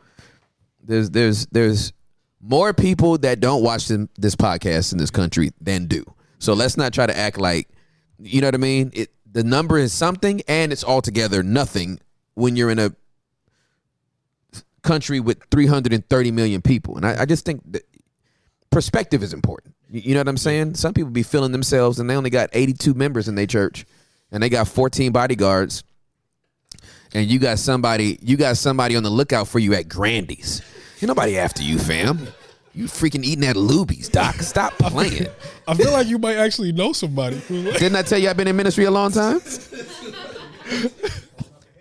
[0.84, 1.94] there's there's there's
[2.42, 6.04] more people that don't watch this podcast in this country than do.
[6.40, 7.70] So let's not try to act like
[8.22, 8.92] you know what I mean.
[8.94, 12.00] It the number is something, and it's altogether nothing
[12.34, 12.94] when you're in a
[14.82, 16.98] country with 330 million people.
[16.98, 17.84] And I, I just think that
[18.72, 19.76] perspective is important.
[19.90, 20.76] You, you know what I'm saying?
[20.76, 23.86] Some people be feeling themselves, and they only got 82 members in their church,
[24.32, 25.84] and they got 14 bodyguards,
[27.14, 30.62] and you got somebody you got somebody on the lookout for you at Grandy's.
[31.02, 32.28] Ain't nobody after you, fam.
[32.74, 34.36] You freaking eating at Luby's, Doc.
[34.36, 35.28] Stop playing.
[35.68, 37.42] I feel like you might actually know somebody.
[37.48, 39.42] Didn't I tell you I've been in ministry a long time?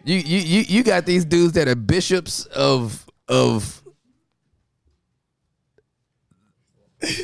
[0.05, 3.83] You you you you got these dudes that are bishops of of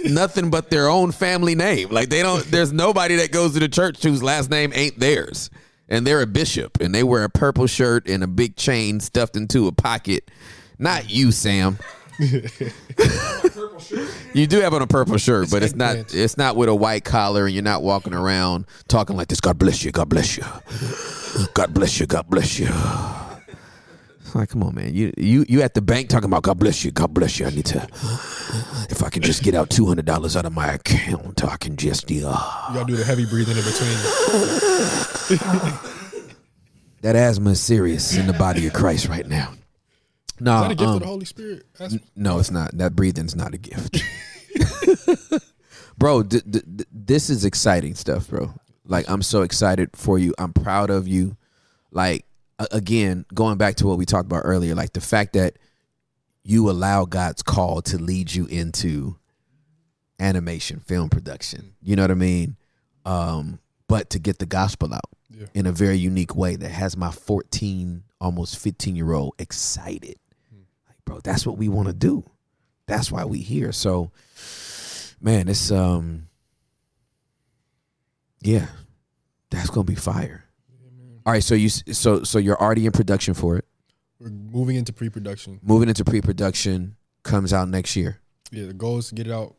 [0.04, 1.90] nothing but their own family name.
[1.90, 5.50] Like they don't there's nobody that goes to the church whose last name ain't theirs.
[5.88, 9.36] And they're a bishop and they wear a purple shirt and a big chain stuffed
[9.36, 10.30] into a pocket.
[10.78, 11.78] Not you, Sam.
[14.34, 17.04] You do have on a purple shirt, but it's not it's not with a white
[17.04, 19.40] collar and you're not walking around talking like this.
[19.40, 20.44] God bless you, God bless you.
[21.54, 22.68] God bless you, God bless you.
[24.20, 24.94] It's like, come on, man.
[24.94, 27.46] You you you at the bank talking about God bless you, God bless you.
[27.46, 27.86] I need to
[28.90, 31.76] if I can just get out two hundred dollars out of my account, I can
[31.76, 33.96] just uh, gotta do the heavy breathing in between.
[37.02, 39.52] that asthma is serious in the body of Christ right now.
[40.40, 41.66] No, Is that a gift um, of the Holy Spirit?
[41.78, 42.76] That's, N- No, it's not.
[42.76, 44.02] That breathing's not a gift.
[45.98, 48.52] bro, th- th- th- this is exciting stuff, bro.
[48.84, 50.34] Like I'm so excited for you.
[50.38, 51.36] I'm proud of you.
[51.90, 52.24] Like
[52.58, 55.58] a- again, going back to what we talked about earlier, like the fact that
[56.44, 59.16] you allow God's call to lead you into
[60.20, 61.74] animation, film production.
[61.82, 62.56] You know what I mean?
[63.04, 63.58] Um,
[63.88, 65.00] but to get the gospel out
[65.30, 65.46] Yeah.
[65.54, 70.16] in a very unique way that has my 14, almost 15 year old excited.
[71.06, 72.24] Bro, that's what we want to do.
[72.86, 73.72] That's why we here.
[73.72, 74.10] So,
[75.20, 76.28] man, it's um,
[78.42, 78.66] yeah,
[79.50, 80.44] that's gonna be fire.
[81.24, 83.64] All right, so you so so you're already in production for it.
[84.20, 85.58] we're moving into pre-production.
[85.62, 88.20] Moving into pre-production comes out next year.
[88.52, 89.56] Yeah, the goal is to get it out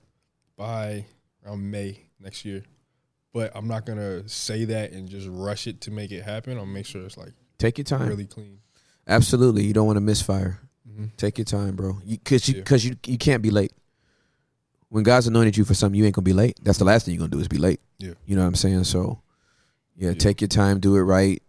[0.55, 1.05] by
[1.45, 2.63] around May next year.
[3.33, 6.57] But I'm not gonna say that and just rush it to make it happen.
[6.57, 8.07] I'll make sure it's like Take your time.
[8.07, 8.59] really clean.
[9.05, 10.59] Absolutely, you don't want to misfire.
[10.89, 11.15] Mhm.
[11.17, 11.99] Take your time, bro.
[12.07, 12.75] Because you, Yeah.
[12.77, 13.73] you, you can't be late.
[14.89, 16.57] When God's anointed you for something, you ain't gonna be late.
[16.63, 17.81] That's the last thing you're gonna do is be late.
[17.99, 18.13] Yeah.
[18.25, 18.85] You know what I'm saying?
[18.85, 19.21] So,
[19.97, 20.13] yeah, Yeah.
[20.15, 21.41] take your time, do it right,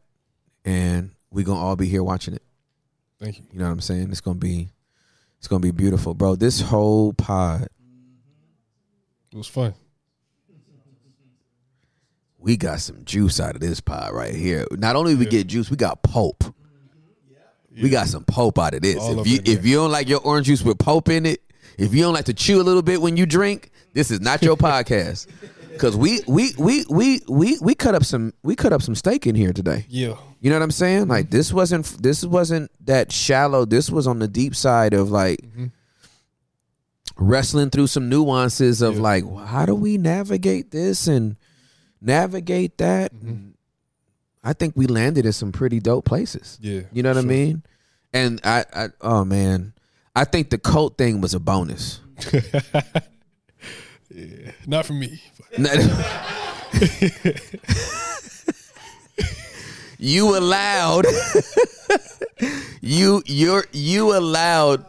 [0.64, 2.42] and we gonna all be here watching it.
[3.20, 3.44] Thank you.
[3.52, 4.10] You know what I'm saying?
[4.10, 4.70] It's gonna be,
[5.38, 6.34] it's gonna be beautiful, bro.
[6.34, 7.68] This whole pod,
[9.30, 9.74] It was fun.
[12.38, 14.66] we got some juice out of this pie right here.
[14.72, 16.44] Not only we get juice, we got pulp.
[17.82, 18.96] We got some pulp out of this.
[18.98, 21.42] All if you if you don't like your orange juice with pulp in it,
[21.76, 24.42] if you don't like to chew a little bit when you drink, this is not
[24.42, 25.26] your podcast.
[25.78, 29.26] Cause we we we we we we cut up some we cut up some steak
[29.26, 29.86] in here today.
[29.88, 30.16] Yeah.
[30.40, 31.06] You know what I'm saying?
[31.06, 33.64] Like this wasn't this wasn't that shallow.
[33.64, 35.38] This was on the deep side of like
[37.16, 41.36] wrestling through some nuances of like well, how do we navigate this and
[42.00, 43.12] navigate that.
[43.12, 43.54] And
[44.42, 46.58] I think we landed in some pretty dope places.
[46.60, 47.62] Yeah, You know what I mean?
[48.12, 49.74] And I, I oh man,
[50.14, 52.00] I think the cult thing was a bonus.
[54.10, 54.52] yeah.
[54.66, 55.20] Not for me.
[59.98, 61.06] you allowed
[62.80, 64.84] you you're you allowed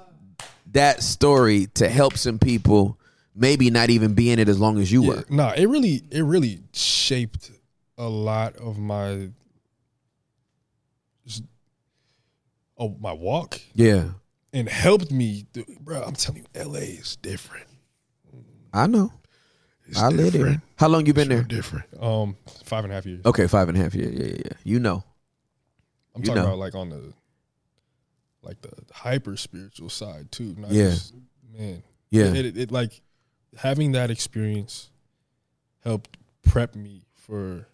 [0.71, 2.97] that story to help some people
[3.35, 6.21] maybe not even be in it as long as you were Nah, it really it
[6.21, 7.51] really shaped
[7.97, 9.29] a lot of my
[11.25, 11.43] just,
[12.79, 14.09] oh my walk yeah
[14.51, 15.45] and helped me.
[15.81, 17.67] Bro, I'm telling you, LA is different.
[18.73, 19.11] i know
[19.87, 21.85] It's i live there how long you been there Different.
[22.01, 23.23] Um, five and a half years.
[23.25, 24.13] okay five and a half years.
[24.15, 24.57] yeah yeah yeah.
[24.63, 25.03] you know
[26.15, 26.47] I'm you talking know.
[26.49, 27.13] about like on the
[28.41, 30.55] like the hyper spiritual side too.
[30.57, 30.89] Not Yeah.
[30.91, 31.13] just,
[31.55, 31.83] man.
[32.09, 32.33] Yeah.
[32.33, 33.01] It, it, it like
[33.57, 34.89] having that experience
[35.83, 37.67] helped prep me for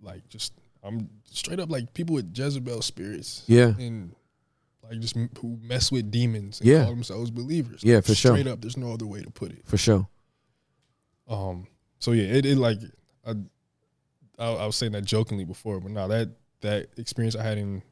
[0.00, 0.52] like just
[0.82, 3.42] I'm straight up like people with Jezebel spirits.
[3.46, 3.72] Yeah.
[3.78, 4.14] And
[4.82, 6.82] like just who mess with demons and Yeah.
[6.84, 7.82] call themselves believers.
[7.82, 8.32] Yeah, for sure.
[8.32, 9.62] Straight up, there's no other way to put it.
[9.64, 10.08] for sure
[11.28, 11.66] Um.
[12.00, 12.78] So yeah, it, it like
[13.26, 13.34] I,
[14.38, 16.30] I I was saying that jokingly before, but now that
[16.62, 17.82] that experience I had in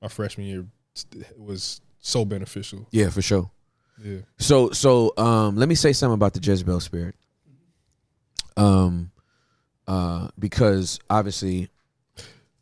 [0.00, 0.66] my freshman year
[1.36, 2.86] was so beneficial.
[2.92, 3.50] yeah for sure
[4.02, 4.20] Yeah.
[4.38, 7.14] so so um let me say something about the jezebel spirit
[8.56, 9.10] um
[9.86, 11.68] uh because obviously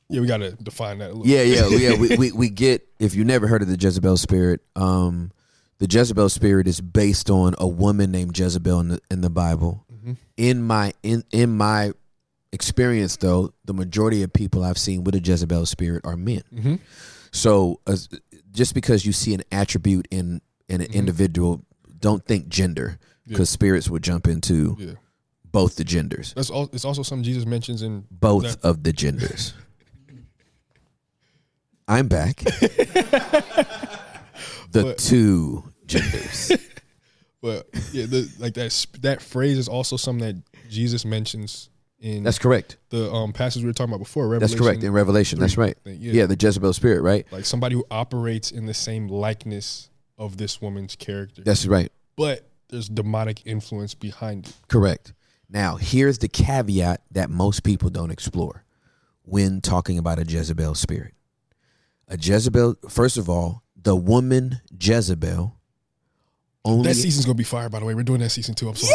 [0.09, 1.27] Yeah, we gotta define that a little.
[1.27, 1.95] Yeah, yeah, yeah.
[1.99, 5.33] We, we we get if you never heard of the Jezebel spirit, um,
[5.79, 9.85] the Jezebel spirit is based on a woman named Jezebel in the in the Bible.
[10.37, 11.93] In my in in my
[12.53, 16.43] experience, though, the majority of people I've seen with a Jezebel spirit are men.
[16.55, 16.79] Mhm.
[17.33, 18.09] So as,
[18.53, 21.65] just because you see an attribute in in an individual,
[21.99, 24.93] don't think gender because spirits would jump into Yeah.
[25.51, 26.69] both the genders, That's all.
[26.73, 29.53] It's also something Jesus mentions in both that- of the genders.
[31.89, 32.37] I'm back.
[32.41, 33.67] the
[34.73, 36.53] But- two genders.
[37.43, 41.69] But yeah, the, like that that phrase is also something that Jesus mentions
[42.01, 42.77] in That's correct.
[42.89, 44.37] the um passage we were talking about before.
[44.41, 45.39] That's correct in Revelation.
[45.39, 45.77] That's right.
[45.85, 45.99] Think.
[46.01, 46.27] Yeah.
[46.27, 47.25] the Jezebel spirit, right?
[47.31, 51.43] like somebody who operates in the same likeness of this woman's character.
[51.45, 51.93] That's right.
[52.17, 54.55] but there's demonic influence behind it.
[54.67, 55.13] Correct.
[55.49, 58.65] Now, here's the caveat that most people don't explore
[59.23, 61.15] when talking about a Jezebel spirit.
[62.09, 65.57] A Jezebel, first of all, the woman Jezebel
[66.65, 67.95] only That season's gonna be fire, by the way.
[67.95, 68.69] We're doing that season two.
[68.69, 68.93] I'm sorry.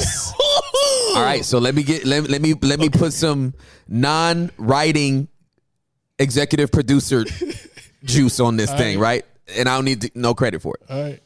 [0.00, 0.34] Yes.
[1.16, 3.54] All right, so let me get let, let me let me put some
[3.88, 5.28] non-writing
[6.18, 7.24] executive producer
[8.04, 9.24] juice on this All thing, right.
[9.48, 9.58] right?
[9.58, 10.90] And I don't need to, no credit for it.
[10.90, 11.22] All right.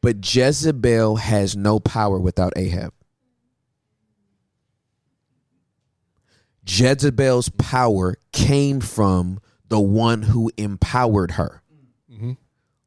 [0.00, 2.92] But Jezebel has no power without Ahab.
[6.66, 9.40] Jezebel's power came from
[9.72, 11.62] the one who empowered her,
[12.12, 12.32] mm-hmm.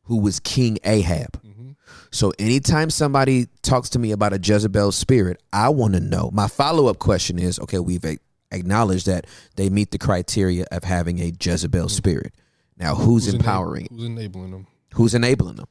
[0.03, 1.41] who was King Ahab.
[1.41, 1.72] Mm-hmm.
[2.11, 6.30] So anytime somebody talks to me about a Jezebel spirit, I want to know.
[6.31, 8.05] My follow up question is okay, we've
[8.51, 11.89] acknowledged that they meet the criteria of having a Jezebel mm-hmm.
[11.89, 12.35] spirit.
[12.77, 14.67] Now, who's, Who's empowering enab- Who's enabling them?
[14.93, 15.67] who's enabling them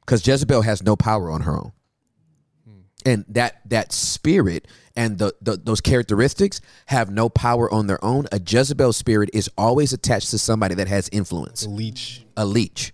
[0.00, 1.70] because jezebel has no power on her own
[3.06, 8.26] and that that spirit and the, the those characteristics have no power on their own.
[8.32, 11.62] A jezebel spirit is always attached to somebody that has influence.
[11.62, 12.24] The leech.
[12.36, 12.92] a leech.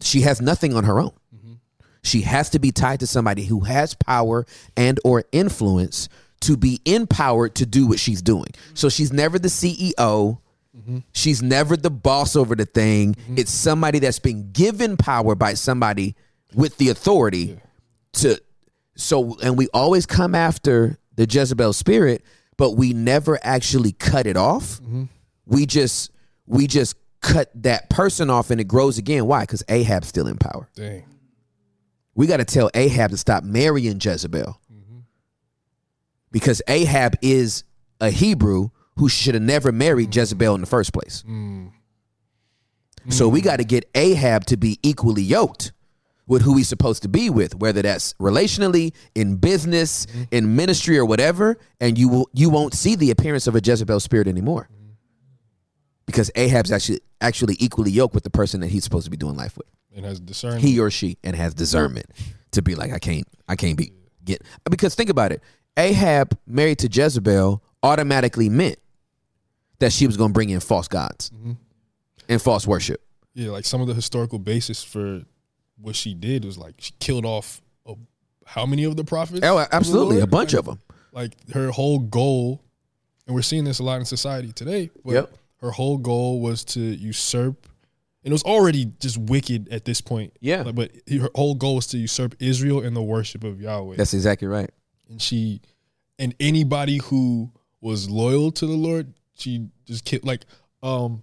[0.00, 1.12] She has nothing on her own.
[1.34, 1.54] Mm-hmm.
[2.02, 6.08] She has to be tied to somebody who has power and or influence
[6.40, 8.50] to be empowered to do what she's doing.
[8.74, 10.38] So she's never the ceo
[10.76, 10.98] mm-hmm.
[11.12, 13.14] She's never the boss over the thing.
[13.14, 13.38] Mm-hmm.
[13.38, 16.14] It's somebody that's been given power by somebody
[16.54, 17.58] with the authority
[18.14, 18.40] to
[18.98, 22.24] so and we always come after the Jezebel spirit,
[22.56, 24.80] but we never actually cut it off.
[24.80, 25.04] Mm-hmm.
[25.46, 26.10] We just
[26.46, 29.26] we just cut that person off and it grows again.
[29.26, 29.42] Why?
[29.42, 30.68] Because Ahab's still in power.
[30.74, 31.04] Dang.
[32.14, 34.60] We got to tell Ahab to stop marrying Jezebel.
[34.72, 34.98] Mm-hmm.
[36.32, 37.64] Because Ahab is
[38.00, 40.16] a Hebrew who should have never married mm.
[40.16, 41.22] Jezebel in the first place.
[41.28, 41.70] Mm.
[43.10, 43.44] So we mm.
[43.44, 45.72] got to get Ahab to be equally yoked
[46.28, 50.22] with who he's supposed to be with, whether that's relationally, in business, mm-hmm.
[50.30, 53.98] in ministry, or whatever, and you will you won't see the appearance of a Jezebel
[53.98, 54.68] spirit anymore.
[54.72, 54.92] Mm-hmm.
[56.06, 59.36] Because Ahab's actually actually equally yoked with the person that he's supposed to be doing
[59.36, 59.66] life with.
[59.96, 60.62] and has discernment.
[60.62, 62.06] He or she and has discernment
[62.52, 63.92] to be like, I can't, I can't be
[64.24, 65.42] get because think about it.
[65.76, 68.78] Ahab married to Jezebel automatically meant
[69.78, 71.52] that she was gonna bring in false gods mm-hmm.
[72.28, 73.00] and false worship.
[73.34, 75.22] yeah, like some of the historical basis for
[75.80, 77.94] what she did was like she killed off a,
[78.46, 79.40] how many of the prophets?
[79.42, 80.80] Oh, absolutely, a bunch Like- of them.
[81.12, 82.62] Like her whole goal,
[83.26, 84.90] and we're seeing this a lot in society today.
[85.04, 85.34] But Yep.
[85.62, 87.66] her whole goal was to usurp,
[88.22, 90.34] and it was already just wicked at this point.
[90.40, 90.62] Yeah.
[90.62, 93.96] Like, but her whole goal was to usurp Israel and the worship of Yahweh.
[93.96, 94.70] That's exactly right.
[95.10, 95.60] and she
[96.18, 97.50] and anybody who
[97.80, 100.24] was loyal to the Lord, she just killed.
[100.24, 100.44] Like,
[100.82, 101.22] um,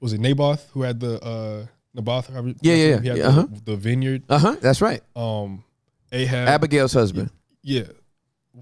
[0.00, 2.30] was it Naboth who had the uh Naboth?
[2.60, 3.00] Yeah, yeah.
[3.02, 3.46] Yeah, the, uh-huh.
[3.64, 4.22] the vineyard.
[4.28, 4.56] Uh huh.
[4.60, 5.02] That's right.
[5.14, 5.64] Um,
[6.12, 6.48] Ahab.
[6.48, 7.30] Abigail's husband.
[7.62, 7.84] Yeah.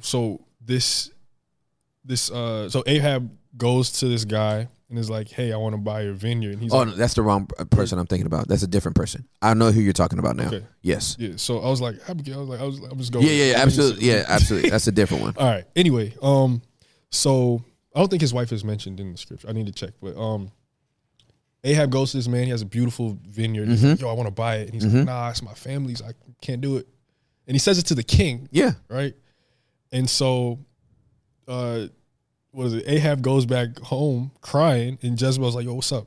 [0.00, 1.10] So this
[2.04, 5.78] this uh so Ahab goes to this guy and is like, "Hey, I want to
[5.80, 8.48] buy your vineyard." And he's Oh, like, no, that's the wrong person I'm thinking about.
[8.48, 9.26] That's a different person.
[9.40, 10.48] I know who you're talking about now.
[10.48, 10.64] Okay.
[10.82, 11.16] Yes.
[11.18, 13.32] "Yeah." So I was like, "Abigail," I was like, "I was, I'm just going." Yeah,
[13.32, 14.06] yeah, yeah, absolutely.
[14.06, 14.70] Yeah, absolutely.
[14.70, 15.34] That's a different one.
[15.38, 15.64] All right.
[15.76, 16.62] Anyway, um,
[17.10, 19.48] so I don't think his wife is mentioned in the scripture.
[19.48, 20.50] I need to check, but um,
[21.64, 22.44] Ahab goes to this man.
[22.44, 23.68] He has a beautiful vineyard.
[23.68, 23.90] He's Mm-hmm.
[23.92, 24.64] like, Yo, I want to buy it.
[24.66, 26.02] And he's like, Nah, it's my family's.
[26.02, 26.88] I can't do it.
[27.46, 28.48] And he says it to the king.
[28.50, 28.72] Yeah.
[28.88, 29.14] Right.
[29.92, 30.58] And so,
[31.48, 31.86] uh,
[32.50, 32.84] what is it?
[32.86, 36.06] Ahab goes back home crying, and Jezebel's like, "Yo, what's up?"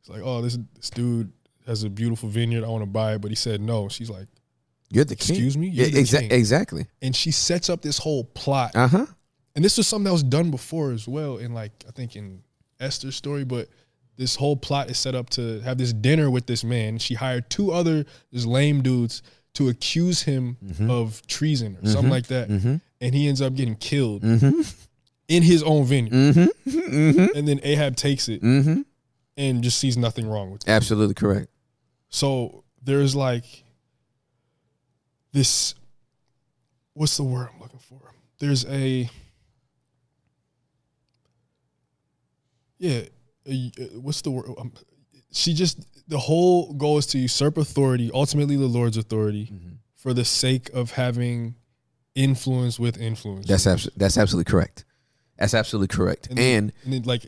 [0.00, 1.32] It's like, "Oh, this this dude
[1.66, 2.64] has a beautiful vineyard.
[2.64, 3.88] I want to buy it," but he said no.
[3.88, 4.26] She's like,
[4.90, 5.34] You're the king.
[5.36, 5.68] Excuse me?
[5.68, 6.30] Yeah, You're the exa- king.
[6.32, 6.86] exactly.
[7.02, 9.06] and she sets up this whole plot Uh huh.
[9.54, 12.40] and this was something that was done before as well in like i think in
[12.80, 13.68] esther's story but
[14.16, 16.98] this whole plot is set up to have this dinner with this man.
[16.98, 19.22] She hired two other this lame dudes
[19.54, 20.90] to accuse him mm-hmm.
[20.90, 22.10] of treason or something mm-hmm.
[22.10, 22.48] like that.
[22.48, 22.76] Mm-hmm.
[23.00, 28.42] And he ends up getting killed in his own vineyard and then ahab takes it
[28.42, 28.82] Mm-hmm.
[29.36, 30.70] and just sees nothing wrong with it.
[30.70, 31.48] Absolutely correct.
[32.08, 33.64] so there's like
[35.32, 35.74] this
[36.94, 38.00] what's the word I'm looking for?
[38.38, 39.10] There's a
[42.78, 43.02] yeah,
[43.94, 44.46] what's the word?
[44.58, 44.72] Um,
[45.32, 49.52] she just the whole goal is to usurp authority, ultimately the Lord's authority,
[49.96, 51.56] for the sake of having
[52.14, 53.46] influence with influence.
[53.46, 54.84] That's abs- that's absolutely correct.
[55.38, 56.28] That's absolutely correct.
[56.28, 57.26] and And, then, and then like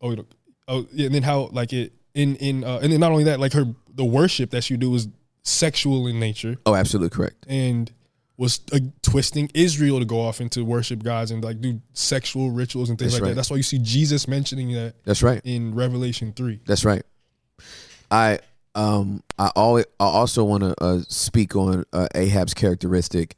[0.00, 0.16] oh
[0.68, 3.40] oh yeah, and then how like it in in uh, and then not only that
[3.40, 5.08] like her the worship that she do was
[5.42, 7.44] sexual in nature oh, absolutely correct.
[7.48, 7.92] and
[8.36, 12.90] was uh, twisting Israel to go off into worship gods and like do sexual rituals
[12.90, 13.28] and things That's like right.
[13.30, 13.34] that.
[13.36, 15.40] That's why you see Jesus mentioning that That's right.
[15.44, 16.60] in Revelation three.
[16.66, 17.02] That's right.
[18.10, 18.38] I
[18.74, 23.36] um I always I also want to uh, speak on uh, Ahab's characteristic.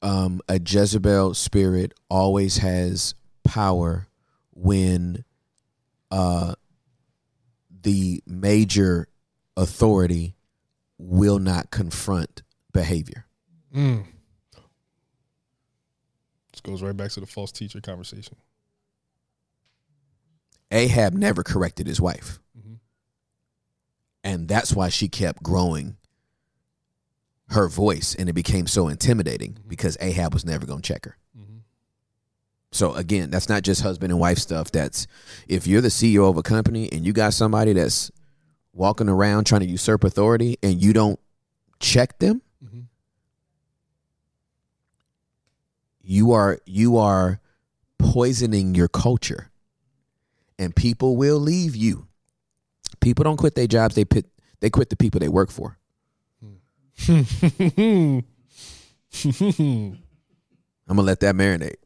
[0.00, 4.06] Um, a Jezebel spirit always has power
[4.52, 5.24] when
[6.10, 6.54] uh
[7.82, 9.08] the major
[9.56, 10.36] authority
[10.98, 12.42] will not confront
[12.72, 13.26] behavior.
[13.74, 14.04] Mm.
[16.68, 18.36] Goes right back to the false teacher conversation.
[20.70, 22.40] Ahab never corrected his wife.
[22.58, 22.74] Mm-hmm.
[24.22, 25.96] And that's why she kept growing
[27.48, 29.68] her voice and it became so intimidating mm-hmm.
[29.68, 31.16] because Ahab was never going to check her.
[31.38, 31.58] Mm-hmm.
[32.72, 34.70] So again, that's not just husband and wife stuff.
[34.70, 35.06] That's
[35.46, 38.10] if you're the CEO of a company and you got somebody that's
[38.74, 41.18] walking around trying to usurp authority and you don't
[41.80, 42.42] check them,
[46.08, 47.38] you are you are
[47.98, 49.50] poisoning your culture.
[50.58, 52.08] And people will leave you.
[53.00, 54.26] People don't quit their jobs, they pit,
[54.60, 55.78] they quit the people they work for.
[56.40, 56.54] Hmm.
[59.46, 59.86] I'm
[60.88, 61.76] gonna let that marinate.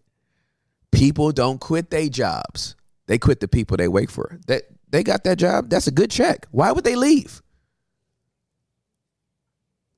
[0.92, 2.76] People don't quit their jobs.
[3.08, 4.38] They quit the people they work for.
[4.46, 5.68] That they got that job.
[5.68, 6.46] That's a good check.
[6.52, 7.42] Why would they leave?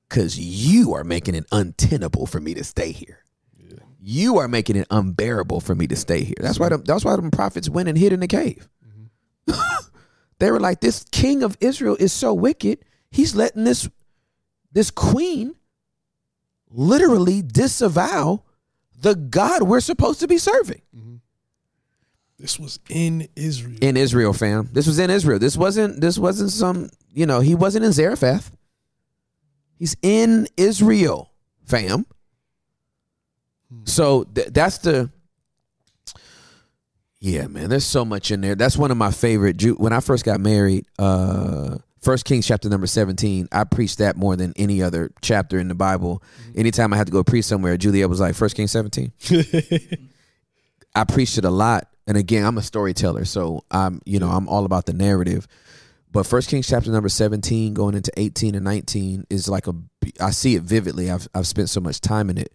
[0.09, 3.24] Cause you are making it untenable for me to stay here.
[4.07, 6.35] You are making it unbearable for me to stay here.
[6.39, 8.69] That's why them, that's why them prophets went and hid in the cave.
[8.87, 9.87] Mm-hmm.
[10.39, 12.85] they were like, this king of Israel is so wicked.
[13.09, 13.89] He's letting this
[14.71, 15.55] this queen
[16.69, 18.43] literally disavow
[18.95, 20.83] the God we're supposed to be serving.
[20.95, 21.15] Mm-hmm.
[22.37, 23.79] This was in Israel.
[23.81, 24.69] In Israel, fam.
[24.71, 25.39] This was in Israel.
[25.39, 28.51] This wasn't this wasn't some, you know, he wasn't in Zarephath.
[29.79, 31.31] He's in Israel,
[31.65, 32.05] fam.
[33.83, 35.09] So th- that's the
[37.19, 37.69] yeah, man.
[37.69, 38.55] There's so much in there.
[38.55, 39.57] That's one of my favorite.
[39.57, 43.47] Ju- When I first got married, uh, First Kings chapter number 17.
[43.51, 46.21] I preached that more than any other chapter in the Bible.
[46.55, 49.11] Anytime I had to go preach somewhere, Juliet was like, First Kings 17.
[50.95, 51.87] I preached it a lot.
[52.05, 55.47] And again, I'm a storyteller, so I'm, you know, I'm all about the narrative.
[56.11, 59.73] But First Kings chapter number 17 going into 18 and 19 is like a
[60.21, 61.09] I see it vividly.
[61.09, 62.53] I've I've spent so much time in it.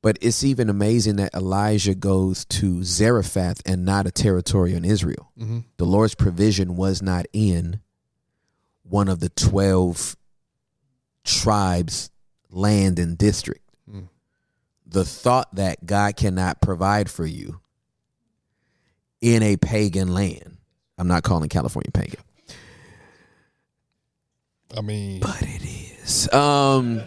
[0.00, 5.32] But it's even amazing that Elijah goes to Zarephath and not a territory in Israel.
[5.38, 5.64] Mhm.
[5.76, 7.80] The Lord's provision was not in
[8.84, 10.16] one of the 12
[11.24, 12.10] tribes
[12.50, 13.68] land and district.
[13.90, 14.08] Mm.
[14.86, 17.60] The thought that God cannot provide for you
[19.20, 20.56] in a pagan land.
[20.96, 22.20] I'm not calling California pagan.
[24.76, 26.32] I mean, but it is.
[26.32, 27.02] Um,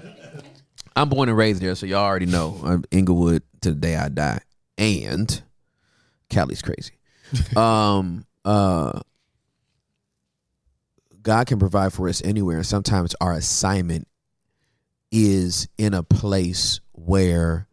[0.95, 4.09] I'm born and raised there, so y'all already know I'm Inglewood to the day I
[4.09, 4.39] die,
[4.77, 5.41] and
[6.29, 6.93] Cali's crazy.
[7.55, 8.99] um, uh,
[11.21, 14.07] God can provide for us anywhere, and sometimes our assignment
[15.11, 17.67] is in a place where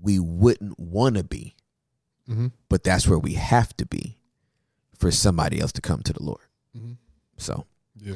[0.00, 1.54] we wouldn't want to be,
[2.28, 2.52] Mhm.
[2.68, 4.18] but that's where we have to be
[4.98, 6.40] for somebody else to come to the Lord.
[6.76, 6.96] Mhm.
[7.36, 7.66] So.
[8.00, 8.14] yeah.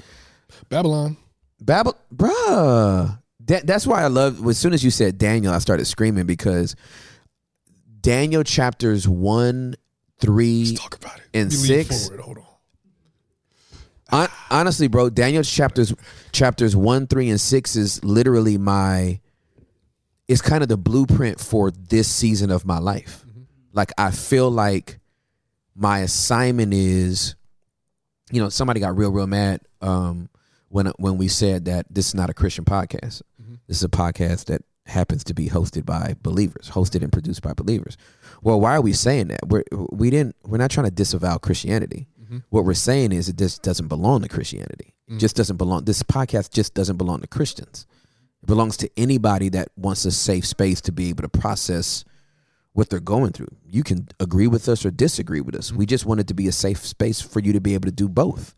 [0.69, 1.17] Babylon.
[1.61, 3.21] Babel, bruh.
[3.49, 4.47] That, that's why I love.
[4.47, 6.77] As soon as you said Daniel, I started screaming because
[8.01, 9.75] Daniel chapters one,
[10.21, 10.77] three,
[11.35, 12.11] and Let me lean six.
[12.21, 12.39] Hold
[14.11, 14.29] on.
[14.51, 15.95] Honestly, bro, Daniel chapters
[16.33, 19.21] chapters one, three, and six is literally my.
[20.27, 23.25] It's kind of the blueprint for this season of my life.
[23.73, 24.99] Like I feel like
[25.75, 27.35] my assignment is,
[28.31, 30.29] you know, somebody got real, real mad um,
[30.69, 33.23] when when we said that this is not a Christian podcast.
[33.69, 37.53] This is a podcast that happens to be hosted by believers, hosted and produced by
[37.53, 37.97] believers.
[38.43, 39.47] Well, why are we saying that?
[39.47, 42.09] We're we didn't we're not trying to disavow Christianity.
[42.23, 42.39] Mm-hmm.
[42.49, 44.95] What we're saying is it just doesn't belong to Christianity.
[45.07, 45.19] It mm.
[45.19, 45.85] Just doesn't belong.
[45.85, 47.87] This podcast just doesn't belong to Christians.
[48.43, 52.05] It belongs to anybody that wants a safe space to be able to process
[52.73, 53.55] what they're going through.
[53.69, 55.69] You can agree with us or disagree with us.
[55.69, 55.79] Mm-hmm.
[55.79, 57.95] We just want it to be a safe space for you to be able to
[57.95, 58.55] do both.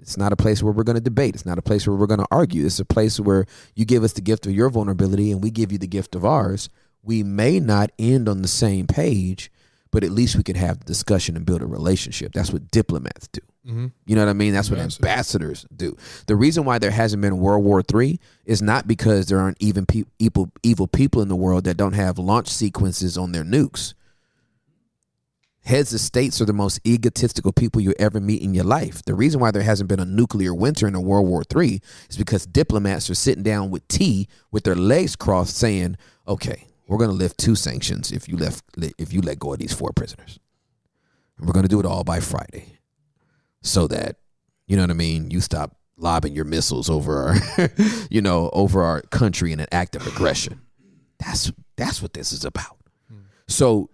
[0.00, 1.34] It's not a place where we're going to debate.
[1.34, 2.64] It's not a place where we're going to argue.
[2.66, 5.72] It's a place where you give us the gift of your vulnerability and we give
[5.72, 6.68] you the gift of ours.
[7.02, 9.50] We may not end on the same page,
[9.90, 12.32] but at least we can have the discussion and build a relationship.
[12.32, 13.40] That's what diplomats do.
[13.66, 13.92] Mhm.
[14.06, 14.54] You know what I mean?
[14.54, 15.96] That's what ambassadors do.
[16.26, 19.84] The reason why there hasn't been World War III is not because there aren't even
[19.84, 23.92] pe- evil, evil people in the world that don't have launch sequences on their nukes.
[25.68, 29.04] Heads of states are the most egotistical people you ever meet in your life.
[29.04, 32.16] The reason why there hasn't been a nuclear winter in a World War III is
[32.16, 37.10] because diplomats are sitting down with tea with their legs crossed, saying, "Okay, we're going
[37.10, 38.64] to lift two sanctions if you left
[38.96, 40.38] if you let go of these four prisoners.
[41.36, 42.78] And we're going to do it all by Friday,
[43.60, 44.16] so that
[44.68, 45.30] you know what I mean.
[45.30, 47.68] You stop lobbing your missiles over our,
[48.10, 50.62] you know, over our country in an act of aggression.
[51.18, 52.78] That's that's what this is about.
[53.10, 53.18] Hmm.
[53.48, 53.90] So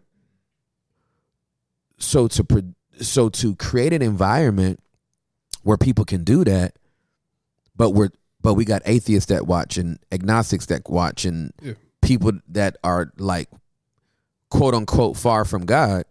[1.98, 4.80] so to so to create an environment
[5.62, 6.76] where people can do that,
[7.76, 8.10] but we're
[8.42, 11.72] but we got atheists that watch and agnostics that watch and Yeah.
[12.02, 13.48] people that are like
[14.50, 16.04] quote unquote far from God.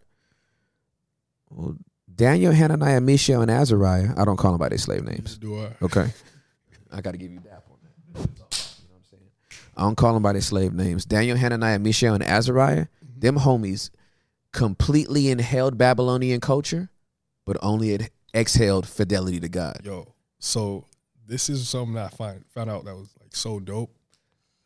[1.50, 1.76] Well,
[2.12, 4.10] Daniel, Hananiah, Mishael, and Azariah.
[4.16, 5.38] I don't call them by their slave names.
[5.38, 5.70] Do I?
[5.82, 6.12] Okay.
[6.92, 7.78] I got to give you that one.
[8.14, 9.22] You know what I'm saying?
[9.76, 11.04] I don't call them by their slave names.
[11.04, 13.20] Daniel, Hananiah, Mishael, and Azariah, mm-hmm.
[13.20, 13.90] them homies
[14.54, 16.88] completely inhaled Babylonian culture,
[17.44, 19.80] but only it exhaled fidelity to God.
[19.84, 20.86] Yo, so
[21.26, 23.94] this is something that I find found out that was like so dope.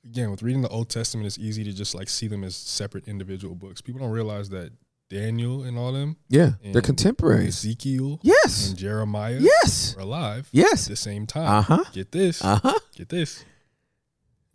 [0.04, 3.08] Again, with reading the Old Testament, it's easy to just like see them as separate
[3.08, 3.80] individual books.
[3.80, 4.72] People don't realize that
[5.10, 7.64] Daniel and all them, Yeah, they're contemporaries.
[7.64, 8.68] Ezekiel, Yes.
[8.68, 9.96] and Jeremiah, Yes.
[9.96, 10.84] were alive, Yes.
[10.86, 11.48] at the same time.
[11.48, 11.84] Uh-huh.
[11.92, 12.78] Get this, Uh-huh.
[12.94, 13.42] get this.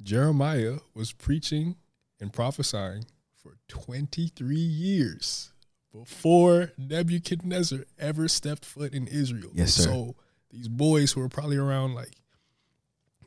[0.01, 1.75] Jeremiah was preaching
[2.19, 3.05] and prophesying
[3.43, 5.51] for twenty three years
[5.93, 9.51] before Nebuchadnezzar ever stepped foot in Israel.
[9.53, 9.83] Yes, sir.
[9.83, 10.15] So
[10.49, 12.15] these boys who are probably around like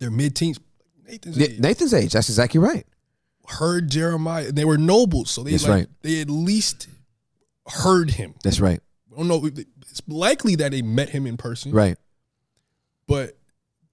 [0.01, 0.59] their mid teens,
[1.07, 2.13] Nathan's Na- age, Nathan's age.
[2.13, 2.87] That's exactly right.
[3.47, 4.51] heard Jeremiah.
[4.51, 5.89] They were nobles, so they That's like, right.
[6.03, 6.89] they at least
[7.69, 8.35] heard him.
[8.43, 8.81] That's right.
[9.13, 9.45] I don't know.
[9.47, 11.97] It's likely that they met him in person, Right.
[13.09, 13.39] But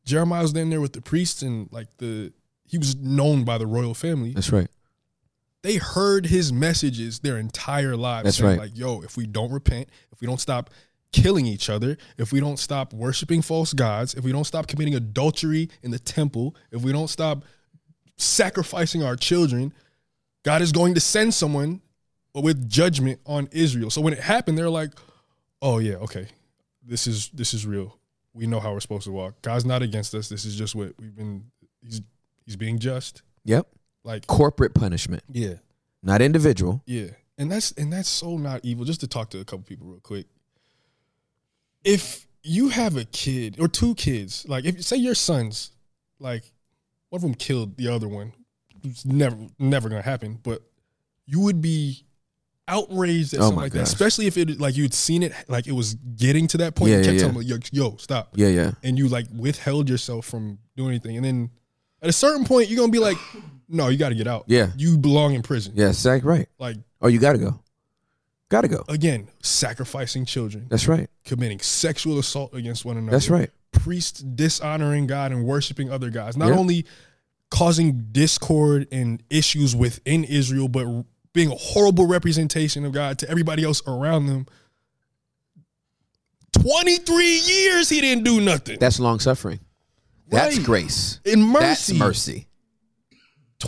[0.06, 2.34] Jeremiah was then there with the priests and like the
[2.66, 4.32] he was known by the royal family.
[4.32, 4.68] That's right.
[5.64, 8.25] They heard his messages their entire lives.
[8.25, 8.69] That's saying, right.
[8.69, 10.69] Like, yo, if we don't repent, if we don't stop
[11.11, 14.95] killing each other, if we don't stop worshiping false gods, if we don't stop committing
[14.95, 17.43] adultery in the temple, if we don't stop
[18.17, 19.74] sacrificing our children,
[20.43, 21.82] God is going to send someone
[22.35, 23.90] with judgment on Israel.
[23.90, 24.92] So when it happened, they're like,
[25.61, 26.27] "Oh yeah, okay,
[26.85, 27.98] this is this is real."
[28.33, 29.42] we know how we're supposed to walk.
[29.42, 30.27] God's not against us.
[30.27, 31.45] This is just what we've been.
[31.82, 32.01] He's
[32.45, 33.22] he's being just.
[33.45, 33.67] Yep.
[34.03, 35.56] Like Corporate punishment, yeah,
[36.01, 36.82] not individual.
[36.85, 37.07] yeah,
[37.38, 38.83] and that's and that's so not evil.
[38.85, 40.27] Just to talk to a couple people real quick.
[41.83, 45.72] If you have a kid or two kids, like if say your sons,
[46.19, 46.43] like
[47.09, 48.33] one of them killed the other one,
[48.83, 50.40] it's never never gonna happen.
[50.43, 50.61] But
[51.25, 52.03] you would be
[52.67, 53.80] outraged at Oh something like gosh.
[53.80, 56.91] that, especially if it like you'd seen it, like it was getting to that point.
[56.91, 57.27] Yeah, you yeah, kept yeah.
[57.27, 58.33] telling them, yo, yo, stop.
[58.35, 58.72] Yeah, yeah.
[58.83, 61.49] and you like withheld yourself from doing anything, and then
[62.01, 63.17] at a certain point, you're gonna be like,
[63.74, 64.45] no, you got to get out.
[64.48, 64.72] Yeah.
[64.77, 65.74] you belong in prison.
[65.76, 66.48] Yeah, exactly right.
[66.60, 67.60] like Oh, you gotta go.
[68.50, 68.85] Gotta go.
[68.88, 71.10] again, sacrificing children, That's right.
[71.26, 73.11] committing sexual assault against one another.
[73.11, 73.50] That's right.
[73.72, 76.38] Priests dishonoring God and worshiping other gods.
[76.38, 76.58] Not Yeah.
[76.60, 76.85] only
[77.50, 80.85] causing discord and issues within Israel, but
[81.34, 84.45] being a horrible representation of God to everybody else around them.
[86.53, 88.77] 23 years he didn't do nothing.
[88.80, 89.60] That's long suffering.
[90.30, 90.66] That's Right.
[90.66, 91.19] grace.
[91.26, 91.64] And mercy.
[91.66, 92.48] That's mercy.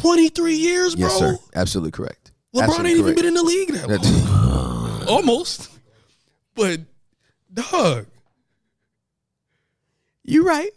[0.01, 1.07] 23 years, bro.
[1.07, 1.37] Yes, sir.
[1.55, 2.31] Absolutely correct.
[2.55, 5.03] LeBron Absolutely ain't even been in the league that long.
[5.07, 5.69] Almost.
[6.55, 6.79] But
[7.53, 8.07] dog.
[10.23, 10.71] you right.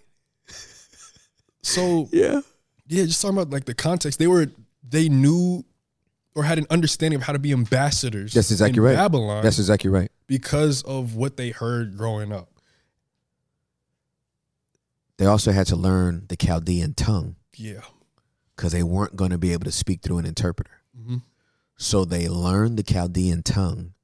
[1.62, 2.40] So Yeah.
[2.88, 4.18] yeah, just talking about like the context.
[4.18, 4.48] They were
[4.88, 5.64] they knew
[6.34, 8.96] or had an understanding of how to be ambassadors That's exactly in right.
[8.96, 10.10] Babylon That's exactly right.
[10.26, 12.48] because of what they heard growing up.
[15.18, 17.80] They also had to learn the Chaldean tongue Yeah.
[18.58, 20.72] Because they weren't going to be able to speak through an interpreter.
[21.00, 21.22] Mhm.
[21.76, 23.94] So they learned the Chaldean tongue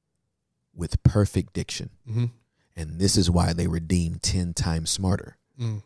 [0.73, 1.91] with perfect diction.
[2.09, 2.31] Mhm.
[2.77, 5.83] And this is why they were deemed 10 times smarter Mm.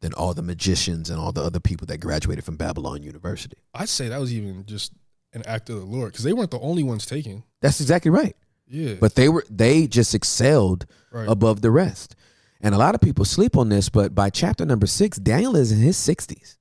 [0.00, 3.56] than all the magicians and all the other people that graduated from Babylon University.
[3.72, 4.92] I'd say that was even just
[5.32, 7.44] an act of the Lord because they weren't the only ones taken.
[7.62, 8.36] That's exactly right.
[8.68, 8.94] Yeah.
[9.00, 11.26] But they were they just excelled Right.
[11.28, 12.14] above the rest.
[12.60, 15.72] And a lot of people sleep on this, but by chapter number six, Daniel is
[15.72, 16.58] in his 60s.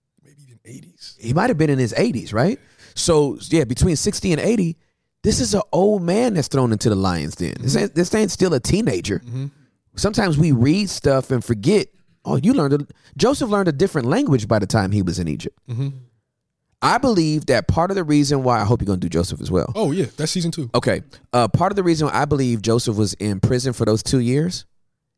[0.65, 1.19] Maybe even 80s.
[1.19, 2.59] He might have been in his 80s, right?
[2.95, 4.77] So, yeah, between 60 and 80,
[5.23, 7.56] this is an old man that's thrown into the lion's den.
[7.59, 9.22] This, ain't, this ain't still a teenager.
[9.95, 11.88] Sometimes we read stuff and forget.
[12.23, 15.27] Oh, you learned a, Joseph learned a different language by the time he was in
[15.27, 15.57] Egypt.
[16.83, 19.40] I believe that part of the reason why I hope you're going to do Joseph
[19.41, 19.72] as well.
[19.75, 20.69] Oh yeah, that's season two.
[20.73, 21.03] Okay.
[21.31, 24.65] Uh, part of the reason I believe Joseph was in prison for those two years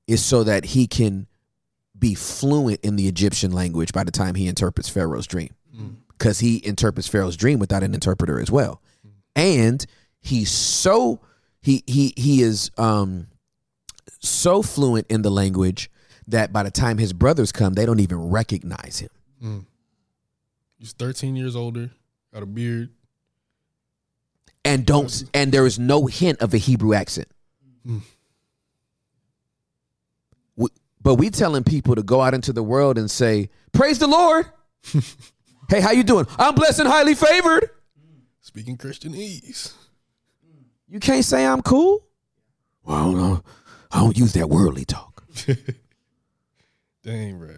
[0.08, 1.28] is so that he can
[1.98, 5.54] be fluent in the Egyptian language by the time he interprets Pharaoh's dream.
[5.76, 5.96] Mm.
[6.10, 8.82] Because he interprets Pharaoh's dream without an interpreter as well.
[9.36, 9.86] And
[10.22, 11.20] he's so
[11.62, 13.28] he he he is um
[14.20, 15.90] so fluent in the language
[16.28, 19.10] that by the time his brothers come, they don't even recognize him.
[19.44, 19.66] Mm.
[20.78, 21.92] He's 13 years older,
[22.34, 22.90] got a beard.
[24.66, 27.28] And don't and there is no hint of a Hebrew accent.
[27.86, 28.02] Mm.
[31.04, 34.48] But we telling people to go out into the world and say, "Praise the Lord."
[35.70, 36.26] hey, how you doing?
[36.40, 37.70] I'm blessed and highly favored.
[38.42, 39.74] Speaking Christianese.
[40.88, 42.06] You can't say I'm cool.
[42.84, 43.44] Well, I don't know.
[43.92, 45.24] I don't use that worldly talk.
[47.04, 47.56] Dang, bro.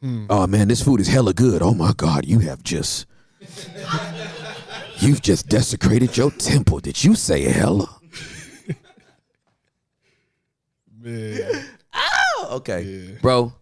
[0.00, 0.26] Hmm.
[0.28, 1.62] Oh man, this food is hella good.
[1.62, 3.06] Oh my God, you have just
[4.98, 6.80] you've just desecrated your temple.
[6.80, 7.88] Did you say hella?
[11.00, 11.64] Man.
[12.56, 13.52] Okay, bro.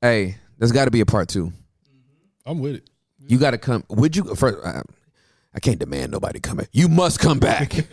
[0.00, 1.52] Hey, there's got to be a part two.
[2.46, 2.90] I'm with it.
[3.26, 3.84] You got to come.
[3.90, 4.24] Would you?
[4.34, 4.82] First, I,
[5.54, 6.68] I can't demand nobody come back.
[6.72, 7.72] You must come back.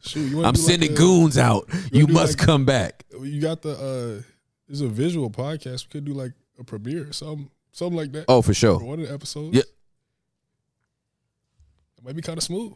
[0.00, 1.68] Shoot, you wanna I'm do like sending a- goons out.
[1.92, 3.04] You do must like- come back.
[3.20, 4.22] You got the uh
[4.68, 5.86] there's a visual podcast.
[5.86, 7.50] We could do like a premiere or something.
[7.72, 8.24] Something like that.
[8.28, 8.78] Oh, for sure.
[8.78, 9.56] For one of the episodes.
[9.56, 9.62] Yeah.
[11.98, 12.74] It might be kind of smooth.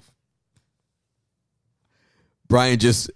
[2.48, 3.10] Brian just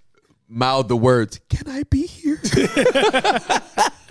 [0.50, 2.40] mouthed the words, Can I be here?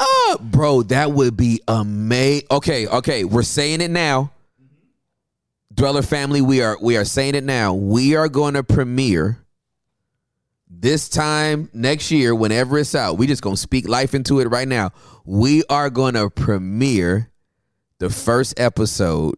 [0.00, 2.46] uh, bro, that would be amazing.
[2.50, 4.32] Okay, okay, we're saying it now.
[5.72, 7.74] Dweller family, we are we are saying it now.
[7.74, 9.38] We are going to premiere
[10.68, 13.18] this time next year, whenever it's out.
[13.18, 14.90] We just gonna speak life into it right now.
[15.24, 17.30] We are going to premiere
[17.98, 19.36] the first episode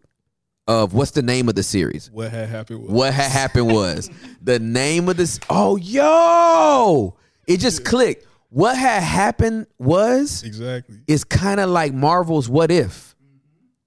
[0.73, 2.10] of what's the name of the series?
[2.12, 4.10] What had happened was What had happened was
[4.42, 5.39] the name of this.
[5.51, 8.26] Oh, yo, it just clicked.
[8.49, 10.97] What had happened was exactly.
[11.07, 13.15] it's kind of like Marvel's What If.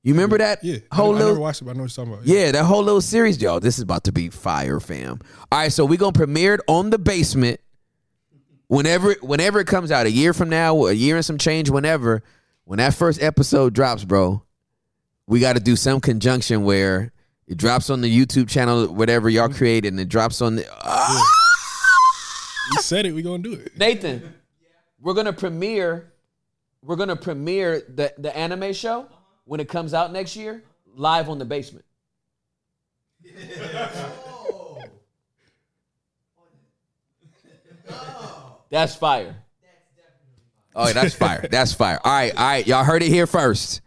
[0.04, 0.78] You remember that Yeah.
[0.92, 2.28] I, whole I never little watched it, but I know what you're talking about.
[2.28, 3.60] yeah, that whole little series, y'all.
[3.60, 5.20] This is about to be fire, fam.
[5.52, 7.60] All right, so we're gonna premiere it on the basement
[8.68, 12.24] whenever whenever it comes out, a year from now, a year and some change, whenever.
[12.66, 14.42] When that first episode drops, bro,
[15.28, 17.12] we got to do some conjunction where
[17.48, 20.66] it drops on the YouTube channel, whatever y'all created, and it drops on the.
[20.82, 21.24] Ah!
[22.74, 23.78] You said it, we gonna do it.
[23.78, 24.34] Nathan,
[25.00, 26.12] we're gonna premiere
[26.82, 29.08] we're gonna premiere the the anime show
[29.46, 30.64] when it comes out next year
[30.96, 31.86] live on the basement.
[38.70, 39.36] That's fire.
[40.76, 41.48] Oh, that's fire.
[41.50, 42.02] That's fire.
[42.04, 42.68] All right, all right.
[42.68, 43.80] Y'all heard it here first.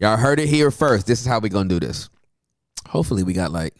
[0.00, 1.06] Y'all heard it here first.
[1.06, 2.08] This is how we gonna do this.
[2.88, 3.74] Hopefully, we got like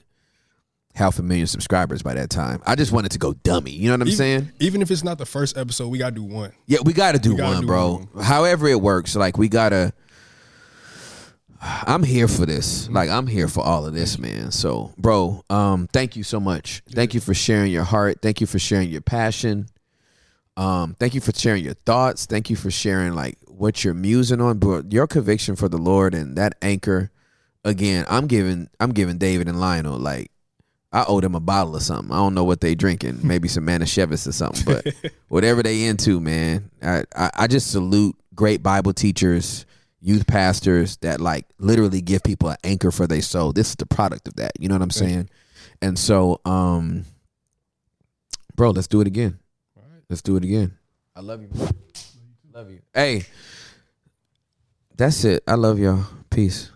[0.94, 2.62] half a million subscribers by that time.
[2.66, 3.70] I just wanted to go dummy.
[3.70, 4.52] You know what I'm even, saying?
[4.60, 6.52] Even if it's not the first episode, we gotta do one.
[6.66, 8.08] Yeah, we got to do We gotta one, do bro.
[8.22, 9.94] However it works, like we gotta.
[11.62, 12.88] I'm here for this.
[12.90, 14.50] Like I'm here for all of this, man.
[14.50, 16.82] So, bro, um, thank you so much.
[16.90, 18.20] Thank you for sharing your heart.
[18.20, 19.68] Thank you for sharing your passion.
[20.56, 22.26] Um, thank you for sharing your thoughts.
[22.26, 24.82] Thank you for sharing like what you're musing on, bro.
[24.88, 27.10] Your conviction for the Lord and that anchor.
[27.62, 30.30] Again, I'm giving I'm giving David and Lionel like
[30.92, 32.10] I owe them a bottle or something.
[32.10, 33.20] I don't know what they drinking.
[33.22, 34.64] Maybe some Manischewitz or something.
[34.64, 36.70] But whatever they into, man.
[36.82, 39.66] I, I, I just salute great Bible teachers,
[40.00, 43.52] youth pastors that like literally give people an anchor for their soul.
[43.52, 44.52] This is the product of that.
[44.58, 45.28] You know what I'm saying?
[45.82, 47.04] And so, um,
[48.56, 49.38] bro, let's do it again.
[50.08, 50.78] Let's do it again.
[51.14, 51.50] I love you.
[52.52, 52.62] Man.
[52.62, 52.80] Love you.
[52.94, 53.24] Hey,
[54.96, 55.42] that's it.
[55.46, 56.04] I love y'all.
[56.30, 56.70] Peace.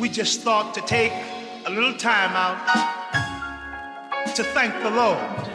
[0.00, 1.12] We just thought to take
[1.66, 2.58] a little time out
[4.34, 5.53] to thank the Lord.